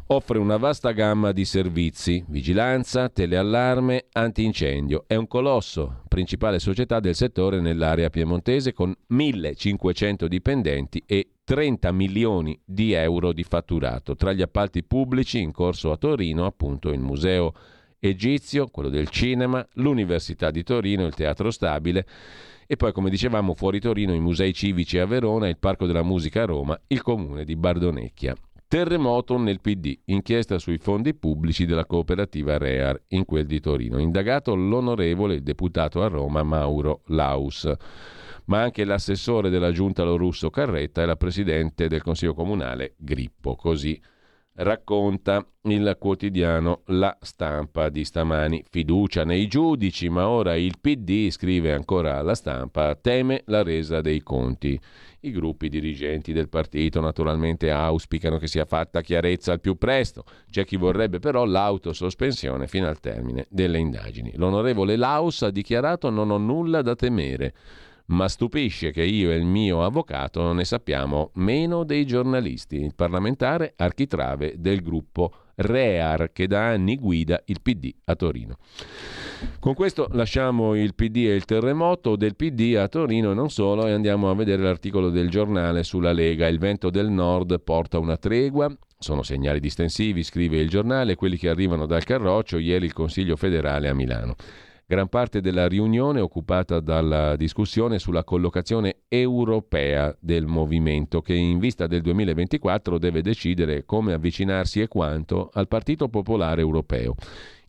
offre 0.08 0.40
una 0.40 0.58
vasta 0.58 0.92
gamma 0.92 1.32
di 1.32 1.46
servizi, 1.46 2.24
vigilanza, 2.28 3.08
teleallarme, 3.08 4.08
antincendio. 4.12 5.06
È 5.08 5.16
un 5.16 5.28
colosso, 5.28 6.02
principale 6.08 6.60
società 6.60 7.00
del 7.00 7.16
settore 7.16 7.62
nell'area 7.62 8.10
piemontese 8.10 8.74
con 8.74 8.94
1500 9.08 10.28
dipendenti 10.28 11.02
e 11.06 11.30
30 11.44 11.92
milioni 11.92 12.60
di 12.64 12.92
euro 12.92 13.32
di 13.32 13.44
fatturato. 13.44 14.16
Tra 14.16 14.34
gli 14.34 14.42
appalti 14.42 14.84
pubblici 14.84 15.40
in 15.40 15.52
corso 15.52 15.92
a 15.92 15.98
Torino, 15.98 16.46
appunto 16.46 16.90
il 16.90 17.00
Museo 17.00 17.54
Egizio, 18.00 18.68
quello 18.68 18.90
del 18.90 19.10
cinema, 19.10 19.66
l'Università 19.74 20.52
di 20.52 20.64
Torino, 20.64 21.06
il 21.06 21.14
Teatro 21.14 21.52
Stabile 21.52 22.06
e 22.72 22.78
poi, 22.78 22.94
come 22.94 23.10
dicevamo, 23.10 23.54
fuori 23.54 23.82
Torino 23.82 24.14
i 24.14 24.20
musei 24.22 24.54
civici 24.54 24.98
a 24.98 25.06
Verona, 25.06 25.50
il 25.50 25.58
Parco 25.58 25.86
della 25.86 26.04
Musica 26.04 26.44
a 26.44 26.46
Roma, 26.46 26.80
il 26.88 27.02
comune 27.02 27.44
di 27.44 27.58
Bardonecchia. 27.58 28.34
Terremoto 28.72 29.38
nel 29.38 29.60
PD, 29.60 29.99
inchiesta 30.06 30.57
sui 30.57 30.77
fondi 30.77 31.14
pubblici 31.14 31.65
della 31.65 31.84
cooperativa 31.84 32.57
Rear 32.57 33.02
in 33.10 33.26
quel 33.26 33.45
di 33.45 33.60
Torino. 33.60 33.98
Indagato 33.98 34.56
l'onorevole 34.56 35.43
deputato 35.43 36.02
a 36.02 36.07
Roma 36.07 36.41
Mauro 36.41 37.02
Laus 37.07 37.69
ma 38.45 38.61
anche 38.61 38.85
l'assessore 38.85 39.49
della 39.49 39.73
giunta 39.73 40.03
Lorusso 40.03 40.49
Carretta 40.49 41.02
e 41.02 41.06
la 41.06 41.18
presidente 41.18 41.89
del 41.89 42.02
Consiglio 42.02 42.34
Comunale 42.34 42.93
Grippo. 42.95 43.57
Così 43.57 44.02
racconta 44.64 45.46
il 45.64 45.96
quotidiano 46.00 46.82
La 46.88 47.16
Stampa 47.22 47.90
di 47.90 48.04
stamani. 48.04 48.64
Fiducia 48.70 49.24
nei 49.24 49.48
giudici, 49.48 50.10
ma 50.10 50.28
ora 50.28 50.56
il 50.56 50.76
PD, 50.80 51.30
scrive 51.30 51.74
ancora 51.74 52.22
La 52.22 52.36
Stampa, 52.36 52.96
teme 52.96 53.44
la 53.46 53.64
resa 53.64 54.02
dei 54.02 54.22
conti. 54.22 54.80
I 55.24 55.32
gruppi 55.32 55.70
dirigenti 55.70 56.34
del 56.34 56.50
partito 56.50 57.00
naturalmente 57.00 57.70
auspicano 57.70 58.38
che 58.38 58.48
sia 58.48 58.66
fatta 58.66 59.02
chiarezza 59.02 59.52
al 59.52 59.60
più 59.60 59.78
presto. 59.78 60.24
C'è 60.50 60.66
chi 60.66 60.78
vorrebbe 60.78 61.20
però 61.20 61.46
l'autosospensione 61.46 62.68
fino 62.68 62.88
al 62.88 63.00
termine 63.00 63.46
delle 63.50 63.78
indagini. 63.78 64.34
L'onorevole 64.36 64.96
Laus 64.96 65.44
ha 65.44 65.52
dichiarato 65.52 66.10
non 66.10 66.32
ho 66.32 66.38
nulla 66.38 66.82
da 66.82 66.96
temere 66.96 67.54
ma 68.12 68.28
stupisce 68.28 68.92
che 68.92 69.04
io 69.04 69.32
e 69.32 69.36
il 69.36 69.46
mio 69.46 69.84
avvocato 69.84 70.54
ne 70.54 70.66
sappiamo 70.66 71.32
meno 71.36 71.84
dei 71.84 72.06
giornalisti. 72.06 72.78
Il 72.78 72.96
parlamentare 72.96 73.74
architrave 73.76 74.56
del 74.58 74.82
gruppo 74.82 75.34
Rear 75.56 76.32
che 76.32 76.48
da 76.48 76.70
anni 76.70 76.98
guida 76.98 77.42
il 77.46 77.62
PD 77.62 77.94
a 78.06 78.16
Torino. 78.16 78.58
Con 79.60 79.74
questo 79.74 80.08
lasciamo 80.12 80.76
il 80.76 80.96
PD 80.96 81.18
e 81.28 81.36
il 81.36 81.46
terremoto 81.46 82.16
del 82.16 82.36
PD 82.36 82.76
a 82.76 82.88
Torino 82.88 83.32
e 83.32 83.36
non 83.36 83.50
solo 83.50 83.88
e 83.88 83.92
andiamo 83.92 84.30
a 84.30 84.36
vedere 84.36 84.64
l'articolo 84.64 85.10
del 85.10 85.30
giornale 85.30 85.84
sulla 85.84 86.12
Lega. 86.12 86.48
Il 86.48 86.60
vento 86.60 86.90
del 86.90 87.10
nord 87.10 87.60
porta 87.62 88.00
una 88.00 88.18
tregua, 88.18 88.74
sono 88.98 89.24
segnali 89.24 89.60
distensivi, 89.60 90.24
scrive 90.24 90.58
il 90.58 90.70
giornale, 90.70 91.16
quelli 91.16 91.38
che 91.38 91.50
arrivano 91.50 91.86
dal 91.86 92.04
Carroccio, 92.04 92.58
ieri 92.58 92.86
il 92.86 92.94
Consiglio 92.94 93.36
federale 93.36 93.88
a 93.88 93.94
Milano. 93.94 94.36
Gran 94.91 95.07
parte 95.07 95.39
della 95.39 95.69
riunione 95.69 96.19
occupata 96.19 96.81
dalla 96.81 97.38
discussione 97.38 97.97
sulla 97.97 98.26
collocazione 98.26 99.03
europea 99.07 100.13
del 100.19 100.45
movimento 100.47 101.22
che 101.22 101.34
in 101.34 101.59
vista 101.59 101.88
del 101.88 102.01
2024 102.01 102.97
deve 102.97 103.22
decidere 103.22 103.85
come 103.85 104.11
avvicinarsi 104.11 104.81
e 104.81 104.89
quanto 104.89 105.49
al 105.53 105.69
Partito 105.69 106.09
Popolare 106.09 106.59
Europeo 106.59 107.15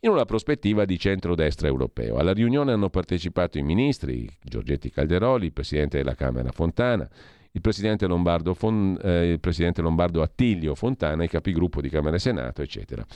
in 0.00 0.10
una 0.10 0.24
prospettiva 0.24 0.84
di 0.84 0.98
centrodestra 0.98 1.68
europeo. 1.68 2.16
Alla 2.16 2.32
riunione 2.32 2.72
hanno 2.72 2.90
partecipato 2.90 3.56
i 3.56 3.62
ministri 3.62 4.28
Giorgetti 4.42 4.90
Calderoli, 4.90 5.46
il 5.46 5.52
presidente 5.52 5.98
della 5.98 6.16
Camera 6.16 6.50
Fontana, 6.50 7.08
il 7.52 7.60
presidente 7.60 8.08
Lombardo, 8.08 8.52
Fon, 8.52 8.98
eh, 9.00 9.30
il 9.30 9.38
presidente 9.38 9.80
Lombardo 9.80 10.22
Attilio 10.22 10.74
Fontana, 10.74 11.22
i 11.22 11.28
capigruppo 11.28 11.80
di 11.80 11.88
Camera 11.88 12.16
e 12.16 12.18
Senato, 12.18 12.62
eccetera. 12.62 13.06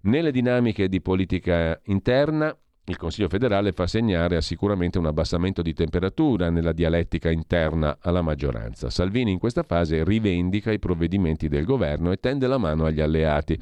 Nelle 0.00 0.32
dinamiche 0.32 0.88
di 0.88 1.00
politica 1.00 1.80
interna 1.84 2.56
il 2.86 2.96
Consiglio 2.96 3.28
federale 3.28 3.70
fa 3.70 3.86
segnare 3.86 4.40
sicuramente 4.40 4.98
un 4.98 5.06
abbassamento 5.06 5.62
di 5.62 5.72
temperatura 5.72 6.50
nella 6.50 6.72
dialettica 6.72 7.30
interna 7.30 7.98
alla 8.00 8.22
maggioranza. 8.22 8.90
Salvini 8.90 9.30
in 9.30 9.38
questa 9.38 9.62
fase 9.62 10.02
rivendica 10.02 10.72
i 10.72 10.80
provvedimenti 10.80 11.46
del 11.46 11.64
governo 11.64 12.10
e 12.10 12.16
tende 12.16 12.48
la 12.48 12.58
mano 12.58 12.84
agli 12.84 13.00
alleati. 13.00 13.56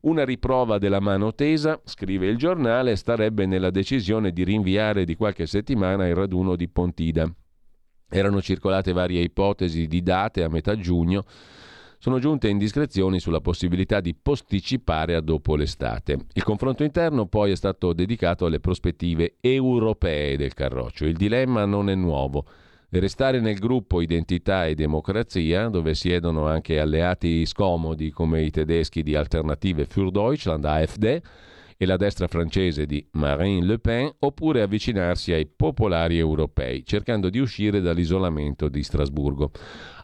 Una 0.00 0.24
riprova 0.24 0.78
della 0.78 1.00
mano 1.00 1.34
tesa, 1.34 1.78
scrive 1.84 2.28
il 2.28 2.38
giornale, 2.38 2.96
starebbe 2.96 3.44
nella 3.44 3.70
decisione 3.70 4.30
di 4.30 4.42
rinviare 4.42 5.04
di 5.04 5.16
qualche 5.16 5.44
settimana 5.44 6.06
il 6.06 6.14
raduno 6.14 6.56
di 6.56 6.68
Pontida. 6.68 7.30
Erano 8.08 8.40
circolate 8.40 8.92
varie 8.92 9.20
ipotesi 9.20 9.86
di 9.86 10.02
date 10.02 10.42
a 10.42 10.48
metà 10.48 10.78
giugno 10.78 11.24
sono 12.06 12.20
giunte 12.20 12.46
indiscrezioni 12.46 13.18
sulla 13.18 13.40
possibilità 13.40 13.98
di 13.98 14.14
posticipare 14.14 15.16
a 15.16 15.20
dopo 15.20 15.56
l'estate. 15.56 16.26
Il 16.34 16.44
confronto 16.44 16.84
interno 16.84 17.26
poi 17.26 17.50
è 17.50 17.56
stato 17.56 17.92
dedicato 17.92 18.46
alle 18.46 18.60
prospettive 18.60 19.38
europee 19.40 20.36
del 20.36 20.54
Carroccio. 20.54 21.04
Il 21.04 21.16
dilemma 21.16 21.64
non 21.64 21.90
è 21.90 21.96
nuovo. 21.96 22.46
Restare 22.90 23.40
nel 23.40 23.58
gruppo 23.58 24.00
Identità 24.00 24.66
e 24.66 24.76
Democrazia, 24.76 25.66
dove 25.66 25.94
siedono 25.94 26.46
anche 26.46 26.78
alleati 26.78 27.44
scomodi 27.44 28.12
come 28.12 28.40
i 28.40 28.52
tedeschi 28.52 29.02
di 29.02 29.16
Alternative 29.16 29.86
für 29.86 30.12
Deutschland, 30.12 30.64
AfD, 30.64 31.20
e 31.76 31.84
la 31.86 31.96
destra 31.96 32.26
francese 32.28 32.86
di 32.86 33.04
Marine 33.12 33.66
Le 33.66 33.78
Pen, 33.78 34.10
oppure 34.20 34.62
avvicinarsi 34.62 35.32
ai 35.32 35.46
popolari 35.46 36.18
europei, 36.18 36.84
cercando 36.86 37.30
di 37.30 37.40
uscire 37.40 37.80
dall'isolamento 37.80 38.68
di 38.68 38.82
Strasburgo. 38.82 39.50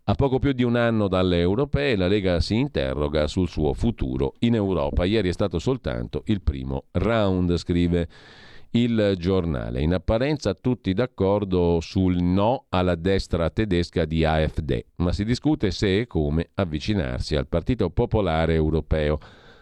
A 0.05 0.15
poco 0.15 0.41
più 0.41 0.51
di 0.51 0.65
un 0.65 0.74
anno 0.74 1.07
dalle 1.07 1.39
europee 1.39 1.95
la 1.95 2.09
Lega 2.09 2.41
si 2.41 2.57
interroga 2.57 3.29
sul 3.29 3.49
suo 3.49 3.73
futuro 3.73 4.35
in 4.41 4.57
Europa. 4.57 5.05
Ieri 5.05 5.29
è 5.29 5.33
stato 5.33 5.61
soltanto 5.61 6.24
il 6.27 6.43
primo 6.43 6.87
round, 6.91 7.57
scrive 7.57 8.09
il 8.70 9.15
giornale. 9.16 9.81
In 9.81 9.95
apparenza 9.95 10.55
tutti 10.55 10.93
d'accordo 10.93 11.79
sul 11.81 12.20
no 12.20 12.65
alla 12.70 12.97
destra 12.97 13.49
tedesca 13.51 14.05
di 14.05 14.24
AfD, 14.24 14.85
ma 14.97 15.12
si 15.12 15.24
discute 15.24 15.70
se 15.70 16.01
e 16.01 16.07
come 16.09 16.49
avvicinarsi 16.55 17.37
al 17.37 17.47
Partito 17.47 17.89
Popolare 17.91 18.55
Europeo. 18.55 19.20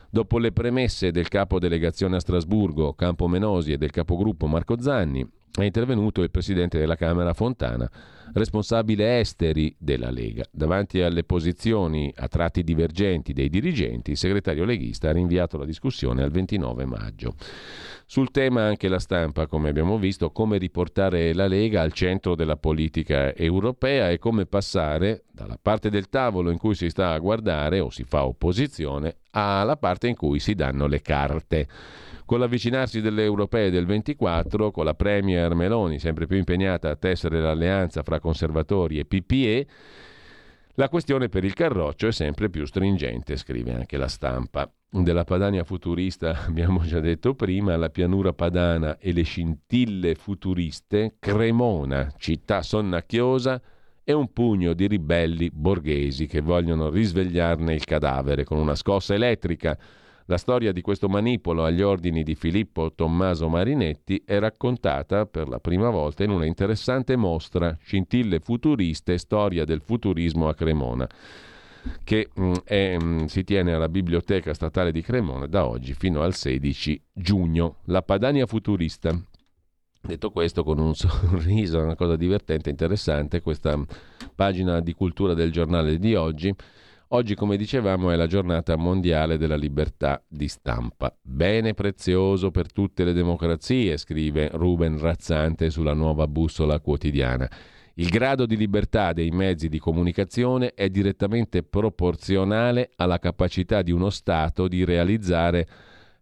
Dopo 0.09 0.39
le 0.39 0.53
premesse 0.53 1.11
del 1.11 1.29
capo 1.29 1.59
delegazione 1.59 2.17
a 2.17 2.21
Strasburgo, 2.21 2.95
Campo 2.95 3.29
Menosi, 3.29 3.73
e 3.73 3.77
del 3.77 3.91
capogruppo 3.91 4.47
Marco 4.47 4.81
Zanni, 4.81 5.25
è 5.53 5.65
intervenuto 5.65 6.23
il 6.23 6.31
presidente 6.31 6.79
della 6.79 6.97
Camera 6.97 7.35
Fontana 7.35 7.91
responsabile 8.33 9.19
esteri 9.19 9.75
della 9.79 10.11
Lega. 10.11 10.45
Davanti 10.51 11.01
alle 11.01 11.25
posizioni 11.25 12.13
a 12.17 12.29
tratti 12.29 12.63
divergenti 12.63 13.33
dei 13.33 13.49
dirigenti, 13.49 14.13
il 14.13 14.17
segretario 14.17 14.65
leghista 14.65 15.09
ha 15.09 15.13
rinviato 15.13 15.59
la 15.59 15.65
discussione 15.65 16.23
al 16.23 16.31
29 16.31 16.85
maggio. 16.85 17.35
Sul 18.07 18.31
tema 18.31 18.63
anche 18.63 18.89
la 18.89 18.99
stampa, 18.99 19.47
come 19.47 19.69
abbiamo 19.69 19.99
visto, 19.99 20.31
come 20.31 20.59
riportare 20.59 21.33
la 21.33 21.47
Lega 21.47 21.83
al 21.83 21.93
centro 21.93 22.35
della 22.35 22.57
politica 22.57 23.35
europea 23.35 24.11
e 24.11 24.19
come 24.19 24.47
passare 24.47 25.25
dalla 25.33 25.59
parte 25.61 25.91
del 25.91 26.09
tavolo 26.09 26.51
in 26.51 26.59
cui 26.59 26.75
si 26.75 26.91
sta 26.91 27.13
a 27.13 27.19
guardare 27.19 27.79
o 27.79 27.91
si 27.91 28.05
fa 28.05 28.25
opposizione 28.25 29.19
alla 29.31 29.77
parte 29.77 30.09
in 30.09 30.17
cui 30.17 30.41
si 30.41 30.55
danno 30.55 30.87
le 30.87 31.01
carte. 31.01 31.69
Con 32.31 32.39
l'avvicinarsi 32.39 33.01
delle 33.01 33.25
europee 33.25 33.71
del 33.71 33.87
24, 33.87 34.71
con 34.71 34.85
la 34.85 34.95
Premier 34.95 35.53
Meloni 35.53 35.99
sempre 35.99 36.29
più 36.29 36.37
impegnata 36.37 36.89
a 36.89 36.95
tessere 36.95 37.41
l'alleanza 37.41 38.05
fra 38.05 38.21
conservatori 38.21 39.01
e 39.01 39.05
PPE, 39.05 39.67
la 40.75 40.89
questione 40.89 41.29
per 41.29 41.43
il 41.43 41.55
Carroccio 41.55 42.07
è 42.07 42.13
sempre 42.13 42.49
più 42.49 42.65
stringente, 42.67 43.37
scrive 43.37 43.75
anche 43.75 43.97
la 43.97 44.07
stampa. 44.07 44.73
Della 44.89 45.25
Padania 45.25 45.65
futurista 45.65 46.43
abbiamo 46.47 46.83
già 46.83 47.01
detto 47.01 47.35
prima, 47.35 47.77
la 47.77 47.91
pianura 47.91 48.33
padana 48.33 48.97
e 48.99 49.13
le 49.13 49.23
scintille 49.23 50.15
futuriste, 50.15 51.17
Cremona, 51.19 52.13
città 52.17 52.63
sonnacchiosa, 52.63 53.61
e 54.05 54.13
un 54.13 54.33
pugno 54.33 54.73
di 54.75 54.87
ribelli 54.87 55.51
borghesi 55.53 56.29
che 56.29 56.41
vogliono 56.41 56.91
risvegliarne 56.91 57.75
il 57.75 57.83
cadavere 57.83 58.45
con 58.45 58.59
una 58.59 58.77
scossa 58.77 59.15
elettrica 59.15 59.77
la 60.31 60.39
storia 60.39 60.71
di 60.71 60.81
questo 60.81 61.09
manipolo 61.09 61.65
agli 61.65 61.83
ordini 61.83 62.23
di 62.23 62.37
Filippo 62.37 62.93
Tommaso 62.95 63.49
Marinetti 63.49 64.23
è 64.25 64.39
raccontata 64.39 65.27
per 65.27 65.49
la 65.49 65.59
prima 65.59 65.91
volta 65.91 66.23
in 66.23 66.31
una 66.31 66.47
interessante 66.47 67.17
mostra, 67.17 67.77
Scintille 67.83 68.39
futuriste, 68.39 69.19
storia 69.19 69.65
del 69.65 69.81
futurismo 69.81 70.47
a 70.47 70.55
Cremona, 70.55 71.05
che 72.05 72.31
mm, 72.39 72.53
è, 72.63 72.97
mm, 72.97 73.25
si 73.25 73.43
tiene 73.43 73.73
alla 73.73 73.89
Biblioteca 73.89 74.55
Statale 74.55 74.93
di 74.93 75.03
Cremona 75.03 75.47
da 75.49 75.67
oggi 75.67 75.95
fino 75.95 76.23
al 76.23 76.33
16 76.33 77.03
giugno. 77.13 77.79
La 77.87 78.03
Padania 78.03 78.47
futurista. 78.47 79.13
Detto 80.01 80.31
questo, 80.31 80.63
con 80.63 80.79
un 80.79 80.95
sorriso, 80.95 81.81
una 81.81 81.97
cosa 81.97 82.15
divertente, 82.15 82.71
interessante, 82.71 83.43
questa 83.43 83.77
pagina 84.37 84.79
di 84.79 84.95
cultura 84.95 85.35
del 85.35 85.51
giornale 85.51 85.99
di 85.99 86.15
oggi 86.15 86.55
Oggi, 87.13 87.35
come 87.35 87.57
dicevamo, 87.57 88.13
è 88.13 88.15
la 88.15 88.29
giornata 88.29 88.77
mondiale 88.77 89.37
della 89.37 89.57
libertà 89.57 90.23
di 90.29 90.47
stampa. 90.47 91.13
Bene 91.21 91.75
prezioso 91.75 92.53
per 92.53 92.71
tutte 92.71 93.03
le 93.03 93.13
democrazie, 93.13 93.97
scrive 93.97 94.49
Ruben 94.53 94.97
Razzante 94.97 95.71
sulla 95.71 95.93
nuova 95.93 96.29
bussola 96.29 96.79
quotidiana. 96.79 97.51
Il 97.95 98.11
grado 98.11 98.47
di 98.47 98.57
libertà 98.57 99.13
dei 99.13 99.31
mezzi 99.31 99.69
di 99.69 99.81
comunicazione 99.81 100.73
è 100.73 100.89
direttamente 100.89 101.65
proporzionale 101.65 102.91
alla 102.95 103.19
capacità 103.19 103.83
di 103.83 103.91
uno 103.91 104.11
Stato 104.11 104.69
di 104.69 104.85
realizzare 104.85 105.67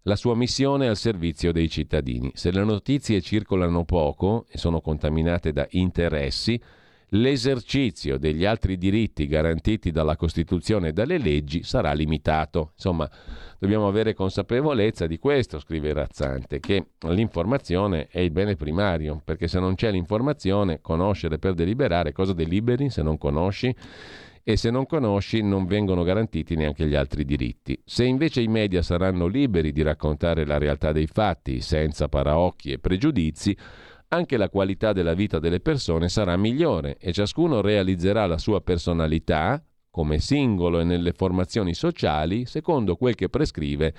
la 0.04 0.16
sua 0.16 0.34
missione 0.34 0.88
al 0.88 0.96
servizio 0.96 1.52
dei 1.52 1.68
cittadini. 1.68 2.30
Se 2.32 2.50
le 2.50 2.64
notizie 2.64 3.20
circolano 3.20 3.84
poco 3.84 4.46
e 4.48 4.56
sono 4.56 4.80
contaminate 4.80 5.52
da 5.52 5.66
interessi, 5.72 6.58
l'esercizio 7.10 8.18
degli 8.18 8.44
altri 8.44 8.76
diritti 8.76 9.26
garantiti 9.26 9.90
dalla 9.90 10.16
Costituzione 10.16 10.88
e 10.88 10.92
dalle 10.92 11.18
leggi 11.18 11.62
sarà 11.62 11.92
limitato. 11.92 12.70
Insomma, 12.74 13.08
dobbiamo 13.58 13.88
avere 13.88 14.14
consapevolezza 14.14 15.06
di 15.06 15.18
questo, 15.18 15.58
scrive 15.58 15.92
Razzante, 15.92 16.60
che 16.60 16.88
l'informazione 17.08 18.08
è 18.08 18.20
il 18.20 18.30
bene 18.30 18.56
primario, 18.56 19.20
perché 19.24 19.48
se 19.48 19.58
non 19.58 19.74
c'è 19.74 19.90
l'informazione, 19.90 20.80
conoscere 20.80 21.38
per 21.38 21.54
deliberare, 21.54 22.12
cosa 22.12 22.32
deliberi 22.32 22.90
se 22.90 23.02
non 23.02 23.16
conosci? 23.16 23.74
E 24.42 24.56
se 24.56 24.70
non 24.70 24.86
conosci 24.86 25.42
non 25.42 25.66
vengono 25.66 26.02
garantiti 26.02 26.56
neanche 26.56 26.86
gli 26.86 26.94
altri 26.94 27.26
diritti. 27.26 27.78
Se 27.84 28.04
invece 28.04 28.40
i 28.40 28.48
media 28.48 28.80
saranno 28.80 29.26
liberi 29.26 29.72
di 29.72 29.82
raccontare 29.82 30.46
la 30.46 30.56
realtà 30.56 30.90
dei 30.90 31.06
fatti 31.06 31.60
senza 31.60 32.08
paraocchi 32.08 32.72
e 32.72 32.78
pregiudizi, 32.78 33.54
anche 34.08 34.36
la 34.36 34.48
qualità 34.48 34.92
della 34.92 35.14
vita 35.14 35.38
delle 35.38 35.60
persone 35.60 36.08
sarà 36.08 36.36
migliore 36.36 36.96
e 36.98 37.12
ciascuno 37.12 37.60
realizzerà 37.60 38.26
la 38.26 38.38
sua 38.38 38.60
personalità 38.60 39.62
come 39.90 40.18
singolo 40.18 40.80
e 40.80 40.84
nelle 40.84 41.12
formazioni 41.12 41.74
sociali 41.74 42.46
secondo 42.46 42.96
quel 42.96 43.14
che 43.14 43.28
prescrive 43.28 43.94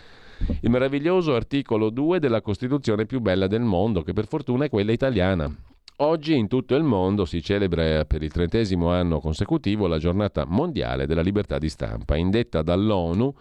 il 0.61 0.69
meraviglioso 0.69 1.35
articolo 1.35 1.89
2 1.89 2.19
della 2.19 2.41
Costituzione 2.41 3.05
più 3.05 3.19
bella 3.19 3.47
del 3.47 3.61
mondo, 3.61 4.03
che 4.03 4.13
per 4.13 4.25
fortuna 4.25 4.65
è 4.65 4.69
quella 4.69 4.93
italiana. 4.93 5.53
Oggi 5.97 6.37
in 6.37 6.47
tutto 6.47 6.75
il 6.75 6.83
mondo 6.83 7.25
si 7.25 7.41
celebra 7.43 8.05
per 8.05 8.23
il 8.23 8.31
trentesimo 8.31 8.89
anno 8.89 9.19
consecutivo 9.19 9.85
la 9.85 9.97
giornata 9.97 10.45
mondiale 10.45 11.05
della 11.05 11.21
libertà 11.21 11.57
di 11.57 11.67
stampa, 11.67 12.15
indetta 12.15 12.61
dall'ONU 12.61 13.35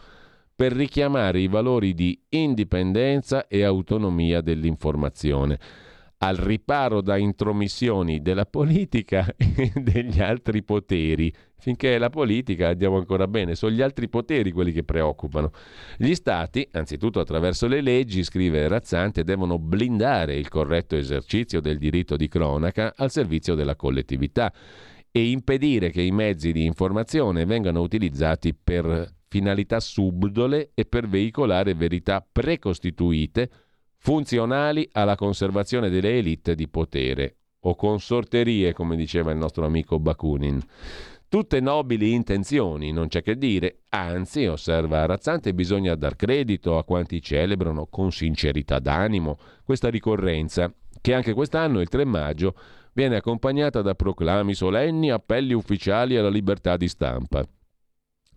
per 0.57 0.73
richiamare 0.73 1.39
i 1.39 1.47
valori 1.47 1.95
di 1.95 2.21
indipendenza 2.31 3.47
e 3.47 3.63
autonomia 3.63 4.41
dell'informazione 4.41 5.87
al 6.19 6.37
riparo 6.37 7.01
da 7.01 7.17
intromissioni 7.17 8.21
della 8.21 8.47
politica 8.47 9.35
e 9.37 9.73
degli 9.75 10.21
altri 10.21 10.63
poteri. 10.63 11.33
Finché 11.61 11.97
è 11.97 11.99
la 11.99 12.11
politica 12.11 12.69
andiamo 12.69 12.97
ancora 12.97 13.27
bene, 13.27 13.55
sono 13.55 13.73
gli 13.73 13.83
altri 13.83 14.09
poteri 14.09 14.53
quelli 14.53 14.73
che 14.73 14.85
preoccupano. 14.85 15.51
Gli 15.97 16.15
stati, 16.15 16.67
anzitutto 16.73 17.21
attraverso 17.21 17.67
le 17.67 17.81
leggi, 17.81 18.23
scrive 18.23 18.69
Razzante, 18.69 19.25
devono 19.25 19.59
blindare 19.59 20.37
il 20.37 20.49
corretto 20.49 20.97
esercizio 20.97 21.61
del 21.61 21.79
diritto 21.79 22.17
di 22.17 22.29
cronaca 22.29 22.95
al 22.97 23.11
servizio 23.11 23.55
della 23.55 23.77
collettività 23.77 24.53
e 25.11 25.31
impedire 25.31 25.91
che 25.91 26.03
i 26.03 26.13
mezzi 26.13 26.53
di 26.53 26.65
informazione 26.65 27.45
vengano 27.45 27.81
utilizzati 27.81 28.55
per 28.55 29.17
finalità 29.29 29.81
subdole 29.81 30.71
e 30.75 30.85
per 30.85 31.09
veicolare 31.09 31.75
verità 31.75 32.27
precostituite 32.31 33.51
funzionali 33.99 34.89
alla 34.93 35.17
conservazione 35.17 35.91
delle 35.91 36.19
elite 36.19 36.55
di 36.55 36.69
potere, 36.69 37.37
o 37.61 37.75
consorterie, 37.75 38.73
come 38.73 38.97
diceva 38.97 39.33
il 39.33 39.39
nostro 39.39 39.67
amico 39.67 39.99
Bakunin. 39.99 40.61
Tutte 41.29 41.61
nobili 41.61 42.15
intenzioni, 42.15 42.91
non 42.91 43.09
c'è 43.09 43.23
che 43.23 43.37
dire, 43.37 43.81
anzi, 43.91 44.47
osserva 44.47 45.05
Razzante, 45.05 45.53
bisogna 45.53 45.95
dar 45.95 46.17
credito 46.17 46.79
a 46.79 46.85
quanti 46.85 47.21
celebrano 47.21 47.87
con 47.87 48.11
sincerità 48.11 48.79
d'animo 48.79 49.37
questa 49.63 49.91
ricorrenza, 49.91 50.73
che 51.03 51.13
anche 51.13 51.35
quest'anno, 51.35 51.81
il 51.81 51.89
3 51.89 52.07
maggio, 52.07 52.55
viene 52.95 53.17
accompagnata 53.17 53.83
da 53.83 53.95
proclami 53.95 54.55
solenni, 54.55 55.11
appelli 55.11 55.53
ufficiali 55.53 56.17
alla 56.17 56.31
libertà 56.31 56.79
di 56.79 56.89
stampa. 56.89 57.47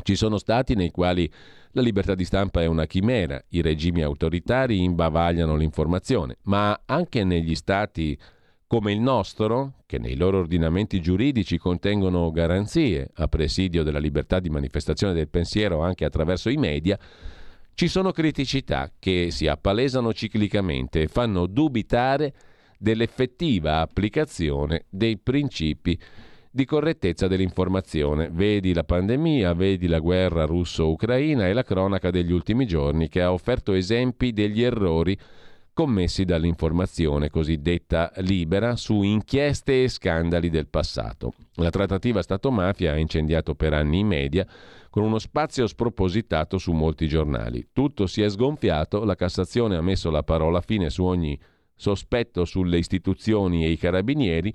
Ci 0.03 0.15
sono 0.15 0.37
stati 0.37 0.75
nei 0.75 0.91
quali 0.91 1.31
la 1.71 1.81
libertà 1.81 2.15
di 2.15 2.25
stampa 2.25 2.61
è 2.61 2.65
una 2.65 2.85
chimera, 2.85 3.41
i 3.49 3.61
regimi 3.61 4.01
autoritari 4.01 4.83
imbavagliano 4.83 5.55
l'informazione, 5.55 6.37
ma 6.43 6.81
anche 6.85 7.23
negli 7.23 7.55
stati 7.55 8.17
come 8.67 8.93
il 8.93 9.01
nostro, 9.01 9.83
che 9.85 9.99
nei 9.99 10.15
loro 10.15 10.39
ordinamenti 10.39 11.01
giuridici 11.01 11.57
contengono 11.57 12.31
garanzie 12.31 13.09
a 13.15 13.27
presidio 13.27 13.83
della 13.83 13.99
libertà 13.99 14.39
di 14.39 14.49
manifestazione 14.49 15.13
del 15.13 15.27
pensiero 15.27 15.81
anche 15.81 16.05
attraverso 16.05 16.49
i 16.49 16.55
media, 16.55 16.97
ci 17.73 17.87
sono 17.87 18.11
criticità 18.11 18.89
che 18.97 19.29
si 19.29 19.47
appalesano 19.47 20.13
ciclicamente 20.13 21.01
e 21.01 21.07
fanno 21.07 21.47
dubitare 21.47 22.33
dell'effettiva 22.77 23.79
applicazione 23.79 24.85
dei 24.89 25.17
principi 25.17 25.99
di 26.51 26.65
correttezza 26.65 27.27
dell'informazione. 27.27 28.29
Vedi 28.29 28.73
la 28.73 28.83
pandemia, 28.83 29.53
vedi 29.53 29.87
la 29.87 29.99
guerra 29.99 30.45
russo-ucraina 30.45 31.47
e 31.47 31.53
la 31.53 31.63
cronaca 31.63 32.11
degli 32.11 32.33
ultimi 32.33 32.67
giorni 32.67 33.07
che 33.07 33.21
ha 33.21 33.31
offerto 33.31 33.71
esempi 33.73 34.33
degli 34.33 34.61
errori 34.61 35.17
commessi 35.73 36.25
dall'informazione 36.25 37.29
cosiddetta 37.29 38.11
libera 38.17 38.75
su 38.75 39.01
inchieste 39.01 39.83
e 39.83 39.87
scandali 39.87 40.49
del 40.49 40.67
passato. 40.67 41.33
La 41.55 41.69
trattativa 41.69 42.21
Stato-mafia 42.21 42.91
ha 42.91 42.97
incendiato 42.97 43.55
per 43.55 43.73
anni 43.73 43.99
i 43.99 44.03
media 44.03 44.45
con 44.89 45.03
uno 45.03 45.19
spazio 45.19 45.65
spropositato 45.67 46.57
su 46.57 46.73
molti 46.73 47.07
giornali. 47.07 47.69
Tutto 47.71 48.05
si 48.05 48.21
è 48.21 48.29
sgonfiato, 48.29 49.05
la 49.05 49.15
Cassazione 49.15 49.77
ha 49.77 49.81
messo 49.81 50.11
la 50.11 50.23
parola 50.23 50.59
fine 50.59 50.89
su 50.89 51.05
ogni 51.05 51.39
sospetto 51.73 52.43
sulle 52.43 52.77
istituzioni 52.77 53.63
e 53.63 53.69
i 53.69 53.77
carabinieri, 53.77 54.53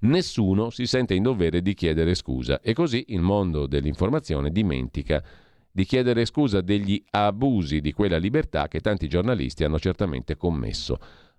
nessuno 0.00 0.70
si 0.70 0.86
sente 0.86 1.14
in 1.14 1.22
dovere 1.22 1.62
di 1.62 1.74
chiedere 1.74 2.14
scusa 2.14 2.60
e 2.60 2.72
così 2.72 3.06
il 3.08 3.20
mondo 3.20 3.66
dell'informazione 3.66 4.50
dimentica 4.50 5.22
di 5.70 5.84
chiedere 5.84 6.24
scusa 6.24 6.60
degli 6.60 7.02
abusi 7.10 7.80
di 7.80 7.92
quella 7.92 8.16
libertà 8.16 8.66
che 8.68 8.80
tanti 8.80 9.08
giornalisti 9.08 9.62
hanno 9.62 9.78
certamente 9.78 10.36
commesso. 10.36 10.98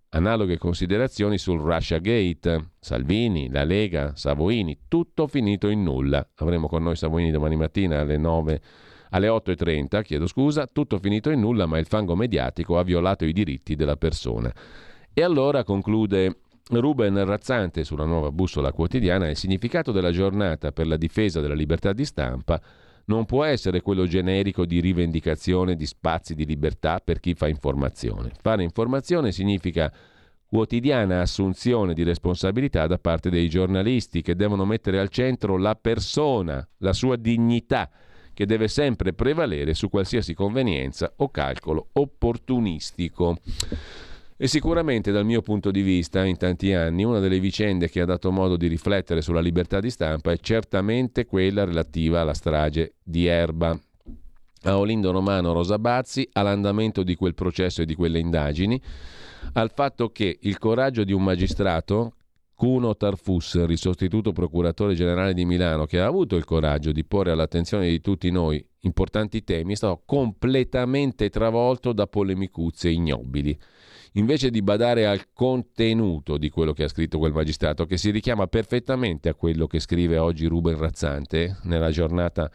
Analoghe 0.09 0.57
considerazioni 0.57 1.38
sul 1.38 1.59
Russia 1.59 1.97
Gate, 1.97 2.71
Salvini, 2.79 3.49
la 3.49 3.63
Lega, 3.63 4.15
Savoini, 4.15 4.81
tutto 4.88 5.27
finito 5.27 5.69
in 5.69 5.84
nulla. 5.84 6.25
Avremo 6.35 6.67
con 6.67 6.84
noi 6.84 6.95
Savoini 6.95 7.31
domani 7.31 7.55
mattina 7.55 7.99
alle 7.99 8.17
9 8.17 8.61
alle 9.11 9.27
8.30, 9.27 10.03
chiedo 10.03 10.27
scusa, 10.27 10.67
tutto 10.67 10.99
finito 10.99 11.29
in 11.29 11.39
nulla, 11.39 11.65
ma 11.65 11.77
il 11.77 11.85
fango 11.85 12.15
mediatico 12.15 12.77
ha 12.77 12.84
violato 12.84 13.25
i 13.25 13.34
diritti 13.34 13.75
della 13.75 13.95
persona. 13.95 14.53
E 15.13 15.23
allora 15.23 15.63
conclude 15.63 16.41
Ruben 16.69 17.23
Razzante 17.23 17.84
sulla 17.84 18.06
nuova 18.06 18.31
bussola 18.31 18.73
quotidiana 18.73 19.30
il 19.30 19.38
significato 19.38 19.91
della 19.91 20.11
giornata 20.11 20.72
per 20.72 20.88
la 20.88 20.98
difesa 20.98 21.39
della 21.39 21.53
libertà 21.53 21.94
di 21.94 22.03
stampa 22.03 22.61
non 23.06 23.26
può 23.26 23.45
essere 23.45 23.81
quello 23.81 24.06
generico 24.06 24.65
di 24.65 24.81
rivendicazione 24.81 25.76
di 25.76 25.85
spazi 25.85 26.35
di 26.35 26.45
libertà 26.45 26.99
per 26.99 27.22
chi 27.22 27.35
fa 27.35 27.48
informazione. 27.48 28.31
Fare 28.41 28.64
informazione 28.64 29.31
significa 29.31 29.91
quotidiana 30.45 31.22
assunzione 31.22 31.94
di 31.94 32.03
responsabilità 32.03 32.85
da 32.85 32.98
parte 32.98 33.30
dei 33.30 33.48
giornalisti 33.48 34.22
che 34.22 34.35
devono 34.35 34.65
mettere 34.65 34.99
al 34.99 35.07
centro 35.07 35.57
la 35.57 35.76
persona, 35.76 36.68
la 36.80 36.94
sua 36.94 37.15
dignità, 37.15 37.89
che 38.34 38.45
deve 38.45 38.68
sempre 38.68 39.14
prevalere 39.14 39.73
su 39.73 39.89
qualsiasi 39.89 40.34
convenienza 40.34 41.14
o 41.15 41.30
calcolo 41.31 41.88
opportunistico. 41.94 43.38
E 44.39 44.47
sicuramente 44.47 45.11
dal 45.11 45.26
mio 45.26 45.41
punto 45.41 45.72
di 45.72 45.81
vista, 45.81 46.23
in 46.23 46.38
tanti 46.38 46.72
anni, 46.72 47.03
una 47.03 47.18
delle 47.18 47.39
vicende 47.39 47.89
che 47.89 48.01
ha 48.01 48.05
dato 48.05 48.31
modo 48.31 48.55
di 48.55 48.68
riflettere 48.68 49.23
sulla 49.23 49.39
libertà 49.39 49.80
di 49.80 49.89
stampa 49.89 50.31
è 50.31 50.38
certamente 50.38 51.26
quella 51.26 51.64
relativa 51.64 52.22
alla 52.22 52.35
strage 52.35 52.93
di 53.03 53.26
Erba. 53.26 53.76
A 54.61 54.77
Olindo 54.77 55.09
Romano 55.09 55.53
Rosa 55.53 55.80
Bazzi, 55.80 56.30
all'andamento 56.34 57.01
di 57.01 57.15
quel 57.15 57.34
processo 57.34 57.81
e 57.81 57.85
di 57.85 57.95
quelle 57.95 58.19
indagini, 58.19 58.80
al 59.53 59.72
fatto 59.73 60.09
che 60.11 60.38
il 60.39 60.59
coraggio 60.59 61.03
di 61.03 61.14
un 61.14 61.23
magistrato, 61.23 62.14
Cuno 62.53 62.95
Tarfusser, 62.95 63.72
il 63.72 63.80
sostituto 63.80 64.34
procuratore 64.34 64.93
generale 64.93 65.34
di 65.34 65.45
Milano, 65.45 65.85
che 65.85 65.99
ha 65.99 66.05
avuto 66.05 66.35
il 66.35 66.45
coraggio 66.45 66.91
di 66.91 67.03
porre 67.05 67.31
all'attenzione 67.31 67.89
di 67.89 68.01
tutti 68.01 68.30
noi 68.30 68.64
importanti 68.81 69.43
temi, 69.43 69.73
è 69.73 69.76
stato 69.76 70.03
completamente 70.05 71.31
travolto 71.31 71.91
da 71.91 72.05
polemicuzze 72.05 72.89
ignobili 72.89 73.57
invece 74.18 74.49
di 74.49 74.61
badare 74.61 75.06
al 75.06 75.31
contenuto 75.34 76.38
di 76.38 76.49
quello 76.49 76.73
che 76.73 76.84
ha 76.84 76.88
scritto 76.88 77.18
quel 77.18 77.34
magistrato, 77.34 77.85
che 77.85 77.98
si 77.98 78.10
richiama 78.10 78.48
perfettamente 78.48 79.30
a 79.30 79.35
quello 79.35 79.68
che 79.68 79.80
scrive 79.80 80.18
oggi 80.18 80.48
Ruben 80.48 80.77
Razzante 80.77 81.57
nella 81.64 81.91
giornata 81.91 82.52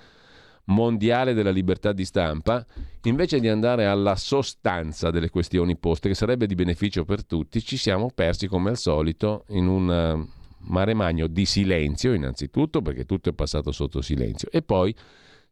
mondiale 0.65 1.35
della 1.35 1.51
libertà 1.51 1.93
di 1.93 2.05
stampa, 2.05 2.65
invece 3.03 3.41
di 3.41 3.49
andare 3.49 3.87
alla 3.87 4.17
sostanza 4.17 5.11
delle 5.11 5.31
questioni 5.31 5.77
poste, 5.77 6.09
che 6.09 6.15
sarebbe 6.15 6.47
di 6.47 6.55
beneficio 6.55 7.05
per 7.05 7.25
tutti, 7.25 7.63
ci 7.63 7.77
siamo 7.77 8.11
persi 8.13 8.47
come 8.47 8.71
al 8.71 8.77
solito 8.77 9.45
in 9.49 9.67
un 9.67 9.91
eh, 9.91 10.29
mare 10.69 10.95
magno 10.95 11.27
di 11.27 11.45
silenzio, 11.45 12.13
innanzitutto, 12.13 12.83
perché 12.83 13.05
tutto 13.05 13.29
è 13.29 13.33
passato 13.33 13.73
sotto 13.73 14.01
silenzio, 14.03 14.49
e 14.51 14.63
poi 14.63 14.95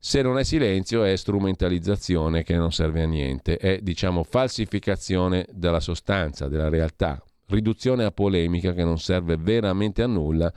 Se 0.02 0.22
non 0.22 0.38
è 0.38 0.44
silenzio 0.44 1.04
è 1.04 1.14
strumentalizzazione 1.14 2.42
che 2.42 2.56
non 2.56 2.72
serve 2.72 3.02
a 3.02 3.06
niente, 3.06 3.58
è 3.58 3.80
diciamo 3.82 4.24
falsificazione 4.24 5.46
della 5.52 5.78
sostanza, 5.78 6.48
della 6.48 6.70
realtà, 6.70 7.22
riduzione 7.48 8.04
a 8.04 8.10
polemica 8.10 8.72
che 8.72 8.82
non 8.82 8.98
serve 8.98 9.36
veramente 9.36 10.02
a 10.02 10.06
nulla 10.06 10.50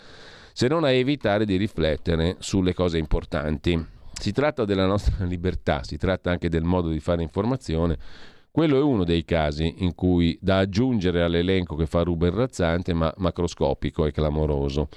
se 0.54 0.70
non 0.70 0.86
a 0.86 0.92
evitare 0.92 1.44
di 1.44 1.58
riflettere 1.58 2.38
sulle 2.40 2.74
cose 2.74 2.98
importanti. 2.98 3.86
Si 4.14 4.32
tratta 4.32 4.64
della 4.64 4.86
nostra 4.86 5.26
libertà, 5.28 5.84
si 5.84 5.98
tratta 5.98 6.32
anche 6.32 6.48
del 6.48 6.64
modo 6.64 6.88
di 6.88 7.02
fare 7.02 7.22
informazione. 7.22 7.98
Quello 8.56 8.78
è 8.78 8.84
uno 8.84 9.04
dei 9.04 9.26
casi 9.26 9.78
in 9.80 9.96
cui 9.96 10.38
da 10.40 10.60
aggiungere 10.60 11.24
all'elenco 11.24 11.76
che 11.76 11.88
fa 11.88 12.04
Ruben 12.04 12.36
Razzante, 12.36 12.94
ma 12.94 13.12
macroscopico 13.18 14.06
e 14.06 14.12
clamoroso. 14.12 14.90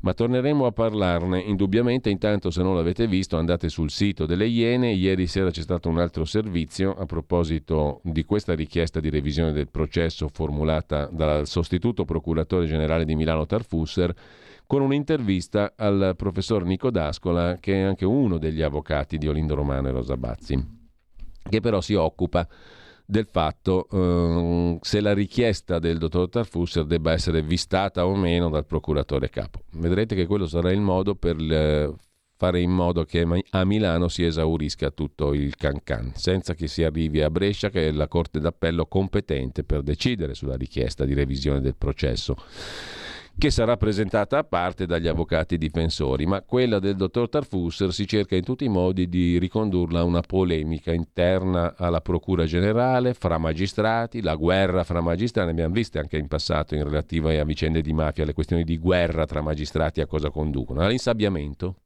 Ma 0.00 0.12
torneremo 0.12 0.66
a 0.66 0.72
parlarne 0.72 1.38
indubbiamente. 1.38 2.10
Intanto, 2.10 2.50
se 2.50 2.64
non 2.64 2.74
l'avete 2.74 3.06
visto, 3.06 3.36
andate 3.36 3.68
sul 3.68 3.92
sito 3.92 4.26
delle 4.26 4.48
Iene. 4.48 4.90
Ieri 4.90 5.28
sera 5.28 5.52
c'è 5.52 5.60
stato 5.60 5.88
un 5.88 6.00
altro 6.00 6.24
servizio 6.24 6.92
a 6.98 7.06
proposito 7.06 8.00
di 8.02 8.24
questa 8.24 8.56
richiesta 8.56 8.98
di 8.98 9.08
revisione 9.08 9.52
del 9.52 9.68
processo 9.70 10.26
formulata 10.26 11.08
dal 11.12 11.46
sostituto 11.46 12.04
procuratore 12.04 12.66
generale 12.66 13.04
di 13.04 13.14
Milano 13.14 13.46
Tarfusser 13.46 14.12
con 14.66 14.82
un'intervista 14.82 15.74
al 15.76 16.14
professor 16.16 16.64
Nico 16.64 16.90
D'Ascola, 16.90 17.56
che 17.60 17.74
è 17.74 17.82
anche 17.82 18.04
uno 18.04 18.36
degli 18.36 18.62
avvocati 18.62 19.16
di 19.16 19.28
Olindo 19.28 19.54
Romano 19.54 19.86
e 19.86 19.92
Rosa 19.92 20.16
Bazzi, 20.16 20.60
che 21.48 21.60
però 21.60 21.80
si 21.80 21.94
occupa 21.94 22.48
del 23.10 23.26
fatto 23.26 23.88
eh, 23.90 24.78
se 24.80 25.00
la 25.00 25.12
richiesta 25.12 25.78
del 25.78 25.98
dottor 25.98 26.28
Tarfusser 26.28 26.84
debba 26.84 27.12
essere 27.12 27.42
vistata 27.42 28.06
o 28.06 28.14
meno 28.14 28.48
dal 28.48 28.64
procuratore 28.64 29.28
capo. 29.28 29.64
Vedrete 29.72 30.14
che 30.14 30.26
quello 30.26 30.46
sarà 30.46 30.70
il 30.70 30.80
modo 30.80 31.16
per 31.16 31.36
eh, 31.40 31.92
fare 32.36 32.60
in 32.60 32.70
modo 32.70 33.04
che 33.04 33.26
a 33.50 33.64
Milano 33.64 34.08
si 34.08 34.24
esaurisca 34.24 34.90
tutto 34.90 35.34
il 35.34 35.56
cancan, 35.56 36.12
senza 36.14 36.54
che 36.54 36.68
si 36.68 36.84
arrivi 36.84 37.20
a 37.20 37.30
Brescia, 37.30 37.68
che 37.68 37.88
è 37.88 37.90
la 37.90 38.08
Corte 38.08 38.38
d'Appello 38.38 38.86
competente 38.86 39.64
per 39.64 39.82
decidere 39.82 40.34
sulla 40.34 40.56
richiesta 40.56 41.04
di 41.04 41.12
revisione 41.12 41.60
del 41.60 41.74
processo 41.76 42.36
che 43.38 43.50
sarà 43.50 43.76
presentata 43.76 44.38
a 44.38 44.44
parte 44.44 44.86
dagli 44.86 45.06
avvocati 45.06 45.56
difensori, 45.56 46.26
ma 46.26 46.42
quella 46.42 46.78
del 46.78 46.96
dottor 46.96 47.28
Tarfusser 47.28 47.92
si 47.92 48.06
cerca 48.06 48.36
in 48.36 48.44
tutti 48.44 48.64
i 48.64 48.68
modi 48.68 49.08
di 49.08 49.38
ricondurla 49.38 50.00
a 50.00 50.04
una 50.04 50.20
polemica 50.20 50.92
interna 50.92 51.74
alla 51.76 52.00
Procura 52.00 52.44
Generale, 52.44 53.14
fra 53.14 53.38
magistrati, 53.38 54.20
la 54.20 54.34
guerra 54.34 54.84
fra 54.84 55.00
magistrati, 55.00 55.46
ne 55.46 55.52
abbiamo 55.52 55.74
viste 55.74 55.98
anche 55.98 56.18
in 56.18 56.28
passato 56.28 56.74
in 56.74 56.84
relativa 56.84 57.30
a 57.32 57.44
vicende 57.44 57.80
di 57.80 57.92
mafia, 57.92 58.24
le 58.24 58.34
questioni 58.34 58.64
di 58.64 58.78
guerra 58.78 59.24
tra 59.24 59.40
magistrati 59.40 60.00
a 60.00 60.06
cosa 60.06 60.30
conducono? 60.30 60.82
All'insabbiamento. 60.82 61.76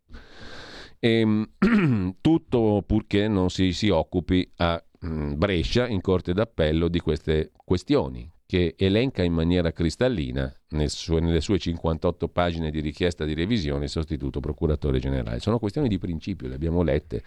E, 0.98 1.20
ehm, 1.20 2.14
tutto 2.20 2.82
purché 2.86 3.28
non 3.28 3.50
si, 3.50 3.72
si 3.72 3.90
occupi 3.90 4.50
a 4.56 4.82
mm, 5.06 5.34
Brescia, 5.34 5.86
in 5.86 6.00
Corte 6.00 6.32
d'Appello, 6.32 6.88
di 6.88 7.00
queste 7.00 7.52
questioni 7.54 8.28
che 8.46 8.74
elenca 8.76 9.22
in 9.22 9.32
maniera 9.32 9.72
cristallina 9.72 10.52
nel 10.70 10.90
suo, 10.90 11.18
nelle 11.18 11.40
sue 11.40 11.58
58 11.58 12.28
pagine 12.28 12.70
di 12.70 12.80
richiesta 12.80 13.24
di 13.24 13.34
revisione 13.34 13.84
il 13.84 13.90
sostituto 13.90 14.40
procuratore 14.40 14.98
generale. 14.98 15.40
Sono 15.40 15.58
questioni 15.58 15.88
di 15.88 15.98
principio, 15.98 16.48
le 16.48 16.54
abbiamo 16.54 16.82
lette. 16.82 17.22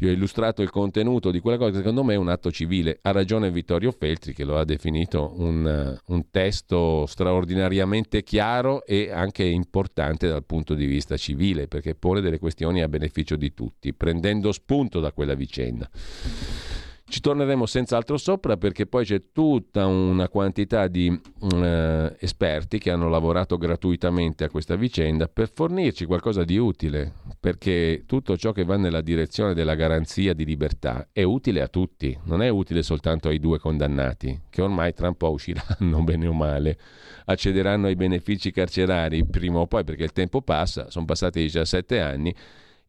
Io 0.00 0.08
ho 0.08 0.12
illustrato 0.12 0.60
il 0.60 0.70
contenuto 0.70 1.30
di 1.30 1.40
quella 1.40 1.56
cosa 1.56 1.70
che 1.70 1.78
secondo 1.78 2.04
me 2.04 2.14
è 2.14 2.16
un 2.16 2.28
atto 2.28 2.50
civile. 2.50 2.98
Ha 3.02 3.12
ragione 3.12 3.50
Vittorio 3.50 3.90
Feltri 3.92 4.34
che 4.34 4.44
lo 4.44 4.58
ha 4.58 4.64
definito 4.64 5.32
un, 5.36 5.98
un 6.04 6.30
testo 6.30 7.06
straordinariamente 7.06 8.22
chiaro 8.22 8.84
e 8.84 9.10
anche 9.10 9.44
importante 9.44 10.28
dal 10.28 10.44
punto 10.44 10.74
di 10.74 10.84
vista 10.84 11.16
civile 11.16 11.66
perché 11.66 11.94
pone 11.94 12.20
delle 12.20 12.38
questioni 12.38 12.82
a 12.82 12.88
beneficio 12.88 13.36
di 13.36 13.54
tutti, 13.54 13.94
prendendo 13.94 14.52
spunto 14.52 15.00
da 15.00 15.12
quella 15.12 15.34
vicenda. 15.34 15.88
Ci 17.10 17.18
torneremo 17.18 17.66
senz'altro 17.66 18.16
sopra 18.16 18.56
perché 18.56 18.86
poi 18.86 19.04
c'è 19.04 19.32
tutta 19.32 19.84
una 19.86 20.28
quantità 20.28 20.86
di 20.86 21.10
mm, 21.10 21.62
eh, 21.64 22.16
esperti 22.20 22.78
che 22.78 22.92
hanno 22.92 23.08
lavorato 23.08 23.58
gratuitamente 23.58 24.44
a 24.44 24.48
questa 24.48 24.76
vicenda 24.76 25.26
per 25.26 25.50
fornirci 25.52 26.04
qualcosa 26.04 26.44
di 26.44 26.56
utile, 26.56 27.14
perché 27.40 28.04
tutto 28.06 28.36
ciò 28.36 28.52
che 28.52 28.62
va 28.62 28.76
nella 28.76 29.00
direzione 29.00 29.54
della 29.54 29.74
garanzia 29.74 30.34
di 30.34 30.44
libertà 30.44 31.08
è 31.10 31.24
utile 31.24 31.62
a 31.62 31.66
tutti, 31.66 32.16
non 32.26 32.42
è 32.42 32.48
utile 32.48 32.84
soltanto 32.84 33.26
ai 33.26 33.40
due 33.40 33.58
condannati, 33.58 34.42
che 34.48 34.62
ormai 34.62 34.94
tra 34.94 35.08
un 35.08 35.16
po' 35.16 35.32
usciranno 35.32 36.04
bene 36.04 36.28
o 36.28 36.32
male, 36.32 36.78
accederanno 37.24 37.88
ai 37.88 37.96
benefici 37.96 38.52
carcerari 38.52 39.26
prima 39.26 39.58
o 39.58 39.66
poi 39.66 39.82
perché 39.82 40.04
il 40.04 40.12
tempo 40.12 40.42
passa, 40.42 40.88
sono 40.90 41.06
passati 41.06 41.40
17 41.40 41.98
anni 41.98 42.32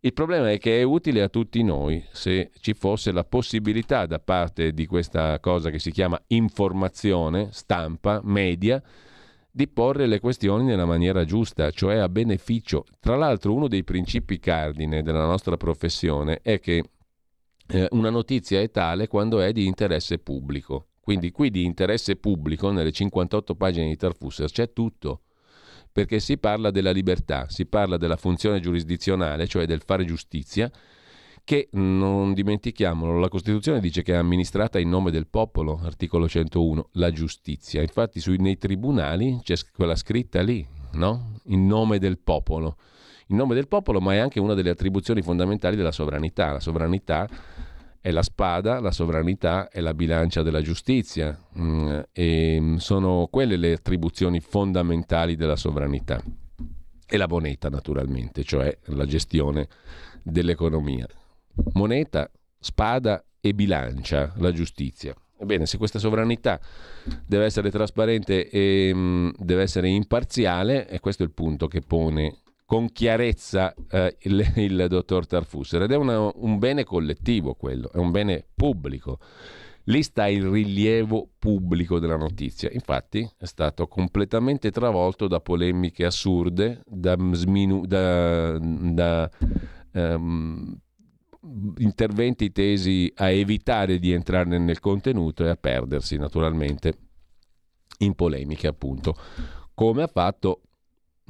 il 0.04 0.14
problema 0.14 0.50
è 0.50 0.58
che 0.58 0.80
è 0.80 0.84
utile 0.84 1.22
a 1.22 1.30
tutti 1.30 1.62
noi 1.62 2.04
se 2.12 2.50
ci 2.60 2.74
fosse 2.74 3.12
la 3.12 3.24
possibilità 3.24 4.08
da 4.08 4.20
parte 4.20 4.74
di 4.74 4.88
questa 4.88 5.40
cosa 5.40 5.70
che 5.70 5.78
si 5.78 5.92
chiama 5.92 6.20
informazione, 6.28 7.50
stampa, 7.52 8.20
media, 8.24 8.82
di 9.52 9.68
porre 9.68 10.08
le 10.08 10.20
questioni 10.20 10.64
nella 10.66 10.86
maniera 10.86 11.24
giusta, 11.24 11.70
cioè 11.70 11.98
a 11.98 12.10
beneficio. 12.10 12.86
Tra 13.00 13.16
l'altro 13.16 13.54
uno 13.54 13.68
dei 13.68 13.84
principi 13.84 14.40
cardine 14.40 15.04
della 15.04 15.26
nostra 15.26 15.56
professione 15.56 16.40
è 16.42 16.60
che 16.60 16.84
eh, 17.68 17.88
una 17.92 18.10
notizia 18.10 18.60
è 18.60 18.72
tale 18.72 19.08
quando 19.08 19.40
è 19.40 19.52
di 19.52 19.68
interesse 19.68 20.18
pubblico. 20.18 20.88
Quindi 21.00 21.32
qui 21.32 21.52
di 21.52 21.64
interesse 21.64 22.16
pubblico, 22.16 22.72
nelle 22.72 22.92
58 22.92 23.54
pagine 23.54 23.88
di 23.88 23.98
Tarfusser, 23.98 24.50
c'è 24.50 24.74
tutto 24.74 25.22
perché 25.92 26.20
si 26.20 26.38
parla 26.38 26.72
della 26.72 26.92
libertà, 26.92 27.48
si 27.50 27.66
parla 27.66 27.98
della 27.98 28.16
funzione 28.16 28.60
giurisdizionale, 28.60 29.48
cioè 29.48 29.66
del 29.66 29.82
fare 29.86 30.06
giustizia, 30.06 30.72
che 31.44 31.70
non 31.74 32.34
dimentichiamolo, 32.34 33.20
la 33.20 33.28
Costituzione 33.28 33.80
dice 33.80 34.04
che 34.04 34.14
è 34.14 34.18
amministrata 34.18 34.80
in 34.80 34.90
nome 34.90 35.12
del 35.12 35.28
popolo, 35.28 35.80
articolo 35.84 36.28
101, 36.28 36.90
la 36.94 37.12
giustizia. 37.12 37.82
Infatti 37.82 38.20
sui, 38.20 38.38
nei 38.38 38.58
tribunali 38.58 39.40
c'è 39.44 39.56
quella 39.76 39.96
scritta 39.96 40.42
lì, 40.42 40.66
no? 40.94 41.40
In 41.46 41.66
nome 41.66 42.00
del 42.00 42.20
popolo. 42.20 42.78
In 43.28 43.38
nome 43.38 43.56
del 43.56 43.68
popolo, 43.68 44.00
ma 44.00 44.14
è 44.14 44.18
anche 44.18 44.40
una 44.40 44.54
delle 44.54 44.70
attribuzioni 44.70 45.22
fondamentali 45.22 45.76
della 45.76 45.92
sovranità. 45.92 46.52
La 46.52 46.60
sovranità 46.60 47.28
è 48.02 48.10
la 48.10 48.24
spada, 48.24 48.80
la 48.80 48.92
sovranità 48.92 49.70
è 49.70 49.80
la 49.80 49.94
bilancia 49.94 50.42
della 50.42 50.62
giustizia 50.62 51.38
mm, 51.58 52.00
e 52.12 52.58
mm, 52.60 52.76
sono 52.78 53.28
quelle 53.30 53.58
le 53.58 53.74
attribuzioni 53.74 54.40
fondamentali 54.40 55.36
della 55.36 55.56
sovranità. 55.56 56.22
E 57.08 57.18
la 57.18 57.28
moneta 57.28 57.70
naturalmente, 57.70 58.44
cioè 58.44 58.76
la 58.86 59.06
gestione 59.06 59.68
dell'economia. 60.24 61.06
Moneta, 61.74 62.30
spada 62.60 63.24
e 63.40 63.54
bilancia, 63.54 64.34
la 64.38 64.52
giustizia. 64.52 65.14
Ebbene, 65.38 65.66
se 65.66 65.78
questa 65.78 66.00
sovranità 66.00 66.60
deve 67.26 67.46
essere 67.46 67.70
trasparente 67.70 68.50
e 68.50 68.92
mm, 68.94 69.30
deve 69.38 69.62
essere 69.62 69.90
imparziale, 69.90 70.88
e 70.88 71.00
questo 71.00 71.22
è 71.22 71.26
il 71.26 71.34
punto 71.34 71.68
che 71.68 71.82
pone 71.82 72.41
con 72.72 72.90
chiarezza 72.94 73.74
eh, 73.90 74.16
il, 74.22 74.50
il, 74.56 74.86
dottor 74.88 75.28
Tarfusser 75.28 75.82
ed 75.82 75.92
è 75.92 75.98
una, 75.98 76.32
un 76.34 76.58
bene 76.58 76.86
collettivo 76.86 77.54
quello, 77.54 77.92
è 77.92 77.98
un 77.98 78.12
bene 78.12 78.46
pubblico. 78.56 79.20
Lì 79.86 80.02
sta 80.04 80.30
il 80.30 80.46
rilievo 80.46 81.32
pubblico 81.38 82.00
della 82.00 82.16
notizia. 82.16 82.70
Infatti 82.72 83.30
è 83.38 83.44
stato 83.44 83.88
completamente 83.88 84.72
travolto 84.72 85.28
da 85.28 85.42
polemiche 85.42 86.06
assurde, 86.06 86.82
da, 86.88 87.18
sminu- 87.34 87.86
da, 87.86 88.58
da 88.58 89.30
um, 89.92 90.74
interventi 91.80 92.54
tesi 92.54 93.12
a 93.18 93.32
evitare 93.32 94.00
di 94.00 94.14
entrare 94.14 94.58
nel 94.58 94.80
contenuto 94.80 95.44
e 95.44 95.50
a 95.50 95.58
perdersi 95.58 96.16
naturalmente 96.16 96.94
in 97.98 98.14
polemiche 98.14 98.68
appunto, 98.68 99.14
come 99.74 100.04
ha 100.04 100.08
fatto 100.08 100.62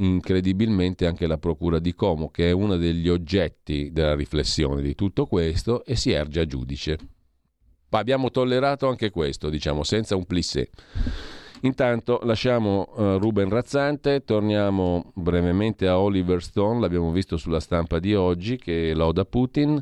incredibilmente 0.01 1.05
anche 1.05 1.27
la 1.27 1.37
Procura 1.37 1.79
di 1.79 1.93
Como, 1.93 2.29
che 2.29 2.49
è 2.49 2.51
uno 2.51 2.75
degli 2.77 3.07
oggetti 3.07 3.91
della 3.91 4.15
riflessione 4.15 4.81
di 4.81 4.95
tutto 4.95 5.25
questo, 5.25 5.85
e 5.85 5.95
si 5.95 6.11
erge 6.11 6.41
a 6.41 6.45
giudice. 6.45 6.97
Ma 7.89 7.99
abbiamo 7.99 8.31
tollerato 8.31 8.87
anche 8.87 9.09
questo, 9.09 9.49
diciamo, 9.49 9.83
senza 9.83 10.15
un 10.15 10.25
plissé. 10.25 10.69
Intanto 11.63 12.19
lasciamo 12.23 12.89
uh, 12.95 13.17
Ruben 13.19 13.49
Razzante, 13.49 14.23
torniamo 14.23 15.11
brevemente 15.13 15.87
a 15.87 15.99
Oliver 15.99 16.41
Stone, 16.41 16.79
l'abbiamo 16.79 17.11
visto 17.11 17.37
sulla 17.37 17.59
stampa 17.59 17.99
di 17.99 18.15
oggi, 18.15 18.57
che 18.57 18.93
loda 18.93 19.25
Putin. 19.25 19.81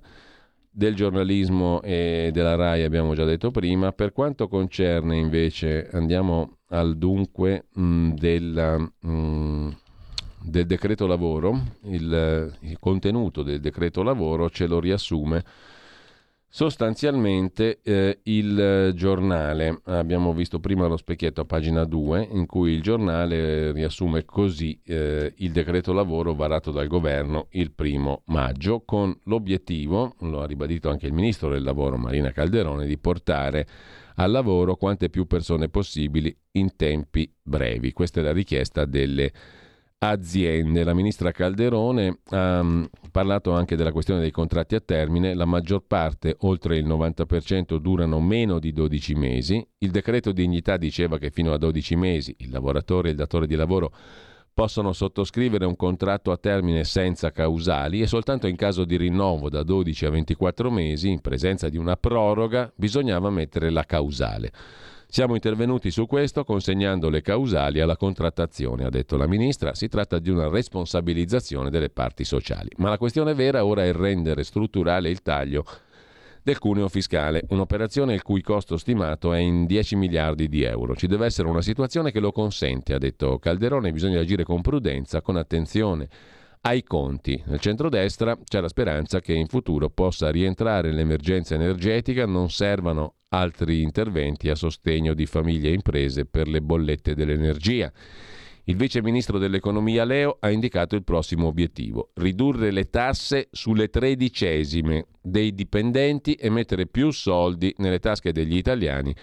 Del 0.71 0.95
giornalismo 0.95 1.81
e 1.81 2.29
della 2.31 2.55
RAI 2.55 2.83
abbiamo 2.83 3.13
già 3.13 3.25
detto 3.25 3.51
prima. 3.51 3.91
Per 3.91 4.13
quanto 4.13 4.47
concerne 4.47 5.17
invece, 5.17 5.89
andiamo 5.91 6.57
al 6.69 6.97
dunque 6.97 7.65
mh, 7.73 7.81
mm, 7.81 8.11
della... 8.11 8.77
Mh, 8.77 8.91
mm, 9.07 9.69
del 10.41 10.65
decreto 10.65 11.05
lavoro, 11.07 11.59
il, 11.83 12.57
il 12.61 12.79
contenuto 12.79 13.43
del 13.43 13.59
decreto 13.59 14.03
lavoro 14.03 14.49
ce 14.49 14.67
lo 14.67 14.79
riassume 14.79 15.43
Sostanzialmente 16.51 17.79
eh, 17.83 18.21
il 18.23 18.91
giornale, 18.95 19.81
abbiamo 19.83 20.33
visto 20.33 20.59
prima 20.59 20.87
lo 20.87 20.97
specchietto 20.97 21.41
a 21.41 21.45
pagina 21.45 21.83
2, 21.83 22.27
in 22.31 22.47
cui 22.47 22.71
il 22.71 22.81
giornale 22.81 23.71
riassume 23.71 24.25
così 24.25 24.81
eh, 24.83 25.31
il 25.37 25.51
decreto 25.51 25.93
lavoro 25.93 26.33
varato 26.33 26.71
dal 26.71 26.87
governo 26.87 27.49
il 27.51 27.71
primo 27.71 28.23
maggio, 28.25 28.81
con 28.83 29.15
l'obiettivo, 29.25 30.15
lo 30.21 30.41
ha 30.41 30.47
ribadito 30.47 30.89
anche 30.89 31.05
il 31.05 31.13
ministro 31.13 31.49
del 31.49 31.61
lavoro 31.61 31.97
Marina 31.97 32.31
Calderone, 32.31 32.87
di 32.87 32.97
portare 32.97 33.67
al 34.15 34.31
lavoro 34.31 34.75
quante 34.75 35.11
più 35.11 35.27
persone 35.27 35.69
possibili 35.69 36.35
in 36.53 36.75
tempi 36.75 37.31
brevi. 37.43 37.93
Questa 37.93 38.21
è 38.21 38.23
la 38.23 38.33
richiesta 38.33 38.85
delle 38.85 39.31
aziende. 39.99 40.83
La 40.83 40.93
ministra 40.93 41.31
Calderone 41.31 42.19
ha 42.29 42.63
mm, 42.63 42.83
parlato 43.11 43.51
anche 43.51 43.75
della 43.75 43.91
questione 43.91 44.21
dei 44.21 44.31
contratti 44.31 44.75
a 44.75 44.79
termine, 44.79 45.33
la 45.33 45.45
maggior 45.45 45.83
parte, 45.85 46.35
oltre 46.39 46.77
il 46.77 46.87
90%, 46.87 47.75
durano 47.77 48.19
meno 48.21 48.59
di 48.59 48.71
12 48.71 49.15
mesi. 49.15 49.65
Il 49.79 49.91
decreto 49.91 50.31
dignità 50.31 50.77
diceva 50.77 51.17
che 51.17 51.31
fino 51.31 51.51
a 51.51 51.57
12 51.57 51.95
mesi 51.95 52.33
il 52.39 52.49
lavoratore 52.49 53.09
e 53.09 53.11
il 53.11 53.17
datore 53.17 53.45
di 53.45 53.55
lavoro 53.55 53.91
possono 54.53 54.91
sottoscrivere 54.93 55.65
un 55.65 55.75
contratto 55.75 56.31
a 56.31 56.37
termine 56.37 56.83
senza 56.83 57.31
causali 57.31 58.01
e 58.01 58.07
soltanto 58.07 58.47
in 58.47 58.57
caso 58.57 58.83
di 58.83 58.97
rinnovo 58.97 59.49
da 59.49 59.63
12 59.63 60.05
a 60.05 60.09
24 60.09 60.71
mesi, 60.71 61.09
in 61.09 61.21
presenza 61.21 61.69
di 61.69 61.77
una 61.77 61.95
proroga, 61.95 62.71
bisognava 62.75 63.29
mettere 63.29 63.69
la 63.69 63.83
causale. 63.83 64.51
Siamo 65.11 65.33
intervenuti 65.33 65.89
su 65.89 66.05
questo 66.05 66.43
consegnando 66.43 67.09
le 67.09 67.23
causali 67.23 67.79
alla 67.79 67.97
contrattazione, 67.97 68.85
ha 68.85 68.91
detto 68.91 69.17
la 69.17 69.25
ministra. 69.25 69.73
Si 69.73 69.87
tratta 69.87 70.19
di 70.19 70.29
una 70.29 70.49
responsabilizzazione 70.49 71.71
delle 71.71 71.89
parti 71.89 72.23
sociali. 72.23 72.69
Ma 72.77 72.89
la 72.89 72.99
questione 72.99 73.33
vera 73.33 73.65
ora 73.65 73.83
è 73.83 73.91
rendere 73.91 74.43
strutturale 74.43 75.09
il 75.09 75.23
taglio 75.23 75.65
del 76.43 76.59
cuneo 76.59 76.87
fiscale, 76.89 77.43
un'operazione 77.49 78.13
il 78.13 78.21
cui 78.21 78.43
costo 78.43 78.77
stimato 78.77 79.33
è 79.33 79.39
in 79.39 79.65
10 79.65 79.95
miliardi 79.95 80.47
di 80.47 80.61
euro. 80.61 80.95
Ci 80.95 81.07
deve 81.07 81.25
essere 81.25 81.47
una 81.47 81.63
situazione 81.63 82.11
che 82.11 82.19
lo 82.19 82.31
consente, 82.31 82.93
ha 82.93 82.99
detto 82.99 83.39
Calderone, 83.39 83.91
bisogna 83.91 84.19
agire 84.19 84.43
con 84.43 84.61
prudenza, 84.61 85.23
con 85.23 85.37
attenzione 85.37 86.07
ai 86.61 86.83
conti. 86.83 87.41
Nel 87.47 87.59
centrodestra 87.59 88.37
c'è 88.43 88.61
la 88.61 88.67
speranza 88.67 89.21
che 89.21 89.33
in 89.33 89.47
futuro 89.47 89.89
possa 89.89 90.29
rientrare 90.29 90.91
l'emergenza 90.91 91.55
energetica, 91.55 92.27
non 92.27 92.51
servano 92.51 93.15
altri 93.29 93.81
interventi 93.81 94.49
a 94.49 94.55
sostegno 94.55 95.13
di 95.13 95.25
famiglie 95.25 95.69
e 95.69 95.73
imprese 95.73 96.25
per 96.25 96.47
le 96.47 96.61
bollette 96.61 97.13
dell'energia. 97.13 97.91
Il 98.65 98.75
vice 98.75 99.01
ministro 99.01 99.39
dell'economia 99.39 100.03
Leo 100.03 100.37
ha 100.39 100.49
indicato 100.51 100.95
il 100.95 101.03
prossimo 101.03 101.47
obiettivo, 101.47 102.11
ridurre 102.15 102.71
le 102.71 102.89
tasse 102.89 103.47
sulle 103.51 103.89
tredicesime 103.89 105.07
dei 105.21 105.53
dipendenti 105.53 106.33
e 106.33 106.49
mettere 106.49 106.85
più 106.85 107.09
soldi 107.11 107.73
nelle 107.77 107.99
tasche 107.99 108.31
degli 108.31 108.55
italiani 108.55 109.15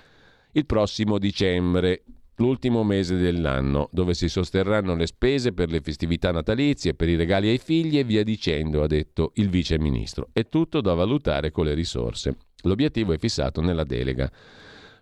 il 0.53 0.65
prossimo 0.65 1.19
dicembre 1.19 2.03
l'ultimo 2.37 2.83
mese 2.85 3.17
dell'anno, 3.17 3.89
dove 3.93 4.15
si 4.15 4.29
sosterranno 4.29 4.95
le 4.95 5.07
spese 5.07 5.53
per 5.53 5.71
le 5.71 5.81
festività 5.81 6.33
natalizie, 6.33 6.95
per 6.95 7.09
i 7.09 7.17
regali 7.17 7.49
ai 7.49 7.59
figli 7.59 7.99
e 7.99 8.05
via 8.05 8.23
dicendo, 8.23 8.83
ha 8.83 8.87
detto 8.87 9.33
il 9.35 9.49
vice 9.49 9.79
ministro. 9.79 10.29
È 10.33 10.47
tutto 10.49 10.81
da 10.81 10.95
valutare 10.95 11.51
con 11.51 11.65
le 11.65 11.75
risorse. 11.75 12.37
L'obiettivo 12.63 13.13
è 13.13 13.19
fissato 13.19 13.61
nella 13.61 13.85
delega 13.85 14.31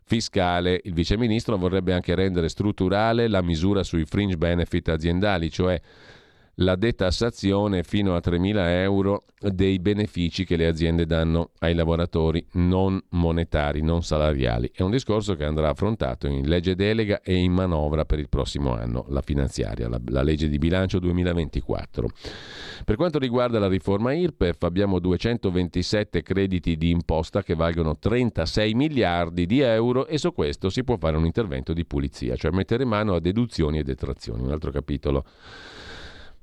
fiscale. 0.04 0.80
Il 0.84 0.92
vice 0.92 1.16
ministro 1.16 1.56
vorrebbe 1.56 1.92
anche 1.92 2.14
rendere 2.14 2.48
strutturale 2.48 3.28
la 3.28 3.42
misura 3.42 3.82
sui 3.82 4.04
fringe 4.04 4.36
benefit 4.36 4.88
aziendali, 4.88 5.50
cioè 5.50 5.80
la 6.56 6.76
detassazione 6.76 7.82
fino 7.82 8.14
a 8.14 8.20
3.000 8.22 8.68
euro 8.82 9.24
dei 9.40 9.78
benefici 9.78 10.44
che 10.44 10.56
le 10.56 10.66
aziende 10.66 11.04
danno 11.04 11.50
ai 11.58 11.74
lavoratori 11.74 12.46
non 12.52 13.00
monetari, 13.10 13.82
non 13.82 14.02
salariali. 14.02 14.70
È 14.72 14.82
un 14.82 14.90
discorso 14.90 15.34
che 15.34 15.44
andrà 15.44 15.70
affrontato 15.70 16.26
in 16.26 16.48
legge 16.48 16.74
delega 16.74 17.20
e 17.20 17.34
in 17.34 17.52
manovra 17.52 18.04
per 18.04 18.18
il 18.18 18.28
prossimo 18.28 18.74
anno, 18.74 19.04
la 19.08 19.20
finanziaria, 19.20 19.88
la, 19.88 20.00
la 20.06 20.22
legge 20.22 20.48
di 20.48 20.58
bilancio 20.58 20.98
2024. 20.98 22.08
Per 22.84 22.96
quanto 22.96 23.18
riguarda 23.18 23.58
la 23.58 23.68
riforma 23.68 24.12
IRPEF 24.12 24.62
abbiamo 24.62 24.98
227 24.98 26.22
crediti 26.22 26.76
di 26.76 26.90
imposta 26.90 27.42
che 27.42 27.54
valgono 27.54 27.96
36 27.98 28.74
miliardi 28.74 29.46
di 29.46 29.60
euro 29.60 30.06
e 30.06 30.18
su 30.18 30.32
questo 30.32 30.70
si 30.70 30.84
può 30.84 30.96
fare 30.96 31.16
un 31.16 31.24
intervento 31.24 31.72
di 31.72 31.84
pulizia, 31.84 32.36
cioè 32.36 32.50
mettere 32.52 32.84
mano 32.84 33.14
a 33.14 33.20
deduzioni 33.20 33.78
e 33.78 33.82
detrazioni, 33.82 34.42
un 34.42 34.52
altro 34.52 34.70
capitolo 34.70 35.24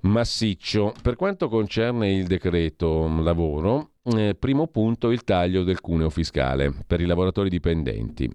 massiccio. 0.01 0.93
Per 1.01 1.15
quanto 1.15 1.49
concerne 1.49 2.11
il 2.11 2.25
decreto 2.27 3.07
lavoro, 3.21 3.91
eh, 4.03 4.35
primo 4.37 4.67
punto 4.67 5.11
il 5.11 5.23
taglio 5.23 5.63
del 5.63 5.81
cuneo 5.81 6.09
fiscale 6.09 6.73
per 6.85 7.01
i 7.01 7.05
lavoratori 7.05 7.49
dipendenti. 7.49 8.29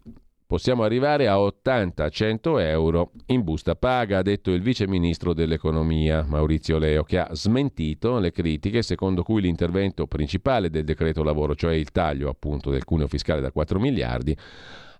Possiamo 0.47 0.85
arrivare 0.85 1.27
a 1.27 1.39
80-100 1.39 2.61
euro 2.61 3.11
in 3.27 3.43
busta 3.43 3.75
paga, 3.75 4.19
ha 4.19 4.23
detto 4.23 4.53
il 4.53 4.63
vice 4.63 4.87
ministro 4.87 5.35
dell'economia 5.35 6.23
Maurizio 6.23 6.79
Leo, 6.79 7.03
che 7.03 7.19
ha 7.19 7.35
smentito 7.35 8.21
le 8.21 8.31
critiche 8.31 8.83
secondo 8.83 9.25
cui 9.25 9.41
l'intervento 9.41 10.07
principale 10.07 10.71
del 10.71 10.85
decreto 10.85 11.25
lavoro, 11.25 11.57
cioè 11.57 11.75
il 11.75 11.91
taglio 11.91 12.29
appunto 12.29 12.71
del 12.71 12.85
cuneo 12.85 13.09
fiscale 13.09 13.41
da 13.41 13.51
4 13.51 13.81
miliardi, 13.81 14.37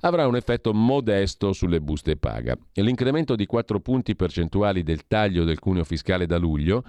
avrà 0.01 0.27
un 0.27 0.37
effetto 0.37 0.73
modesto 0.73 1.53
sulle 1.53 1.81
buste 1.81 2.17
paga. 2.17 2.57
L'incremento 2.75 3.35
di 3.35 3.47
4 3.47 3.81
punti 3.81 4.15
percentuali 4.17 4.83
del 4.83 5.07
taglio 5.07 5.45
del 5.45 5.59
cuneo 5.59 5.85
fiscale 5.85 6.27
da 6.27 6.39
luglio 6.39 6.85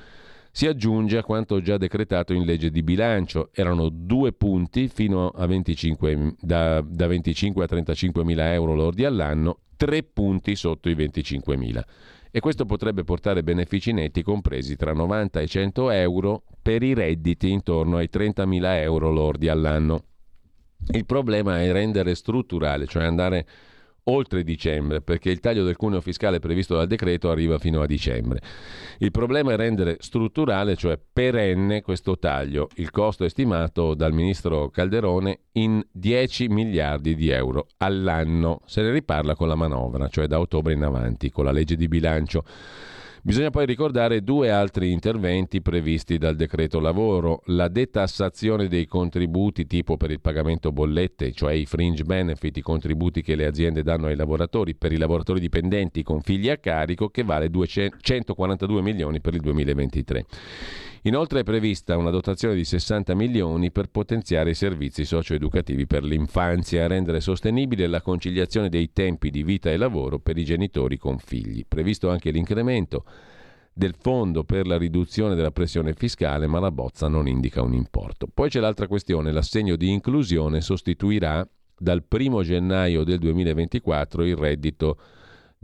si 0.52 0.66
aggiunge 0.66 1.18
a 1.18 1.24
quanto 1.24 1.62
già 1.62 1.78
decretato 1.78 2.34
in 2.34 2.44
legge 2.44 2.72
di 2.72 2.82
bilancio. 2.82 3.50
Erano 3.54 3.90
due 3.90 4.34
punti 4.34 4.88
fino 4.88 5.28
a 5.28 5.46
25, 5.46 6.36
da, 6.40 6.82
da 6.82 7.06
25 7.06 7.64
a 7.64 7.68
35 7.68 8.24
mila 8.24 8.52
euro 8.54 8.74
lordi 8.74 9.06
all'anno, 9.06 9.60
tre 9.76 10.02
punti 10.02 10.56
sotto 10.56 10.90
i 10.90 10.96
25 10.96 11.56
mila. 11.58 11.86
E 12.32 12.40
questo 12.40 12.66
potrebbe 12.66 13.04
portare 13.04 13.44
benefici 13.44 13.92
netti 13.94 14.24
compresi 14.24 14.76
tra 14.76 14.94
90 14.94 15.40
e 15.42 15.48
100 15.48 15.92
euro 15.92 16.44
per 16.62 16.84
i 16.84 16.94
redditi 16.94 17.52
intorno 17.52 17.98
ai 17.98 18.10
30 18.10 18.46
mila 18.48 18.80
euro 18.82 19.12
lordi 19.12 19.48
all'anno. 19.48 20.04
Il 20.92 21.06
problema 21.06 21.62
è 21.62 21.72
rendere 21.72 22.16
strutturale, 22.16 22.86
cioè 22.86 23.04
andare 23.04 23.46
oltre 24.10 24.44
dicembre, 24.44 25.02
perché 25.02 25.30
il 25.30 25.40
taglio 25.40 25.64
del 25.64 25.76
cuneo 25.76 26.02
fiscale 26.02 26.40
previsto 26.40 26.76
dal 26.76 26.88
decreto 26.88 27.30
arriva 27.30 27.58
fino 27.58 27.82
a 27.82 27.86
dicembre. 27.86 28.42
Il 29.00 29.12
problema 29.12 29.54
è 29.54 29.56
rendere 29.56 29.98
strutturale, 30.00 30.76
cioè 30.76 31.00
perenne, 31.12 31.82
questo 31.82 32.18
taglio. 32.18 32.70
Il 32.76 32.92
costo 32.92 33.26
è 33.26 33.30
stimato 33.30 33.94
dal 33.94 34.14
ministro 34.14 34.70
Calderone 34.70 35.40
in 35.54 35.86
10 35.92 36.48
miliardi 36.48 37.16
di 37.16 37.30
euro 37.30 37.68
all'anno. 37.78 38.62
Se 38.66 38.82
ne 38.82 38.92
riparla 38.92 39.36
con 39.36 39.48
la 39.48 39.56
manovra, 39.56 40.08
cioè 40.08 40.28
da 40.28 40.40
ottobre 40.40 40.74
in 40.74 40.84
avanti, 40.84 41.30
con 41.30 41.46
la 41.46 41.52
legge 41.52 41.76
di 41.76 41.88
bilancio. 41.88 42.44
Bisogna 43.28 43.50
poi 43.50 43.66
ricordare 43.66 44.24
due 44.24 44.52
altri 44.52 44.90
interventi 44.90 45.62
previsti 45.62 46.18
dal 46.18 46.38
decreto 46.38 46.80
lavoro, 46.80 47.42
la 47.48 47.68
detassazione 47.68 48.70
dei 48.70 48.86
contributi 48.86 49.68
tipo 49.68 49.98
per 49.98 50.12
il 50.12 50.22
pagamento 50.22 50.72
bollette, 50.72 51.34
cioè 51.34 51.52
i 51.52 51.66
fringe 51.66 52.06
benefit, 52.06 52.56
i 52.56 52.62
contributi 52.62 53.22
che 53.22 53.36
le 53.36 53.46
aziende 53.46 53.84
danno 53.84 54.08
ai 54.08 54.16
lavoratori 54.16 54.76
per 54.76 54.94
i 54.94 54.98
lavoratori 54.98 55.42
dipendenti 55.42 56.04
con 56.04 56.22
figli 56.22 56.50
a 56.50 56.56
carico 56.56 57.10
che 57.10 57.24
vale 57.24 57.50
242 57.50 58.82
milioni 58.82 59.20
per 59.20 59.34
il 59.34 59.42
2023. 59.42 60.26
Inoltre 61.04 61.42
è 61.42 61.44
prevista 61.44 61.98
una 61.98 62.10
dotazione 62.10 62.56
di 62.56 62.66
60 62.66 63.14
milioni 63.14 63.72
per 63.72 63.90
potenziare 63.90 64.52
i 64.52 64.56
servizi 64.56 65.06
socioeducativi 65.06 65.86
per 65.86 66.04
l'infanzia 66.04 66.84
e 66.84 66.88
rendere 66.88 67.22
sostenibile 67.22 67.88
la 67.88 68.02
conciliazione 68.02 68.70
dei 68.70 68.92
tempi 68.92 69.30
di 69.30 69.44
vita 69.44 69.70
e 69.70 69.78
lavoro 69.78 70.20
per 70.20 70.38
i 70.38 70.44
genitori 70.44 70.98
con 70.98 71.18
figli. 71.18 71.66
Previsto 71.68 72.10
anche 72.10 72.32
l'incremento 72.32 73.06
del 73.74 73.96
fondo 73.98 74.44
per 74.44 74.66
la 74.66 74.78
riduzione 74.78 75.36
della 75.36 75.52
pressione 75.52 75.94
fiscale, 75.94 76.48
ma 76.48 76.60
la 76.60 76.72
bozza 76.72 77.08
non 77.08 77.28
indica 77.28 77.62
un 77.62 77.74
importo. 77.74 78.28
Poi 78.28 78.50
c'è 78.50 78.60
l'altra 78.60 78.88
questione, 78.88 79.32
l'assegno 79.32 79.76
di 79.76 79.92
inclusione 79.92 80.62
sostituirà 80.62 81.48
dal 81.78 82.04
1 82.10 82.42
gennaio 82.42 83.04
del 83.04 83.20
2024 83.20 84.26
il 84.26 84.36
reddito 84.36 84.98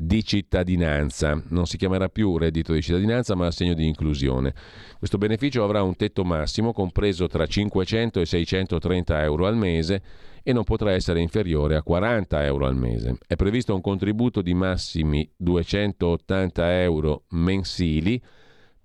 di 0.05 0.23
cittadinanza. 0.23 1.41
Non 1.49 1.65
si 1.65 1.77
chiamerà 1.77 2.09
più 2.09 2.38
reddito 2.38 2.73
di 2.73 2.81
cittadinanza, 2.81 3.35
ma 3.35 3.47
assegno 3.47 3.73
di 3.73 3.88
inclusione. 3.88 4.53
Questo 4.97 5.17
beneficio 5.17 5.63
avrà 5.63 5.81
un 5.84 5.95
tetto 5.95 6.23
massimo 6.23 6.73
compreso 6.73 7.27
tra 7.27 7.45
500 7.45 8.19
e 8.19 8.25
630 8.25 9.23
euro 9.23 9.47
al 9.47 9.57
mese 9.57 10.01
e 10.43 10.51
non 10.51 10.65
potrà 10.65 10.91
essere 10.91 11.21
inferiore 11.21 11.75
a 11.75 11.84
40 11.84 12.43
euro 12.45 12.65
al 12.65 12.75
mese. 12.75 13.17
È 13.25 13.35
previsto 13.35 13.73
un 13.73 13.81
contributo 13.81 14.41
di 14.41 14.53
massimi 14.53 15.30
280 15.35 16.81
euro 16.81 17.23
mensili 17.30 18.21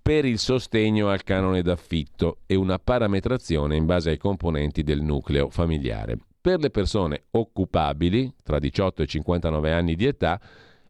per 0.01 0.25
il 0.25 0.39
sostegno 0.39 1.09
al 1.09 1.23
canone 1.23 1.61
d'affitto 1.61 2.39
e 2.45 2.55
una 2.55 2.79
parametrazione 2.79 3.75
in 3.75 3.85
base 3.85 4.09
ai 4.09 4.17
componenti 4.17 4.81
del 4.81 5.01
nucleo 5.01 5.49
familiare. 5.49 6.17
Per 6.41 6.59
le 6.59 6.69
persone 6.69 7.25
occupabili 7.31 8.33
tra 8.41 8.57
18 8.57 9.03
e 9.03 9.05
59 9.05 9.73
anni 9.73 9.95
di 9.95 10.05
età 10.05 10.39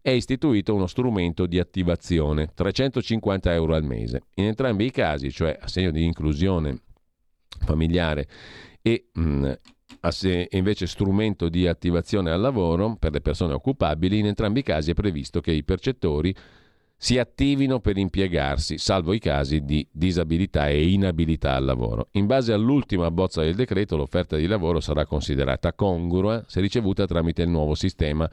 è 0.02 0.12
istituito 0.12 0.74
uno 0.74 0.88
strumento 0.88 1.46
di 1.46 1.60
attivazione, 1.60 2.52
350 2.54 3.54
euro 3.54 3.76
al 3.76 3.84
mese. 3.84 4.24
In 4.36 4.46
entrambi 4.46 4.86
i 4.86 4.92
casi, 4.92 5.32
cioè 5.32 5.58
assegno 5.60 5.92
di 5.92 6.04
inclusione 6.04 6.82
familiare 7.66 8.28
e 8.82 9.10
mh, 9.12 9.22
mm, 9.22 9.52
invece 10.52 10.88
strumento 10.88 11.50
di 11.50 11.68
attivazione 11.68 12.32
al 12.32 12.40
lavoro 12.40 12.96
per 12.98 13.12
le 13.12 13.22
persone 13.22 13.54
occupabili, 13.54 14.20
in 14.20 14.28
entrambi 14.28 14.60
i 14.60 14.64
casi 14.64 14.92
è 14.92 14.94
previsto 14.94 15.42
che 15.42 15.52
i 15.52 15.64
percettori 15.64 16.34
si 17.02 17.18
attivino 17.18 17.80
per 17.80 17.98
impiegarsi, 17.98 18.78
salvo 18.78 19.14
i 19.14 19.20
casi 19.20 19.64
di 19.64 19.88
disabilità 19.90 20.68
e 20.68 20.90
inabilità 20.90 21.56
al 21.56 21.64
lavoro. 21.64 22.10
In 22.12 22.26
base 22.26 22.52
all'ultima 22.52 23.10
bozza 23.10 23.42
del 23.42 23.56
decreto, 23.56 23.96
l'offerta 23.96 24.36
di 24.36 24.48
lavoro 24.48 24.82
sarà 24.82 25.06
considerata 25.06 25.72
congrua 25.74 26.44
se 26.48 26.60
ricevuta 26.60 27.06
tramite 27.06 27.42
il 27.42 27.50
nuovo 27.50 27.74
sistema 27.74 28.30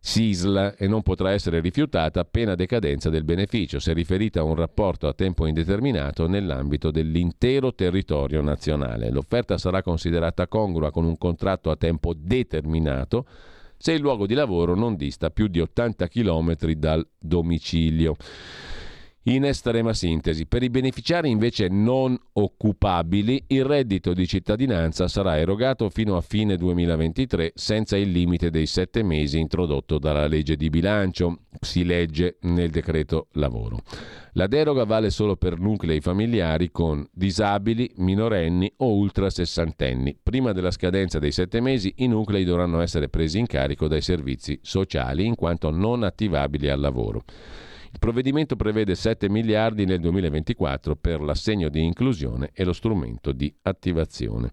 SISL 0.00 0.74
e 0.78 0.86
non 0.86 1.02
potrà 1.02 1.32
essere 1.32 1.60
rifiutata 1.60 2.20
appena 2.20 2.54
decadenza 2.54 3.10
del 3.10 3.24
beneficio, 3.24 3.78
se 3.78 3.92
riferita 3.92 4.40
a 4.40 4.44
un 4.44 4.54
rapporto 4.54 5.06
a 5.06 5.12
tempo 5.12 5.46
indeterminato 5.46 6.26
nell'ambito 6.26 6.90
dell'intero 6.90 7.74
territorio 7.74 8.40
nazionale. 8.42 9.10
L'offerta 9.10 9.58
sarà 9.58 9.82
considerata 9.82 10.46
congrua 10.46 10.90
con 10.90 11.04
un 11.04 11.18
contratto 11.18 11.70
a 11.70 11.76
tempo 11.76 12.14
determinato 12.16 13.26
se 13.80 13.92
il 13.92 14.00
luogo 14.00 14.26
di 14.26 14.34
lavoro 14.34 14.74
non 14.74 14.96
dista 14.96 15.30
più 15.30 15.46
di 15.46 15.60
80 15.60 16.08
km 16.08 16.54
dal 16.74 17.06
domicilio. 17.16 18.16
In 19.24 19.44
estrema 19.44 19.92
sintesi, 19.92 20.46
per 20.46 20.62
i 20.62 20.70
beneficiari 20.70 21.28
invece 21.28 21.68
non 21.68 22.16
occupabili, 22.32 23.44
il 23.48 23.64
reddito 23.64 24.14
di 24.14 24.26
cittadinanza 24.26 25.06
sarà 25.06 25.36
erogato 25.36 25.90
fino 25.90 26.16
a 26.16 26.22
fine 26.22 26.56
2023 26.56 27.52
senza 27.54 27.98
il 27.98 28.10
limite 28.10 28.48
dei 28.48 28.64
sette 28.64 29.02
mesi 29.02 29.38
introdotto 29.38 29.98
dalla 29.98 30.26
legge 30.26 30.56
di 30.56 30.70
bilancio, 30.70 31.40
si 31.60 31.84
legge 31.84 32.38
nel 32.42 32.70
decreto 32.70 33.26
lavoro. 33.32 33.82
La 34.32 34.46
deroga 34.46 34.84
vale 34.84 35.10
solo 35.10 35.36
per 35.36 35.58
nuclei 35.58 36.00
familiari 36.00 36.70
con 36.70 37.06
disabili, 37.12 37.90
minorenni 37.96 38.72
o 38.78 38.94
ultra 38.94 39.28
sessantenni. 39.28 40.16
Prima 40.22 40.52
della 40.52 40.70
scadenza 40.70 41.18
dei 41.18 41.32
sette 41.32 41.60
mesi 41.60 41.92
i 41.96 42.06
nuclei 42.06 42.44
dovranno 42.44 42.80
essere 42.80 43.10
presi 43.10 43.38
in 43.38 43.46
carico 43.46 43.88
dai 43.88 44.00
servizi 44.00 44.58
sociali 44.62 45.26
in 45.26 45.34
quanto 45.34 45.70
non 45.70 46.02
attivabili 46.02 46.70
al 46.70 46.80
lavoro. 46.80 47.24
Il 47.90 47.98
provvedimento 47.98 48.54
prevede 48.54 48.94
7 48.94 49.28
miliardi 49.28 49.86
nel 49.86 50.00
2024 50.00 50.96
per 50.96 51.20
l'assegno 51.20 51.68
di 51.68 51.82
inclusione 51.82 52.50
e 52.52 52.64
lo 52.64 52.72
strumento 52.72 53.32
di 53.32 53.52
attivazione. 53.62 54.50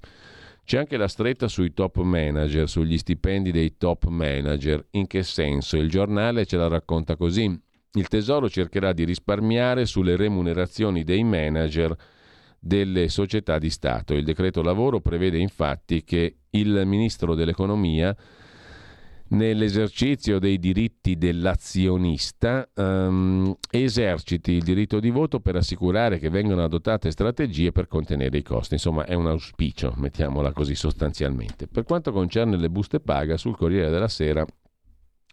C'è 0.63 0.79
anche 0.79 0.97
la 0.97 1.07
stretta 1.07 1.47
sui 1.47 1.73
top 1.73 2.01
manager, 2.01 2.67
sugli 2.67 2.97
stipendi 2.97 3.51
dei 3.51 3.77
top 3.77 4.07
manager. 4.07 4.87
In 4.91 5.05
che 5.05 5.21
senso? 5.21 5.77
Il 5.77 5.89
giornale 5.89 6.45
ce 6.45 6.57
la 6.57 6.67
racconta 6.67 7.15
così. 7.15 7.43
Il 7.93 8.07
Tesoro 8.07 8.49
cercherà 8.49 8.91
di 8.91 9.03
risparmiare 9.03 9.85
sulle 9.85 10.15
remunerazioni 10.15 11.03
dei 11.03 11.23
manager 11.23 11.95
delle 12.57 13.09
società 13.09 13.59
di 13.59 13.69
Stato. 13.69 14.15
Il 14.15 14.23
decreto 14.23 14.63
lavoro 14.63 15.01
prevede 15.01 15.37
infatti 15.37 16.03
che 16.03 16.37
il 16.49 16.81
ministro 16.85 17.35
dell'economia 17.35 18.15
nell'esercizio 19.29 20.39
dei 20.39 20.59
diritti 20.59 21.17
dell'azionista 21.17 22.67
um, 22.75 23.55
eserciti 23.69 24.51
il 24.51 24.63
diritto 24.63 24.99
di 24.99 25.09
voto 25.09 25.39
per 25.39 25.55
assicurare 25.55 26.19
che 26.19 26.29
vengano 26.29 26.63
adottate 26.63 27.11
strategie 27.11 27.71
per 27.71 27.87
contenere 27.87 28.37
i 28.37 28.43
costi. 28.43 28.75
Insomma, 28.75 29.05
è 29.05 29.13
un 29.13 29.27
auspicio, 29.27 29.93
mettiamola 29.97 30.51
così 30.51 30.75
sostanzialmente. 30.75 31.67
Per 31.67 31.83
quanto 31.83 32.11
concerne 32.11 32.57
le 32.57 32.69
buste 32.69 32.99
paga, 32.99 33.37
sul 33.37 33.57
Corriere 33.57 33.89
della 33.89 34.07
Sera 34.07 34.45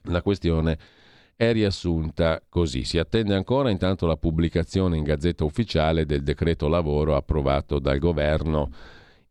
la 0.06 0.22
questione 0.22 0.78
è 1.36 1.52
riassunta 1.52 2.40
così. 2.48 2.84
Si 2.84 2.98
attende 2.98 3.34
ancora 3.34 3.70
intanto 3.70 4.06
la 4.06 4.16
pubblicazione 4.16 4.96
in 4.96 5.04
Gazzetta 5.04 5.44
Ufficiale 5.44 6.06
del 6.06 6.22
decreto 6.22 6.68
lavoro 6.68 7.16
approvato 7.16 7.78
dal 7.78 7.98
governo 7.98 8.70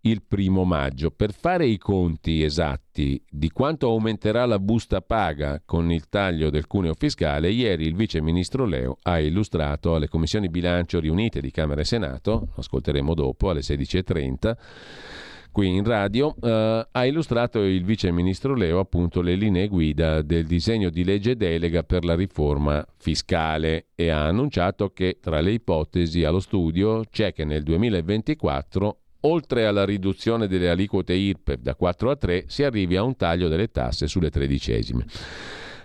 il 0.02 0.24
primo 0.28 0.64
maggio. 0.64 1.12
Per 1.12 1.34
fare 1.34 1.66
i 1.66 1.78
conti 1.78 2.44
esatti 2.44 3.24
di 3.30 3.50
quanto 3.50 3.88
aumenterà 3.88 4.46
la 4.46 4.60
busta 4.60 5.02
paga 5.02 5.62
con 5.64 5.92
il 5.92 6.08
taglio 6.10 6.50
del 6.50 6.68
cuneo 6.68 6.94
fiscale, 6.94 7.52
ieri 7.52 7.86
il 7.86 7.96
vice 7.96 8.22
ministro 8.22 8.66
Leo 8.66 8.98
ha 9.04 9.20
illustrato 9.20 9.96
alle 9.96 10.08
commissioni 10.08 10.50
bilancio 10.50 11.00
riunite 11.00 11.42
di 11.42 11.52
Camera 11.52 11.82
e 11.82 11.86
Senato, 11.86 12.32
lo 12.32 12.54
ascolteremo 12.56 13.14
dopo 13.14 13.50
alle 13.50 13.62
16.30, 13.62 14.56
qui 15.52 15.68
in 15.68 15.84
radio, 15.84 16.34
eh, 16.42 16.88
ha 16.90 17.06
illustrato 17.06 17.60
il 17.60 17.84
vice 17.84 18.12
ministro 18.12 18.56
Leo 18.56 18.80
appunto 18.80 19.22
le 19.22 19.36
linee 19.36 19.68
guida 19.68 20.22
del 20.22 20.46
disegno 20.46 20.90
di 20.90 21.04
legge 21.04 21.36
delega 21.36 21.84
per 21.84 22.06
la 22.06 22.16
riforma 22.16 22.86
fiscale 22.98 23.88
e 23.94 24.10
ha 24.10 24.26
annunciato 24.26 24.92
che 24.92 25.20
tra 25.22 25.42
le 25.42 25.52
ipotesi 25.52 26.24
allo 26.24 26.40
studio 26.40 27.04
c'è 27.10 27.34
che 27.34 27.44
nel 27.46 27.64
2024 27.64 29.01
oltre 29.22 29.66
alla 29.66 29.86
riduzione 29.86 30.48
delle 30.48 30.70
aliquote 30.70 31.14
IRPEF 31.14 31.60
da 31.60 31.76
4 31.76 32.12
a 32.12 32.16
3, 32.16 32.46
si 32.48 32.64
arrivi 32.64 32.96
a 32.96 33.04
un 33.04 33.16
taglio 33.16 33.48
delle 33.48 33.70
tasse 33.70 34.08
sulle 34.08 34.30
tredicesime. 34.30 35.06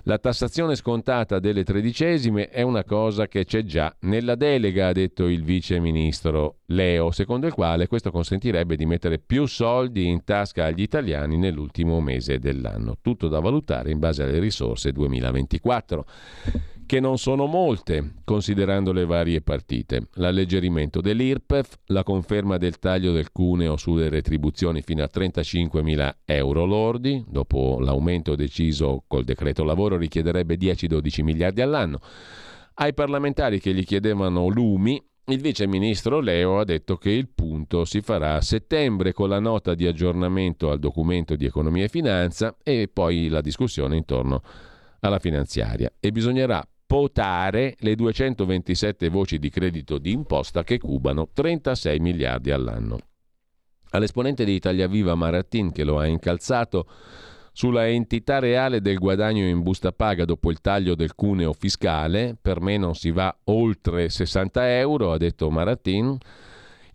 La 0.09 0.19
tassazione 0.19 0.77
scontata 0.77 1.41
delle 1.41 1.65
tredicesime 1.65 2.49
è 2.49 2.63
una 2.63 2.85
cosa 2.85 3.27
che 3.27 3.45
c'è 3.45 3.65
già 3.65 3.93
nella 4.03 4.37
delega, 4.37 4.87
ha 4.87 4.93
detto 4.93 5.27
il 5.27 5.43
vice 5.43 5.81
ministro 5.81 6.59
Leo, 6.67 7.11
secondo 7.11 7.49
il 7.49 7.53
quale 7.53 7.89
questo 7.89 8.13
consentirebbe 8.13 8.77
di 8.77 8.87
mettere 8.87 9.19
più 9.19 9.47
soldi 9.47 10.07
in 10.07 10.23
tasca 10.23 10.67
agli 10.67 10.83
italiani 10.83 11.37
nell'ultimo 11.37 12.01
mese 12.01 12.39
dell'anno. 12.39 12.99
Tutto 13.03 13.27
da 13.27 13.41
valutare 13.41 13.91
in 13.91 13.99
base 13.99 14.23
alle 14.23 14.39
risorse 14.39 14.93
2024 14.93 16.07
che 16.87 17.01
non 17.01 17.19
sono 17.19 17.47
molte, 17.47 18.15
considerando 18.25 18.93
le 18.93 19.05
varie 19.05 19.43
partite. 19.43 20.07
L'alleggerimento 20.15 21.01
dell'IRPEF, 21.01 21.81
la 21.87 22.05
conferma 22.05 22.57
del 22.57 22.79
taglio 22.79 23.13
del 23.13 23.33
cuneo 23.33 23.77
sulle 23.77 24.09
retribuzioni 24.09 24.83
fino 24.83 25.03
a 25.03 25.11
35.000 25.13 26.15
euro 26.25 26.65
lordi, 26.65 27.25
dopo 27.29 27.79
l'aumento 27.81 28.37
deciso 28.37 29.03
col 29.09 29.25
decreto 29.25 29.65
lavoro 29.65 29.97
richiederebbe 29.97 30.57
10-12 30.57 31.23
miliardi 31.25 31.61
all'anno. 31.61 32.01
Ai 32.75 32.95
parlamentari 32.95 33.59
che 33.59 33.75
gli 33.75 33.85
chiedevano 33.85 34.47
lumi, 34.47 35.03
il 35.29 35.41
vice 35.41 35.67
ministro 35.67 36.21
Leo 36.21 36.61
ha 36.61 36.65
detto 36.65 36.97
che 36.97 37.11
il 37.11 37.29
punto 37.29 37.85
si 37.85 38.01
farà 38.01 38.35
a 38.35 38.41
settembre 38.41 39.13
con 39.13 39.29
la 39.29 39.41
nota 39.41 39.75
di 39.75 39.87
aggiornamento 39.87 40.71
al 40.71 40.79
documento 40.79 41.35
di 41.35 41.47
economia 41.47 41.85
e 41.85 41.89
finanza 41.89 42.57
e 42.63 42.89
poi 42.93 43.27
la 43.27 43.41
discussione 43.41 43.97
intorno 43.97 44.41
alla 45.01 45.19
finanziaria 45.19 45.93
e 45.99 46.13
bisognerà 46.13 46.65
potare 46.87 47.75
le 47.81 47.95
227 47.97 49.09
voci 49.09 49.39
di 49.39 49.51
credito 49.51 49.99
di 49.99 50.13
imposta 50.13 50.63
che 50.63 50.79
cubano 50.79 51.29
36 51.33 51.99
miliardi 51.99 52.51
all'anno. 52.53 52.99
All'esponente 53.91 54.45
di 54.45 54.55
Italia 54.55 54.87
Viva 54.87 55.15
Maratin 55.15 55.73
che 55.73 55.85
lo 55.85 55.99
ha 55.99 56.07
incalzato 56.07 56.87
sulla 57.53 57.89
entità 57.89 58.39
reale 58.39 58.83
del 58.83 58.99
guadagno 58.99 59.47
in 59.47 59.63
busta 59.63 59.91
paga 59.91 60.25
dopo 60.27 60.51
il 60.51 60.61
taglio 60.61 60.95
del 60.95 61.15
cuneo 61.15 61.55
fiscale, 61.55 62.37
per 62.41 62.61
me 62.61 62.77
non 62.77 62.95
si 62.95 63.11
va 63.11 63.35
oltre 63.45 64.11
60 64.11 64.79
euro, 64.79 65.13
ha 65.13 65.17
detto 65.17 65.51
Maratin, 65.51 66.19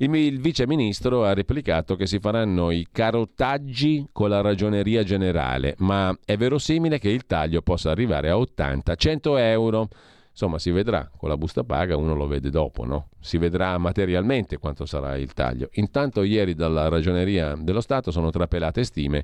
il, 0.02 0.15
il 0.15 0.40
vice 0.40 0.65
ministro 0.65 1.23
ha 1.23 1.34
replicato 1.34 1.95
che 1.95 2.07
si 2.07 2.19
faranno 2.19 2.72
i 2.72 2.88
carottaggi 2.91 4.07
con 4.11 4.30
la 4.30 4.41
ragioneria 4.41 5.03
generale, 5.03 5.76
ma 5.80 6.15
è 6.26 6.38
verosimile 6.38 6.98
che 6.99 7.10
il 7.10 7.26
taglio 7.26 7.61
possa 7.61 7.91
arrivare 7.91 8.30
a 8.30 8.36
80-100 8.36 9.38
euro. 9.38 9.88
Insomma, 10.32 10.60
si 10.60 10.72
vedrà 10.72 11.10
con 11.15 11.30
la 11.30 11.38
busta 11.38 11.64
paga, 11.64 11.98
uno 11.98 12.15
lo 12.15 12.26
vede 12.26 12.49
dopo, 12.49 12.86
no? 12.86 13.10
Si 13.19 13.38
vedrà 13.38 13.78
materialmente 13.78 14.57
quanto 14.57 14.86
sarà 14.86 15.18
il 15.18 15.34
taglio. 15.34 15.69
Intanto, 15.73 16.23
ieri 16.23 16.56
dalla 16.56 16.88
ragioneria 16.88 17.56
dello 17.56 17.82
Stato 17.82 18.11
sono 18.11 18.32
trapelate 18.32 18.84
stime 18.84 19.23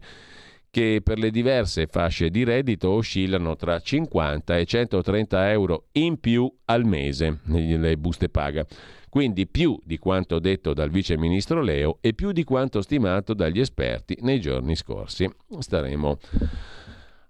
che 0.70 1.00
per 1.02 1.18
le 1.18 1.32
diverse 1.32 1.88
fasce 1.88 2.30
di 2.30 2.44
reddito 2.44 2.90
oscillano 2.90 3.56
tra 3.56 3.80
50 3.80 4.58
e 4.58 4.66
130 4.66 5.50
euro 5.52 5.86
in 5.94 6.20
più 6.20 6.54
al 6.66 6.84
mese 6.84 7.40
nelle 7.46 7.96
buste 7.96 8.28
paga 8.28 8.66
quindi 9.10 9.48
più 9.48 9.80
di 9.84 9.98
quanto 9.98 10.40
detto 10.40 10.74
dal 10.74 10.90
vice 10.90 11.18
ministro 11.18 11.62
Leo 11.62 11.98
e 12.02 12.14
più 12.14 12.32
di 12.32 12.44
quanto 12.44 12.82
stimato 12.82 13.34
dagli 13.34 13.60
esperti 13.60 14.18
nei 14.22 14.40
giorni 14.40 14.76
scorsi. 14.76 15.30
Staremo 15.60 16.18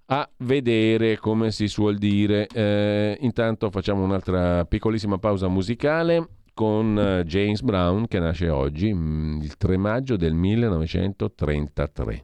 a 0.07 0.29
vedere 0.37 1.17
come 1.17 1.51
si 1.51 1.67
suol 1.67 1.97
dire. 1.97 2.47
Eh, 2.47 3.17
intanto 3.21 3.69
facciamo 3.69 4.03
un'altra 4.03 4.65
piccolissima 4.65 5.17
pausa 5.17 5.47
musicale 5.47 6.27
con 6.53 6.97
eh, 6.97 7.23
James 7.23 7.61
Brown 7.61 8.07
che 8.07 8.19
nasce 8.19 8.49
oggi, 8.49 8.91
mm, 8.93 9.41
il 9.41 9.57
3 9.57 9.77
maggio 9.77 10.15
del 10.17 10.33
1933. 10.33 12.23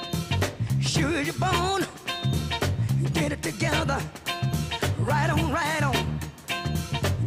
sure 0.91 1.21
you're 1.21 1.33
born. 1.35 1.85
Get 3.13 3.31
it 3.31 3.41
together, 3.41 3.97
right 4.99 5.29
on, 5.29 5.49
right 5.49 5.83
on. 5.83 6.19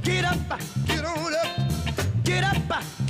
Get 0.03 0.25
up, 0.27 0.61
get 0.87 1.05
on 1.05 1.33
up, 1.35 2.25
get 2.25 2.45
up, 2.45 3.04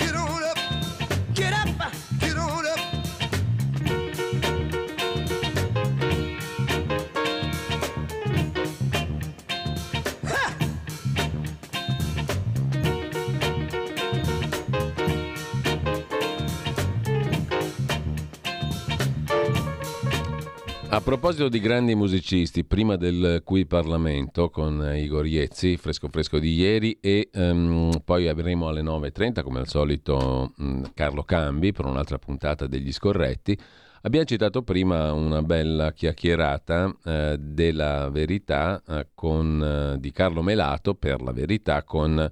A 20.94 21.00
proposito 21.00 21.48
di 21.48 21.58
grandi 21.58 21.96
musicisti, 21.96 22.62
prima 22.62 22.94
del 22.94 23.42
qui 23.44 23.66
Parlamento 23.66 24.48
con 24.48 24.92
Igor 24.94 25.26
Iezzi, 25.26 25.76
fresco 25.76 26.06
fresco 26.06 26.38
di 26.38 26.54
ieri, 26.54 26.98
e 27.00 27.30
um, 27.32 27.90
poi 28.04 28.28
avremo 28.28 28.68
alle 28.68 28.80
9.30 28.80 29.42
come 29.42 29.58
al 29.58 29.66
solito 29.66 30.52
um, 30.56 30.92
Carlo 30.94 31.24
Cambi 31.24 31.72
per 31.72 31.86
un'altra 31.86 32.18
puntata 32.18 32.68
degli 32.68 32.92
scorretti. 32.92 33.58
Abbiamo 34.02 34.24
citato 34.24 34.62
prima 34.62 35.12
una 35.12 35.42
bella 35.42 35.92
chiacchierata 35.92 36.94
eh, 37.04 37.36
della 37.40 38.08
verità 38.10 38.80
eh, 38.86 39.08
con, 39.14 39.94
eh, 39.94 39.98
di 39.98 40.12
Carlo 40.12 40.42
Melato 40.42 40.94
per 40.94 41.22
la 41.22 41.32
verità 41.32 41.82
con 41.82 42.30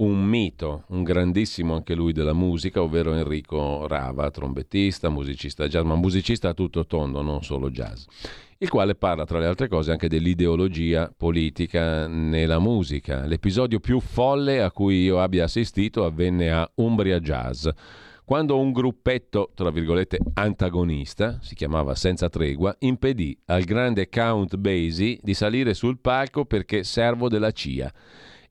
un 0.00 0.24
mito, 0.24 0.84
un 0.88 1.02
grandissimo 1.02 1.74
anche 1.74 1.94
lui 1.94 2.12
della 2.12 2.32
musica, 2.32 2.82
ovvero 2.82 3.14
Enrico 3.14 3.86
Rava, 3.86 4.30
trombettista, 4.30 5.10
musicista 5.10 5.68
jazz, 5.68 5.84
ma 5.84 5.94
musicista 5.94 6.50
a 6.50 6.54
tutto 6.54 6.86
tondo, 6.86 7.20
non 7.22 7.42
solo 7.42 7.70
jazz, 7.70 8.04
il 8.58 8.68
quale 8.68 8.94
parla 8.94 9.24
tra 9.24 9.38
le 9.38 9.46
altre 9.46 9.68
cose 9.68 9.90
anche 9.90 10.08
dell'ideologia 10.08 11.12
politica 11.14 12.06
nella 12.06 12.58
musica. 12.58 13.26
L'episodio 13.26 13.78
più 13.78 14.00
folle 14.00 14.62
a 14.62 14.70
cui 14.70 15.02
io 15.02 15.20
abbia 15.20 15.44
assistito 15.44 16.04
avvenne 16.04 16.50
a 16.50 16.70
Umbria 16.76 17.20
Jazz, 17.20 17.68
quando 18.24 18.58
un 18.58 18.70
gruppetto, 18.70 19.50
tra 19.54 19.70
virgolette, 19.70 20.18
antagonista, 20.34 21.40
si 21.42 21.54
chiamava 21.54 21.94
Senza 21.94 22.28
Tregua, 22.28 22.74
impedì 22.78 23.36
al 23.46 23.64
grande 23.64 24.08
Count 24.08 24.56
Basie 24.56 25.18
di 25.20 25.34
salire 25.34 25.74
sul 25.74 25.98
palco 25.98 26.44
perché 26.44 26.84
servo 26.84 27.28
della 27.28 27.50
CIA. 27.50 27.92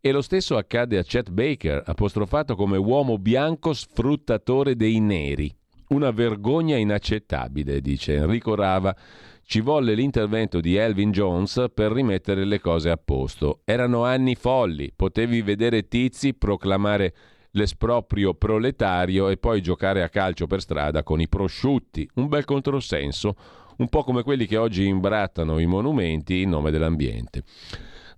E 0.02 0.14
lo 0.14 0.22
stesso 0.22 0.56
accade 0.56 0.98
a 0.98 1.04
Chet 1.04 1.30
Baker, 1.30 1.84
apostrofato 1.86 2.56
come 2.56 2.78
uomo 2.78 3.18
bianco 3.18 3.74
sfruttatore 3.74 4.78
dei 4.78 5.02
neri. 5.02 5.54
Una 5.90 6.12
vergogna 6.12 6.78
inaccettabile, 6.78 7.82
dice 7.82 8.16
Enrico 8.16 8.56
Rava. 8.56 8.96
Ci 9.44 9.60
volle 9.60 9.96
l'intervento 9.96 10.62
di 10.62 10.78
Elvin 10.78 11.12
Jones 11.12 11.66
per 11.74 11.92
rimettere 11.92 12.46
le 12.46 12.62
cose 12.62 12.90
a 12.90 12.96
posto. 12.96 13.60
Erano 13.66 14.06
anni 14.06 14.36
folli, 14.36 14.94
potevi 14.96 15.42
vedere 15.42 15.90
tizi 15.90 16.34
proclamare 16.34 17.14
l'esproprio 17.52 18.34
proletario 18.36 19.28
e 19.28 19.36
poi 19.36 19.62
giocare 19.62 20.02
a 20.02 20.08
calcio 20.08 20.48
per 20.48 20.62
strada 20.62 21.04
con 21.04 21.20
i 21.20 21.28
prosciutti. 21.28 22.10
Un 22.14 22.30
bel 22.30 22.46
controsenso, 22.46 23.36
un 23.80 23.90
po' 23.90 24.04
come 24.06 24.24
quelli 24.24 24.46
che 24.46 24.56
oggi 24.56 24.86
imbrattano 24.86 25.60
i 25.60 25.66
monumenti 25.66 26.40
in 26.40 26.52
nome 26.52 26.72
dell'ambiente. 26.72 27.44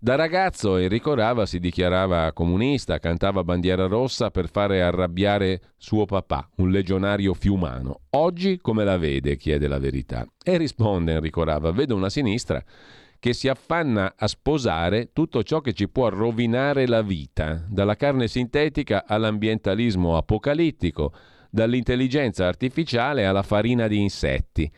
Da 0.03 0.15
ragazzo 0.15 0.78
Enrico 0.78 1.14
Rava 1.14 1.45
si 1.45 1.60
dichiarava 1.60 2.34
comunista, 2.34 2.98
cantava 2.98 3.44
bandiera 3.44 3.86
rossa 3.86 4.32
per 4.32 4.49
fare 4.49 4.82
arrabbiare 4.82 5.61
suo 5.78 6.06
papà, 6.06 6.49
un 6.56 6.72
legionario 6.72 7.36
fiumano. 7.36 7.99
Oggi 8.10 8.57
come 8.57 8.84
la 8.84 8.98
vede? 8.98 9.38
chiede 9.38 9.68
la 9.68 9.78
verità. 9.78 10.26
E 10.44 10.57
risponde 10.57 11.11
Enrico 11.11 11.44
Rava, 11.44 11.69
vedo 11.69 11.95
una 11.95 12.10
sinistra 12.10 12.64
che 13.19 13.34
si 13.34 13.48
affanna 13.48 14.15
a 14.18 14.26
sposare 14.26 15.11
tutto 15.14 15.44
ciò 15.44 15.61
che 15.61 15.73
ci 15.73 15.88
può 15.88 16.10
rovinare 16.10 16.88
la 16.88 17.03
vita, 17.03 17.64
dalla 17.69 17.95
carne 17.95 18.28
sintetica 18.28 19.03
all'ambientalismo 19.06 20.18
apocalittico, 20.18 21.14
dall'intelligenza 21.52 22.48
artificiale 22.48 23.28
alla 23.28 23.44
farina 23.44 23.88
di 23.88 24.02
insetti. 24.02 24.72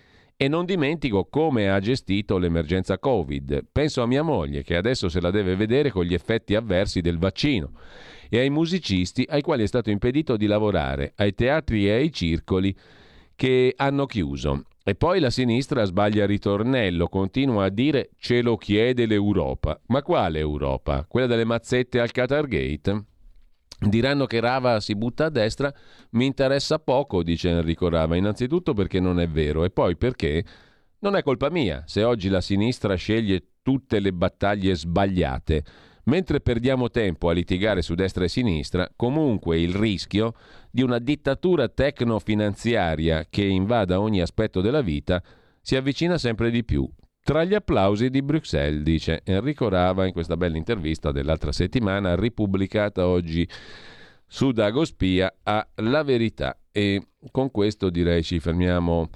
E 0.44 0.50
non 0.50 0.66
dimentico 0.66 1.24
come 1.24 1.70
ha 1.70 1.80
gestito 1.80 2.38
l'emergenza 2.38 3.00
Covid. 3.00 3.64
Penso 3.72 4.02
a 4.02 4.06
mia 4.06 4.24
moglie 4.24 4.62
che 4.62 4.76
adesso 4.76 5.08
se 5.08 5.22
la 5.22 5.32
deve 5.32 5.56
vedere 5.56 5.90
con 5.90 6.04
gli 6.04 6.14
effetti 6.14 6.54
avversi 6.54 7.00
del 7.00 7.18
vaccino 7.18 7.72
e 8.28 8.40
ai 8.40 8.50
musicisti 8.50 9.26
ai 9.30 9.42
quali 9.42 9.64
è 9.64 9.68
stato 9.68 9.90
impedito 9.90 10.36
di 10.36 10.46
lavorare, 10.46 11.14
ai 11.16 11.34
teatri 11.34 11.88
e 11.88 11.92
ai 11.94 12.12
circoli 12.12 12.76
che 13.38 13.74
hanno 13.78 14.06
chiuso. 14.06 14.66
E 14.84 14.96
poi 14.96 15.22
la 15.22 15.30
sinistra 15.30 15.86
sbaglia 15.86 16.26
ritornello, 16.26 17.08
continua 17.08 17.64
a 17.64 17.70
dire 17.70 18.10
ce 18.18 18.42
lo 18.42 18.58
chiede 18.58 19.06
l'Europa. 19.06 19.80
Ma 19.86 20.02
quale 20.02 20.40
Europa? 20.40 21.06
Quella 21.08 21.28
delle 21.28 21.46
mazzette 21.46 22.02
al 22.02 22.12
Qatar 22.12 22.48
Gate? 22.48 23.06
Diranno 23.80 24.26
che 24.26 24.40
Rava 24.40 24.80
si 24.80 24.96
butta 24.96 25.26
a 25.26 25.30
destra, 25.30 25.74
mi 26.12 26.26
interessa 26.26 26.80
poco, 26.80 27.24
dice 27.24 27.50
Enrico 27.50 27.90
Rava, 27.90 28.16
innanzitutto 28.16 28.74
perché 28.74 29.00
non 29.00 29.20
è 29.20 29.28
vero 29.28 29.64
e 29.66 29.72
poi 29.72 29.98
perché 29.98 30.44
non 31.00 31.16
è 31.16 31.24
colpa 31.24 31.50
mia 31.50 31.84
se 31.86 32.04
oggi 32.04 32.30
la 32.30 32.40
sinistra 32.40 32.96
sceglie 32.96 33.44
tutte 33.62 34.00
le 34.00 34.14
battaglie 34.14 34.76
sbagliate. 34.76 35.64
Mentre 36.06 36.42
perdiamo 36.42 36.90
tempo 36.90 37.30
a 37.30 37.34
litigare 37.34 37.82
su 37.82 37.96
destra 37.96 38.26
e 38.26 38.30
sinistra, 38.30 38.90
comunque 38.96 39.60
il 39.60 39.74
rischio 39.74 40.34
di 40.70 40.82
una 40.82 41.00
dittatura 41.00 41.70
tecnofinanziaria 41.70 43.28
che 43.30 43.44
invada 43.44 44.02
ogni 44.02 44.22
aspetto 44.22 44.60
della 44.60 44.82
vita 44.82 45.24
si 45.62 45.78
avvicina 45.78 46.18
sempre 46.18 46.52
di 46.52 46.66
più. 46.66 46.90
Tra 47.26 47.46
gli 47.46 47.54
applausi 47.54 48.10
di 48.10 48.22
Bruxelles, 48.22 48.84
dice 48.84 49.22
Enrico 49.24 49.70
Rava 49.70 50.06
in 50.06 50.12
questa 50.12 50.36
bella 50.36 50.58
intervista 50.58 51.14
dell'altra 51.14 51.54
settimana, 51.54 52.18
ripubblicata 52.18 53.08
oggi 53.08 53.48
su 54.28 54.52
Dagospia 54.52 55.34
a 55.44 55.66
La 55.76 56.04
Verità. 56.04 56.60
E 56.70 57.12
con 57.32 57.50
questo 57.50 57.90
direi 57.90 58.24
ci 58.24 58.42
fermiamo 58.42 59.10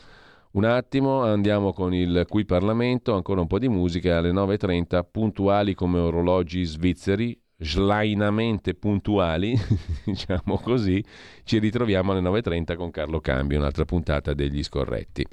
un 0.52 0.64
attimo, 0.64 1.24
andiamo 1.24 1.74
con 1.74 1.94
il 1.94 2.26
Qui 2.30 2.46
Parlamento, 2.46 3.14
ancora 3.14 3.42
un 3.42 3.48
po' 3.48 3.60
di 3.60 3.68
musica 3.68 4.20
alle 4.20 4.32
9.30, 4.32 5.06
puntuali 5.12 5.74
come 5.74 6.00
orologi 6.00 6.64
svizzeri, 6.64 7.38
slainamente 7.58 8.74
puntuali, 8.74 9.54
diciamo 10.06 10.58
così, 10.60 11.04
ci 11.44 11.60
ritroviamo 11.60 12.14
alle 12.14 12.22
9.30 12.22 12.78
con 12.78 12.90
Carlo 12.90 13.20
Cambio, 13.20 13.58
un'altra 13.58 13.84
puntata 13.84 14.34
degli 14.34 14.64
scorretti. 14.64 15.26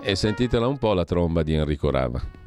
E 0.00 0.14
sentitela 0.16 0.66
un 0.66 0.78
po' 0.78 0.94
la 0.94 1.04
tromba 1.04 1.42
di 1.42 1.54
Enrico 1.54 1.90
Rava. 1.90 2.37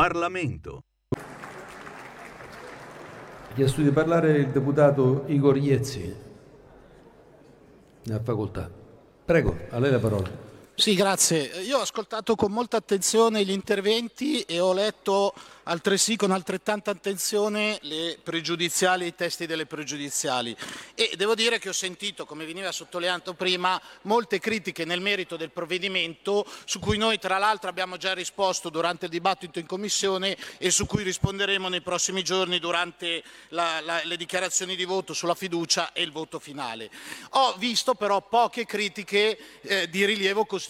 Parlamento. 0.00 0.84
Ha 1.10 1.18
chiesto 3.54 3.82
di 3.82 3.90
parlare 3.90 4.38
il 4.38 4.48
deputato 4.48 5.24
Igor 5.26 5.58
Iezzi. 5.58 6.16
Ne 8.04 8.14
ha 8.14 8.20
facoltà. 8.20 8.70
Prego, 9.26 9.54
a 9.68 9.78
lei 9.78 9.90
la 9.90 9.98
parola. 9.98 10.39
Sì, 10.80 10.94
grazie. 10.94 11.60
Io 11.60 11.76
ho 11.76 11.82
ascoltato 11.82 12.34
con 12.36 12.52
molta 12.52 12.78
attenzione 12.78 13.44
gli 13.44 13.50
interventi 13.50 14.40
e 14.40 14.60
ho 14.60 14.72
letto 14.72 15.34
altresì 15.64 16.16
con 16.16 16.30
altrettanta 16.30 16.90
attenzione 16.90 17.78
le 17.82 18.18
pregiudiziali, 18.20 19.06
i 19.06 19.14
testi 19.14 19.44
delle 19.44 19.66
pregiudiziali 19.66 20.56
e 20.94 21.12
devo 21.16 21.34
dire 21.34 21.58
che 21.58 21.68
ho 21.68 21.74
sentito, 21.74 22.24
come 22.24 22.46
veniva 22.46 22.72
sottolineato 22.72 23.34
prima, 23.34 23.80
molte 24.02 24.38
critiche 24.38 24.86
nel 24.86 25.02
merito 25.02 25.36
del 25.36 25.50
provvedimento 25.50 26.46
su 26.64 26.78
cui 26.78 26.96
noi 26.96 27.18
tra 27.18 27.36
l'altro 27.36 27.68
abbiamo 27.68 27.98
già 27.98 28.14
risposto 28.14 28.70
durante 28.70 29.04
il 29.04 29.10
dibattito 29.10 29.58
in 29.58 29.66
Commissione 29.66 30.34
e 30.56 30.70
su 30.70 30.86
cui 30.86 31.02
risponderemo 31.02 31.68
nei 31.68 31.82
prossimi 31.82 32.24
giorni 32.24 32.58
durante 32.58 33.22
la, 33.48 33.80
la, 33.82 34.00
le 34.02 34.16
dichiarazioni 34.16 34.74
di 34.76 34.84
voto 34.84 35.12
sulla 35.12 35.34
fiducia 35.34 35.92
e 35.92 36.00
il 36.02 36.10
voto 36.10 36.38
finale. 36.38 36.90
Ho 37.32 37.54
visto 37.58 37.94
però 37.94 38.22
poche 38.22 38.64
critiche 38.64 39.38
eh, 39.60 39.90
di 39.90 40.06
rilievo 40.06 40.46
costituzionale 40.46 40.68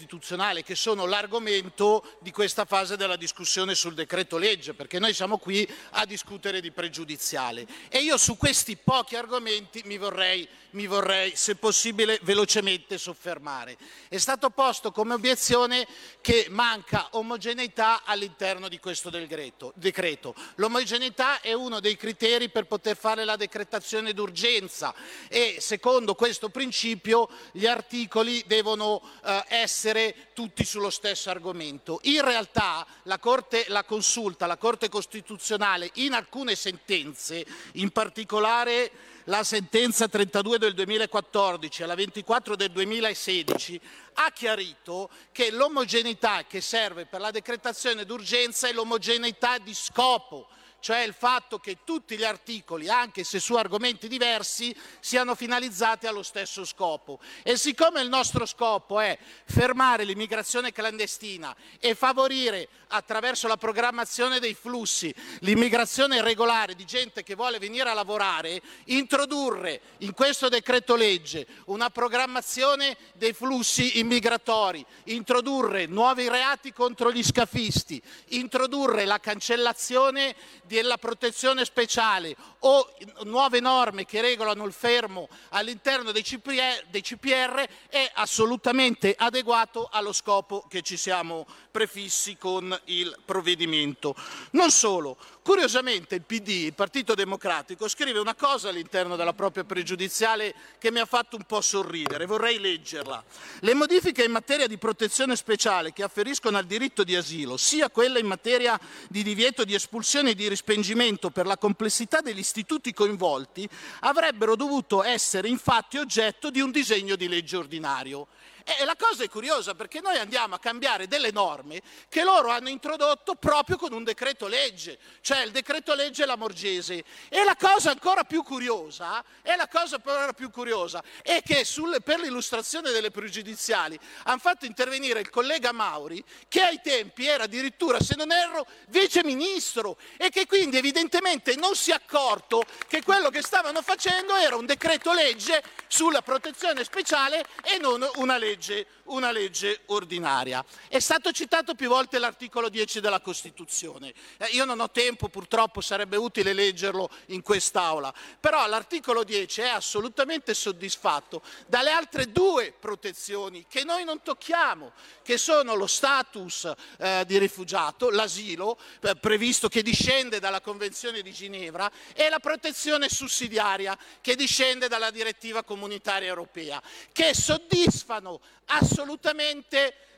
che 0.63 0.75
sono 0.75 1.05
l'argomento 1.05 2.17
di 2.19 2.31
questa 2.31 2.65
fase 2.65 2.95
della 2.95 3.15
discussione 3.15 3.75
sul 3.75 3.93
decreto 3.93 4.37
legge 4.37 4.73
perché 4.73 4.99
noi 4.99 5.13
siamo 5.13 5.37
qui 5.37 5.67
a 5.91 6.05
discutere 6.05 6.61
di 6.61 6.71
pregiudiziale. 6.71 7.67
E 7.89 7.99
io 7.99 8.17
su 8.17 8.37
questi 8.37 8.77
pochi 8.77 9.15
argomenti 9.15 9.81
mi 9.85 9.97
vorrei, 9.97 10.47
mi 10.71 10.87
vorrei 10.87 11.33
se 11.35 11.55
possibile, 11.55 12.19
velocemente 12.23 12.97
soffermare. 12.97 13.77
È 14.07 14.17
stato 14.17 14.49
posto 14.49 14.91
come 14.91 15.13
obiezione 15.13 15.85
che 16.21 16.47
manca 16.49 17.09
omogeneità 17.11 18.03
all'interno 18.05 18.67
di 18.69 18.79
questo 18.79 19.09
decreto. 19.09 19.73
decreto. 19.75 20.33
L'omogeneità 20.55 21.41
è 21.41 21.53
uno 21.53 21.79
dei 21.79 21.97
criteri 21.97 22.49
per 22.49 22.65
poter 22.65 22.95
fare 22.95 23.25
la 23.25 23.35
decretazione 23.35 24.13
d'urgenza 24.13 24.93
e 25.27 25.57
secondo 25.59 26.15
questo 26.15 26.49
principio 26.49 27.29
gli 27.51 27.65
articoli 27.65 28.43
devono 28.47 29.01
eh, 29.23 29.43
essere 29.47 29.90
tutti 30.33 30.63
sullo 30.63 30.89
stesso 30.89 31.29
argomento. 31.29 31.99
In 32.03 32.23
realtà 32.23 32.85
la, 33.03 33.19
Corte, 33.19 33.65
la 33.67 33.83
consulta, 33.83 34.45
la 34.45 34.57
Corte 34.57 34.89
Costituzionale 34.89 35.89
in 35.95 36.13
alcune 36.13 36.55
sentenze, 36.55 37.45
in 37.73 37.91
particolare 37.91 38.91
la 39.25 39.43
sentenza 39.43 40.07
32 40.07 40.57
del 40.57 40.73
2014 40.73 41.83
e 41.83 41.85
la 41.85 41.95
24 41.95 42.55
del 42.55 42.71
2016, 42.71 43.79
ha 44.13 44.31
chiarito 44.31 45.09
che 45.31 45.51
l'omogeneità 45.51 46.45
che 46.47 46.61
serve 46.61 47.05
per 47.05 47.19
la 47.19 47.31
decretazione 47.31 48.05
d'urgenza 48.05 48.67
è 48.67 48.73
l'omogeneità 48.73 49.57
di 49.57 49.73
scopo 49.73 50.47
cioè 50.81 50.99
il 50.99 51.13
fatto 51.13 51.59
che 51.59 51.77
tutti 51.85 52.17
gli 52.17 52.25
articoli, 52.25 52.89
anche 52.89 53.23
se 53.23 53.39
su 53.39 53.55
argomenti 53.55 54.09
diversi, 54.09 54.75
siano 54.99 55.33
finalizzati 55.33 56.07
allo 56.07 56.23
stesso 56.23 56.65
scopo. 56.65 57.19
E 57.43 57.55
siccome 57.55 58.01
il 58.01 58.09
nostro 58.09 58.45
scopo 58.45 58.99
è 58.99 59.17
fermare 59.45 60.03
l'immigrazione 60.03 60.73
clandestina 60.73 61.55
e 61.79 61.95
favorire 61.95 62.67
attraverso 62.89 63.47
la 63.47 63.55
programmazione 63.55 64.39
dei 64.39 64.53
flussi 64.53 65.15
l'immigrazione 65.39 66.21
regolare 66.21 66.75
di 66.75 66.85
gente 66.85 67.23
che 67.23 67.35
vuole 67.35 67.59
venire 67.59 67.89
a 67.89 67.93
lavorare, 67.93 68.61
introdurre 68.85 69.81
in 69.99 70.13
questo 70.13 70.49
decreto 70.49 70.95
legge 70.95 71.45
una 71.65 71.89
programmazione 71.89 72.97
dei 73.13 73.33
flussi 73.33 73.99
immigratori, 73.99 74.85
introdurre 75.05 75.85
nuovi 75.85 76.27
reati 76.27 76.73
contro 76.73 77.11
gli 77.11 77.23
scafisti, 77.23 78.01
introdurre 78.29 79.05
la 79.05 79.19
cancellazione 79.19 80.35
della 80.71 80.97
protezione 80.97 81.65
speciale 81.65 82.33
o 82.59 82.93
nuove 83.23 83.59
norme 83.59 84.05
che 84.05 84.21
regolano 84.21 84.63
il 84.63 84.71
fermo 84.71 85.27
all'interno 85.49 86.13
dei 86.13 86.23
CPR, 86.23 86.85
dei 86.89 87.01
CPR 87.01 87.67
è 87.89 88.09
assolutamente 88.13 89.13
adeguato 89.17 89.89
allo 89.91 90.13
scopo 90.13 90.65
che 90.69 90.81
ci 90.81 90.95
siamo 90.95 91.45
prefissi 91.69 92.37
con 92.37 92.79
il 92.85 93.17
provvedimento. 93.25 94.15
Non 94.51 94.71
solo, 94.71 95.17
curiosamente 95.43 96.15
il 96.15 96.21
PD, 96.21 96.49
il 96.49 96.73
Partito 96.73 97.13
Democratico, 97.13 97.87
scrive 97.87 98.19
una 98.19 98.35
cosa 98.35 98.69
all'interno 98.69 99.15
della 99.15 99.33
propria 99.33 99.63
pregiudiziale 99.63 100.53
che 100.77 100.91
mi 100.91 100.99
ha 100.99 101.05
fatto 101.05 101.35
un 101.35 101.43
po' 101.43 101.61
sorridere, 101.61 102.25
vorrei 102.25 102.59
leggerla. 102.59 103.23
Le 103.59 103.73
modifiche 103.73 104.23
in 104.23 104.31
materia 104.31 104.67
di 104.67 104.77
protezione 104.77 105.35
speciale 105.35 105.93
che 105.93 106.03
afferiscono 106.03 106.57
al 106.57 106.65
diritto 106.65 107.03
di 107.03 107.15
asilo, 107.15 107.57
sia 107.57 107.89
quelle 107.89 108.19
in 108.19 108.27
materia 108.27 108.79
di 109.09 109.23
divieto 109.23 109.63
di 109.63 109.73
espulsione 109.73 110.31
e 110.31 110.35
di 110.35 110.47
rispengimento 110.47 111.29
per 111.29 111.45
la 111.45 111.57
complessità 111.57 112.21
degli 112.21 112.39
istituti 112.39 112.93
coinvolti, 112.93 113.67
avrebbero 114.01 114.55
dovuto 114.55 115.03
essere 115.03 115.47
infatti 115.47 115.97
oggetto 115.97 116.49
di 116.49 116.61
un 116.61 116.71
disegno 116.71 117.15
di 117.15 117.27
legge 117.27 117.57
ordinario. 117.57 118.27
E 118.63 118.85
la 118.85 118.95
cosa 118.95 119.23
è 119.23 119.29
curiosa 119.29 119.73
perché 119.73 120.01
noi 120.01 120.17
andiamo 120.17 120.55
a 120.55 120.59
cambiare 120.59 121.07
delle 121.07 121.31
norme 121.31 121.81
che 122.09 122.23
loro 122.23 122.49
hanno 122.49 122.69
introdotto 122.69 123.35
proprio 123.35 123.77
con 123.77 123.91
un 123.91 124.03
decreto 124.03 124.47
legge, 124.47 124.99
cioè 125.21 125.41
il 125.41 125.51
decreto 125.51 125.95
legge 125.95 126.25
Lamorgese. 126.25 127.03
E 127.29 127.43
la 127.43 127.55
cosa 127.55 127.89
ancora 127.91 128.23
più 128.23 128.43
curiosa, 128.43 129.23
è 129.41 129.55
la 129.55 129.67
cosa 129.67 129.95
ancora 129.95 130.33
più 130.33 130.51
curiosa, 130.51 131.03
è 131.23 131.41
che 131.43 131.65
sulle, 131.65 132.01
per 132.01 132.19
l'illustrazione 132.19 132.91
delle 132.91 133.09
pregiudiziali 133.09 133.99
hanno 134.23 134.39
fatto 134.39 134.65
intervenire 134.65 135.19
il 135.19 135.29
collega 135.29 135.71
Mauri, 135.71 136.23
che 136.47 136.61
ai 136.61 136.81
tempi 136.83 137.25
era 137.25 137.45
addirittura, 137.45 137.99
se 137.99 138.15
non 138.15 138.31
erro, 138.31 138.67
vice 138.89 139.23
ministro 139.23 139.97
e 140.17 140.29
che 140.29 140.45
quindi 140.45 140.77
evidentemente 140.77 141.55
non 141.55 141.75
si 141.75 141.91
è 141.91 141.95
accorto 141.95 142.63
che 142.87 143.01
quello 143.01 143.29
che 143.29 143.41
stavano 143.41 143.81
facendo 143.81 144.35
era 144.35 144.55
un 144.55 144.65
decreto 144.65 145.13
legge 145.13 145.63
sulla 145.87 146.21
protezione 146.21 146.83
speciale 146.83 147.43
e 147.63 147.77
non 147.79 148.07
una 148.15 148.37
legge 148.37 148.50
legge, 148.51 148.85
una 149.11 149.31
legge 149.31 149.81
ordinaria. 149.87 150.63
È 150.87 150.99
stato 150.99 151.31
citato 151.31 151.75
più 151.75 151.87
volte 151.89 152.19
l'articolo 152.19 152.69
10 152.69 152.99
della 152.99 153.19
Costituzione. 153.19 154.13
Eh, 154.37 154.47
io 154.51 154.65
non 154.65 154.79
ho 154.79 154.89
tempo, 154.89 155.29
purtroppo 155.29 155.81
sarebbe 155.81 156.17
utile 156.17 156.53
leggerlo 156.53 157.09
in 157.27 157.41
quest'Aula, 157.41 158.13
però 158.39 158.65
l'articolo 158.67 159.23
10 159.23 159.61
è 159.61 159.67
assolutamente 159.67 160.53
soddisfatto 160.53 161.41
dalle 161.67 161.91
altre 161.91 162.31
due 162.31 162.73
protezioni 162.77 163.65
che 163.67 163.83
noi 163.83 164.03
non 164.03 164.21
tocchiamo, 164.21 164.93
che 165.21 165.37
sono 165.37 165.75
lo 165.75 165.87
status 165.87 166.71
eh, 166.97 167.23
di 167.27 167.37
rifugiato, 167.37 168.09
l'asilo, 168.09 168.77
eh, 169.01 169.15
previsto 169.15 169.67
che 169.67 169.83
discende 169.83 170.39
dalla 170.39 170.61
Convenzione 170.61 171.21
di 171.21 171.31
Ginevra, 171.31 171.91
e 172.13 172.29
la 172.29 172.39
protezione 172.39 173.09
sussidiaria 173.09 173.97
che 174.21 174.35
discende 174.35 174.87
dalla 174.87 175.11
direttiva 175.11 175.63
comunitaria 175.63 176.27
europea, 176.29 176.81
che 177.11 177.33
soddisfano 177.33 178.39
assolutamente 178.67 179.00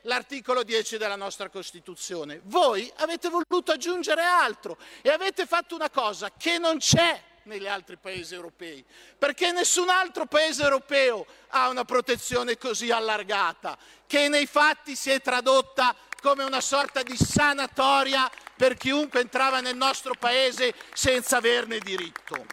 l'articolo 0.02 0.62
10 0.62 0.96
della 0.96 1.16
nostra 1.16 1.48
Costituzione. 1.48 2.40
Voi 2.44 2.90
avete 2.96 3.28
voluto 3.28 3.72
aggiungere 3.72 4.22
altro 4.22 4.76
e 5.02 5.10
avete 5.10 5.46
fatto 5.46 5.74
una 5.74 5.90
cosa 5.90 6.30
che 6.36 6.58
non 6.58 6.78
c'è 6.78 7.20
negli 7.44 7.66
altri 7.66 7.96
paesi 7.96 8.34
europei, 8.34 8.84
perché 9.18 9.52
nessun 9.52 9.88
altro 9.88 10.26
paese 10.26 10.62
europeo 10.62 11.26
ha 11.48 11.68
una 11.68 11.84
protezione 11.84 12.56
così 12.56 12.90
allargata, 12.90 13.76
che 14.06 14.28
nei 14.28 14.46
fatti 14.46 14.96
si 14.96 15.10
è 15.10 15.20
tradotta 15.20 15.94
come 16.20 16.44
una 16.44 16.60
sorta 16.60 17.02
di 17.02 17.16
sanatoria 17.16 18.30
per 18.56 18.76
chiunque 18.76 19.20
entrava 19.20 19.60
nel 19.60 19.76
nostro 19.76 20.14
paese 20.18 20.74
senza 20.94 21.36
averne 21.36 21.78
diritto. 21.78 22.46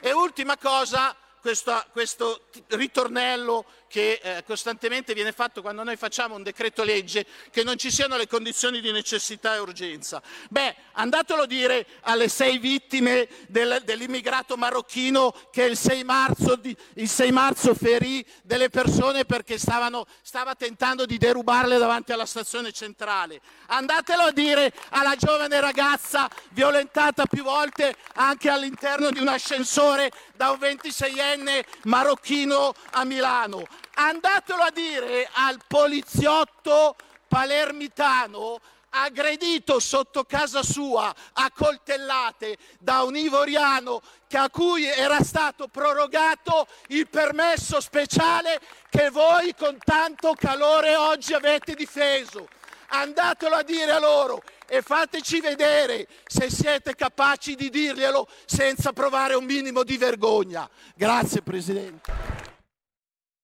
E 0.00 0.12
ultima 0.12 0.56
cosa, 0.56 1.14
questo, 1.40 1.84
questo 1.92 2.46
ritornello 2.68 3.66
che 3.92 4.20
eh, 4.22 4.42
costantemente 4.46 5.12
viene 5.12 5.32
fatto 5.32 5.60
quando 5.60 5.82
noi 5.84 5.98
facciamo 5.98 6.34
un 6.34 6.42
decreto 6.42 6.82
legge, 6.82 7.26
che 7.50 7.62
non 7.62 7.76
ci 7.76 7.90
siano 7.90 8.16
le 8.16 8.26
condizioni 8.26 8.80
di 8.80 8.90
necessità 8.90 9.54
e 9.54 9.58
urgenza. 9.58 10.22
Beh, 10.48 10.74
andatelo 10.92 11.42
a 11.42 11.46
dire 11.46 11.86
alle 12.00 12.28
sei 12.28 12.56
vittime 12.56 13.28
del, 13.48 13.82
dell'immigrato 13.84 14.56
marocchino 14.56 15.34
che 15.50 15.64
il 15.64 15.76
6 15.76 16.04
marzo, 16.04 16.58
il 16.94 17.08
6 17.08 17.32
marzo 17.32 17.74
ferì 17.74 18.24
delle 18.40 18.70
persone 18.70 19.26
perché 19.26 19.58
stavano, 19.58 20.06
stava 20.22 20.54
tentando 20.54 21.04
di 21.04 21.18
derubarle 21.18 21.76
davanti 21.76 22.12
alla 22.12 22.24
stazione 22.24 22.72
centrale. 22.72 23.42
Andatelo 23.66 24.22
a 24.22 24.32
dire 24.32 24.72
alla 24.88 25.16
giovane 25.16 25.60
ragazza 25.60 26.30
violentata 26.52 27.26
più 27.26 27.42
volte 27.42 27.94
anche 28.14 28.48
all'interno 28.48 29.10
di 29.10 29.20
un 29.20 29.28
ascensore 29.28 30.10
da 30.34 30.50
un 30.50 30.58
26enne 30.58 31.62
marocchino 31.82 32.72
a 32.92 33.04
Milano. 33.04 33.66
Andatelo 33.94 34.62
a 34.62 34.70
dire 34.70 35.28
al 35.32 35.58
poliziotto 35.66 36.96
palermitano 37.28 38.60
aggredito 38.94 39.78
sotto 39.80 40.24
casa 40.24 40.62
sua 40.62 41.14
a 41.32 41.50
coltellate 41.54 42.56
da 42.78 43.02
un 43.02 43.16
ivoriano 43.16 44.02
a 44.34 44.48
cui 44.48 44.86
era 44.86 45.22
stato 45.22 45.68
prorogato 45.68 46.66
il 46.88 47.06
permesso 47.06 47.80
speciale 47.80 48.58
che 48.88 49.10
voi 49.10 49.54
con 49.54 49.76
tanto 49.82 50.32
calore 50.34 50.96
oggi 50.96 51.34
avete 51.34 51.74
difeso. 51.74 52.48
Andatelo 52.88 53.56
a 53.56 53.62
dire 53.62 53.92
a 53.92 53.98
loro 53.98 54.42
e 54.66 54.80
fateci 54.80 55.40
vedere 55.40 56.06
se 56.26 56.50
siete 56.50 56.94
capaci 56.94 57.54
di 57.54 57.68
dirglielo 57.68 58.26
senza 58.46 58.92
provare 58.92 59.34
un 59.34 59.44
minimo 59.44 59.82
di 59.82 59.98
vergogna. 59.98 60.68
Grazie 60.94 61.42
Presidente. 61.42 62.41